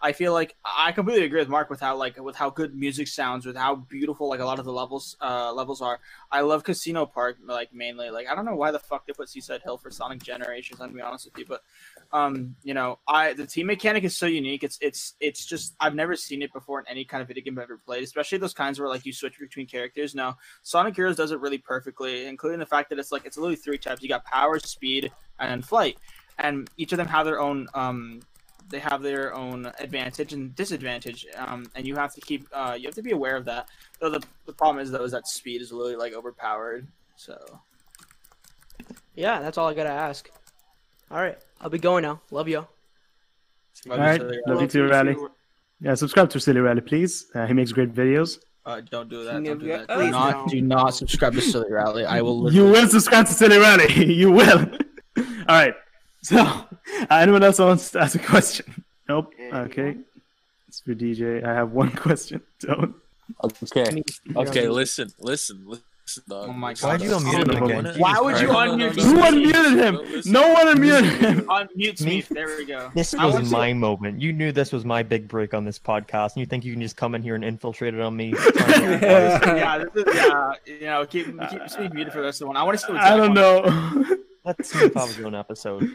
I 0.00 0.12
feel 0.12 0.32
like 0.32 0.54
I 0.64 0.92
completely 0.92 1.24
agree 1.24 1.40
with 1.40 1.48
Mark 1.48 1.70
with 1.70 1.80
how 1.80 1.96
like 1.96 2.18
with 2.22 2.36
how 2.36 2.50
good 2.50 2.74
music 2.74 3.08
sounds, 3.08 3.44
with 3.44 3.56
how 3.56 3.74
beautiful 3.74 4.28
like 4.28 4.38
a 4.38 4.44
lot 4.44 4.60
of 4.60 4.64
the 4.64 4.72
levels 4.72 5.16
uh 5.20 5.52
levels 5.52 5.82
are. 5.82 5.98
I 6.30 6.42
love 6.42 6.62
Casino 6.62 7.04
Park 7.04 7.38
like 7.44 7.74
mainly. 7.74 8.10
Like 8.10 8.28
I 8.28 8.36
don't 8.36 8.44
know 8.44 8.54
why 8.54 8.70
the 8.70 8.78
fuck 8.78 9.06
they 9.06 9.12
put 9.12 9.28
Seaside 9.28 9.62
Hill 9.62 9.76
for 9.76 9.90
Sonic 9.90 10.22
Generations. 10.22 10.80
I'm 10.80 10.88
gonna 10.88 10.98
be 10.98 11.02
honest 11.02 11.24
with 11.24 11.38
you, 11.38 11.46
but 11.46 11.62
um 12.12 12.54
you 12.62 12.74
know 12.74 13.00
I 13.08 13.32
the 13.32 13.46
team 13.46 13.66
mechanic 13.66 14.04
is 14.04 14.16
so 14.16 14.26
unique. 14.26 14.62
It's 14.62 14.78
it's 14.80 15.14
it's 15.18 15.44
just 15.44 15.74
I've 15.80 15.96
never 15.96 16.14
seen 16.14 16.42
it 16.42 16.52
before 16.52 16.78
in 16.78 16.86
any 16.88 17.04
kind 17.04 17.20
of 17.20 17.26
video 17.26 17.42
game 17.42 17.58
I've 17.58 17.64
ever 17.64 17.78
played, 17.78 18.04
especially 18.04 18.38
those 18.38 18.54
kinds 18.54 18.78
where 18.78 18.88
like 18.88 19.04
you 19.04 19.12
switch 19.12 19.38
between 19.40 19.66
characters. 19.66 20.14
No, 20.14 20.36
Sonic 20.62 20.94
Heroes 20.94 21.16
does 21.16 21.32
it 21.32 21.40
really 21.40 21.58
perfectly, 21.58 22.26
including 22.26 22.60
the 22.60 22.66
fact 22.66 22.90
that 22.90 23.00
it's 23.00 23.10
like 23.10 23.24
it's 23.24 23.36
literally 23.36 23.56
three 23.56 23.78
types. 23.78 24.00
You 24.00 24.08
got 24.08 24.24
power, 24.24 24.60
speed, 24.60 25.10
and 25.40 25.64
flight, 25.64 25.98
and 26.38 26.70
each 26.76 26.92
of 26.92 26.98
them 26.98 27.08
have 27.08 27.26
their 27.26 27.40
own 27.40 27.66
um 27.74 28.20
they 28.68 28.78
have 28.78 29.02
their 29.02 29.34
own 29.34 29.70
advantage 29.78 30.32
and 30.32 30.54
disadvantage, 30.54 31.26
um, 31.36 31.66
and 31.74 31.86
you 31.86 31.94
have 31.96 32.14
to 32.14 32.20
keep 32.20 32.46
uh, 32.52 32.76
you 32.78 32.86
have 32.86 32.94
to 32.94 33.02
be 33.02 33.12
aware 33.12 33.36
of 33.36 33.44
that. 33.46 33.68
Though 34.00 34.10
the, 34.10 34.22
the 34.46 34.52
problem 34.52 34.82
is 34.82 34.90
though 34.90 35.04
is 35.04 35.12
that 35.12 35.26
speed 35.26 35.62
is 35.62 35.72
really 35.72 35.96
like 35.96 36.12
overpowered. 36.12 36.86
So 37.16 37.60
Yeah, 39.14 39.40
that's 39.40 39.58
all 39.58 39.68
I 39.68 39.74
gotta 39.74 39.90
ask. 39.90 40.30
All 41.10 41.20
right, 41.20 41.38
I'll 41.60 41.70
be 41.70 41.78
going 41.78 42.02
now. 42.02 42.20
Love 42.30 42.48
y'all. 42.48 42.68
All 43.90 43.96
right, 43.96 44.20
love 44.46 44.60
you 44.60 44.68
too, 44.68 44.88
Rally. 44.88 45.16
Yeah, 45.80 45.94
subscribe 45.94 46.28
to 46.30 46.40
Silly 46.40 46.60
Rally, 46.60 46.80
please. 46.80 47.26
Uh, 47.34 47.46
he 47.46 47.54
makes 47.54 47.72
great 47.72 47.94
videos. 47.94 48.38
Uh, 48.68 48.82
don't 48.90 49.08
do 49.08 49.24
that. 49.24 49.42
Don't 49.44 49.58
do 49.58 49.68
that. 49.68 49.88
Do 49.88 50.10
not, 50.10 50.32
don't. 50.32 50.50
do 50.50 50.60
not 50.60 50.90
subscribe 50.90 51.32
to 51.32 51.40
Silly 51.40 51.70
Rally. 51.70 52.04
I 52.04 52.20
will. 52.20 52.52
You 52.52 52.64
will 52.64 52.86
subscribe 52.86 53.26
to 53.26 53.32
Silly 53.32 53.56
Rally. 53.58 54.04
you 54.14 54.30
will. 54.30 54.58
All 55.18 55.24
right. 55.48 55.74
So, 56.22 56.36
uh, 56.38 56.64
anyone 57.10 57.42
else 57.42 57.58
wants 57.58 57.90
to 57.92 58.00
ask 58.00 58.14
a 58.16 58.18
question? 58.18 58.84
Nope. 59.08 59.32
Okay. 59.52 59.96
It's 60.66 60.80
for 60.80 60.94
DJ. 60.94 61.44
I 61.44 61.54
have 61.54 61.72
one 61.72 61.90
question. 61.96 62.40
Don't. 62.60 62.94
Okay. 63.44 64.02
Okay. 64.36 64.68
Listen. 64.68 65.10
Listen. 65.20 65.62
Listen. 65.66 65.84
Dog. 66.26 66.48
Oh 66.48 66.52
my 66.54 66.70
Listen, 66.70 66.88
Why'd 66.88 67.02
you 67.02 67.10
unmute 67.10 67.54
him 67.54 67.62
again? 67.64 67.94
Why 68.00 68.18
would 68.18 68.40
you 68.40 68.48
unmute 68.48 68.96
no, 68.96 69.02
Who 69.02 69.16
unmuted 69.18 69.76
him? 69.76 70.32
No 70.32 70.52
one 70.54 70.66
unmuted 70.68 71.18
him. 71.18 71.40
Unmute 71.42 72.00
me. 72.02 72.22
There 72.22 72.46
we 72.46 72.64
go. 72.64 72.90
This 72.94 73.12
I 73.12 73.26
want 73.26 73.40
was 73.40 73.50
to- 73.50 73.54
my 73.54 73.74
moment. 73.74 74.18
You 74.18 74.32
knew 74.32 74.50
this 74.50 74.72
was 74.72 74.86
my 74.86 75.02
big 75.02 75.28
break 75.28 75.52
on 75.52 75.66
this 75.66 75.78
podcast, 75.78 76.32
and 76.34 76.36
you 76.40 76.46
think 76.46 76.64
you 76.64 76.72
can 76.72 76.80
just 76.80 76.96
come 76.96 77.14
in 77.14 77.20
here 77.22 77.34
and 77.34 77.44
infiltrate 77.44 77.92
it 77.92 78.00
on 78.00 78.16
me? 78.16 78.30
yeah, 78.56 79.84
this 79.92 80.06
is, 80.06 80.14
yeah, 80.14 80.52
you 80.64 80.80
know, 80.80 81.04
keep 81.04 81.26
keep 81.26 81.60
Smeef 81.62 81.92
muted 81.92 82.12
for 82.14 82.20
the 82.20 82.24
rest 82.24 82.40
of 82.40 82.46
the 82.46 82.48
one. 82.48 82.56
I 82.56 82.62
want 82.62 82.78
to 82.78 82.86
see 82.86 82.92
I 82.94 83.14
don't 83.14 83.34
wants. 83.34 84.08
know. 84.08 84.16
Let 84.46 84.58
Smeef 84.60 84.94
have 84.94 85.08
his 85.14 85.24
own 85.24 85.34
episode. 85.34 85.94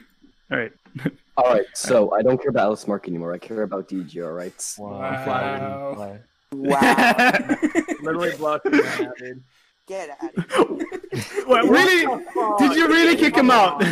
All 0.54 0.60
right. 0.60 0.72
All 1.38 1.52
right, 1.52 1.66
so 1.74 2.14
I 2.14 2.22
don't 2.22 2.40
care 2.40 2.52
about 2.52 2.66
LS 2.68 2.88
Mark 2.88 3.08
anymore. 3.08 3.34
I 3.34 3.40
care 3.40 3.64
about 3.64 3.90
DJ. 3.90 4.24
All 4.24 4.34
right. 4.34 4.54
Wow. 4.78 5.96
Wow. 5.98 6.20
Wow. 6.52 7.58
Literally 8.04 8.36
blocked 8.38 8.66
me 8.66 8.80
right 8.80 9.02
now, 9.02 9.12
dude. 9.18 9.44
Get 9.88 10.10
out 10.22 10.38
of 10.38 10.80
here. 10.80 10.88
What, 11.46 11.68
really? 11.68 12.06
Did 12.58 12.76
you 12.76 12.88
really 12.88 13.16
kick 13.16 13.36
him 13.36 13.52
out? 13.52 13.84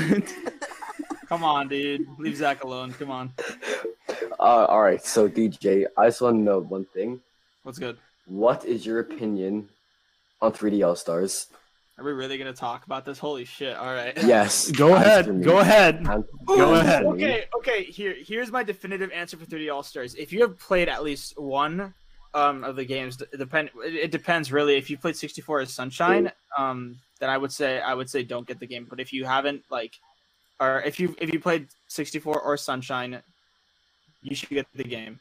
Come 1.27 1.43
on, 1.43 1.67
dude. 1.67 2.07
Leave 2.17 2.37
Zach 2.37 2.63
alone. 2.63 2.93
Come 2.93 3.11
on. 3.11 3.33
Uh, 4.39 4.65
all 4.65 4.81
right, 4.81 5.03
so 5.03 5.27
DJ, 5.29 5.85
I 5.97 6.07
just 6.07 6.21
want 6.21 6.37
to 6.37 6.41
know 6.41 6.59
one 6.59 6.85
thing. 6.85 7.19
What's 7.63 7.77
good? 7.77 7.97
What 8.25 8.65
is 8.65 8.85
your 8.85 8.99
opinion 8.99 9.69
on 10.41 10.51
3D 10.53 10.85
All 10.85 10.95
Stars? 10.95 11.47
Are 12.01 12.03
we 12.03 12.13
really 12.13 12.39
gonna 12.39 12.51
talk 12.51 12.87
about 12.87 13.05
this? 13.05 13.19
Holy 13.19 13.45
shit! 13.45 13.77
All 13.77 13.93
right. 13.93 14.17
Yes. 14.23 14.71
Go 14.71 14.95
ahead. 14.95 15.43
Go 15.43 15.59
ahead. 15.59 15.97
An- 15.97 16.23
Go 16.47 16.73
ahead. 16.73 17.05
Okay, 17.05 17.45
okay. 17.55 17.83
Here, 17.83 18.15
here's 18.25 18.51
my 18.51 18.63
definitive 18.63 19.11
answer 19.11 19.37
for 19.37 19.45
3D 19.45 19.71
All 19.71 19.83
Stars. 19.83 20.15
If 20.15 20.33
you 20.33 20.41
have 20.41 20.57
played 20.57 20.89
at 20.89 21.03
least 21.03 21.39
one 21.39 21.93
um, 22.33 22.63
of 22.63 22.75
the 22.75 22.83
games, 22.83 23.17
d- 23.17 23.25
depend. 23.37 23.69
It, 23.85 23.93
it 23.93 24.11
depends 24.11 24.51
really. 24.51 24.77
If 24.77 24.89
you 24.89 24.97
played 24.97 25.15
64 25.15 25.59
as 25.59 25.73
Sunshine, 25.75 26.31
um, 26.57 26.97
then 27.19 27.29
I 27.29 27.37
would 27.37 27.51
say 27.51 27.79
I 27.79 27.93
would 27.93 28.09
say 28.09 28.23
don't 28.23 28.47
get 28.47 28.59
the 28.59 28.65
game. 28.65 28.87
But 28.89 28.99
if 28.99 29.13
you 29.13 29.23
haven't, 29.23 29.61
like, 29.69 29.93
or 30.59 30.81
if 30.81 30.99
you 30.99 31.15
if 31.21 31.31
you 31.31 31.39
played 31.39 31.67
64 31.87 32.41
or 32.41 32.57
Sunshine, 32.57 33.21
you 34.23 34.35
should 34.35 34.49
get 34.49 34.65
the 34.73 34.83
game. 34.83 35.19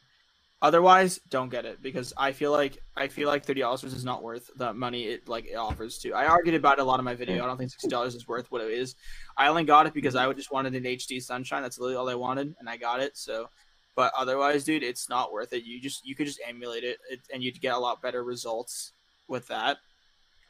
Otherwise, 0.63 1.19
don't 1.31 1.49
get 1.49 1.65
it 1.65 1.81
because 1.81 2.13
I 2.19 2.33
feel 2.33 2.51
like 2.51 2.83
I 2.95 3.09
feel 3.09 3.29
like 3.29 3.47
30 3.47 3.61
dollars 3.63 3.85
is 3.85 4.05
not 4.05 4.23
worth 4.23 4.51
the 4.57 4.75
money 4.75 5.05
it 5.05 5.27
like 5.27 5.47
it 5.47 5.55
offers 5.55 5.99
to. 6.01 6.13
I 6.13 6.27
argued 6.27 6.55
about 6.55 6.79
it 6.79 6.83
a 6.83 6.85
lot 6.85 6.99
in 6.99 7.05
my 7.05 7.15
video. 7.15 7.43
I 7.43 7.47
don't 7.47 7.57
think 7.57 7.71
60 7.71 7.89
dollars 7.89 8.15
is 8.15 8.29
worth 8.29 8.51
what 8.53 8.61
it 8.61 8.71
is. 8.71 8.95
I 9.39 9.49
only 9.49 9.65
got 9.65 9.87
it 9.87 9.95
because 9.95 10.15
I 10.17 10.31
just 10.35 10.53
wanted 10.53 10.75
an 10.75 10.85
HD 10.85 11.23
Sunshine. 11.23 11.63
That's 11.63 11.79
literally 11.79 11.97
all 11.97 12.11
I 12.11 12.15
wanted, 12.15 12.55
and 12.59 12.69
I 12.69 12.77
got 12.77 13.01
it. 13.01 13.17
So, 13.17 13.49
but 13.97 14.13
otherwise, 14.15 14.65
dude, 14.65 14.83
it's 14.83 15.09
not 15.09 15.33
worth 15.33 15.55
it. 15.55 15.65
You 15.65 15.81
just 15.81 16.05
you 16.07 16.15
could 16.15 16.27
just 16.27 16.41
emulate 16.47 16.85
it, 16.85 16.99
it 17.09 17.21
and 17.33 17.43
you'd 17.43 17.59
get 17.63 17.75
a 17.75 17.79
lot 17.79 18.03
better 18.03 18.23
results 18.23 18.93
with 19.29 19.49
that. 19.49 19.79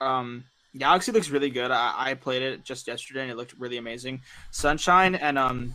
Um, 0.01 0.43
Galaxy 0.77 1.13
looks 1.13 1.31
really 1.31 1.51
good. 1.51 1.71
I, 1.71 1.95
I 1.97 2.15
played 2.15 2.43
it 2.43 2.65
just 2.65 2.89
yesterday, 2.89 3.23
and 3.23 3.31
it 3.31 3.37
looked 3.37 3.55
really 3.61 3.77
amazing. 3.77 4.23
Sunshine 4.51 5.15
and 5.15 5.39
um 5.39 5.73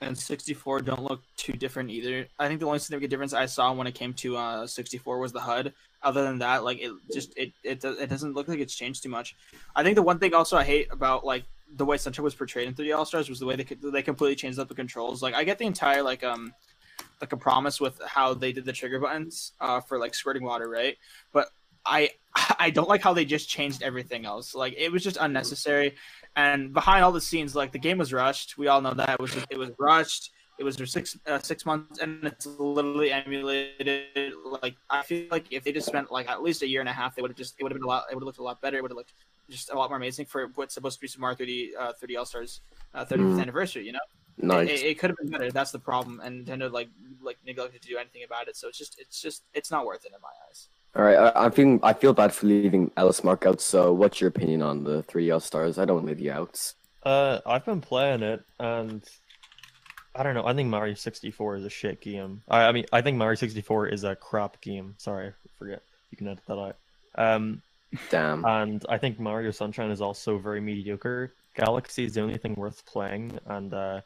and 0.00 0.16
64 0.16 0.80
don't 0.80 1.02
look 1.02 1.22
too 1.36 1.52
different 1.52 1.90
either. 1.90 2.26
I 2.38 2.48
think 2.48 2.60
the 2.60 2.66
only 2.66 2.78
significant 2.78 3.10
difference 3.10 3.32
I 3.34 3.46
saw 3.46 3.72
when 3.72 3.86
it 3.86 3.94
came 3.94 4.14
to 4.14 4.36
uh 4.36 4.66
64 4.66 5.18
was 5.18 5.32
the 5.32 5.40
HUD. 5.40 5.72
Other 6.02 6.22
than 6.22 6.38
that, 6.38 6.64
like 6.64 6.78
it 6.80 6.92
just 7.12 7.36
it 7.36 7.52
it 7.62 7.84
it 7.84 8.08
doesn't 8.08 8.34
look 8.34 8.48
like 8.48 8.58
it's 8.58 8.74
changed 8.74 9.02
too 9.02 9.10
much. 9.10 9.36
I 9.76 9.82
think 9.82 9.96
the 9.96 10.02
one 10.02 10.18
thing 10.18 10.32
also 10.32 10.56
I 10.56 10.64
hate 10.64 10.88
about 10.90 11.24
like 11.24 11.44
the 11.76 11.84
way 11.84 11.98
Sunshine 11.98 12.24
was 12.24 12.34
portrayed 12.34 12.66
in 12.66 12.74
3D 12.74 12.96
All 12.96 13.04
Stars 13.04 13.28
was 13.28 13.38
the 13.38 13.46
way 13.46 13.54
they 13.56 13.64
could, 13.64 13.80
they 13.80 14.02
completely 14.02 14.34
changed 14.34 14.58
up 14.58 14.68
the 14.68 14.74
controls. 14.74 15.22
Like 15.22 15.34
I 15.34 15.44
get 15.44 15.58
the 15.58 15.66
entire 15.66 16.02
like 16.02 16.24
um 16.24 16.54
like 17.20 17.32
a 17.32 17.36
promise 17.36 17.80
with 17.80 18.00
how 18.06 18.32
they 18.32 18.52
did 18.52 18.64
the 18.64 18.72
trigger 18.72 18.98
buttons 18.98 19.52
uh 19.60 19.80
for 19.80 19.98
like 19.98 20.14
squirting 20.14 20.42
water, 20.42 20.68
right? 20.68 20.96
But 21.32 21.50
I 21.84 22.10
I 22.58 22.70
don't 22.70 22.88
like 22.88 23.02
how 23.02 23.12
they 23.12 23.24
just 23.24 23.48
changed 23.48 23.82
everything 23.82 24.24
else. 24.24 24.54
Like 24.54 24.74
it 24.76 24.90
was 24.90 25.04
just 25.04 25.18
unnecessary. 25.20 25.96
And 26.36 26.72
behind 26.72 27.04
all 27.04 27.12
the 27.12 27.20
scenes, 27.20 27.54
like 27.56 27.72
the 27.72 27.78
game 27.78 27.98
was 27.98 28.12
rushed. 28.12 28.56
We 28.56 28.68
all 28.68 28.80
know 28.80 28.94
that 28.94 29.10
it 29.10 29.20
was 29.20 29.36
it 29.50 29.58
was 29.58 29.70
rushed. 29.78 30.30
It 30.58 30.64
was 30.64 30.76
for 30.76 30.86
six 30.86 31.16
uh, 31.26 31.38
six 31.38 31.64
months, 31.66 31.98
and 32.00 32.22
it's 32.24 32.46
literally 32.46 33.10
emulated. 33.12 34.34
Like 34.62 34.76
I 34.90 35.02
feel 35.02 35.26
like 35.30 35.46
if 35.50 35.64
they 35.64 35.72
just 35.72 35.86
spent 35.86 36.12
like 36.12 36.28
at 36.28 36.42
least 36.42 36.62
a 36.62 36.68
year 36.68 36.80
and 36.80 36.88
a 36.88 36.92
half, 36.92 37.16
they 37.16 37.22
would 37.22 37.30
have 37.30 37.38
just 37.38 37.54
it 37.58 37.62
would 37.62 37.72
have 37.72 37.78
been 37.78 37.84
a 37.84 37.88
lot. 37.88 38.04
It 38.10 38.14
would 38.14 38.22
have 38.22 38.26
looked 38.26 38.38
a 38.38 38.42
lot 38.42 38.60
better. 38.60 38.76
It 38.76 38.82
would 38.82 38.90
have 38.90 38.96
looked 38.96 39.14
just 39.48 39.72
a 39.72 39.74
lot 39.78 39.90
more 39.90 39.96
amazing 39.96 40.26
for 40.26 40.48
what's 40.54 40.74
supposed 40.74 40.98
to 40.98 41.00
be 41.00 41.08
Super 41.08 41.22
Mario 41.22 41.36
3D 41.36 41.70
uh, 41.78 41.92
3D 42.00 42.18
All 42.18 42.24
Stars 42.26 42.60
uh, 42.94 43.04
35th 43.04 43.34
Mm. 43.36 43.40
anniversary. 43.40 43.86
You 43.86 43.92
know, 43.92 43.98
Nice. 44.38 44.68
it, 44.68 44.86
it 44.86 44.98
could 44.98 45.10
have 45.10 45.16
been 45.16 45.30
better. 45.30 45.50
That's 45.50 45.72
the 45.72 45.78
problem, 45.80 46.20
and 46.22 46.46
Nintendo 46.46 46.70
like 46.70 46.88
like 47.22 47.38
neglected 47.44 47.82
to 47.82 47.88
do 47.88 47.96
anything 47.98 48.22
about 48.24 48.46
it. 48.48 48.56
So 48.56 48.68
it's 48.68 48.78
just 48.78 49.00
it's 49.00 49.20
just 49.20 49.44
it's 49.54 49.70
not 49.70 49.84
worth 49.86 50.04
it 50.04 50.12
in 50.14 50.20
my 50.22 50.28
eyes. 50.48 50.68
All 50.96 51.02
right, 51.04 51.16
I, 51.16 51.44
I'm 51.44 51.52
feeling 51.52 51.80
I 51.82 51.92
feel 51.92 52.12
bad 52.12 52.32
for 52.32 52.46
leaving 52.46 52.90
LS 52.96 53.22
Mark 53.22 53.46
out. 53.46 53.60
So, 53.60 53.92
what's 53.92 54.20
your 54.20 54.28
opinion 54.28 54.62
on 54.62 54.82
the 54.82 55.02
3D 55.04 55.32
All 55.32 55.40
Stars? 55.40 55.78
I 55.78 55.84
don't 55.84 56.04
leave 56.04 56.20
you 56.20 56.32
out. 56.32 56.74
Uh, 57.02 57.38
I've 57.46 57.64
been 57.64 57.80
playing 57.80 58.22
it, 58.22 58.44
and 58.58 59.02
I 60.14 60.22
don't 60.22 60.34
know. 60.34 60.44
I 60.46 60.52
think 60.52 60.68
Mario 60.68 60.94
64 60.94 61.56
is 61.56 61.64
a 61.64 61.70
shit 61.70 62.00
game. 62.00 62.42
I, 62.48 62.64
I 62.64 62.72
mean, 62.72 62.86
I 62.92 63.00
think 63.02 63.16
Mario 63.16 63.36
64 63.36 63.88
is 63.88 64.04
a 64.04 64.16
crap 64.16 64.60
game. 64.60 64.94
Sorry, 64.98 65.28
I 65.28 65.32
forget. 65.58 65.82
You 66.10 66.16
can 66.16 66.28
edit 66.28 66.44
that 66.48 66.58
out. 66.58 66.76
Um, 67.14 67.62
Damn. 68.10 68.44
and 68.44 68.84
I 68.88 68.98
think 68.98 69.20
Mario 69.20 69.52
Sunshine 69.52 69.90
is 69.90 70.00
also 70.00 70.38
very 70.38 70.60
mediocre. 70.60 71.32
Galaxy 71.56 72.04
is 72.04 72.14
the 72.14 72.20
only 72.20 72.36
thing 72.36 72.54
worth 72.54 72.84
playing, 72.84 73.38
and 73.46 73.72
uh, 73.72 74.00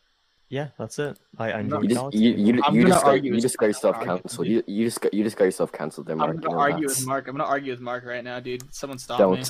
yeah, 0.54 0.68
that's 0.78 0.98
it. 1.00 1.18
I, 1.36 1.50
I 1.50 1.60
enjoyed 1.60 1.82
You 1.82 1.88
just 1.88 2.00
Galaxy. 2.00 2.18
you, 2.20 2.30
you, 2.32 2.62
I'm 2.64 2.74
you 2.76 2.82
gonna 2.82 2.94
just 2.94 3.04
got, 3.04 3.10
argue 3.10 3.34
you 3.34 3.40
just 3.40 3.56
got 3.58 3.66
yourself 3.66 3.96
I'm 3.96 4.00
gonna 4.00 4.12
argue 4.12 4.22
cancelled. 4.22 4.46
You, 4.46 4.62
you 4.66 4.84
just 4.86 5.00
got 5.00 5.14
you 5.14 5.24
just 5.24 5.36
got 5.36 5.44
yourself 5.46 5.72
cancelled 5.72 6.06
there, 6.06 6.14
Mark. 6.16 6.30
I'm 6.30 6.36
gonna 6.40 6.54
know 6.54 6.60
argue 6.60 6.86
that. 6.88 6.96
with 6.98 7.06
Mark. 7.06 7.26
I'm 7.26 7.36
gonna 7.36 7.48
argue 7.48 7.72
with 7.72 7.80
Mark 7.80 8.04
right 8.04 8.22
now, 8.22 8.38
dude. 8.38 8.62
Someone 8.72 8.98
stop 8.98 9.18
Don't. 9.18 9.38
me. 9.38 9.44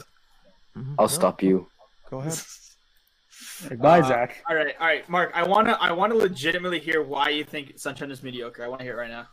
Mhm, 0.82 0.94
I'll 0.98 1.04
no, 1.04 1.08
stop 1.08 1.42
you. 1.42 1.68
Go 2.10 2.18
ahead. 2.20 2.38
Bye, 3.78 4.00
Uh, 4.00 4.08
Zach. 4.08 4.42
All 4.48 4.56
right, 4.56 4.74
all 4.80 4.86
right, 4.86 5.08
Mark. 5.08 5.30
I 5.34 5.46
wanna, 5.46 5.76
I 5.80 5.92
wanna 5.92 6.14
legitimately 6.14 6.78
hear 6.80 7.02
why 7.02 7.28
you 7.28 7.44
think 7.44 7.78
Sunshine 7.78 8.10
is 8.10 8.22
mediocre. 8.22 8.64
I 8.64 8.68
wanna 8.68 8.84
hear 8.84 8.94
it 8.94 9.00
right 9.02 9.10
now. 9.10 9.26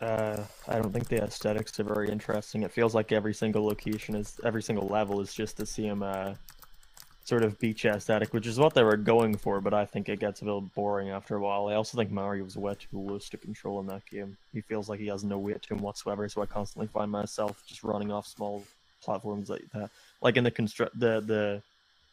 Uh, 0.00 0.44
I 0.68 0.76
don't 0.78 0.92
think 0.92 1.08
the 1.08 1.22
aesthetics 1.22 1.78
are 1.80 1.84
very 1.84 2.08
interesting. 2.10 2.62
It 2.62 2.72
feels 2.72 2.94
like 2.94 3.12
every 3.12 3.34
single 3.34 3.64
location 3.64 4.14
is 4.14 4.40
every 4.44 4.62
single 4.62 4.88
level 4.88 5.20
is 5.20 5.32
just 5.34 5.56
the 5.56 5.66
same 5.66 6.02
uh, 6.02 6.34
sort 7.24 7.42
of 7.42 7.58
beach 7.58 7.84
aesthetic, 7.84 8.32
which 8.32 8.46
is 8.46 8.58
what 8.58 8.74
they 8.74 8.82
were 8.82 8.96
going 8.96 9.36
for. 9.36 9.60
But 9.60 9.74
I 9.74 9.86
think 9.86 10.08
it 10.08 10.20
gets 10.20 10.42
a 10.42 10.44
little 10.44 10.60
boring 10.60 11.10
after 11.10 11.36
a 11.36 11.40
while. 11.40 11.68
I 11.68 11.74
also 11.74 11.96
think 11.98 12.10
Mario 12.10 12.44
was 12.44 12.56
way 12.56 12.74
too 12.74 12.98
loose 12.98 13.28
to 13.30 13.36
control 13.36 13.80
in 13.80 13.86
that 13.86 14.06
game. 14.06 14.36
He 14.52 14.60
feels 14.60 14.88
like 14.88 15.00
he 15.00 15.08
has 15.08 15.24
no 15.24 15.38
weight 15.38 15.62
to 15.62 15.74
him 15.74 15.80
whatsoever. 15.80 16.28
So 16.28 16.42
I 16.42 16.46
constantly 16.46 16.86
find 16.86 17.10
myself 17.10 17.62
just 17.66 17.82
running 17.82 18.12
off 18.12 18.26
small 18.26 18.64
platforms 19.02 19.50
like 19.50 19.64
that, 19.72 19.90
like 20.20 20.36
in 20.36 20.44
the 20.44 20.50
construct 20.50 20.98
the 20.98 21.20
the 21.20 21.62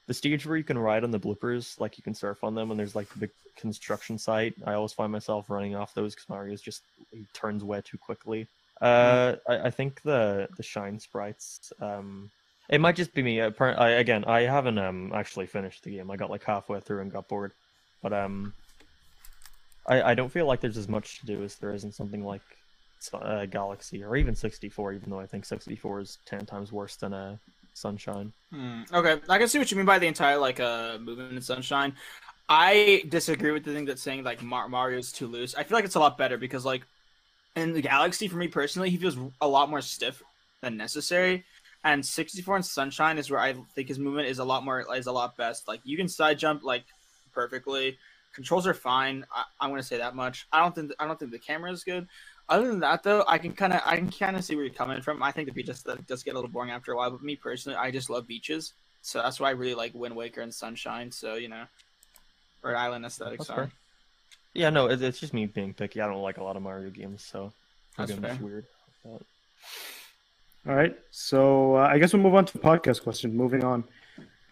the 0.07 0.13
stage 0.13 0.45
where 0.45 0.57
you 0.57 0.63
can 0.63 0.77
ride 0.77 1.03
on 1.03 1.11
the 1.11 1.19
bloopers, 1.19 1.79
like 1.79 1.97
you 1.97 2.03
can 2.03 2.13
surf 2.13 2.43
on 2.43 2.55
them, 2.55 2.71
and 2.71 2.79
there's 2.79 2.95
like 2.95 3.07
the 3.09 3.19
big 3.19 3.31
construction 3.55 4.17
site. 4.17 4.53
I 4.65 4.73
always 4.73 4.93
find 4.93 5.11
myself 5.11 5.49
running 5.49 5.75
off 5.75 5.93
those 5.93 6.15
because 6.15 6.29
Mario's 6.29 6.61
just 6.61 6.81
he 7.11 7.25
turns 7.33 7.63
way 7.63 7.81
too 7.81 7.97
quickly. 7.97 8.47
Uh, 8.81 9.35
I, 9.47 9.59
I 9.59 9.69
think 9.69 10.01
the 10.01 10.49
the 10.57 10.63
shine 10.63 10.99
sprites. 10.99 11.71
Um, 11.79 12.31
it 12.71 12.79
might 12.79 12.95
just 12.95 13.13
be 13.13 13.21
me. 13.21 13.41
I, 13.41 13.89
again, 13.89 14.23
I 14.25 14.41
haven't 14.41 14.79
um 14.79 15.11
actually 15.13 15.45
finished 15.45 15.83
the 15.83 15.91
game. 15.91 16.09
I 16.09 16.15
got 16.15 16.29
like 16.31 16.43
halfway 16.43 16.79
through 16.79 17.01
and 17.01 17.11
got 17.11 17.27
bored. 17.27 17.51
But 18.01 18.13
um, 18.13 18.53
I 19.87 20.01
I 20.01 20.13
don't 20.15 20.31
feel 20.31 20.47
like 20.47 20.61
there's 20.61 20.77
as 20.77 20.87
much 20.87 21.19
to 21.19 21.25
do 21.25 21.43
as 21.43 21.55
there 21.57 21.73
is 21.73 21.83
in 21.83 21.91
something 21.91 22.23
like 22.23 22.41
uh, 23.13 23.45
Galaxy 23.45 24.03
or 24.03 24.15
even 24.15 24.33
64. 24.33 24.93
Even 24.93 25.09
though 25.09 25.19
I 25.19 25.27
think 25.27 25.45
64 25.45 25.99
is 25.99 26.17
ten 26.25 26.45
times 26.45 26.71
worse 26.71 26.95
than 26.95 27.13
a 27.13 27.37
Sunshine. 27.73 28.31
Hmm, 28.51 28.83
okay, 28.93 29.21
I 29.29 29.37
can 29.37 29.47
see 29.47 29.59
what 29.59 29.69
you 29.69 29.77
mean 29.77 29.85
by 29.85 29.99
the 29.99 30.07
entire 30.07 30.37
like 30.37 30.59
uh 30.61 30.97
movement 30.99 31.33
in 31.33 31.41
Sunshine. 31.41 31.93
I 32.47 33.03
disagree 33.07 33.51
with 33.51 33.63
the 33.63 33.73
thing 33.73 33.85
that's 33.85 34.01
saying 34.01 34.23
like 34.23 34.41
Mar- 34.41 34.69
Mario's 34.69 35.11
too 35.11 35.27
loose. 35.27 35.55
I 35.55 35.63
feel 35.63 35.77
like 35.77 35.85
it's 35.85 35.95
a 35.95 35.99
lot 35.99 36.17
better 36.17 36.37
because 36.37 36.65
like 36.65 36.83
in 37.55 37.73
the 37.73 37.81
Galaxy, 37.81 38.27
for 38.29 38.37
me 38.37 38.47
personally, 38.47 38.89
he 38.89 38.97
feels 38.97 39.17
a 39.41 39.47
lot 39.47 39.69
more 39.69 39.81
stiff 39.81 40.21
than 40.61 40.77
necessary. 40.77 41.45
And 41.83 42.05
64 42.05 42.57
in 42.57 42.63
Sunshine 42.63 43.17
is 43.17 43.31
where 43.31 43.39
I 43.39 43.53
think 43.73 43.87
his 43.87 43.97
movement 43.97 44.27
is 44.27 44.39
a 44.39 44.43
lot 44.43 44.63
more 44.63 44.85
is 44.95 45.07
a 45.07 45.11
lot 45.11 45.35
best. 45.35 45.67
Like 45.67 45.81
you 45.83 45.97
can 45.97 46.07
side 46.07 46.37
jump 46.37 46.63
like 46.63 46.83
perfectly. 47.33 47.97
Controls 48.33 48.67
are 48.67 48.73
fine. 48.73 49.25
I, 49.35 49.43
I'm 49.59 49.71
gonna 49.71 49.83
say 49.83 49.97
that 49.97 50.15
much. 50.15 50.47
I 50.53 50.59
don't 50.61 50.75
think 50.75 50.91
I 50.99 51.07
don't 51.07 51.17
think 51.19 51.31
the 51.31 51.39
camera 51.39 51.71
is 51.71 51.83
good. 51.83 52.07
Other 52.49 52.67
than 52.67 52.81
that, 52.81 53.01
though, 53.03 53.23
I 53.27 53.37
can 53.37 53.53
kind 53.53 53.73
of 53.73 53.81
I 53.85 53.97
can 53.97 54.11
kind 54.11 54.35
of 54.35 54.43
see 54.43 54.55
where 54.55 54.65
you're 54.65 54.73
coming 54.73 55.01
from. 55.01 55.23
I 55.23 55.31
think 55.31 55.47
the 55.47 55.53
beach 55.53 55.69
aesthetic 55.69 56.05
does 56.05 56.21
get 56.21 56.31
a 56.31 56.35
little 56.35 56.49
boring 56.49 56.71
after 56.71 56.91
a 56.91 56.97
while. 56.97 57.09
But 57.09 57.23
me 57.23 57.35
personally, 57.35 57.77
I 57.77 57.91
just 57.91 58.09
love 58.09 58.27
beaches, 58.27 58.73
so 59.01 59.21
that's 59.21 59.39
why 59.39 59.47
I 59.49 59.51
really 59.51 59.73
like 59.73 59.93
Wind 59.93 60.15
Waker 60.15 60.41
and 60.41 60.53
Sunshine. 60.53 61.11
So 61.11 61.35
you 61.35 61.47
know, 61.47 61.63
or 62.63 62.75
Island 62.75 63.05
aesthetic. 63.05 63.39
That's 63.39 63.47
sorry. 63.47 63.67
fair. 63.67 63.71
Yeah, 64.53 64.69
no, 64.69 64.87
it's 64.87 65.19
just 65.19 65.33
me 65.33 65.45
being 65.45 65.73
picky. 65.73 66.01
I 66.01 66.07
don't 66.07 66.21
like 66.21 66.37
a 66.37 66.43
lot 66.43 66.57
of 66.57 66.61
Mario 66.61 66.89
games, 66.89 67.23
so 67.23 67.53
That's 67.97 68.11
fair. 68.11 68.37
weird. 68.41 68.65
But- 69.03 69.21
All 70.67 70.75
right. 70.75 70.95
So 71.09 71.75
uh, 71.75 71.87
I 71.91 71.97
guess 71.97 72.13
we'll 72.13 72.21
move 72.21 72.35
on 72.35 72.45
to 72.45 72.53
the 72.53 72.59
podcast 72.59 73.03
question. 73.03 73.35
Moving 73.35 73.63
on. 73.63 73.83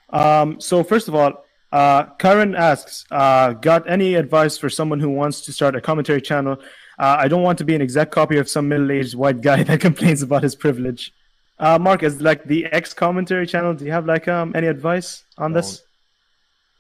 Um, 0.09 0.59
so 0.59 0.83
first 0.83 1.07
of 1.07 1.15
all, 1.15 1.45
uh, 1.71 2.05
Karen 2.17 2.55
asks, 2.55 3.05
uh, 3.11 3.53
got 3.53 3.87
any 3.87 4.15
advice 4.15 4.57
for 4.57 4.69
someone 4.69 4.99
who 4.99 5.09
wants 5.09 5.41
to 5.41 5.53
start 5.53 5.75
a 5.75 5.81
commentary 5.81 6.21
channel? 6.21 6.57
Uh, 6.97 7.17
I 7.19 7.27
don't 7.27 7.43
want 7.43 7.59
to 7.59 7.63
be 7.63 7.75
an 7.75 7.81
exact 7.81 8.11
copy 8.11 8.37
of 8.37 8.49
some 8.49 8.67
middle-aged 8.67 9.15
white 9.15 9.41
guy 9.41 9.63
that 9.69 9.79
complains 9.79 10.21
about 10.23 10.43
his 10.43 10.55
privilege. 10.55 11.13
Uh, 11.59 11.77
Mark, 11.77 12.03
as 12.03 12.21
like 12.21 12.45
the 12.45 12.65
ex-commentary 12.65 13.45
channel, 13.45 13.73
do 13.73 13.85
you 13.85 13.91
have 13.91 14.05
like 14.05 14.27
um, 14.27 14.53
any 14.55 14.67
advice 14.67 15.23
on 15.37 15.53
this? 15.53 15.83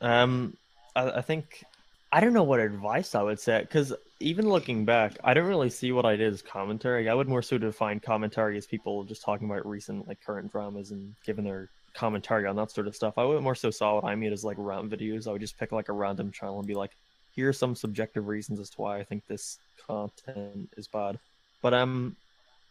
Um, 0.01 0.55
I, 0.95 1.11
I 1.11 1.21
think 1.21 1.63
I 2.11 2.21
don't 2.21 2.33
know 2.33 2.43
what 2.43 2.59
advice 2.59 3.13
I 3.13 3.21
would 3.21 3.39
say 3.39 3.61
because 3.61 3.93
even 4.19 4.49
looking 4.49 4.85
back, 4.85 5.17
I 5.23 5.33
don't 5.33 5.47
really 5.47 5.69
see 5.69 5.91
what 5.91 6.05
I 6.05 6.15
did 6.15 6.33
as 6.33 6.41
commentary. 6.41 7.09
I 7.09 7.13
would 7.13 7.29
more 7.29 7.41
so 7.41 7.57
define 7.57 7.99
commentary 7.99 8.57
as 8.57 8.65
people 8.65 9.03
just 9.03 9.21
talking 9.21 9.49
about 9.49 9.65
recent, 9.65 10.07
like 10.07 10.21
current 10.23 10.51
dramas 10.51 10.91
and 10.91 11.15
giving 11.25 11.45
their 11.45 11.69
commentary 11.93 12.45
on 12.45 12.55
that 12.57 12.71
sort 12.71 12.87
of 12.87 12.95
stuff. 12.95 13.17
I 13.17 13.23
would 13.23 13.41
more 13.41 13.55
so 13.55 13.69
saw 13.69 13.95
what 13.95 14.05
I 14.05 14.15
mean 14.15 14.33
as 14.33 14.43
like 14.43 14.57
rant 14.59 14.89
videos. 14.89 15.27
I 15.27 15.31
would 15.31 15.41
just 15.41 15.57
pick 15.57 15.71
like 15.71 15.89
a 15.89 15.93
random 15.93 16.31
channel 16.31 16.59
and 16.59 16.67
be 16.67 16.75
like, 16.75 16.91
here 17.31 17.49
are 17.49 17.53
some 17.53 17.75
subjective 17.75 18.27
reasons 18.27 18.59
as 18.59 18.69
to 18.71 18.81
why 18.81 18.99
I 18.99 19.03
think 19.03 19.25
this 19.25 19.59
content 19.87 20.69
is 20.75 20.87
bad. 20.87 21.17
But 21.61 21.73
um, 21.73 22.15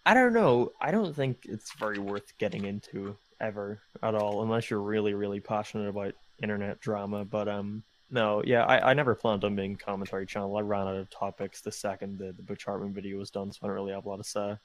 I 0.04 0.14
don't 0.14 0.32
know. 0.32 0.72
I 0.80 0.90
don't 0.90 1.14
think 1.14 1.38
it's 1.44 1.72
very 1.72 1.98
worth 1.98 2.36
getting 2.38 2.64
into 2.64 3.16
ever 3.40 3.78
at 4.02 4.14
all, 4.14 4.42
unless 4.42 4.68
you're 4.68 4.80
really, 4.80 5.14
really 5.14 5.40
passionate 5.40 5.88
about 5.88 6.14
internet 6.42 6.80
drama. 6.80 7.24
But 7.24 7.48
um, 7.48 7.82
no, 8.10 8.42
yeah, 8.44 8.64
I, 8.64 8.90
I 8.90 8.94
never 8.94 9.14
planned 9.14 9.44
on 9.44 9.54
being 9.56 9.76
commentary 9.76 10.26
channel. 10.26 10.56
I 10.56 10.60
ran 10.62 10.86
out 10.86 10.96
of 10.96 11.10
topics 11.10 11.60
the 11.60 11.72
second 11.72 12.18
the, 12.18 12.32
the 12.32 12.42
Butch 12.42 12.64
Hartman 12.64 12.92
video 12.92 13.18
was 13.18 13.30
done, 13.30 13.52
so 13.52 13.58
I 13.62 13.66
don't 13.66 13.76
really 13.76 13.92
have 13.92 14.06
a 14.06 14.08
lot 14.08 14.16
to 14.16 14.24
say. 14.24 14.56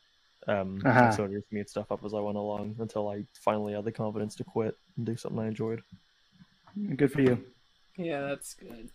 Um, 0.48 0.84
Uh-huh. 0.86 1.12
so 1.12 1.26
I 1.26 1.28
just 1.28 1.52
made 1.52 1.70
stuff 1.70 1.92
up 1.92 2.04
as 2.04 2.14
I 2.14 2.20
went 2.20 2.38
along 2.38 2.76
until 2.80 3.08
I 3.10 3.24
finally 3.34 3.74
had 3.74 3.86
the 3.86 3.92
confidence 3.92 4.36
to 4.36 4.44
quit 4.44 4.78
and 4.98 5.06
do 5.06 5.16
something 5.16 5.40
I 5.40 5.48
enjoyed. 5.48 5.82
Good 6.96 7.12
for 7.12 7.22
you. 7.22 7.46
Yeah, 7.98 8.22
that's 8.22 8.54
good. 8.56 8.90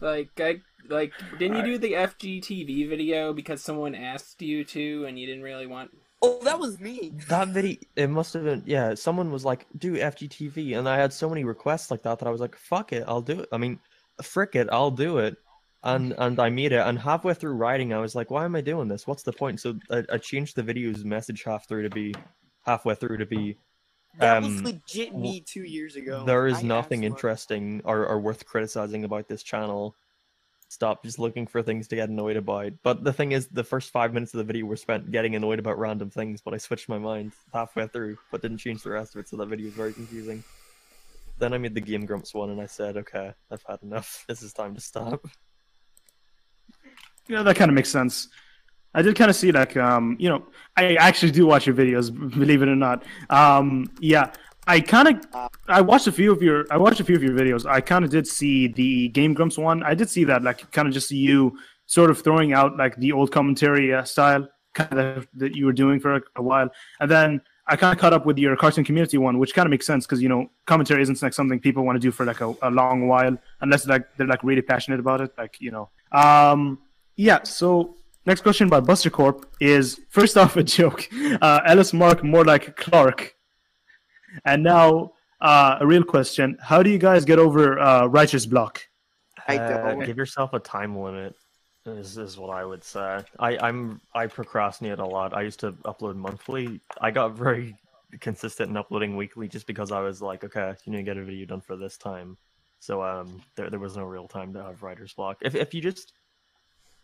Like 0.00 0.28
I 0.38 0.60
like 0.88 1.12
didn't 1.38 1.56
you 1.56 1.62
do 1.62 1.78
the 1.78 1.94
FGTV 1.94 2.88
video 2.88 3.32
because 3.32 3.62
someone 3.62 3.94
asked 3.94 4.42
you 4.42 4.64
to 4.64 5.06
and 5.06 5.18
you 5.18 5.26
didn't 5.26 5.42
really 5.42 5.66
want 5.66 5.90
Oh, 6.22 6.42
that 6.44 6.58
was 6.58 6.80
me. 6.80 7.12
That 7.28 7.48
video, 7.48 7.76
it 7.94 8.08
must 8.08 8.32
have 8.34 8.44
been, 8.44 8.62
yeah, 8.66 8.94
someone 8.94 9.30
was 9.30 9.44
like, 9.44 9.66
do 9.76 9.94
FGTV. 9.96 10.78
And 10.78 10.88
I 10.88 10.96
had 10.96 11.12
so 11.12 11.28
many 11.28 11.44
requests 11.44 11.90
like 11.90 12.02
that 12.04 12.18
that 12.18 12.26
I 12.26 12.30
was 12.30 12.40
like, 12.40 12.56
fuck 12.56 12.92
it, 12.92 13.04
I'll 13.06 13.20
do 13.20 13.40
it. 13.40 13.48
I 13.52 13.58
mean, 13.58 13.78
frick 14.22 14.54
it, 14.54 14.68
I'll 14.72 14.90
do 14.90 15.18
it. 15.18 15.36
And 15.84 16.14
and 16.18 16.40
I 16.40 16.48
made 16.48 16.72
it. 16.72 16.80
And 16.80 16.98
halfway 16.98 17.34
through 17.34 17.52
writing, 17.52 17.92
I 17.92 17.98
was 17.98 18.14
like, 18.14 18.30
why 18.30 18.44
am 18.44 18.56
I 18.56 18.60
doing 18.60 18.88
this? 18.88 19.06
What's 19.06 19.22
the 19.22 19.32
point? 19.32 19.60
So 19.60 19.78
I, 19.90 20.02
I 20.14 20.18
changed 20.18 20.56
the 20.56 20.62
video's 20.62 21.04
message 21.04 21.44
half 21.44 21.68
through 21.68 21.82
to 21.82 21.90
be, 21.90 22.14
halfway 22.64 22.94
through 22.96 23.18
to 23.18 23.26
be, 23.26 23.58
That 24.18 24.42
was 24.42 24.58
um, 24.58 24.64
legit 24.64 25.14
me 25.14 25.42
two 25.42 25.62
years 25.62 25.94
ago. 25.94 26.24
there 26.24 26.46
is 26.46 26.58
I 26.58 26.62
nothing 26.62 27.04
interesting 27.04 27.82
or, 27.84 28.06
or 28.06 28.18
worth 28.18 28.46
criticizing 28.46 29.04
about 29.04 29.28
this 29.28 29.42
channel. 29.42 29.94
Stop 30.68 31.04
just 31.04 31.18
looking 31.18 31.46
for 31.46 31.62
things 31.62 31.86
to 31.88 31.96
get 31.96 32.08
annoyed 32.08 32.36
about. 32.36 32.72
But 32.82 33.04
the 33.04 33.12
thing 33.12 33.32
is, 33.32 33.46
the 33.48 33.62
first 33.62 33.90
five 33.90 34.12
minutes 34.12 34.34
of 34.34 34.38
the 34.38 34.44
video 34.44 34.66
were 34.66 34.76
spent 34.76 35.10
getting 35.12 35.36
annoyed 35.36 35.60
about 35.60 35.78
random 35.78 36.10
things, 36.10 36.40
but 36.40 36.54
I 36.54 36.56
switched 36.56 36.88
my 36.88 36.98
mind 36.98 37.32
halfway 37.52 37.86
through, 37.86 38.18
but 38.32 38.42
didn't 38.42 38.58
change 38.58 38.82
the 38.82 38.90
rest 38.90 39.14
of 39.14 39.20
it, 39.20 39.28
so 39.28 39.36
that 39.36 39.46
video 39.46 39.66
was 39.66 39.74
very 39.74 39.92
confusing. 39.92 40.42
Then 41.38 41.52
I 41.52 41.58
made 41.58 41.74
the 41.74 41.80
Game 41.80 42.04
Grumps 42.04 42.34
one, 42.34 42.50
and 42.50 42.60
I 42.60 42.66
said, 42.66 42.96
okay, 42.96 43.32
I've 43.50 43.62
had 43.68 43.82
enough. 43.82 44.24
This 44.28 44.42
is 44.42 44.52
time 44.52 44.74
to 44.74 44.80
stop. 44.80 45.24
Yeah, 47.28 47.42
that 47.42 47.56
kind 47.56 47.70
of 47.70 47.74
makes 47.74 47.90
sense. 47.90 48.28
I 48.94 49.02
did 49.02 49.14
kind 49.14 49.28
of 49.28 49.36
see 49.36 49.52
like 49.52 49.76
um, 49.76 50.16
you 50.18 50.30
know, 50.30 50.46
I 50.76 50.94
actually 50.94 51.30
do 51.30 51.46
watch 51.46 51.66
your 51.66 51.76
videos, 51.76 52.10
believe 52.38 52.62
it 52.62 52.68
or 52.68 52.76
not. 52.76 53.04
Um, 53.28 53.90
yeah, 54.00 54.32
I 54.66 54.80
kind 54.80 55.08
of 55.08 55.50
I 55.68 55.80
watched 55.80 56.06
a 56.06 56.12
few 56.12 56.32
of 56.32 56.42
your 56.42 56.64
I 56.70 56.76
watched 56.76 57.00
a 57.00 57.04
few 57.04 57.16
of 57.16 57.22
your 57.22 57.32
videos. 57.32 57.66
I 57.66 57.80
kind 57.80 58.04
of 58.04 58.10
did 58.10 58.26
see 58.26 58.68
the 58.68 59.08
Game 59.08 59.32
Grumps 59.34 59.58
one. 59.58 59.82
I 59.82 59.94
did 59.94 60.10
see 60.10 60.24
that 60.24 60.42
like 60.42 60.70
kind 60.72 60.88
of 60.88 60.94
just 60.94 61.10
you 61.10 61.56
sort 61.86 62.10
of 62.10 62.20
throwing 62.20 62.52
out 62.52 62.76
like 62.76 62.96
the 62.96 63.12
old 63.12 63.30
commentary 63.30 63.94
uh, 63.94 64.02
style 64.04 64.48
kind 64.74 64.98
of 64.98 65.28
that 65.34 65.54
you 65.54 65.66
were 65.66 65.72
doing 65.72 66.00
for 66.00 66.16
a, 66.16 66.22
a 66.36 66.42
while, 66.42 66.68
and 67.00 67.10
then 67.10 67.40
I 67.68 67.76
kind 67.76 67.92
of 67.92 68.00
caught 68.00 68.12
up 68.12 68.26
with 68.26 68.38
your 68.38 68.56
cartoon 68.56 68.84
community 68.84 69.18
one, 69.18 69.38
which 69.38 69.54
kind 69.54 69.66
of 69.66 69.70
makes 69.70 69.86
sense 69.86 70.06
because 70.06 70.22
you 70.22 70.28
know 70.28 70.50
commentary 70.66 71.02
isn't 71.02 71.20
like 71.22 71.34
something 71.34 71.60
people 71.60 71.84
want 71.84 71.96
to 71.96 72.00
do 72.00 72.10
for 72.10 72.24
like 72.24 72.40
a, 72.40 72.54
a 72.62 72.70
long 72.70 73.08
while 73.08 73.36
unless 73.60 73.86
like 73.86 74.04
they're 74.16 74.26
like 74.26 74.42
really 74.42 74.62
passionate 74.62 75.00
about 75.00 75.20
it, 75.20 75.32
like 75.38 75.60
you 75.60 75.70
know. 75.70 75.90
Um, 76.12 76.78
yeah. 77.16 77.42
So 77.44 77.96
next 78.24 78.42
question 78.42 78.68
by 78.68 78.80
Buster 78.80 79.10
Corp 79.10 79.48
is 79.60 80.00
first 80.10 80.36
off 80.36 80.56
a 80.56 80.62
joke. 80.62 81.08
Uh, 81.40 81.60
LS 81.66 81.92
Mark 81.92 82.24
more 82.24 82.44
like 82.44 82.76
Clark, 82.76 83.35
and 84.44 84.62
now 84.62 85.12
uh, 85.40 85.78
a 85.80 85.86
real 85.86 86.04
question: 86.04 86.56
How 86.60 86.82
do 86.82 86.90
you 86.90 86.98
guys 86.98 87.24
get 87.24 87.38
over 87.38 87.78
uh, 87.78 88.06
righteous 88.06 88.46
block? 88.46 88.86
I 89.48 89.58
Uh, 89.58 89.94
don't. 89.94 90.04
give 90.04 90.16
yourself 90.16 90.52
a 90.52 90.58
time 90.58 90.96
limit. 90.98 91.34
Is, 91.86 92.18
is 92.18 92.36
what 92.36 92.50
I 92.50 92.64
would 92.64 92.82
say. 92.82 93.20
I, 93.38 93.58
I'm 93.58 94.00
I 94.12 94.26
procrastinate 94.26 94.98
a 94.98 95.06
lot. 95.06 95.32
I 95.32 95.42
used 95.42 95.60
to 95.60 95.70
upload 95.84 96.16
monthly. 96.16 96.80
I 97.00 97.12
got 97.12 97.36
very 97.36 97.76
consistent 98.20 98.70
in 98.70 98.76
uploading 98.76 99.16
weekly 99.16 99.46
just 99.46 99.66
because 99.68 99.92
I 99.92 100.00
was 100.00 100.20
like, 100.20 100.42
okay, 100.42 100.74
you 100.84 100.90
need 100.92 100.98
to 100.98 101.04
get 101.04 101.16
a 101.16 101.22
video 101.24 101.46
done 101.46 101.60
for 101.60 101.76
this 101.76 101.96
time. 101.96 102.36
So 102.80 103.02
um, 103.02 103.40
there 103.54 103.70
there 103.70 103.78
was 103.78 103.96
no 103.96 104.04
real 104.04 104.26
time 104.26 104.52
to 104.54 104.62
have 104.64 104.82
writer's 104.82 105.12
block. 105.12 105.38
If 105.42 105.54
if 105.54 105.74
you 105.74 105.80
just, 105.80 106.12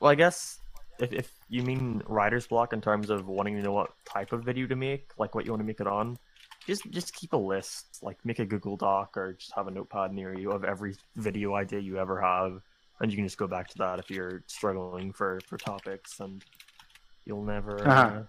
well, 0.00 0.10
I 0.10 0.16
guess 0.16 0.58
if 0.98 1.12
if 1.12 1.32
you 1.48 1.62
mean 1.62 2.02
writer's 2.08 2.48
block 2.48 2.72
in 2.72 2.80
terms 2.80 3.08
of 3.08 3.28
wanting 3.28 3.54
to 3.56 3.62
know 3.62 3.72
what 3.72 3.92
type 4.04 4.32
of 4.32 4.42
video 4.42 4.66
to 4.66 4.74
make, 4.76 5.12
like 5.16 5.34
what 5.34 5.44
you 5.44 5.52
want 5.52 5.60
to 5.60 5.66
make 5.66 5.80
it 5.80 5.86
on, 5.86 6.18
just 6.66 6.88
just 6.90 7.12
keep 7.14 7.32
a 7.32 7.36
list. 7.36 7.98
Like 8.02 8.18
make 8.24 8.38
a 8.38 8.46
Google 8.46 8.76
Doc 8.76 9.16
or 9.16 9.32
just 9.34 9.52
have 9.54 9.68
a 9.68 9.70
notepad 9.70 10.12
near 10.12 10.38
you 10.38 10.50
of 10.52 10.64
every 10.64 10.94
video 11.16 11.54
idea 11.54 11.80
you 11.80 11.98
ever 11.98 12.20
have, 12.20 12.60
and 13.00 13.10
you 13.10 13.16
can 13.16 13.26
just 13.26 13.38
go 13.38 13.46
back 13.46 13.68
to 13.68 13.78
that 13.78 13.98
if 13.98 14.10
you're 14.10 14.42
struggling 14.46 15.12
for 15.12 15.40
for 15.46 15.58
topics, 15.58 16.20
and 16.20 16.42
you'll 17.24 17.44
never 17.44 17.76
Uh-huh. 17.88 18.18
uh, 18.18 18.22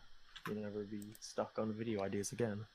you'll 0.48 0.64
never 0.64 0.84
be 0.84 1.02
stuck 1.20 1.58
on 1.60 1.74
video 1.74 2.02
ideas 2.04 2.32
again. 2.32 2.66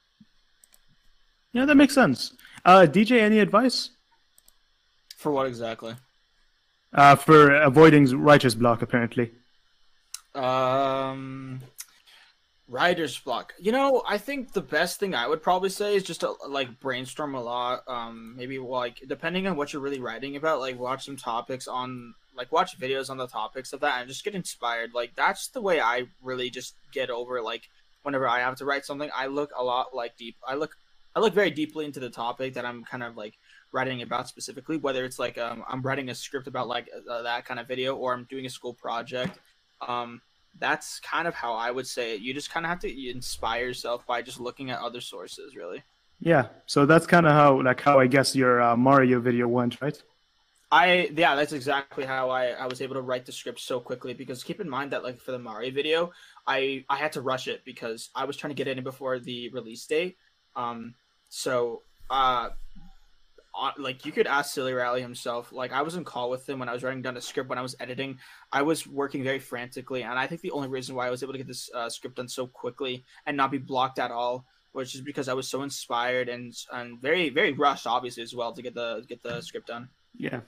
Yeah, 1.52 1.64
that 1.64 1.76
makes 1.76 1.94
sense. 1.94 2.34
Uh, 2.64 2.86
DJ, 2.86 3.20
any 3.20 3.38
advice 3.40 3.90
For 5.16 5.32
what 5.32 5.46
exactly? 5.46 5.94
uh, 6.94 7.16
for 7.16 7.54
avoiding 7.54 8.06
righteous 8.20 8.54
block? 8.54 8.82
Apparently. 8.82 9.32
Um, 10.34 11.61
writer's 12.69 13.19
block. 13.19 13.55
You 13.59 13.73
know, 13.73 14.03
I 14.07 14.19
think 14.19 14.53
the 14.53 14.61
best 14.61 15.01
thing 15.01 15.14
I 15.14 15.27
would 15.27 15.43
probably 15.43 15.71
say 15.71 15.97
is 15.97 16.03
just 16.03 16.21
to 16.21 16.35
like 16.47 16.79
brainstorm 16.81 17.35
a 17.35 17.43
lot. 17.43 17.83
Um, 17.89 18.35
maybe 18.37 18.59
like 18.59 19.03
depending 19.09 19.47
on 19.47 19.57
what 19.57 19.73
you're 19.73 19.83
really 19.83 20.01
writing 20.01 20.37
about, 20.37 20.61
like 20.61 20.79
watch 20.79 21.07
some 21.07 21.16
topics 21.16 21.66
on, 21.66 22.14
like 22.37 22.53
watch 22.53 22.79
videos 22.79 23.11
on 23.11 23.16
the 23.16 23.27
topics 23.27 23.73
of 23.73 23.81
that, 23.81 24.01
and 24.01 24.09
just 24.09 24.25
get 24.25 24.35
inspired. 24.35 24.93
Like 24.95 25.14
that's 25.16 25.49
the 25.49 25.62
way 25.62 25.81
I 25.81 26.05
really 26.23 26.51
just 26.51 26.75
get 26.93 27.11
over. 27.11 27.41
Like 27.41 27.69
whenever 28.03 28.29
I 28.29 28.41
have 28.41 28.57
to 28.57 28.64
write 28.64 28.85
something, 28.85 29.11
I 29.14 29.27
look 29.27 29.51
a 29.57 29.64
lot 29.64 29.95
like 29.95 30.16
deep. 30.16 30.37
I 30.47 30.55
look, 30.55 30.77
I 31.16 31.21
look 31.21 31.33
very 31.33 31.51
deeply 31.51 31.87
into 31.87 32.01
the 32.01 32.11
topic 32.11 32.55
that 32.55 32.66
I'm 32.66 32.85
kind 32.85 33.03
of 33.03 33.16
like 33.16 33.35
writing 33.73 34.03
about 34.03 34.29
specifically. 34.29 34.77
Whether 34.77 35.05
it's 35.07 35.19
like 35.19 35.39
um, 35.39 35.64
I'm 35.66 35.81
writing 35.81 36.11
a 36.11 36.14
script 36.14 36.47
about 36.47 36.69
like 36.69 36.89
uh, 37.11 37.23
that 37.23 37.47
kind 37.47 37.59
of 37.59 37.66
video, 37.66 37.97
or 37.97 38.12
I'm 38.12 38.25
doing 38.25 38.45
a 38.45 38.51
school 38.51 38.75
project. 38.75 39.39
Um, 39.81 40.21
that's 40.59 41.01
kind 41.01 41.28
of 41.28 41.34
how 41.34 41.55
I 41.55 41.70
would 41.70 41.86
say 41.86 42.14
it. 42.14 42.20
You 42.20 42.34
just 42.34 42.51
kind 42.51 42.66
of 42.66 42.70
have 42.70 42.80
to 42.80 43.11
inspire 43.11 43.66
yourself 43.66 44.07
by 44.07 44.22
just 44.22 44.40
looking 44.40 44.70
at 44.70 44.80
other 44.80 45.01
sources, 45.01 45.55
really. 45.57 45.82
Yeah. 46.20 46.49
So 46.66 46.86
that's 46.86 47.07
kind 47.07 47.26
of 47.26 47.32
how 47.32 47.62
like 47.62 47.80
how 47.80 48.01
I 48.01 48.07
guess 48.07 48.34
your 48.34 48.61
uh, 48.61 48.76
Mario 48.76 49.20
video 49.20 49.46
went, 49.46 49.80
right? 49.80 50.01
I 50.70 51.11
yeah, 51.14 51.34
that's 51.34 51.53
exactly 51.53 52.05
how 52.05 52.28
I, 52.30 52.49
I 52.49 52.66
was 52.66 52.82
able 52.82 52.94
to 52.96 53.01
write 53.01 53.24
the 53.24 53.32
script 53.32 53.61
so 53.61 53.80
quickly 53.80 54.12
because 54.12 54.44
keep 54.44 54.61
in 54.61 54.68
mind 54.68 54.90
that 54.92 55.03
like 55.03 55.18
for 55.18 55.32
the 55.32 55.38
Mario 55.38 55.70
video, 55.70 56.12
I 56.46 56.84
I 56.88 56.96
had 56.96 57.12
to 57.12 57.22
rush 57.22 57.49
it 57.49 57.64
because 57.64 58.11
I 58.14 58.24
was 58.24 58.36
trying 58.36 58.51
to 58.51 58.55
get 58.55 58.68
it 58.68 58.76
in 58.76 58.84
before 58.84 59.18
the 59.18 59.49
release 59.51 59.86
date. 59.86 60.16
Um 60.57 60.94
so 61.28 61.82
uh 62.11 62.14
uh, 62.14 62.51
like 63.78 64.04
you 64.04 64.12
could 64.12 64.26
ask 64.26 64.52
Silly 64.52 64.72
Rally 64.72 65.00
himself. 65.00 65.52
Like 65.52 65.72
I 65.72 65.82
was 65.82 65.96
in 65.96 66.04
call 66.04 66.30
with 66.30 66.48
him 66.48 66.59
when 66.59 66.68
I 66.68 66.72
was 66.72 66.82
writing 66.82 67.02
down 67.02 67.16
a 67.16 67.20
script 67.20 67.48
when 67.48 67.59
I 67.59 67.62
was 67.62 67.76
editing. 67.80 68.18
I 68.52 68.62
was 68.62 68.86
working 68.86 69.22
very 69.22 69.38
frantically, 69.38 70.02
and 70.02 70.18
I 70.18 70.26
think 70.26 70.40
the 70.40 70.50
only 70.50 70.68
reason 70.68 70.94
why 70.94 71.06
I 71.06 71.11
was 71.11 71.22
able 71.22 71.32
to 71.32 71.38
get 71.38 71.46
this 71.46 71.70
uh, 71.74 71.88
script 71.88 72.16
done 72.16 72.28
so 72.28 72.46
quickly 72.46 73.04
and 73.26 73.36
not 73.36 73.50
be 73.50 73.59
blocked 73.59 73.98
at 73.98 74.11
all 74.11 74.44
was 74.72 74.92
just 74.92 75.04
because 75.04 75.28
I 75.28 75.34
was 75.34 75.48
so 75.48 75.62
inspired 75.62 76.28
and 76.28 76.54
and 76.72 77.00
very 77.00 77.30
very 77.30 77.52
rushed, 77.52 77.86
obviously 77.86 78.22
as 78.22 78.34
well 78.34 78.52
to 78.52 78.62
get 78.62 78.74
the 78.74 79.04
get 79.09 79.22
the 79.22 79.40
script 79.40 79.68
done. 79.68 79.88
Yeah. 80.16 80.40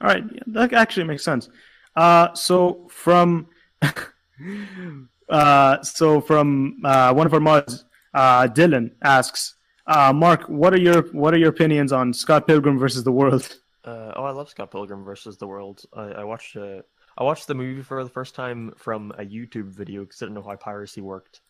All 0.00 0.08
right. 0.08 0.24
Yeah, 0.32 0.42
that 0.48 0.72
actually 0.72 1.04
makes 1.04 1.24
sense. 1.24 1.48
Uh, 1.96 2.34
so 2.34 2.86
from 2.90 3.48
uh, 5.28 5.82
so 5.82 6.20
from 6.20 6.80
uh, 6.84 7.12
one 7.12 7.26
of 7.26 7.34
our 7.34 7.40
mods, 7.40 7.84
uh, 8.12 8.46
Dylan 8.48 8.92
asks, 9.02 9.54
uh, 9.86 10.12
Mark, 10.12 10.44
what 10.44 10.72
are 10.72 10.80
your 10.80 11.02
what 11.12 11.34
are 11.34 11.38
your 11.38 11.50
opinions 11.50 11.92
on 11.92 12.12
Scott 12.12 12.46
Pilgrim 12.46 12.78
versus 12.78 13.04
the 13.04 13.12
World? 13.12 13.58
Uh, 13.84 14.12
oh, 14.16 14.24
I 14.24 14.30
love 14.30 14.48
Scott 14.48 14.70
Pilgrim 14.70 15.04
versus 15.04 15.36
the 15.36 15.46
World. 15.46 15.84
I, 15.92 16.04
I 16.04 16.24
watched 16.24 16.56
uh, 16.56 16.80
I 17.18 17.22
watched 17.22 17.46
the 17.46 17.54
movie 17.54 17.82
for 17.82 18.02
the 18.02 18.10
first 18.10 18.34
time 18.34 18.72
from 18.76 19.12
a 19.18 19.24
YouTube 19.24 19.66
video 19.66 20.02
because 20.02 20.22
I 20.22 20.24
didn't 20.26 20.36
know 20.36 20.42
how 20.42 20.56
piracy 20.56 21.00
worked, 21.00 21.42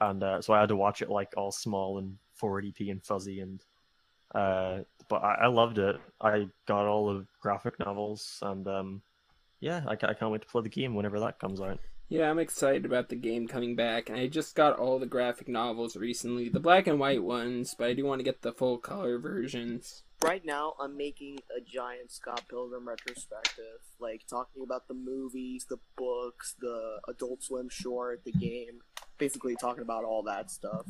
and 0.00 0.22
uh, 0.22 0.42
so 0.42 0.52
I 0.52 0.60
had 0.60 0.70
to 0.70 0.76
watch 0.76 1.00
it 1.00 1.10
like 1.10 1.34
all 1.36 1.52
small 1.52 1.98
and 1.98 2.18
480p 2.40 2.90
and 2.90 3.04
fuzzy 3.04 3.40
and. 3.40 3.62
Uh, 4.34 4.80
but 5.08 5.22
I, 5.22 5.34
I 5.42 5.46
loved 5.46 5.78
it. 5.78 6.00
I 6.20 6.48
got 6.66 6.86
all 6.86 7.14
the 7.14 7.24
graphic 7.40 7.78
novels, 7.78 8.40
and 8.42 8.66
um, 8.66 9.02
yeah, 9.60 9.82
I, 9.86 9.92
I 9.92 10.14
can't 10.14 10.32
wait 10.32 10.42
to 10.42 10.48
play 10.48 10.62
the 10.62 10.68
game 10.68 10.94
whenever 10.96 11.20
that 11.20 11.38
comes 11.38 11.60
out. 11.60 11.78
Yeah, 12.08 12.30
I'm 12.30 12.38
excited 12.38 12.84
about 12.84 13.08
the 13.08 13.16
game 13.16 13.48
coming 13.48 13.74
back, 13.74 14.08
and 14.08 14.18
I 14.18 14.28
just 14.28 14.54
got 14.54 14.78
all 14.78 15.00
the 15.00 15.06
graphic 15.06 15.48
novels 15.48 15.96
recently, 15.96 16.48
the 16.48 16.60
black 16.60 16.86
and 16.86 17.00
white 17.00 17.22
ones, 17.22 17.74
but 17.76 17.88
I 17.88 17.94
do 17.94 18.04
want 18.04 18.20
to 18.20 18.24
get 18.24 18.42
the 18.42 18.52
full 18.52 18.78
color 18.78 19.18
versions. 19.18 20.04
Right 20.22 20.44
now, 20.44 20.74
I'm 20.80 20.96
making 20.96 21.40
a 21.54 21.60
giant 21.60 22.12
Scott 22.12 22.44
Pilgrim 22.48 22.88
retrospective, 22.88 23.80
like 23.98 24.22
talking 24.30 24.62
about 24.62 24.86
the 24.86 24.94
movies, 24.94 25.66
the 25.68 25.78
books, 25.96 26.54
the 26.60 27.00
Adult 27.08 27.42
Swim 27.42 27.68
short, 27.68 28.22
the 28.24 28.32
game, 28.32 28.82
basically 29.18 29.56
talking 29.56 29.82
about 29.82 30.04
all 30.04 30.22
that 30.22 30.50
stuff. 30.50 30.86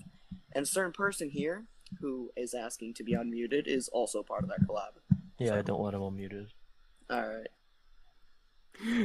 And 0.52 0.64
a 0.64 0.68
certain 0.68 0.92
person 0.92 1.30
here 1.30 1.64
who 2.00 2.30
is 2.36 2.52
asking 2.52 2.94
to 2.94 3.04
be 3.04 3.14
unmuted 3.14 3.66
is 3.66 3.88
also 3.88 4.22
part 4.22 4.42
of 4.42 4.50
that 4.50 4.66
collab. 4.68 5.00
Yeah, 5.38 5.56
I 5.56 5.62
don't 5.62 5.80
want 5.80 5.94
him 5.94 6.02
unmuted. 6.02 6.48
All 7.08 7.26
right. 7.26 7.48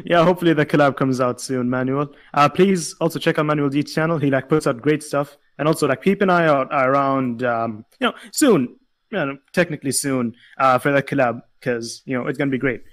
Yeah, 0.06 0.24
hopefully 0.24 0.54
the 0.54 0.66
collab 0.66 0.96
comes 0.98 1.20
out 1.22 1.40
soon, 1.42 1.70
Manuel. 1.70 2.14
Uh, 2.34 2.50
please 2.50 2.94
also 3.02 3.20
check 3.20 3.40
out 3.40 3.46
Manuel 3.46 3.70
D's 3.70 3.94
channel. 3.94 4.18
He 4.18 4.30
like 4.30 4.50
puts 4.50 4.68
out 4.68 4.82
great 4.82 5.04
stuff, 5.04 5.38
and 5.58 5.68
also 5.68 5.88
like 5.88 6.02
keep 6.04 6.22
an 6.22 6.30
eye 6.30 6.48
out 6.48 6.68
around, 6.72 7.44
um, 7.44 7.86
you 8.00 8.08
know, 8.08 8.14
soon, 8.32 8.62
you 9.10 9.18
know, 9.18 9.38
technically 9.54 9.92
soon, 9.92 10.36
uh, 10.58 10.78
for 10.78 10.92
the 10.92 11.02
collab 11.04 11.42
because 11.60 12.02
you 12.06 12.18
know 12.18 12.28
it's 12.28 12.38
gonna 12.38 12.52
be 12.52 12.58
great. 12.58 12.84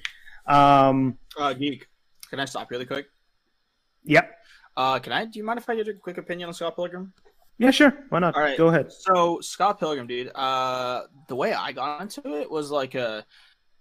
Um, 0.46 1.18
Uh, 1.38 1.52
geek, 1.52 1.86
can 2.30 2.40
I 2.40 2.44
stop 2.46 2.70
really 2.70 2.86
quick? 2.86 3.06
yeah, 4.04 4.26
Uh, 4.76 4.98
can 4.98 5.12
I? 5.12 5.24
Do 5.24 5.38
you 5.38 5.44
mind 5.44 5.58
if 5.58 5.68
I 5.68 5.74
get 5.76 5.88
a 5.88 5.94
quick 5.94 6.18
opinion 6.18 6.48
on 6.48 6.54
Scott 6.54 6.76
Pilgrim? 6.76 7.12
yeah, 7.58 7.70
sure, 7.72 7.92
why 8.10 8.20
not? 8.20 8.34
All 8.36 8.42
right, 8.42 8.56
Go 8.56 8.68
ahead. 8.68 8.92
So 8.92 9.40
Scott 9.40 9.78
Pilgrim, 9.80 10.06
dude. 10.06 10.30
Uh, 10.34 11.02
the 11.28 11.34
way 11.34 11.52
I 11.52 11.72
got 11.72 12.00
into 12.00 12.22
it 12.40 12.48
was 12.50 12.70
like 12.70 12.94
a 12.94 13.24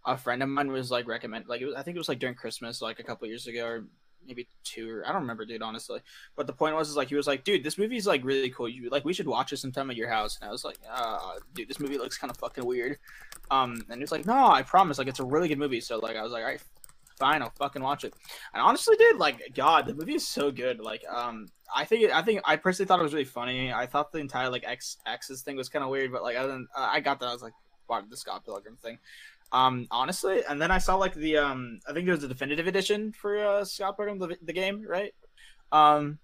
a 0.08 0.18
friend 0.18 0.42
of 0.42 0.50
mine 0.50 0.72
was 0.72 0.90
like 0.90 1.08
recommend 1.08 1.48
like 1.48 1.62
was, 1.62 1.76
I 1.76 1.84
think 1.84 1.96
it 1.96 2.00
was 2.00 2.10
like 2.10 2.20
during 2.20 2.36
Christmas 2.36 2.82
like 2.82 3.00
a 3.00 3.04
couple 3.04 3.28
years 3.28 3.46
ago 3.46 3.66
or 3.66 3.84
maybe 4.26 4.48
two 4.64 4.90
or 4.90 5.06
I 5.06 5.12
don't 5.12 5.22
remember, 5.22 5.46
dude, 5.46 5.62
honestly. 5.62 6.00
But 6.36 6.48
the 6.48 6.54
point 6.54 6.76
was 6.76 6.90
is 6.90 6.96
like 6.96 7.10
he 7.10 7.16
was 7.16 7.28
like, 7.28 7.44
dude, 7.44 7.64
this 7.64 7.78
movie's 7.78 8.08
like 8.08 8.24
really 8.24 8.50
cool. 8.50 8.70
You 8.70 8.90
like 8.90 9.06
we 9.06 9.14
should 9.14 9.28
watch 9.28 9.54
it 9.54 9.58
sometime 9.58 9.90
at 9.90 9.96
your 9.96 10.10
house. 10.10 10.38
And 10.40 10.48
I 10.48 10.52
was 10.52 10.64
like, 10.64 10.78
uh, 10.92 11.34
dude, 11.54 11.70
this 11.70 11.80
movie 11.80 11.98
looks 11.98 12.18
kind 12.18 12.32
of 12.32 12.38
fucking 12.38 12.66
weird. 12.66 12.98
Um, 13.52 13.82
and 13.90 14.00
he 14.00 14.02
was 14.02 14.12
like, 14.12 14.26
no, 14.26 14.48
I 14.48 14.64
promise, 14.64 14.98
like 14.98 15.08
it's 15.08 15.20
a 15.20 15.26
really 15.26 15.48
good 15.48 15.60
movie. 15.60 15.82
So 15.82 16.00
like 16.00 16.16
I 16.16 16.24
was 16.24 16.32
like, 16.32 16.44
all 16.44 16.50
right, 16.50 16.64
fine, 17.18 17.42
I'll 17.42 17.54
fucking 17.58 17.82
watch 17.82 18.04
it. 18.04 18.14
And 18.54 18.62
honestly, 18.62 18.96
dude, 18.98 19.18
like 19.18 19.54
God, 19.56 19.86
the 19.86 19.94
movie 19.94 20.16
is 20.16 20.28
so 20.28 20.52
good. 20.52 20.80
Like 20.80 21.04
um, 21.14 21.48
I 21.74 21.86
think 21.86 22.12
I 22.12 22.22
think 22.22 22.42
I 22.46 22.56
personally 22.56 22.88
thought 22.88 23.00
it 23.00 23.04
was 23.04 23.14
really 23.14 23.26
funny. 23.26 23.74
I 23.74 23.86
thought 23.86 24.12
the 24.12 24.20
entire 24.20 24.50
like 24.50 24.64
X 24.66 24.98
X's 25.06 25.42
thing 25.42 25.58
was 25.58 25.70
kind 25.70 25.84
of 25.84 25.90
weird, 25.90 26.12
but 26.12 26.24
like 26.24 26.38
other 26.38 26.50
than 26.54 26.68
uh, 26.76 26.88
I 26.92 27.00
got 27.00 27.20
that, 27.20 27.28
I 27.28 27.34
was 27.34 27.42
like, 27.42 27.54
wow, 27.90 28.04
the 28.10 28.18
Scott 28.18 28.46
Pilgrim 28.46 28.78
thing. 28.78 29.00
Um, 29.52 29.88
honestly, 29.92 30.42
and 30.48 30.62
then 30.62 30.72
I 30.72 30.78
saw 30.78 30.96
like 30.96 31.14
the 31.14 31.38
um, 31.38 31.80
I 31.88 31.94
think 31.94 32.06
there 32.06 32.16
was 32.16 32.24
a 32.24 32.28
definitive 32.28 32.68
edition 32.68 33.14
for 33.14 33.38
uh, 33.38 33.64
Scott 33.66 33.98
Pilgrim 33.98 34.20
the, 34.20 34.38
the 34.42 34.54
game, 34.54 34.86
right? 34.88 35.14
Um, 35.72 36.20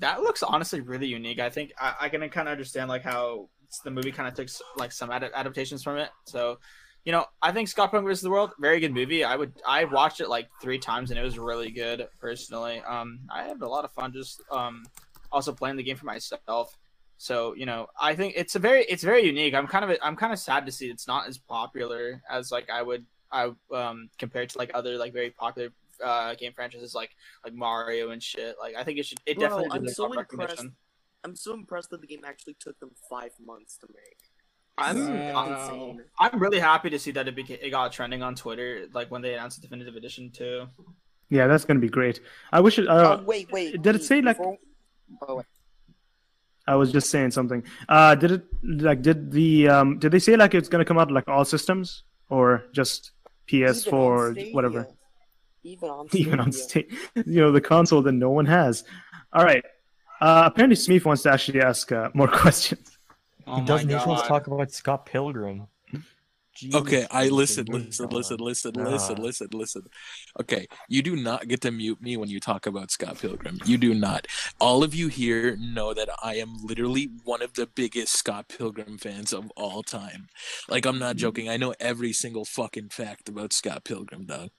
that 0.00 0.20
looks 0.20 0.42
honestly 0.42 0.80
really 0.80 1.06
unique. 1.06 1.38
I 1.38 1.50
think 1.50 1.72
I, 1.78 1.94
I 2.02 2.08
can 2.08 2.20
kind 2.28 2.48
of 2.48 2.52
understand 2.52 2.88
like 2.88 3.02
how 3.02 3.48
the 3.84 3.90
movie 3.90 4.12
kind 4.12 4.28
of 4.28 4.34
took 4.34 4.48
like 4.76 4.92
some 4.92 5.10
ad- 5.10 5.30
adaptations 5.34 5.82
from 5.82 5.98
it. 5.98 6.10
So, 6.26 6.58
you 7.04 7.12
know, 7.12 7.24
I 7.40 7.52
think 7.52 7.68
Scott 7.68 7.90
Pilgrim 7.90 8.04
vs. 8.04 8.22
the 8.22 8.30
World, 8.30 8.52
very 8.60 8.80
good 8.80 8.92
movie. 8.92 9.24
I 9.24 9.36
would 9.36 9.52
I 9.66 9.84
watched 9.84 10.20
it 10.20 10.28
like 10.28 10.48
three 10.60 10.78
times 10.78 11.10
and 11.10 11.18
it 11.18 11.22
was 11.22 11.38
really 11.38 11.70
good 11.70 12.06
personally. 12.20 12.82
Um, 12.86 13.20
I 13.30 13.44
had 13.44 13.60
a 13.60 13.68
lot 13.68 13.84
of 13.84 13.92
fun 13.92 14.12
just 14.12 14.42
um 14.50 14.84
also 15.32 15.52
playing 15.52 15.76
the 15.76 15.82
game 15.82 15.96
for 15.96 16.06
myself. 16.06 16.76
So 17.18 17.54
you 17.54 17.66
know, 17.66 17.88
I 18.00 18.14
think 18.14 18.34
it's 18.36 18.54
a 18.54 18.58
very 18.58 18.84
it's 18.84 19.02
very 19.02 19.24
unique. 19.24 19.54
I'm 19.54 19.66
kind 19.66 19.90
of 19.90 19.98
I'm 20.02 20.16
kind 20.16 20.32
of 20.32 20.38
sad 20.38 20.66
to 20.66 20.72
see 20.72 20.88
it's 20.90 21.06
not 21.06 21.26
as 21.28 21.38
popular 21.38 22.22
as 22.30 22.52
like 22.52 22.68
I 22.70 22.82
would 22.82 23.06
I 23.32 23.52
um 23.72 24.10
compared 24.18 24.50
to 24.50 24.58
like 24.58 24.70
other 24.74 24.96
like 24.98 25.12
very 25.12 25.30
popular 25.30 25.70
uh 26.04 26.34
game 26.34 26.52
franchises 26.52 26.94
like 26.94 27.10
like 27.44 27.54
Mario 27.54 28.10
and 28.10 28.22
shit. 28.22 28.56
Like 28.60 28.74
I 28.76 28.84
think 28.84 28.98
it 28.98 29.06
should 29.06 29.18
it 29.26 29.38
Bro, 29.38 29.48
definitely 29.48 29.70
I'm 29.72 29.82
deserves 29.82 29.96
so 29.96 30.08
more 30.08 30.26
impressed. 30.30 30.66
I'm 31.24 31.36
so 31.36 31.54
impressed 31.54 31.90
that 31.90 32.00
the 32.00 32.06
game 32.06 32.22
actually 32.24 32.56
took 32.60 32.78
them 32.80 32.90
five 33.10 33.32
months 33.44 33.78
to 33.78 33.86
make. 33.88 34.18
I'm 34.78 34.96
It's 34.98 36.08
I'm, 36.18 36.38
really 36.38 36.60
happy 36.60 36.90
to 36.90 36.98
see 36.98 37.10
that 37.12 37.26
it 37.26 37.34
became 37.34 37.58
it 37.62 37.70
got 37.70 37.92
trending 37.92 38.22
on 38.22 38.34
Twitter 38.34 38.86
like 38.92 39.10
when 39.10 39.22
they 39.22 39.32
announced 39.34 39.60
the 39.60 39.66
definitive 39.66 39.96
edition 39.96 40.30
too. 40.30 40.66
Yeah, 41.30 41.46
that's 41.46 41.64
gonna 41.64 41.80
be 41.80 41.88
great. 41.88 42.20
I 42.52 42.60
wish 42.60 42.78
it. 42.78 42.86
Uh, 42.86 43.18
oh 43.20 43.24
wait, 43.24 43.50
wait. 43.50 43.80
Did 43.80 43.96
it 43.96 44.04
say 44.04 44.20
like? 44.20 44.36
before- 44.36 44.58
Oh, 45.22 45.36
wait. 45.36 45.46
I 46.66 46.74
was 46.74 46.92
just 46.92 47.10
saying 47.10 47.30
something. 47.30 47.62
Uh, 47.88 48.14
did 48.14 48.30
it 48.32 48.46
like 48.62 49.02
did 49.02 49.30
the 49.30 49.68
um 49.68 49.98
did 49.98 50.12
they 50.12 50.18
say 50.18 50.36
like 50.36 50.54
it's 50.54 50.68
gonna 50.68 50.84
come 50.84 50.98
out 50.98 51.10
like 51.10 51.28
all 51.28 51.44
systems 51.44 52.04
or 52.28 52.64
just 52.72 53.12
PS4 53.48 53.92
or 53.92 54.34
whatever? 54.52 54.88
Even 55.62 55.90
on 55.90 56.08
Even 56.12 56.40
on 56.40 56.52
state, 56.64 56.92
you 57.14 57.40
know, 57.40 57.52
the 57.52 57.60
console 57.60 58.02
that 58.02 58.12
no 58.12 58.30
one 58.30 58.46
has. 58.46 58.84
All 59.32 59.44
right. 59.44 59.64
Uh, 60.20 60.44
apparently, 60.46 60.76
Smeef 60.76 61.04
wants 61.04 61.22
to 61.22 61.32
actually 61.32 61.60
ask 61.60 61.92
uh, 61.92 62.10
more 62.14 62.28
questions. 62.42 62.96
Oh 63.46 63.56
he 63.56 63.66
doesn't. 63.66 63.88
He 63.88 63.94
wants 63.94 64.22
to 64.22 64.28
talk 64.28 64.46
about 64.46 64.72
Scott 64.72 65.06
Pilgrim. 65.06 65.66
Okay, 66.74 67.06
I 67.10 67.24
Jesus, 67.24 67.36
listen, 67.36 67.66
my 67.68 67.78
listen, 67.78 68.06
God. 68.06 68.12
listen, 68.12 68.36
listen, 68.38 68.72
listen, 68.74 69.16
listen, 69.16 69.48
listen. 69.52 69.82
Okay, 70.40 70.66
you 70.88 71.02
do 71.02 71.16
not 71.16 71.48
get 71.48 71.60
to 71.62 71.70
mute 71.70 72.00
me 72.00 72.16
when 72.16 72.28
you 72.28 72.40
talk 72.40 72.66
about 72.66 72.90
Scott 72.90 73.18
Pilgrim. 73.20 73.58
You 73.64 73.76
do 73.78 73.94
not. 73.94 74.26
All 74.60 74.82
of 74.82 74.94
you 74.94 75.08
here 75.08 75.56
know 75.56 75.92
that 75.94 76.08
I 76.22 76.36
am 76.36 76.56
literally 76.62 77.10
one 77.24 77.42
of 77.42 77.54
the 77.54 77.66
biggest 77.66 78.14
Scott 78.16 78.48
Pilgrim 78.48 78.98
fans 78.98 79.32
of 79.32 79.50
all 79.56 79.82
time. 79.82 80.28
Like, 80.68 80.86
I'm 80.86 80.98
not 80.98 81.16
joking. 81.16 81.48
I 81.48 81.56
know 81.56 81.74
every 81.78 82.12
single 82.12 82.44
fucking 82.44 82.88
fact 82.90 83.28
about 83.28 83.52
Scott 83.52 83.84
Pilgrim, 83.84 84.26
dog. 84.26 84.50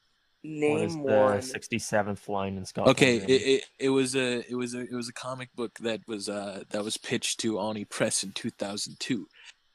What 0.43 0.81
is 0.81 0.93
Name 0.93 1.03
the 1.03 1.13
one. 1.13 1.41
sixty-seventh 1.41 2.29
line 2.29 2.57
in 2.57 2.65
Scott? 2.65 2.87
Okay, 2.89 3.19
Pilgrim? 3.19 3.31
it, 3.31 3.41
it, 3.41 3.63
it 3.79 3.89
was 3.89 4.15
a 4.15 4.49
it 4.49 4.55
was 4.55 4.73
a 4.73 4.81
it 4.81 4.93
was 4.93 5.09
a 5.09 5.13
comic 5.13 5.53
book 5.55 5.77
that 5.79 6.01
was 6.07 6.29
uh 6.29 6.63
that 6.69 6.83
was 6.83 6.95
pitched 6.97 7.39
to 7.41 7.59
Oni 7.59 7.85
Press 7.85 8.23
in 8.23 8.31
2002, 8.31 9.27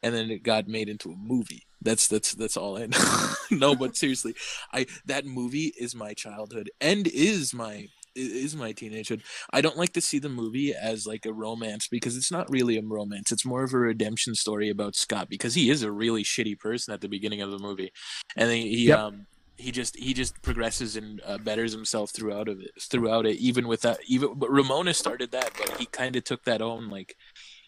and 0.02 0.14
then 0.14 0.30
it 0.30 0.42
got 0.42 0.68
made 0.68 0.88
into 0.88 1.10
a 1.10 1.16
movie. 1.16 1.62
That's 1.80 2.08
that's 2.08 2.34
that's 2.34 2.56
all 2.56 2.78
I 2.78 2.86
know. 2.86 3.32
no, 3.50 3.74
but 3.74 3.96
seriously, 3.96 4.34
I 4.72 4.86
that 5.06 5.24
movie 5.26 5.72
is 5.78 5.94
my 5.94 6.14
childhood 6.14 6.70
and 6.80 7.06
is 7.08 7.52
my 7.54 7.88
is 8.14 8.54
my 8.54 8.72
teenagehood. 8.72 9.22
I 9.52 9.60
don't 9.62 9.78
like 9.78 9.92
to 9.94 10.00
see 10.00 10.18
the 10.18 10.28
movie 10.28 10.74
as 10.74 11.06
like 11.06 11.24
a 11.26 11.32
romance 11.32 11.88
because 11.88 12.16
it's 12.16 12.30
not 12.30 12.50
really 12.50 12.76
a 12.76 12.82
romance. 12.82 13.32
It's 13.32 13.44
more 13.44 13.64
of 13.64 13.72
a 13.72 13.78
redemption 13.78 14.34
story 14.34 14.68
about 14.68 14.94
Scott 14.96 15.28
because 15.28 15.54
he 15.54 15.70
is 15.70 15.82
a 15.82 15.90
really 15.90 16.22
shitty 16.22 16.58
person 16.58 16.92
at 16.92 17.00
the 17.00 17.08
beginning 17.08 17.40
of 17.40 17.50
the 17.50 17.58
movie, 17.58 17.92
and 18.36 18.50
then 18.50 18.58
he 18.58 18.88
Yep. 18.88 18.98
um 18.98 19.26
he 19.58 19.70
just 19.70 19.96
he 19.96 20.12
just 20.14 20.40
progresses 20.42 20.96
and 20.96 21.20
uh, 21.24 21.38
betters 21.38 21.72
himself 21.72 22.10
throughout 22.10 22.48
of 22.48 22.60
it 22.60 22.70
throughout 22.80 23.26
it 23.26 23.36
even 23.36 23.68
with 23.68 23.82
that 23.82 23.98
even 24.08 24.34
but 24.34 24.50
Ramona 24.50 24.92
started 24.94 25.30
that 25.32 25.52
but 25.56 25.76
he 25.78 25.86
kind 25.86 26.16
of 26.16 26.24
took 26.24 26.44
that 26.44 26.60
own 26.62 26.88
like 26.88 27.16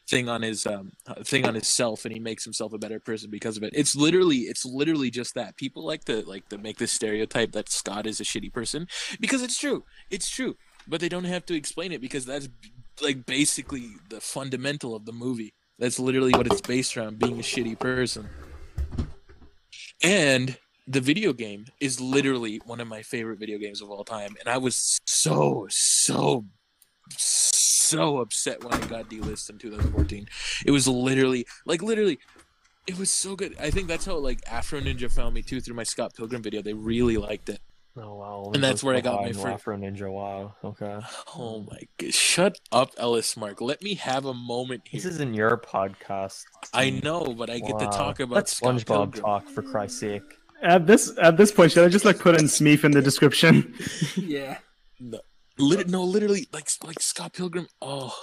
thing 0.08 0.28
on 0.28 0.42
his 0.42 0.66
um 0.66 0.92
thing 1.22 1.46
on 1.46 1.54
himself 1.54 2.04
and 2.04 2.12
he 2.12 2.20
makes 2.20 2.44
himself 2.44 2.72
a 2.72 2.78
better 2.78 3.00
person 3.00 3.30
because 3.30 3.56
of 3.56 3.62
it. 3.62 3.72
It's 3.74 3.96
literally 3.96 4.38
it's 4.38 4.64
literally 4.64 5.10
just 5.10 5.34
that. 5.34 5.56
People 5.56 5.84
like 5.84 6.04
to 6.04 6.22
like 6.22 6.48
to 6.50 6.58
make 6.58 6.78
this 6.78 6.92
stereotype 6.92 7.52
that 7.52 7.70
Scott 7.70 8.06
is 8.06 8.20
a 8.20 8.24
shitty 8.24 8.52
person 8.52 8.86
because 9.20 9.42
it's 9.42 9.58
true. 9.58 9.84
It's 10.10 10.28
true. 10.28 10.56
But 10.86 11.00
they 11.00 11.08
don't 11.08 11.24
have 11.24 11.46
to 11.46 11.54
explain 11.54 11.92
it 11.92 12.00
because 12.00 12.26
that's 12.26 12.48
like 13.02 13.24
basically 13.26 13.92
the 14.10 14.20
fundamental 14.20 14.94
of 14.94 15.06
the 15.06 15.12
movie. 15.12 15.54
That's 15.78 15.98
literally 15.98 16.32
what 16.32 16.46
it's 16.46 16.60
based 16.60 16.96
around 16.96 17.18
being 17.18 17.38
a 17.38 17.42
shitty 17.42 17.78
person. 17.78 18.28
And 20.02 20.56
the 20.86 21.00
video 21.00 21.32
game 21.32 21.64
is 21.80 22.00
literally 22.00 22.60
one 22.66 22.80
of 22.80 22.86
my 22.86 23.02
favorite 23.02 23.38
video 23.38 23.58
games 23.58 23.80
of 23.80 23.90
all 23.90 24.04
time. 24.04 24.36
And 24.38 24.48
i 24.48 24.58
was 24.58 25.00
so 25.06 25.66
so 25.70 26.44
so 27.84 28.18
upset 28.18 28.62
when 28.64 28.72
i 28.74 28.86
got 28.86 29.08
delisted 29.10 29.50
in 29.50 29.58
2014 29.58 30.28
it 30.66 30.70
was 30.70 30.86
literally 30.88 31.46
like 31.66 31.82
literally 31.82 32.18
it 32.86 32.98
was 32.98 33.10
so 33.10 33.34
good 33.36 33.54
i 33.60 33.70
think 33.70 33.88
that's 33.88 34.04
how 34.04 34.16
like 34.16 34.40
afro 34.46 34.80
ninja 34.80 35.10
found 35.10 35.34
me 35.34 35.42
too 35.42 35.60
through 35.60 35.74
my 35.74 35.82
scott 35.82 36.14
pilgrim 36.14 36.42
video 36.42 36.62
they 36.62 36.74
really 36.74 37.16
liked 37.16 37.48
it 37.48 37.60
Oh 37.96 38.14
wow. 38.16 38.50
And 38.52 38.60
that's 38.60 38.82
where 38.82 38.96
I 38.96 39.00
got 39.00 39.20
my 39.22 39.28
first 39.28 39.40
fir- 39.40 39.48
Afro 39.50 39.76
Ninja. 39.76 40.10
Wow. 40.12 40.56
Okay. 40.64 40.98
oh 41.36 41.60
my 41.70 41.78
god 41.96 42.12
shut 42.12 42.58
up 42.72 42.90
ellis 42.98 43.36
mark 43.36 43.60
let 43.60 43.82
me 43.82 43.94
have 43.94 44.24
a 44.24 44.34
moment 44.34 44.82
here 44.88 44.98
This 45.00 45.12
isn't 45.12 45.32
your 45.32 45.56
podcast. 45.56 46.42
i 46.72 46.90
know 46.90 47.20
but 47.38 47.50
i 47.50 47.60
get 47.60 47.78
to 47.78 47.86
talk 47.86 48.18
about 48.18 48.34
Let 48.34 48.48
Scott 48.48 48.74
SpongeBob 48.74 48.86
Pilgrim. 49.12 49.22
talk 49.22 49.48
for 49.48 49.62
Christ's 49.62 50.00
sake. 50.00 50.22
At 50.60 50.88
this 50.88 51.12
at 51.22 51.36
this 51.36 51.52
point, 51.52 51.70
should 51.70 51.84
I 51.84 51.88
just 51.88 52.04
like 52.04 52.18
put 52.18 52.34
in 52.40 52.46
Smeef 52.46 52.82
in 52.82 52.90
the 52.90 53.00
description? 53.02 53.72
Yeah. 54.16 54.58
No, 54.98 55.20
lit- 55.58 55.88
no, 55.88 56.04
literally, 56.04 56.46
like 56.52 56.68
like 56.84 57.00
Scott 57.00 57.32
Pilgrim. 57.32 57.66
Oh, 57.82 58.14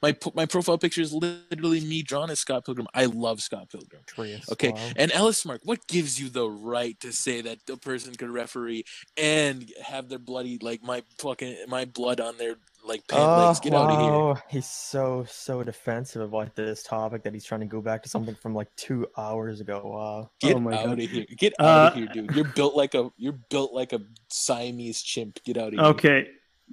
My 0.00 0.16
my 0.34 0.46
profile 0.46 0.78
picture 0.78 1.00
is 1.02 1.12
literally 1.12 1.80
me 1.80 2.02
drawn 2.02 2.30
as 2.30 2.38
Scott 2.40 2.64
Pilgrim. 2.64 2.86
I 2.94 3.06
love 3.06 3.40
Scott 3.40 3.68
Pilgrim. 3.70 4.02
Trius, 4.06 4.48
Okay, 4.52 4.70
wow. 4.70 4.90
and 4.96 5.10
Ellis 5.12 5.44
Mark, 5.44 5.60
what 5.64 5.84
gives 5.88 6.20
you 6.20 6.28
the 6.28 6.48
right 6.48 6.98
to 7.00 7.10
say 7.12 7.40
that 7.40 7.58
the 7.66 7.76
person 7.76 8.14
could 8.14 8.30
referee 8.30 8.84
and 9.16 9.68
have 9.82 10.08
their 10.08 10.20
bloody 10.20 10.58
like 10.62 10.82
my 10.84 11.02
fucking 11.18 11.56
my 11.66 11.84
blood 11.84 12.20
on 12.20 12.36
their 12.38 12.54
like 12.86 13.02
pant 13.08 13.22
legs? 13.28 13.58
Get 13.58 13.74
out 13.74 13.90
of 13.90 13.98
here. 14.00 14.10
wow. 14.10 14.38
He's 14.48 14.68
so 14.68 15.26
so 15.28 15.64
defensive 15.64 16.22
about 16.22 16.54
this 16.54 16.84
topic 16.84 17.24
that 17.24 17.34
he's 17.34 17.44
trying 17.44 17.62
to 17.62 17.66
go 17.66 17.80
back 17.80 18.04
to 18.04 18.08
something 18.08 18.36
from 18.36 18.54
like 18.54 18.68
two 18.76 19.04
hours 19.16 19.60
ago. 19.60 19.82
Wow. 19.84 20.30
Get 20.40 20.54
Oh 20.54 20.68
out 20.72 20.84
God. 20.86 21.00
of 21.00 21.10
here. 21.10 21.26
Get 21.36 21.54
Uh, 21.58 21.62
out 21.64 21.92
of 21.92 21.98
here, 21.98 22.06
dude. 22.06 22.36
You're 22.36 22.44
built 22.54 22.76
like 22.76 22.94
a 22.94 23.10
you're 23.16 23.40
built 23.50 23.72
like 23.74 23.92
a 23.92 24.00
Siamese 24.30 25.02
chimp. 25.02 25.42
Get 25.44 25.56
out 25.58 25.68
of 25.68 25.72
here. 25.74 25.82
Okay, 25.82 26.28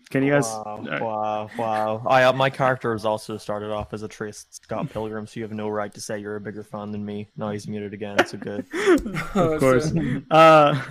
can 0.09 0.23
you 0.23 0.31
guys? 0.31 0.45
Wow, 0.45 0.83
wow, 1.01 1.49
wow. 1.57 2.03
I 2.07 2.23
uh, 2.23 2.33
my 2.33 2.49
character 2.49 2.93
was 2.93 3.05
also 3.05 3.37
started 3.37 3.71
off 3.71 3.93
as 3.93 4.03
a 4.03 4.07
Trace 4.07 4.45
Scott 4.49 4.89
Pilgrim, 4.89 5.25
so 5.27 5.39
you 5.39 5.43
have 5.43 5.51
no 5.51 5.69
right 5.69 5.93
to 5.93 6.01
say 6.01 6.19
you're 6.19 6.35
a 6.35 6.41
bigger 6.41 6.63
fan 6.63 6.91
than 6.91 7.05
me. 7.05 7.29
Now 7.37 7.51
he's 7.51 7.67
muted 7.67 7.93
again. 7.93 8.25
So 8.25 8.37
good. 8.37 8.65
of 9.35 9.59
course. 9.59 9.91
Uh, 10.29 10.81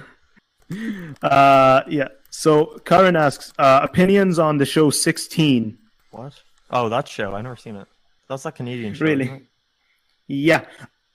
uh, 1.23 1.83
yeah. 1.89 2.09
So 2.31 2.79
Karen 2.85 3.17
asks 3.17 3.53
uh, 3.59 3.81
opinions 3.83 4.39
on 4.39 4.59
the 4.59 4.67
show 4.67 4.91
16. 4.91 5.79
What? 6.11 6.43
Oh, 6.71 6.89
that 6.89 7.07
show. 7.07 7.35
I 7.35 7.43
never 7.43 7.57
seen 7.57 7.77
it. 7.77 7.87
That's 8.29 8.43
that 8.43 8.57
Canadian 8.57 8.95
show. 8.95 9.05
Really? 9.05 9.47
Yeah, 10.27 10.65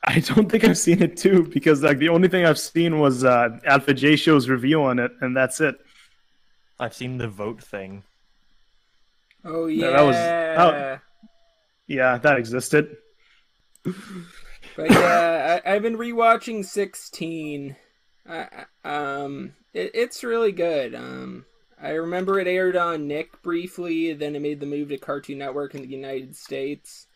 I 0.04 0.20
don't 0.20 0.50
think 0.50 0.64
I've 0.64 0.78
seen 0.78 1.02
it 1.02 1.18
too 1.18 1.44
because 1.54 1.84
like 1.84 1.98
the 2.00 2.10
only 2.10 2.28
thing 2.28 2.46
I've 2.46 2.60
seen 2.60 3.00
was 3.00 3.24
uh, 3.24 3.60
Alpha 3.66 3.94
J 3.94 4.16
Show's 4.16 4.48
review 4.48 4.84
on 4.84 5.00
it, 5.00 5.12
and 5.22 5.36
that's 5.36 5.60
it. 5.60 5.76
I've 6.80 6.94
seen 6.94 7.18
the 7.18 7.28
vote 7.28 7.62
thing. 7.62 8.04
Oh 9.44 9.68
Yeah, 9.68 9.86
yeah. 9.86 9.92
that 9.92 10.02
was- 10.02 10.74
oh. 10.74 11.00
Yeah, 11.88 12.18
that 12.20 12.38
existed. 12.38 12.98
But 13.84 14.92
yeah, 14.92 15.60
I, 15.66 15.74
I've 15.76 15.82
been 15.82 15.98
rewatching 15.98 16.64
16. 16.64 17.76
I, 18.28 18.48
I- 18.84 18.90
um, 18.90 19.54
it, 19.74 19.92
it's 19.94 20.24
really 20.24 20.52
good. 20.52 20.94
Um, 20.96 21.46
I 21.82 21.92
remember 21.92 22.40
it 22.40 22.48
aired 22.48 22.76
on 22.76 23.08
Nick 23.08 23.42
briefly, 23.42 24.14
then 24.14 24.36
it 24.36 24.42
made 24.42 24.60
the 24.60 24.66
move 24.66 24.90
to 24.90 24.98
Cartoon 24.98 25.38
Network 25.40 25.74
in 25.76 25.82
the 25.82 25.88
United 25.88 26.36
States. 26.36 27.08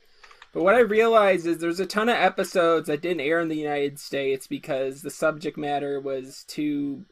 But 0.53 0.64
what 0.64 0.76
I 0.76 0.80
realized 0.80 1.45
is 1.47 1.57
there's 1.57 1.80
a 1.80 1.86
ton 1.86 2.09
of 2.09 2.16
episodes 2.16 2.88
that 2.88 3.01
didn't 3.01 3.22
air 3.22 3.39
in 3.39 3.49
the 3.49 3.55
United 3.57 3.99
States 3.99 4.47
because 4.47 5.01
the 5.01 5.09
subject 5.09 5.57
matter 5.57 5.99
was 5.99 6.43
too, 6.47 7.05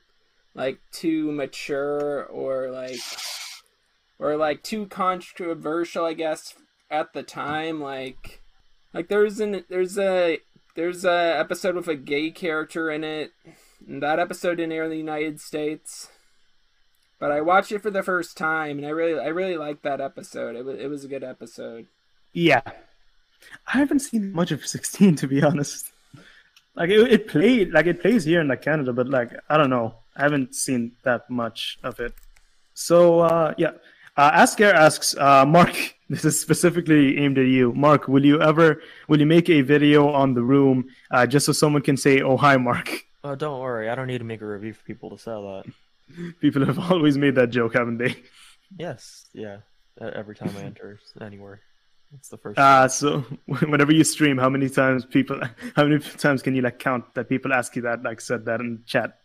like, 0.54 0.80
too 0.92 1.32
mature 1.32 2.26
or 2.26 2.72
like, 2.72 3.00
or 4.20 4.36
like 4.38 4.64
too 4.64 4.86
controversial, 4.88 6.06
I 6.06 6.14
guess, 6.14 6.54
at 6.90 7.14
the 7.14 7.24
time. 7.24 7.82
Like, 7.82 8.42
like 8.94 9.08
there's 9.08 9.40
an 9.40 9.64
there's 9.70 9.98
a 9.98 10.40
there's 10.76 11.06
a 11.06 11.38
episode 11.40 11.76
with 11.76 11.88
a 11.88 11.96
gay 11.96 12.32
character 12.32 12.92
in 12.92 13.04
it. 13.04 13.32
And 13.88 14.02
that 14.04 14.20
episode 14.20 14.56
didn't 14.56 14.74
air 14.74 14.84
in 14.84 14.92
the 14.92 14.98
United 14.98 15.42
States. 15.42 16.10
But 17.20 17.32
I 17.32 17.42
watched 17.42 17.72
it 17.72 17.82
for 17.82 17.92
the 17.92 18.04
first 18.04 18.36
time, 18.36 18.78
and 18.78 18.86
I 18.86 18.90
really 18.90 19.20
I 19.20 19.28
really 19.28 19.58
liked 19.58 19.84
that 19.84 20.02
episode. 20.02 20.56
It 20.56 20.66
was 20.66 20.80
it 20.80 20.88
was 20.88 21.04
a 21.04 21.08
good 21.08 21.24
episode. 21.24 21.88
Yeah, 22.34 22.62
I 23.68 23.78
haven't 23.78 24.00
seen 24.00 24.32
much 24.32 24.52
of 24.52 24.66
16 24.66 25.16
to 25.18 25.28
be 25.28 25.44
honest. 25.44 25.92
Like 26.76 26.90
it, 26.90 27.12
it 27.12 27.28
played, 27.28 27.74
like 27.74 27.86
it 27.86 28.02
plays 28.02 28.24
here 28.24 28.42
in 28.42 28.48
like 28.48 28.62
Canada, 28.62 28.94
but 28.94 29.08
like 29.10 29.34
I 29.50 29.58
don't 29.58 29.70
know, 29.70 29.96
I 30.16 30.24
haven't 30.24 30.56
seen 30.56 30.94
that 31.04 31.30
much 31.30 31.78
of 31.84 32.00
it. 32.00 32.14
So 32.74 33.22
uh, 33.22 33.54
yeah, 33.58 33.72
uh, 34.18 34.32
Asker 34.34 34.72
asks, 34.72 35.16
uh, 35.18 35.46
Mark, 35.46 35.76
this 36.10 36.26
is 36.26 36.40
specifically 36.40 37.18
aimed 37.18 37.38
at 37.38 37.48
you. 37.48 37.74
Mark, 37.74 38.08
will 38.08 38.26
you 38.26 38.42
ever 38.42 38.82
will 39.08 39.20
you 39.20 39.26
make 39.26 39.50
a 39.50 39.62
video 39.62 40.10
on 40.10 40.34
the 40.34 40.42
room 40.42 40.86
uh, 41.12 41.26
just 41.26 41.46
so 41.46 41.52
someone 41.52 41.82
can 41.82 41.98
say, 41.98 42.22
"Oh 42.22 42.38
hi, 42.38 42.58
Mark"? 42.58 43.06
Oh, 43.24 43.36
don't 43.36 43.60
worry. 43.60 43.90
I 43.90 43.96
don't 43.96 44.08
need 44.08 44.18
to 44.18 44.24
make 44.24 44.42
a 44.42 44.48
review 44.48 44.74
for 44.74 44.84
people 44.84 45.10
to 45.12 45.18
sell 45.18 45.44
that. 45.44 45.74
People 46.42 46.66
have 46.66 46.80
always 46.92 47.18
made 47.18 47.36
that 47.36 47.52
joke, 47.52 47.74
haven't 47.74 47.98
they? 47.98 48.16
Yes. 48.78 49.26
Yeah. 49.34 49.58
Every 50.00 50.36
time 50.36 50.54
I 50.58 50.64
enter 50.64 51.00
anywhere, 51.22 51.62
it's 52.14 52.30
the 52.30 52.38
first. 52.38 52.58
Uh, 52.58 52.88
so 52.88 53.20
whenever 53.46 53.94
you 53.94 54.04
stream, 54.04 54.38
how 54.38 54.50
many 54.50 54.68
times 54.68 55.06
people, 55.06 55.40
how 55.76 55.84
many 55.84 56.00
times 56.00 56.42
can 56.42 56.56
you 56.56 56.62
like 56.62 56.80
count 56.80 57.14
that 57.14 57.30
people 57.30 57.54
ask 57.54 57.76
you 57.76 57.84
that, 57.84 58.02
like 58.04 58.20
said 58.20 58.46
that 58.46 58.60
in 58.62 58.84
chat? 58.86 59.21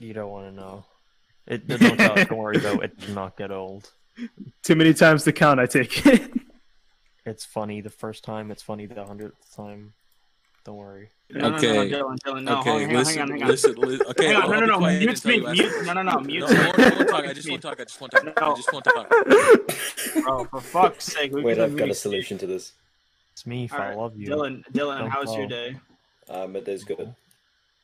You 0.00 0.12
don't 0.14 0.30
want 0.30 0.46
to 0.48 0.60
know. 0.60 0.84
It 1.46 1.66
don't, 1.66 1.96
don't 1.98 2.30
worry 2.32 2.58
though. 2.58 2.78
It 2.78 2.96
did 2.98 3.14
not 3.14 3.36
get 3.36 3.50
old. 3.50 3.90
Too 4.62 4.76
many 4.76 4.94
times 4.94 5.24
to 5.24 5.32
count, 5.32 5.58
I 5.58 5.66
take 5.66 6.06
it. 6.06 6.32
It's 7.26 7.44
funny 7.44 7.80
the 7.80 7.90
first 7.90 8.24
time. 8.24 8.50
It's 8.50 8.62
funny 8.62 8.86
the 8.86 9.04
hundredth 9.04 9.54
time. 9.56 9.92
Don't 10.64 10.76
worry. 10.76 11.08
No, 11.30 11.50
no, 11.50 11.56
Okay. 11.56 11.72
no, 11.72 11.82
no, 11.84 11.88
Dylan, 11.88 12.18
Dylan, 12.18 12.42
no, 12.44 12.58
Okay, 12.60 12.70
hang 12.70 12.88
on, 12.90 12.94
listen, 12.96 13.14
hang 13.18 13.22
on, 13.22 13.30
hang 13.30 13.42
on. 13.42 13.48
listen, 13.48 13.74
li- 13.76 14.00
okay, 14.10 14.26
hang 14.26 14.36
on, 14.36 14.42
I'll 14.42 14.48
no, 14.48 14.66
no, 14.66 14.78
be 14.78 14.84
no, 14.84 14.98
mute 15.00 15.24
me, 15.24 15.40
mute, 15.40 15.86
no, 15.86 15.92
no, 15.92 16.02
no, 16.02 16.20
mute 16.20 16.40
No, 16.40 16.48
me. 16.48 16.56
I 16.56 16.64
won't, 16.66 16.80
I 16.80 16.96
won't 16.96 17.08
talk. 17.08 17.24
I 17.26 17.32
just 17.32 17.50
won't 17.50 17.62
talk. 17.62 17.80
I 17.80 17.84
just 17.84 18.00
won't 18.00 18.12
talk. 18.12 18.26
I 18.36 18.54
just 18.54 18.72
won't 18.72 18.84
talk. 18.84 20.24
Bro, 20.24 20.44
for 20.46 20.60
fuck's 20.60 21.04
sake. 21.04 21.32
we 21.32 21.42
Wait, 21.42 21.58
I've 21.58 21.76
got 21.76 21.90
a 21.90 21.94
solution 21.94 22.38
to 22.38 22.46
this. 22.46 22.72
It's 23.32 23.46
me. 23.46 23.64
If 23.64 23.74
All 23.74 23.80
I 23.80 23.94
love 23.94 24.16
you. 24.16 24.28
Dylan, 24.28 24.64
Dylan, 24.72 24.98
Don't 25.00 25.10
how 25.10 25.20
was 25.22 25.34
your 25.36 25.46
day? 25.46 25.76
Uh, 26.28 26.46
my 26.46 26.60
day's 26.60 26.84
good. 26.84 27.14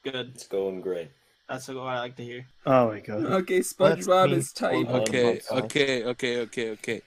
Good. 0.02 0.32
It's 0.34 0.46
going 0.46 0.80
great. 0.80 1.10
That's 1.48 1.68
what 1.68 1.76
I 1.78 2.00
like 2.00 2.16
to 2.16 2.24
hear. 2.24 2.46
Oh 2.64 2.88
my 2.88 3.00
god. 3.00 3.24
Okay, 3.26 3.60
SpongeBob 3.60 4.32
is 4.32 4.52
tight. 4.52 4.86
Okay, 4.88 5.40
okay, 5.50 6.04
okay, 6.04 6.40
okay, 6.40 6.70
okay. 6.70 7.02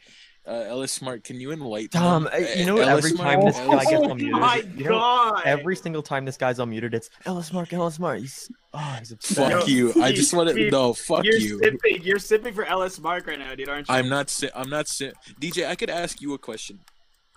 Uh, 0.48 0.64
LS 0.70 1.02
Mark, 1.02 1.24
can 1.24 1.40
you 1.40 1.52
enlighten 1.52 1.90
Tom, 1.92 2.26
him? 2.28 2.46
you 2.58 2.66
know 2.66 2.78
Ellis 2.78 3.06
every 3.06 3.12
Smart- 3.12 3.30
time 3.36 3.46
this 3.46 3.58
guy 3.58 3.80
gets 3.84 3.92
Ellis- 3.92 4.08
unmuted, 4.14 4.32
my 4.40 4.64
you 4.78 4.86
know, 4.90 5.42
every 5.46 5.76
single 5.76 6.02
time 6.02 6.26
this 6.26 6.38
guy's 6.38 6.58
unmuted, 6.58 6.94
it's 6.96 7.10
LS 7.26 7.54
Mark, 7.54 7.72
LS 7.72 8.00
Mark. 8.00 8.20
He's 8.20 8.50
oh, 8.74 8.96
he's 8.98 9.12
obsessed. 9.12 9.52
Fuck 9.52 9.68
you. 9.68 9.94
I 10.02 10.12
just 10.12 10.34
want 10.34 10.48
to 10.48 10.54
Steve, 10.56 10.72
no. 10.72 10.94
Fuck 10.94 11.26
you're 11.26 11.36
you. 11.36 11.60
Sipping, 11.60 12.02
you're 12.02 12.18
sipping 12.20 12.54
for 12.54 12.66
LS 12.66 13.00
Mark 13.00 13.28
right 13.28 13.38
now, 13.38 13.54
dude, 13.54 13.70
aren't 13.70 13.90
you? 13.90 13.94
I'm 13.94 14.10
not. 14.10 14.30
Si- 14.32 14.50
I'm 14.56 14.70
not. 14.70 14.88
Si- 14.88 15.12
DJ, 15.40 15.68
I 15.68 15.76
could 15.76 15.90
ask 15.92 16.20
you 16.22 16.34
a 16.34 16.38
question. 16.40 16.80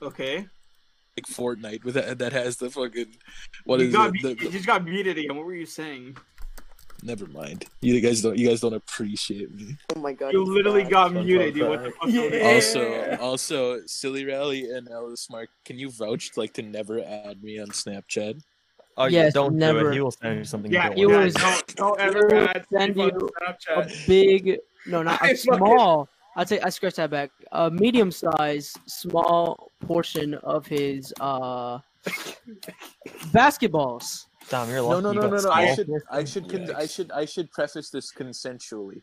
Okay. 0.00 0.46
Like 1.16 1.26
Fortnite 1.26 1.84
with 1.84 1.94
that, 1.96 2.18
that 2.18 2.32
has 2.32 2.56
the 2.56 2.70
fucking 2.70 3.14
what 3.64 3.80
you 3.80 3.88
is 3.88 3.92
got, 3.92 4.14
it? 4.14 4.22
mu- 4.22 4.34
The- 4.36 4.44
you 4.44 4.50
just 4.50 4.66
got 4.66 4.84
muted 4.84 5.18
again. 5.18 5.36
What 5.36 5.44
were 5.44 5.54
you 5.54 5.66
saying? 5.66 6.16
Never 7.02 7.26
mind. 7.26 7.64
You 7.80 8.00
guys 8.00 8.22
don't. 8.22 8.38
You 8.38 8.48
guys 8.48 8.60
don't 8.60 8.74
appreciate 8.74 9.52
me. 9.54 9.76
Oh 9.96 10.00
my 10.00 10.12
god. 10.12 10.32
You 10.32 10.44
literally 10.44 10.82
back. 10.82 10.92
got 10.92 11.12
muted, 11.12 11.54
dude. 11.54 11.68
What 11.68 11.82
the 11.82 11.90
fuck? 11.90 12.08
Yeah. 12.08 12.54
Also, 12.54 13.16
also, 13.20 13.80
Silly 13.86 14.24
Rally 14.24 14.70
and 14.70 14.88
LS 14.88 15.28
Mark, 15.28 15.48
can 15.64 15.78
you 15.78 15.90
vouch 15.90 16.30
like 16.36 16.52
to 16.54 16.62
never 16.62 17.00
add 17.02 17.42
me 17.42 17.58
on 17.58 17.68
Snapchat? 17.68 18.40
Oh 18.96 19.06
yeah, 19.06 19.30
don't 19.30 19.54
do 19.54 19.58
never. 19.58 19.90
it. 19.90 19.94
He 19.94 20.00
will 20.00 20.10
send 20.12 20.38
you 20.38 20.44
something. 20.44 20.70
Yeah, 20.70 20.92
you 20.94 21.08
He 21.08 21.14
don't 21.30 21.34
Don't, 21.34 21.76
don't 21.76 22.00
he 22.00 22.06
ever 22.06 22.34
add 22.48 22.66
send 22.72 23.00
on 23.00 23.08
you 23.08 23.28
a 23.46 23.52
Snapchat. 23.52 24.06
big, 24.06 24.58
no, 24.86 25.02
not 25.08 25.20
I 25.22 25.30
a 25.30 25.36
fucking- 25.36 25.56
small. 25.58 26.08
I'll 26.36 26.44
take. 26.46 26.64
I 26.64 26.68
scratch 26.70 26.94
that 26.94 27.10
back. 27.10 27.30
A 27.52 27.70
medium-sized, 27.70 28.78
small 28.86 29.70
portion 29.80 30.34
of 30.34 30.66
his 30.66 31.12
uh 31.20 31.78
basketballs. 33.32 34.26
Damn, 34.52 34.68
you're 34.68 34.78
No, 34.82 34.88
lucky. 34.88 35.02
no, 35.02 35.10
you 35.12 35.20
no, 35.20 35.22
no, 35.22 35.30
no. 35.30 35.38
small 35.38 35.52
I 35.52 35.74
should. 35.74 35.90
I 36.10 36.24
should, 36.24 36.48
con- 36.50 36.74
I 36.76 36.86
should, 36.86 37.10
I 37.10 37.24
should 37.24 37.50
preface 37.50 37.88
this 37.90 38.12
consensually. 38.12 39.02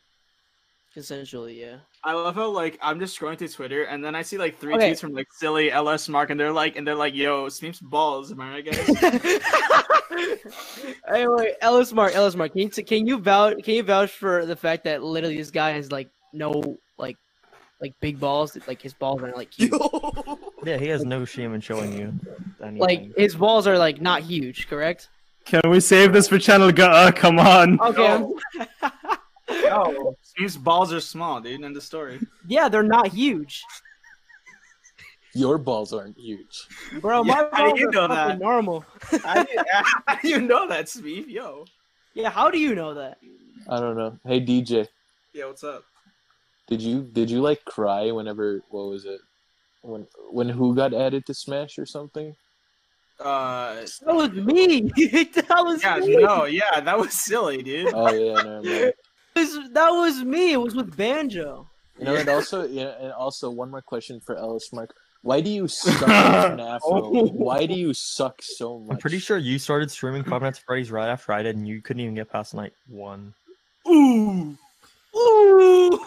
Consensually, 0.95 1.59
yeah. 1.59 1.77
I 2.03 2.13
love 2.13 2.35
how 2.35 2.49
like 2.49 2.77
I'm 2.81 2.99
just 2.99 3.19
scrolling 3.19 3.37
through 3.37 3.49
Twitter 3.49 3.83
and 3.83 4.03
then 4.03 4.15
I 4.15 4.21
see 4.21 4.37
like 4.37 4.57
three 4.59 4.73
Okay. 4.75 4.91
tweets 4.91 4.99
from 5.01 5.13
like 5.13 5.27
silly 5.33 5.71
LS 5.71 6.07
Mark 6.09 6.29
and 6.29 6.39
they're 6.39 6.51
like 6.51 6.75
and 6.77 6.85
they're 6.87 6.95
like, 6.95 7.13
yo, 7.15 7.49
Sneep's 7.49 7.79
balls, 7.79 8.31
am 8.31 8.41
I 8.41 8.49
right 8.61 8.65
guys? 8.65 9.39
Anyway, 11.07 11.53
LS 11.61 11.93
Mark, 11.93 12.15
LS 12.15 12.35
Mark, 12.35 12.51
can 12.53 12.61
you, 12.61 12.69
can 12.69 13.07
you 13.07 13.17
vouch? 13.19 13.63
Can 13.63 13.73
you 13.75 13.83
vouch 13.83 14.11
for 14.11 14.45
the 14.45 14.55
fact 14.55 14.83
that 14.83 15.01
literally 15.03 15.37
this 15.37 15.51
guy 15.51 15.71
has 15.71 15.91
like 15.91 16.09
no 16.33 16.77
like 16.97 17.17
like 17.81 17.93
big 17.99 18.19
balls? 18.19 18.57
Like 18.67 18.81
his 18.81 18.93
balls 18.93 19.21
are 19.23 19.31
like 19.31 19.53
huge. 19.53 19.71
Yeah, 20.65 20.77
he 20.77 20.87
has 20.87 21.05
no 21.05 21.23
shame 21.23 21.53
in 21.53 21.61
showing 21.61 21.93
you 21.93 22.13
anything. 22.61 22.79
like 22.79 23.15
his 23.15 23.33
balls 23.33 23.65
are 23.65 23.77
like 23.77 24.01
not 24.01 24.21
huge, 24.23 24.67
correct? 24.67 25.07
Can 25.49 25.61
we 25.69 25.79
save 25.79 26.13
this 26.13 26.27
for 26.27 26.37
Channel 26.37 26.71
Go? 26.71 26.85
Uh, 26.87 27.11
come 27.11 27.39
on. 27.39 27.79
Okay. 27.81 28.07
I'm- 28.07 28.33
no. 29.63 30.15
Sneep's 30.21 30.55
balls 30.57 30.93
are 30.93 30.99
small, 30.99 31.41
dude, 31.41 31.63
end 31.63 31.75
the 31.75 31.81
story. 31.81 32.19
yeah, 32.47 32.69
they're 32.69 32.83
not 32.83 33.07
huge, 33.07 33.63
Your 35.33 35.57
balls 35.57 35.91
aren't 35.91 36.17
huge. 36.17 36.67
bro. 37.01 37.23
Yeah, 37.23 37.33
my 37.33 37.47
how 37.51 37.63
do 37.65 37.69
balls 37.69 37.79
you 37.79 37.87
are 37.87 37.91
know 37.91 38.07
fucking 38.07 38.27
that? 38.27 38.39
normal. 38.39 38.85
how, 39.23 39.43
do 39.43 39.51
you, 39.51 39.63
how 40.05 40.15
do 40.21 40.27
you 40.29 40.41
know 40.41 40.67
that, 40.67 40.85
Sneep? 40.85 41.27
Yo. 41.27 41.65
Yeah, 42.13 42.29
how 42.29 42.49
do 42.51 42.57
you 42.59 42.75
know 42.75 42.93
that? 42.93 43.17
I 43.67 43.79
don't 43.79 43.97
know. 43.97 44.17
Hey 44.25 44.39
DJ, 44.41 44.87
Yeah, 45.33 45.45
what's 45.45 45.63
up? 45.63 45.83
did 46.67 46.81
you 46.81 47.01
did 47.01 47.29
you 47.31 47.41
like 47.41 47.65
cry 47.65 48.11
whenever 48.11 48.61
what 48.69 48.87
was 48.89 49.05
it 49.05 49.19
when 49.81 50.05
when 50.31 50.47
who 50.49 50.75
got 50.75 50.93
added 50.93 51.25
to 51.25 51.33
Smash 51.33 51.77
or 51.79 51.85
something? 51.85 52.35
Uh 53.19 53.81
That 54.05 54.15
was 54.15 54.31
me. 54.31 54.81
that 55.33 55.61
was 55.63 55.83
yeah, 55.83 55.97
me. 55.99 56.17
no, 56.17 56.45
yeah, 56.45 56.79
that 56.79 56.97
was 56.97 57.13
silly, 57.13 57.61
dude. 57.61 57.91
Oh 57.93 58.13
yeah, 58.13 58.33
never 58.33 58.61
mind. 58.61 58.93
Was- 59.35 59.69
that 59.73 59.89
was 59.89 60.23
me. 60.23 60.53
It 60.53 60.57
was 60.57 60.75
with 60.75 60.95
Banjo. 60.95 61.67
You 61.97 62.05
know, 62.05 62.15
and 62.15 62.29
also, 62.29 62.65
yeah, 62.65 62.93
and 62.99 63.11
also 63.11 63.49
one 63.49 63.69
more 63.69 63.81
question 63.81 64.21
for 64.21 64.37
LS 64.37 64.71
Mark. 64.71 64.93
Why 65.21 65.41
do 65.41 65.49
you 65.49 65.67
suck 65.67 66.07
at 66.07 66.79
Why 66.85 67.65
do 67.65 67.73
you 67.73 67.93
suck 67.93 68.41
so 68.41 68.79
much? 68.79 68.93
I'm 68.93 68.97
pretty 68.99 69.19
sure 69.19 69.37
you 69.37 69.59
started 69.59 69.91
streaming 69.91 70.23
Five 70.23 70.41
Nights 70.41 70.59
at 70.59 70.65
Freddy's 70.65 70.91
right 70.91 71.09
after 71.09 71.33
I 71.33 71.43
did, 71.43 71.57
and 71.57 71.67
you 71.67 71.81
couldn't 71.81 71.99
even 72.01 72.15
get 72.15 72.31
past 72.31 72.53
night 72.53 72.71
one. 72.87 73.33
Ooh. 73.87 74.57
Ooh. 75.15 75.99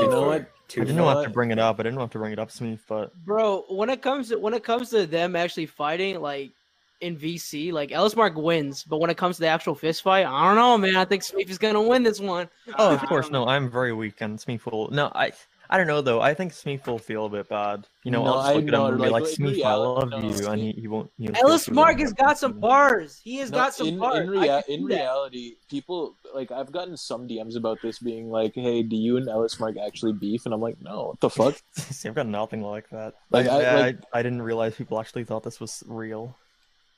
You 0.00 0.08
know 0.08 0.26
what? 0.26 0.50
I 0.76 0.80
didn't 0.80 0.96
know 0.96 1.08
how 1.08 1.22
to 1.22 1.30
bring 1.30 1.50
it 1.50 1.58
up. 1.58 1.80
I 1.80 1.82
didn't 1.84 1.94
know 1.96 2.02
how 2.02 2.06
to 2.08 2.18
bring 2.18 2.32
it 2.32 2.38
up, 2.38 2.50
Smeef, 2.50 2.80
but 2.88 3.14
Bro, 3.24 3.64
when 3.68 3.90
it 3.90 4.02
comes 4.02 4.28
to 4.28 4.38
when 4.38 4.54
it 4.54 4.64
comes 4.64 4.90
to 4.90 5.06
them 5.06 5.36
actually 5.36 5.66
fighting, 5.66 6.20
like 6.20 6.52
in 7.00 7.16
VC, 7.16 7.72
like 7.72 7.92
LS 7.92 8.14
Mark 8.14 8.36
wins, 8.36 8.84
but 8.84 9.00
when 9.00 9.10
it 9.10 9.16
comes 9.16 9.36
to 9.36 9.40
the 9.40 9.48
actual 9.48 9.74
fist 9.74 10.02
fight, 10.02 10.26
I 10.26 10.46
don't 10.46 10.56
know, 10.56 10.76
man. 10.78 10.96
I 10.96 11.04
think 11.04 11.22
Smeef 11.22 11.48
is 11.48 11.58
gonna 11.58 11.80
win 11.82 12.02
this 12.02 12.20
one. 12.20 12.48
oh, 12.78 12.94
of 12.94 13.00
course, 13.06 13.30
no, 13.30 13.46
I'm 13.46 13.70
very 13.70 13.92
weak, 13.92 14.20
and 14.20 14.38
Smeef 14.38 14.66
will. 14.66 14.90
No, 14.90 15.10
I. 15.14 15.32
I 15.72 15.78
don't 15.78 15.86
know 15.86 16.00
though. 16.02 16.20
I 16.20 16.34
think 16.34 16.52
Smeef 16.52 16.84
will 16.88 16.98
feel 16.98 17.26
a 17.26 17.28
bit 17.30 17.48
bad. 17.48 17.86
You 18.02 18.10
know, 18.10 18.24
No, 18.24 18.32
I'll 18.34 18.38
just 18.42 18.48
I 18.48 18.54
look 18.54 18.62
at 18.62 18.68
him 18.68 18.72
know, 18.72 18.86
and 18.86 18.96
be 18.98 19.08
like, 19.08 19.22
like, 19.22 19.38
in 19.38 19.46
"Smeef, 19.46 19.64
I 19.64 19.74
love 19.74 20.10
no, 20.10 20.18
you," 20.18 20.48
and 20.48 20.60
he, 20.60 20.72
he 20.72 20.88
won't. 20.88 21.10
He'll 21.16 21.32
feel 21.32 21.46
LS 21.48 21.70
Mark 21.70 22.00
has 22.00 22.12
got 22.12 22.38
some 22.38 22.58
bars. 22.58 23.20
He 23.22 23.36
has 23.36 23.52
No, 23.52 23.58
got 23.58 23.74
some 23.74 23.86
in, 23.86 23.98
bars. 24.00 24.18
in, 24.24 24.30
rea- 24.30 24.62
in 24.68 24.84
reality, 24.84 25.54
people 25.70 26.16
like 26.34 26.50
I've 26.50 26.72
gotten 26.72 26.96
some 26.96 27.28
DMs 27.28 27.56
about 27.56 27.78
this 27.82 28.00
being 28.00 28.30
like, 28.30 28.54
"Hey, 28.56 28.82
do 28.82 28.96
you 28.96 29.16
and 29.16 29.28
LS 29.28 29.60
Mark 29.60 29.76
actually 29.78 30.12
beef?" 30.14 30.44
And 30.44 30.52
I'm 30.52 30.60
like, 30.60 30.82
"No, 30.82 31.08
what 31.10 31.20
the 31.20 31.30
fuck?" 31.30 31.54
See, 31.76 32.08
I've 32.08 32.16
got 32.16 32.26
nothing 32.26 32.62
like 32.62 32.90
that. 32.90 33.14
Like, 33.30 33.46
I, 33.46 33.60
I- 33.60 33.62
I, 33.62 33.80
like- 33.80 33.98
I, 34.12 34.22
didn't 34.24 34.42
realize 34.42 34.74
people 34.74 34.98
actually 34.98 35.22
thought 35.24 35.44
this 35.44 35.60
was 35.60 35.84
real. 35.86 36.36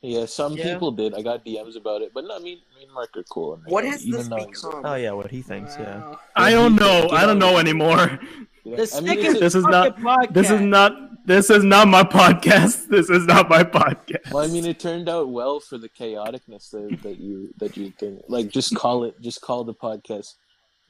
Yeah, 0.02 0.26
some 0.26 0.54
Yeah. 0.54 0.72
people 0.74 0.90
did. 0.90 1.14
I 1.14 1.22
got 1.22 1.44
DMs 1.44 1.76
about 1.76 2.02
it, 2.02 2.10
but 2.12 2.24
no, 2.24 2.38
me, 2.40 2.56
me 2.76 2.82
and 2.84 2.92
Mark 2.92 3.16
are 3.16 3.22
cool. 3.24 3.54
in 3.54 3.60
What 3.66 3.84
has 3.84 4.00
this 4.04 4.06
even 4.06 4.28
though 4.30 4.46
become? 4.46 4.82
Oh 4.84 4.94
yeah, 4.94 5.12
what 5.12 5.30
he 5.30 5.42
thinks. 5.42 5.76
Yeah. 5.78 6.16
I 6.34 6.50
don't 6.50 6.74
know. 6.74 7.08
I 7.10 7.24
don't 7.24 7.38
know 7.38 7.58
anymore. 7.58 8.18
Yeah, 8.64 8.74
I 8.94 9.00
mean, 9.00 9.16
second 9.16 9.40
This 9.40 9.54
is 9.54 9.64
not. 9.64 9.98
fucking 10.00 10.32
This 10.32 10.50
is 10.50 10.60
not. 10.60 10.92
This 11.24 11.50
is 11.50 11.62
not 11.62 11.86
my 11.86 12.02
podcast. 12.02 12.88
This 12.90 13.08
is 13.10 13.26
not 13.26 13.48
my 13.48 13.62
podcast. 13.62 14.32
Well, 14.32 14.42
I 14.42 14.48
mean, 14.48 14.66
it 14.66 14.80
turned 14.80 15.08
out 15.08 15.28
well 15.30 15.60
for 15.60 15.78
the 15.78 15.88
chaoticness 15.88 16.70
that, 16.70 16.98
that 17.02 17.18
you 17.20 17.54
that 17.58 17.76
you 17.76 17.92
think. 17.98 18.22
Like, 18.28 18.48
just 18.50 18.74
call 18.74 19.04
it. 19.04 19.20
Just 19.20 19.40
call 19.40 19.62
the 19.64 19.74
podcast 19.74 20.34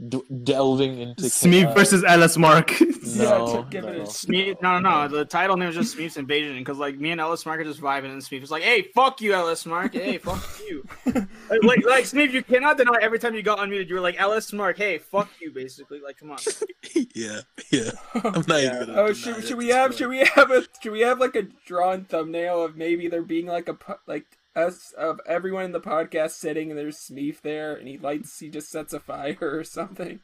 d- 0.09 0.23
delving 0.45 0.99
into 0.99 1.25
Smeef 1.25 1.63
chaos. 1.63 1.75
versus 1.75 2.05
LS 2.05 2.37
Mark. 2.37 2.73
No, 3.05 3.67
give 3.69 3.85
it 3.85 3.97
no. 4.29 4.39
a 4.39 4.55
no, 4.63 4.79
no, 4.79 5.03
no. 5.03 5.09
The 5.09 5.25
title 5.25 5.57
name 5.57 5.69
is 5.69 5.75
just 5.75 5.97
Smeef's 5.97 6.17
Invasion 6.17 6.57
because 6.57 6.79
like 6.79 6.99
me 6.99 7.11
and 7.11 7.21
LS 7.21 7.45
Mark 7.45 7.61
are 7.61 7.65
just 7.65 7.81
vibing, 7.81 8.13
and 8.13 8.23
Smeef 8.23 8.43
is 8.43 8.51
like, 8.51 8.63
"Hey, 8.63 8.83
fuck 8.95 9.21
you, 9.21 9.35
LS 9.35 9.67
Mark. 9.67 9.93
Hey, 9.93 10.19
fuck 10.19 10.43
you." 10.69 10.87
like, 11.07 11.63
like, 11.63 11.85
like 11.85 12.05
Smeef, 12.05 12.31
you 12.31 12.45
cannot 12.45 12.79
deny 12.79 12.99
every 13.03 13.19
time 13.19 13.35
you 13.35 13.43
got 13.43 13.59
unmuted, 13.59 13.89
you 13.89 13.97
were 13.97 14.01
like, 14.01 14.21
"LS 14.21 14.53
Mark, 14.53 14.79
hey, 14.79 14.99
fuck 14.99 15.29
you," 15.41 15.51
basically. 15.51 16.01
Like, 16.01 16.17
come 16.17 16.31
on. 16.31 16.39
yeah, 17.15 17.41
yeah. 17.71 17.91
I'm 18.15 18.45
not 18.47 18.61
even. 18.61 18.91
Oh, 18.91 19.13
should, 19.13 19.45
should 19.45 19.59
we 19.59 19.69
have 19.69 19.95
should 19.95 20.09
we 20.09 20.19
have 20.19 20.51
a 20.53 20.63
should 20.81 20.93
we 20.93 21.01
have 21.01 21.19
like 21.19 21.35
a 21.35 21.43
drawn 21.67 22.05
thumbnail 22.05 22.63
of 22.63 22.77
maybe 22.77 23.09
there 23.09 23.23
being 23.23 23.47
like 23.47 23.69
a 23.69 23.77
like 24.07 24.39
us 24.55 24.93
of 24.99 25.21
everyone 25.27 25.65
in 25.65 25.73
the 25.73 25.81
podcast 25.81 26.33
sitting 26.33 26.71
and 26.71 26.79
there's 26.79 26.99
Smeef 26.99 27.41
there 27.43 27.75
and 27.75 27.89
he 27.89 27.99
lights 27.99 28.39
he 28.39 28.49
just 28.51 28.71
sets 28.71 28.93
a 28.93 29.01
fire 29.01 29.37
or 29.41 29.65
something. 29.65 30.21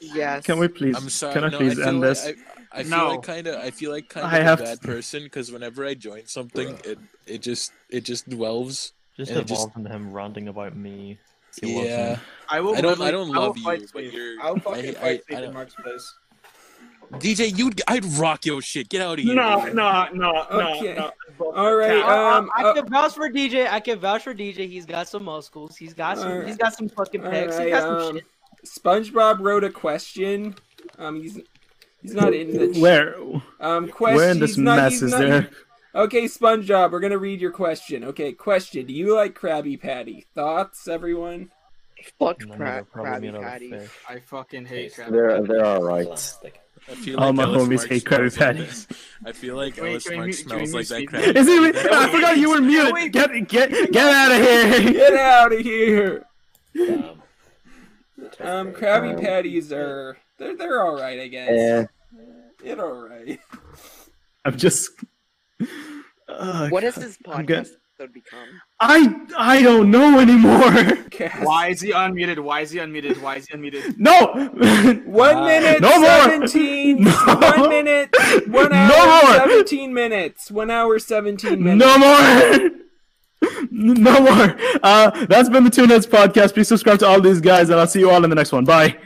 Yes. 0.00 0.44
Can 0.44 0.58
we 0.58 0.66
please? 0.68 0.96
I'm 0.96 1.08
sorry. 1.08 1.34
Can 1.34 1.44
I 1.44 1.48
no, 1.48 1.58
please 1.58 1.74
feel 1.76 1.86
end 1.88 2.00
like, 2.00 2.08
this? 2.10 2.26
I, 2.72 2.78
I 2.80 2.82
feel 2.82 2.90
No. 2.98 3.08
like 3.10 3.22
kind 3.22 3.46
of. 3.46 3.54
I 3.60 3.70
feel 3.70 3.92
like 3.92 4.08
kind 4.08 4.26
of 4.26 4.32
a 4.32 4.42
have 4.42 4.58
bad 4.58 4.80
to- 4.80 4.86
person 4.86 5.22
because 5.22 5.52
whenever 5.52 5.86
I 5.86 5.94
join 5.94 6.26
something, 6.26 6.76
it 6.84 6.98
it 7.26 7.40
just 7.42 7.72
it 7.88 8.04
just 8.04 8.28
dwells. 8.28 8.92
Just 9.16 9.30
and 9.30 9.38
it 9.40 9.50
evolved 9.50 9.76
into 9.76 9.90
him 9.90 10.12
ranting 10.12 10.48
about 10.48 10.74
me. 10.76 11.18
He 11.60 11.76
loves 11.76 11.88
yeah. 11.88 12.12
me. 12.14 12.18
I 12.48 12.60
will. 12.62 12.74
I 12.74 12.80
don't- 12.80 12.98
literally- 12.98 13.08
I 13.08 13.10
don't 13.12 13.28
will 13.28 13.34
love 13.42 13.58
you, 13.58 13.62
fight 13.64 13.82
but 13.92 14.12
you're- 14.12 14.38
I'll 14.42 14.58
fucking 14.58 14.86
I- 14.86 14.88
I- 14.88 14.92
fight 14.94 15.22
I 15.28 15.32
Smeef 15.32 15.36
in 15.36 15.42
don't- 15.44 15.54
Mark's 15.54 15.74
place. 15.74 16.14
DJ, 17.20 17.56
you'd 17.56 17.80
I'd 17.88 18.04
rock 18.14 18.46
your 18.46 18.62
shit. 18.62 18.88
Get 18.88 19.00
out 19.02 19.18
of 19.18 19.24
here. 19.24 19.34
No, 19.34 19.64
no, 19.66 20.08
no, 20.12 20.46
Okay. 20.50 20.94
no, 20.94 21.10
no. 21.38 21.52
All 21.52 21.74
right. 21.76 21.92
I- 22.02 22.36
Um. 22.38 22.50
I, 22.56 22.64
uh, 22.64 22.74
can 22.74 22.88
vouch 22.88 23.14
for 23.14 23.28
DJ. 23.28 23.66
I 23.70 23.80
can 23.80 23.98
vouch 23.98 24.22
for 24.24 24.34
DJ. 24.34 24.66
He's 24.68 24.86
got 24.86 25.08
some 25.08 25.24
muscles. 25.24 25.76
He's 25.76 25.92
got 25.94 26.18
some. 26.18 26.30
Alright. 26.32 26.48
He's 26.48 26.56
got 26.56 26.74
some 26.74 26.88
fucking 26.88 27.20
pecs. 27.20 27.52
Alright, 27.52 27.64
he 27.66 27.70
got 27.70 27.82
some 27.82 27.96
um, 27.96 28.14
shit. 28.16 28.24
SpongeBob 28.64 29.40
wrote 29.40 29.64
a 29.64 29.70
question. 29.70 30.54
Um. 30.98 31.20
He's 31.22 31.38
he's 32.00 32.14
not 32.14 32.32
in 32.32 32.52
the 32.72 32.80
Where? 32.80 33.16
Um. 33.60 33.88
Question. 33.88 34.16
Where 34.16 34.30
in 34.30 34.38
this 34.40 34.56
not- 34.56 34.76
mess 34.76 35.02
is 35.02 35.10
not- 35.10 35.20
there? 35.20 35.50
Okay, 35.94 36.24
SpongeBob, 36.24 36.90
we're 36.90 37.00
gonna 37.00 37.18
read 37.18 37.40
your 37.42 37.50
question. 37.52 38.02
Okay, 38.04 38.32
question: 38.32 38.86
Do 38.86 38.94
you 38.94 39.14
like 39.14 39.38
Krabby 39.38 39.78
Patty? 39.78 40.24
Thoughts, 40.34 40.88
everyone? 40.88 41.50
Fuck 42.18 42.40
None 42.40 42.50
of 42.52 42.56
cra- 42.56 42.78
it 42.78 42.90
probably 42.90 43.10
Krabby 43.10 43.20
made 43.20 43.28
out 43.28 43.34
of 43.36 43.42
Patty. 43.42 43.74
I 44.08 44.18
fucking 44.20 44.64
hate 44.64 44.94
Krabby. 44.94 45.10
They're 45.10 45.42
they're 45.42 45.64
all 45.66 45.82
right. 45.82 46.06
Plastic. 46.06 46.60
I 46.90 46.94
feel 46.96 47.18
All 47.20 47.26
like 47.28 47.34
my 47.36 47.42
Ellis 47.44 47.62
homies 47.62 47.76
Mark 47.76 47.88
hate 47.88 48.04
Krabby 48.04 48.36
Patties. 48.36 48.88
I 49.24 49.32
feel 49.32 49.56
like 49.56 49.74
Can 49.76 49.84
we- 49.84 49.90
LS 49.94 50.10
Mark 50.10 50.32
smells 50.34 50.74
like 50.74 50.88
that 50.88 50.98
mute 50.98 51.10
Krabby 51.10 51.36
Is 51.36 51.46
he? 51.46 51.72
Patty. 51.72 51.88
I 51.94 52.10
forgot 52.10 52.36
you 52.38 52.50
were 52.50 52.60
muted. 52.60 53.12
Get 53.12 53.48
get 53.48 53.92
get 53.92 54.12
out 54.14 54.32
of 54.32 54.42
here. 54.46 54.92
Get 54.92 55.14
out 55.14 55.52
of 55.52 55.60
here! 55.60 56.24
Um, 56.80 57.22
Um, 58.40 58.72
Krabby 58.72 59.20
Patties 59.20 59.72
are 59.72 60.16
they're 60.38 60.56
they're 60.56 60.82
all 60.82 60.96
right, 60.96 61.20
I 61.20 61.28
guess. 61.28 61.50
Yeah. 61.52 61.86
They're 62.62 62.84
all 62.84 63.08
right. 63.08 63.38
I'm 64.44 64.56
just. 64.56 64.90
Uh, 66.28 66.68
What 66.70 66.82
has 66.82 66.94
this 66.96 67.18
I'm 67.26 67.46
podcast 67.46 67.46
good. 67.46 67.76
Episode 67.98 68.12
become? 68.12 68.48
I 68.80 69.14
I 69.36 69.62
don't 69.62 69.90
know 69.90 70.18
anymore. 70.18 70.72
Why 71.44 71.68
is 71.68 71.80
he 71.80 71.92
unmuted? 71.92 72.38
Why 72.40 72.60
is 72.60 72.70
he 72.70 72.78
unmuted? 72.78 73.20
Why 73.20 73.36
is 73.36 73.46
he 73.46 73.56
unmuted? 73.56 73.96
No. 73.98 74.26
One 75.06 75.44
minute, 75.44 75.80
No 75.82 76.00
more. 76.00 76.22
seventeen. 76.22 77.04
No. 77.04 77.10
One 77.10 77.68
minute, 77.68 78.14
one 78.48 78.70
No 78.70 79.20
more. 79.22 79.34
seventeen 79.34 79.92
minutes. 79.94 80.50
One 80.50 80.70
hour, 80.70 80.98
seventeen 80.98 81.62
minutes. 81.62 81.84
No 81.84 81.98
more. 81.98 82.70
No 83.70 84.20
more. 84.20 84.56
Uh, 84.82 85.26
that's 85.26 85.48
been 85.48 85.64
the 85.64 85.70
Two 85.70 85.86
Nets 85.86 86.06
podcast. 86.06 86.54
Please 86.54 86.68
subscribe 86.68 86.98
to 87.00 87.06
all 87.06 87.20
these 87.20 87.40
guys, 87.40 87.70
and 87.70 87.80
I'll 87.80 87.86
see 87.88 87.98
you 88.00 88.10
all 88.10 88.22
in 88.24 88.30
the 88.30 88.36
next 88.36 88.52
one. 88.52 88.64
Bye. 88.64 88.96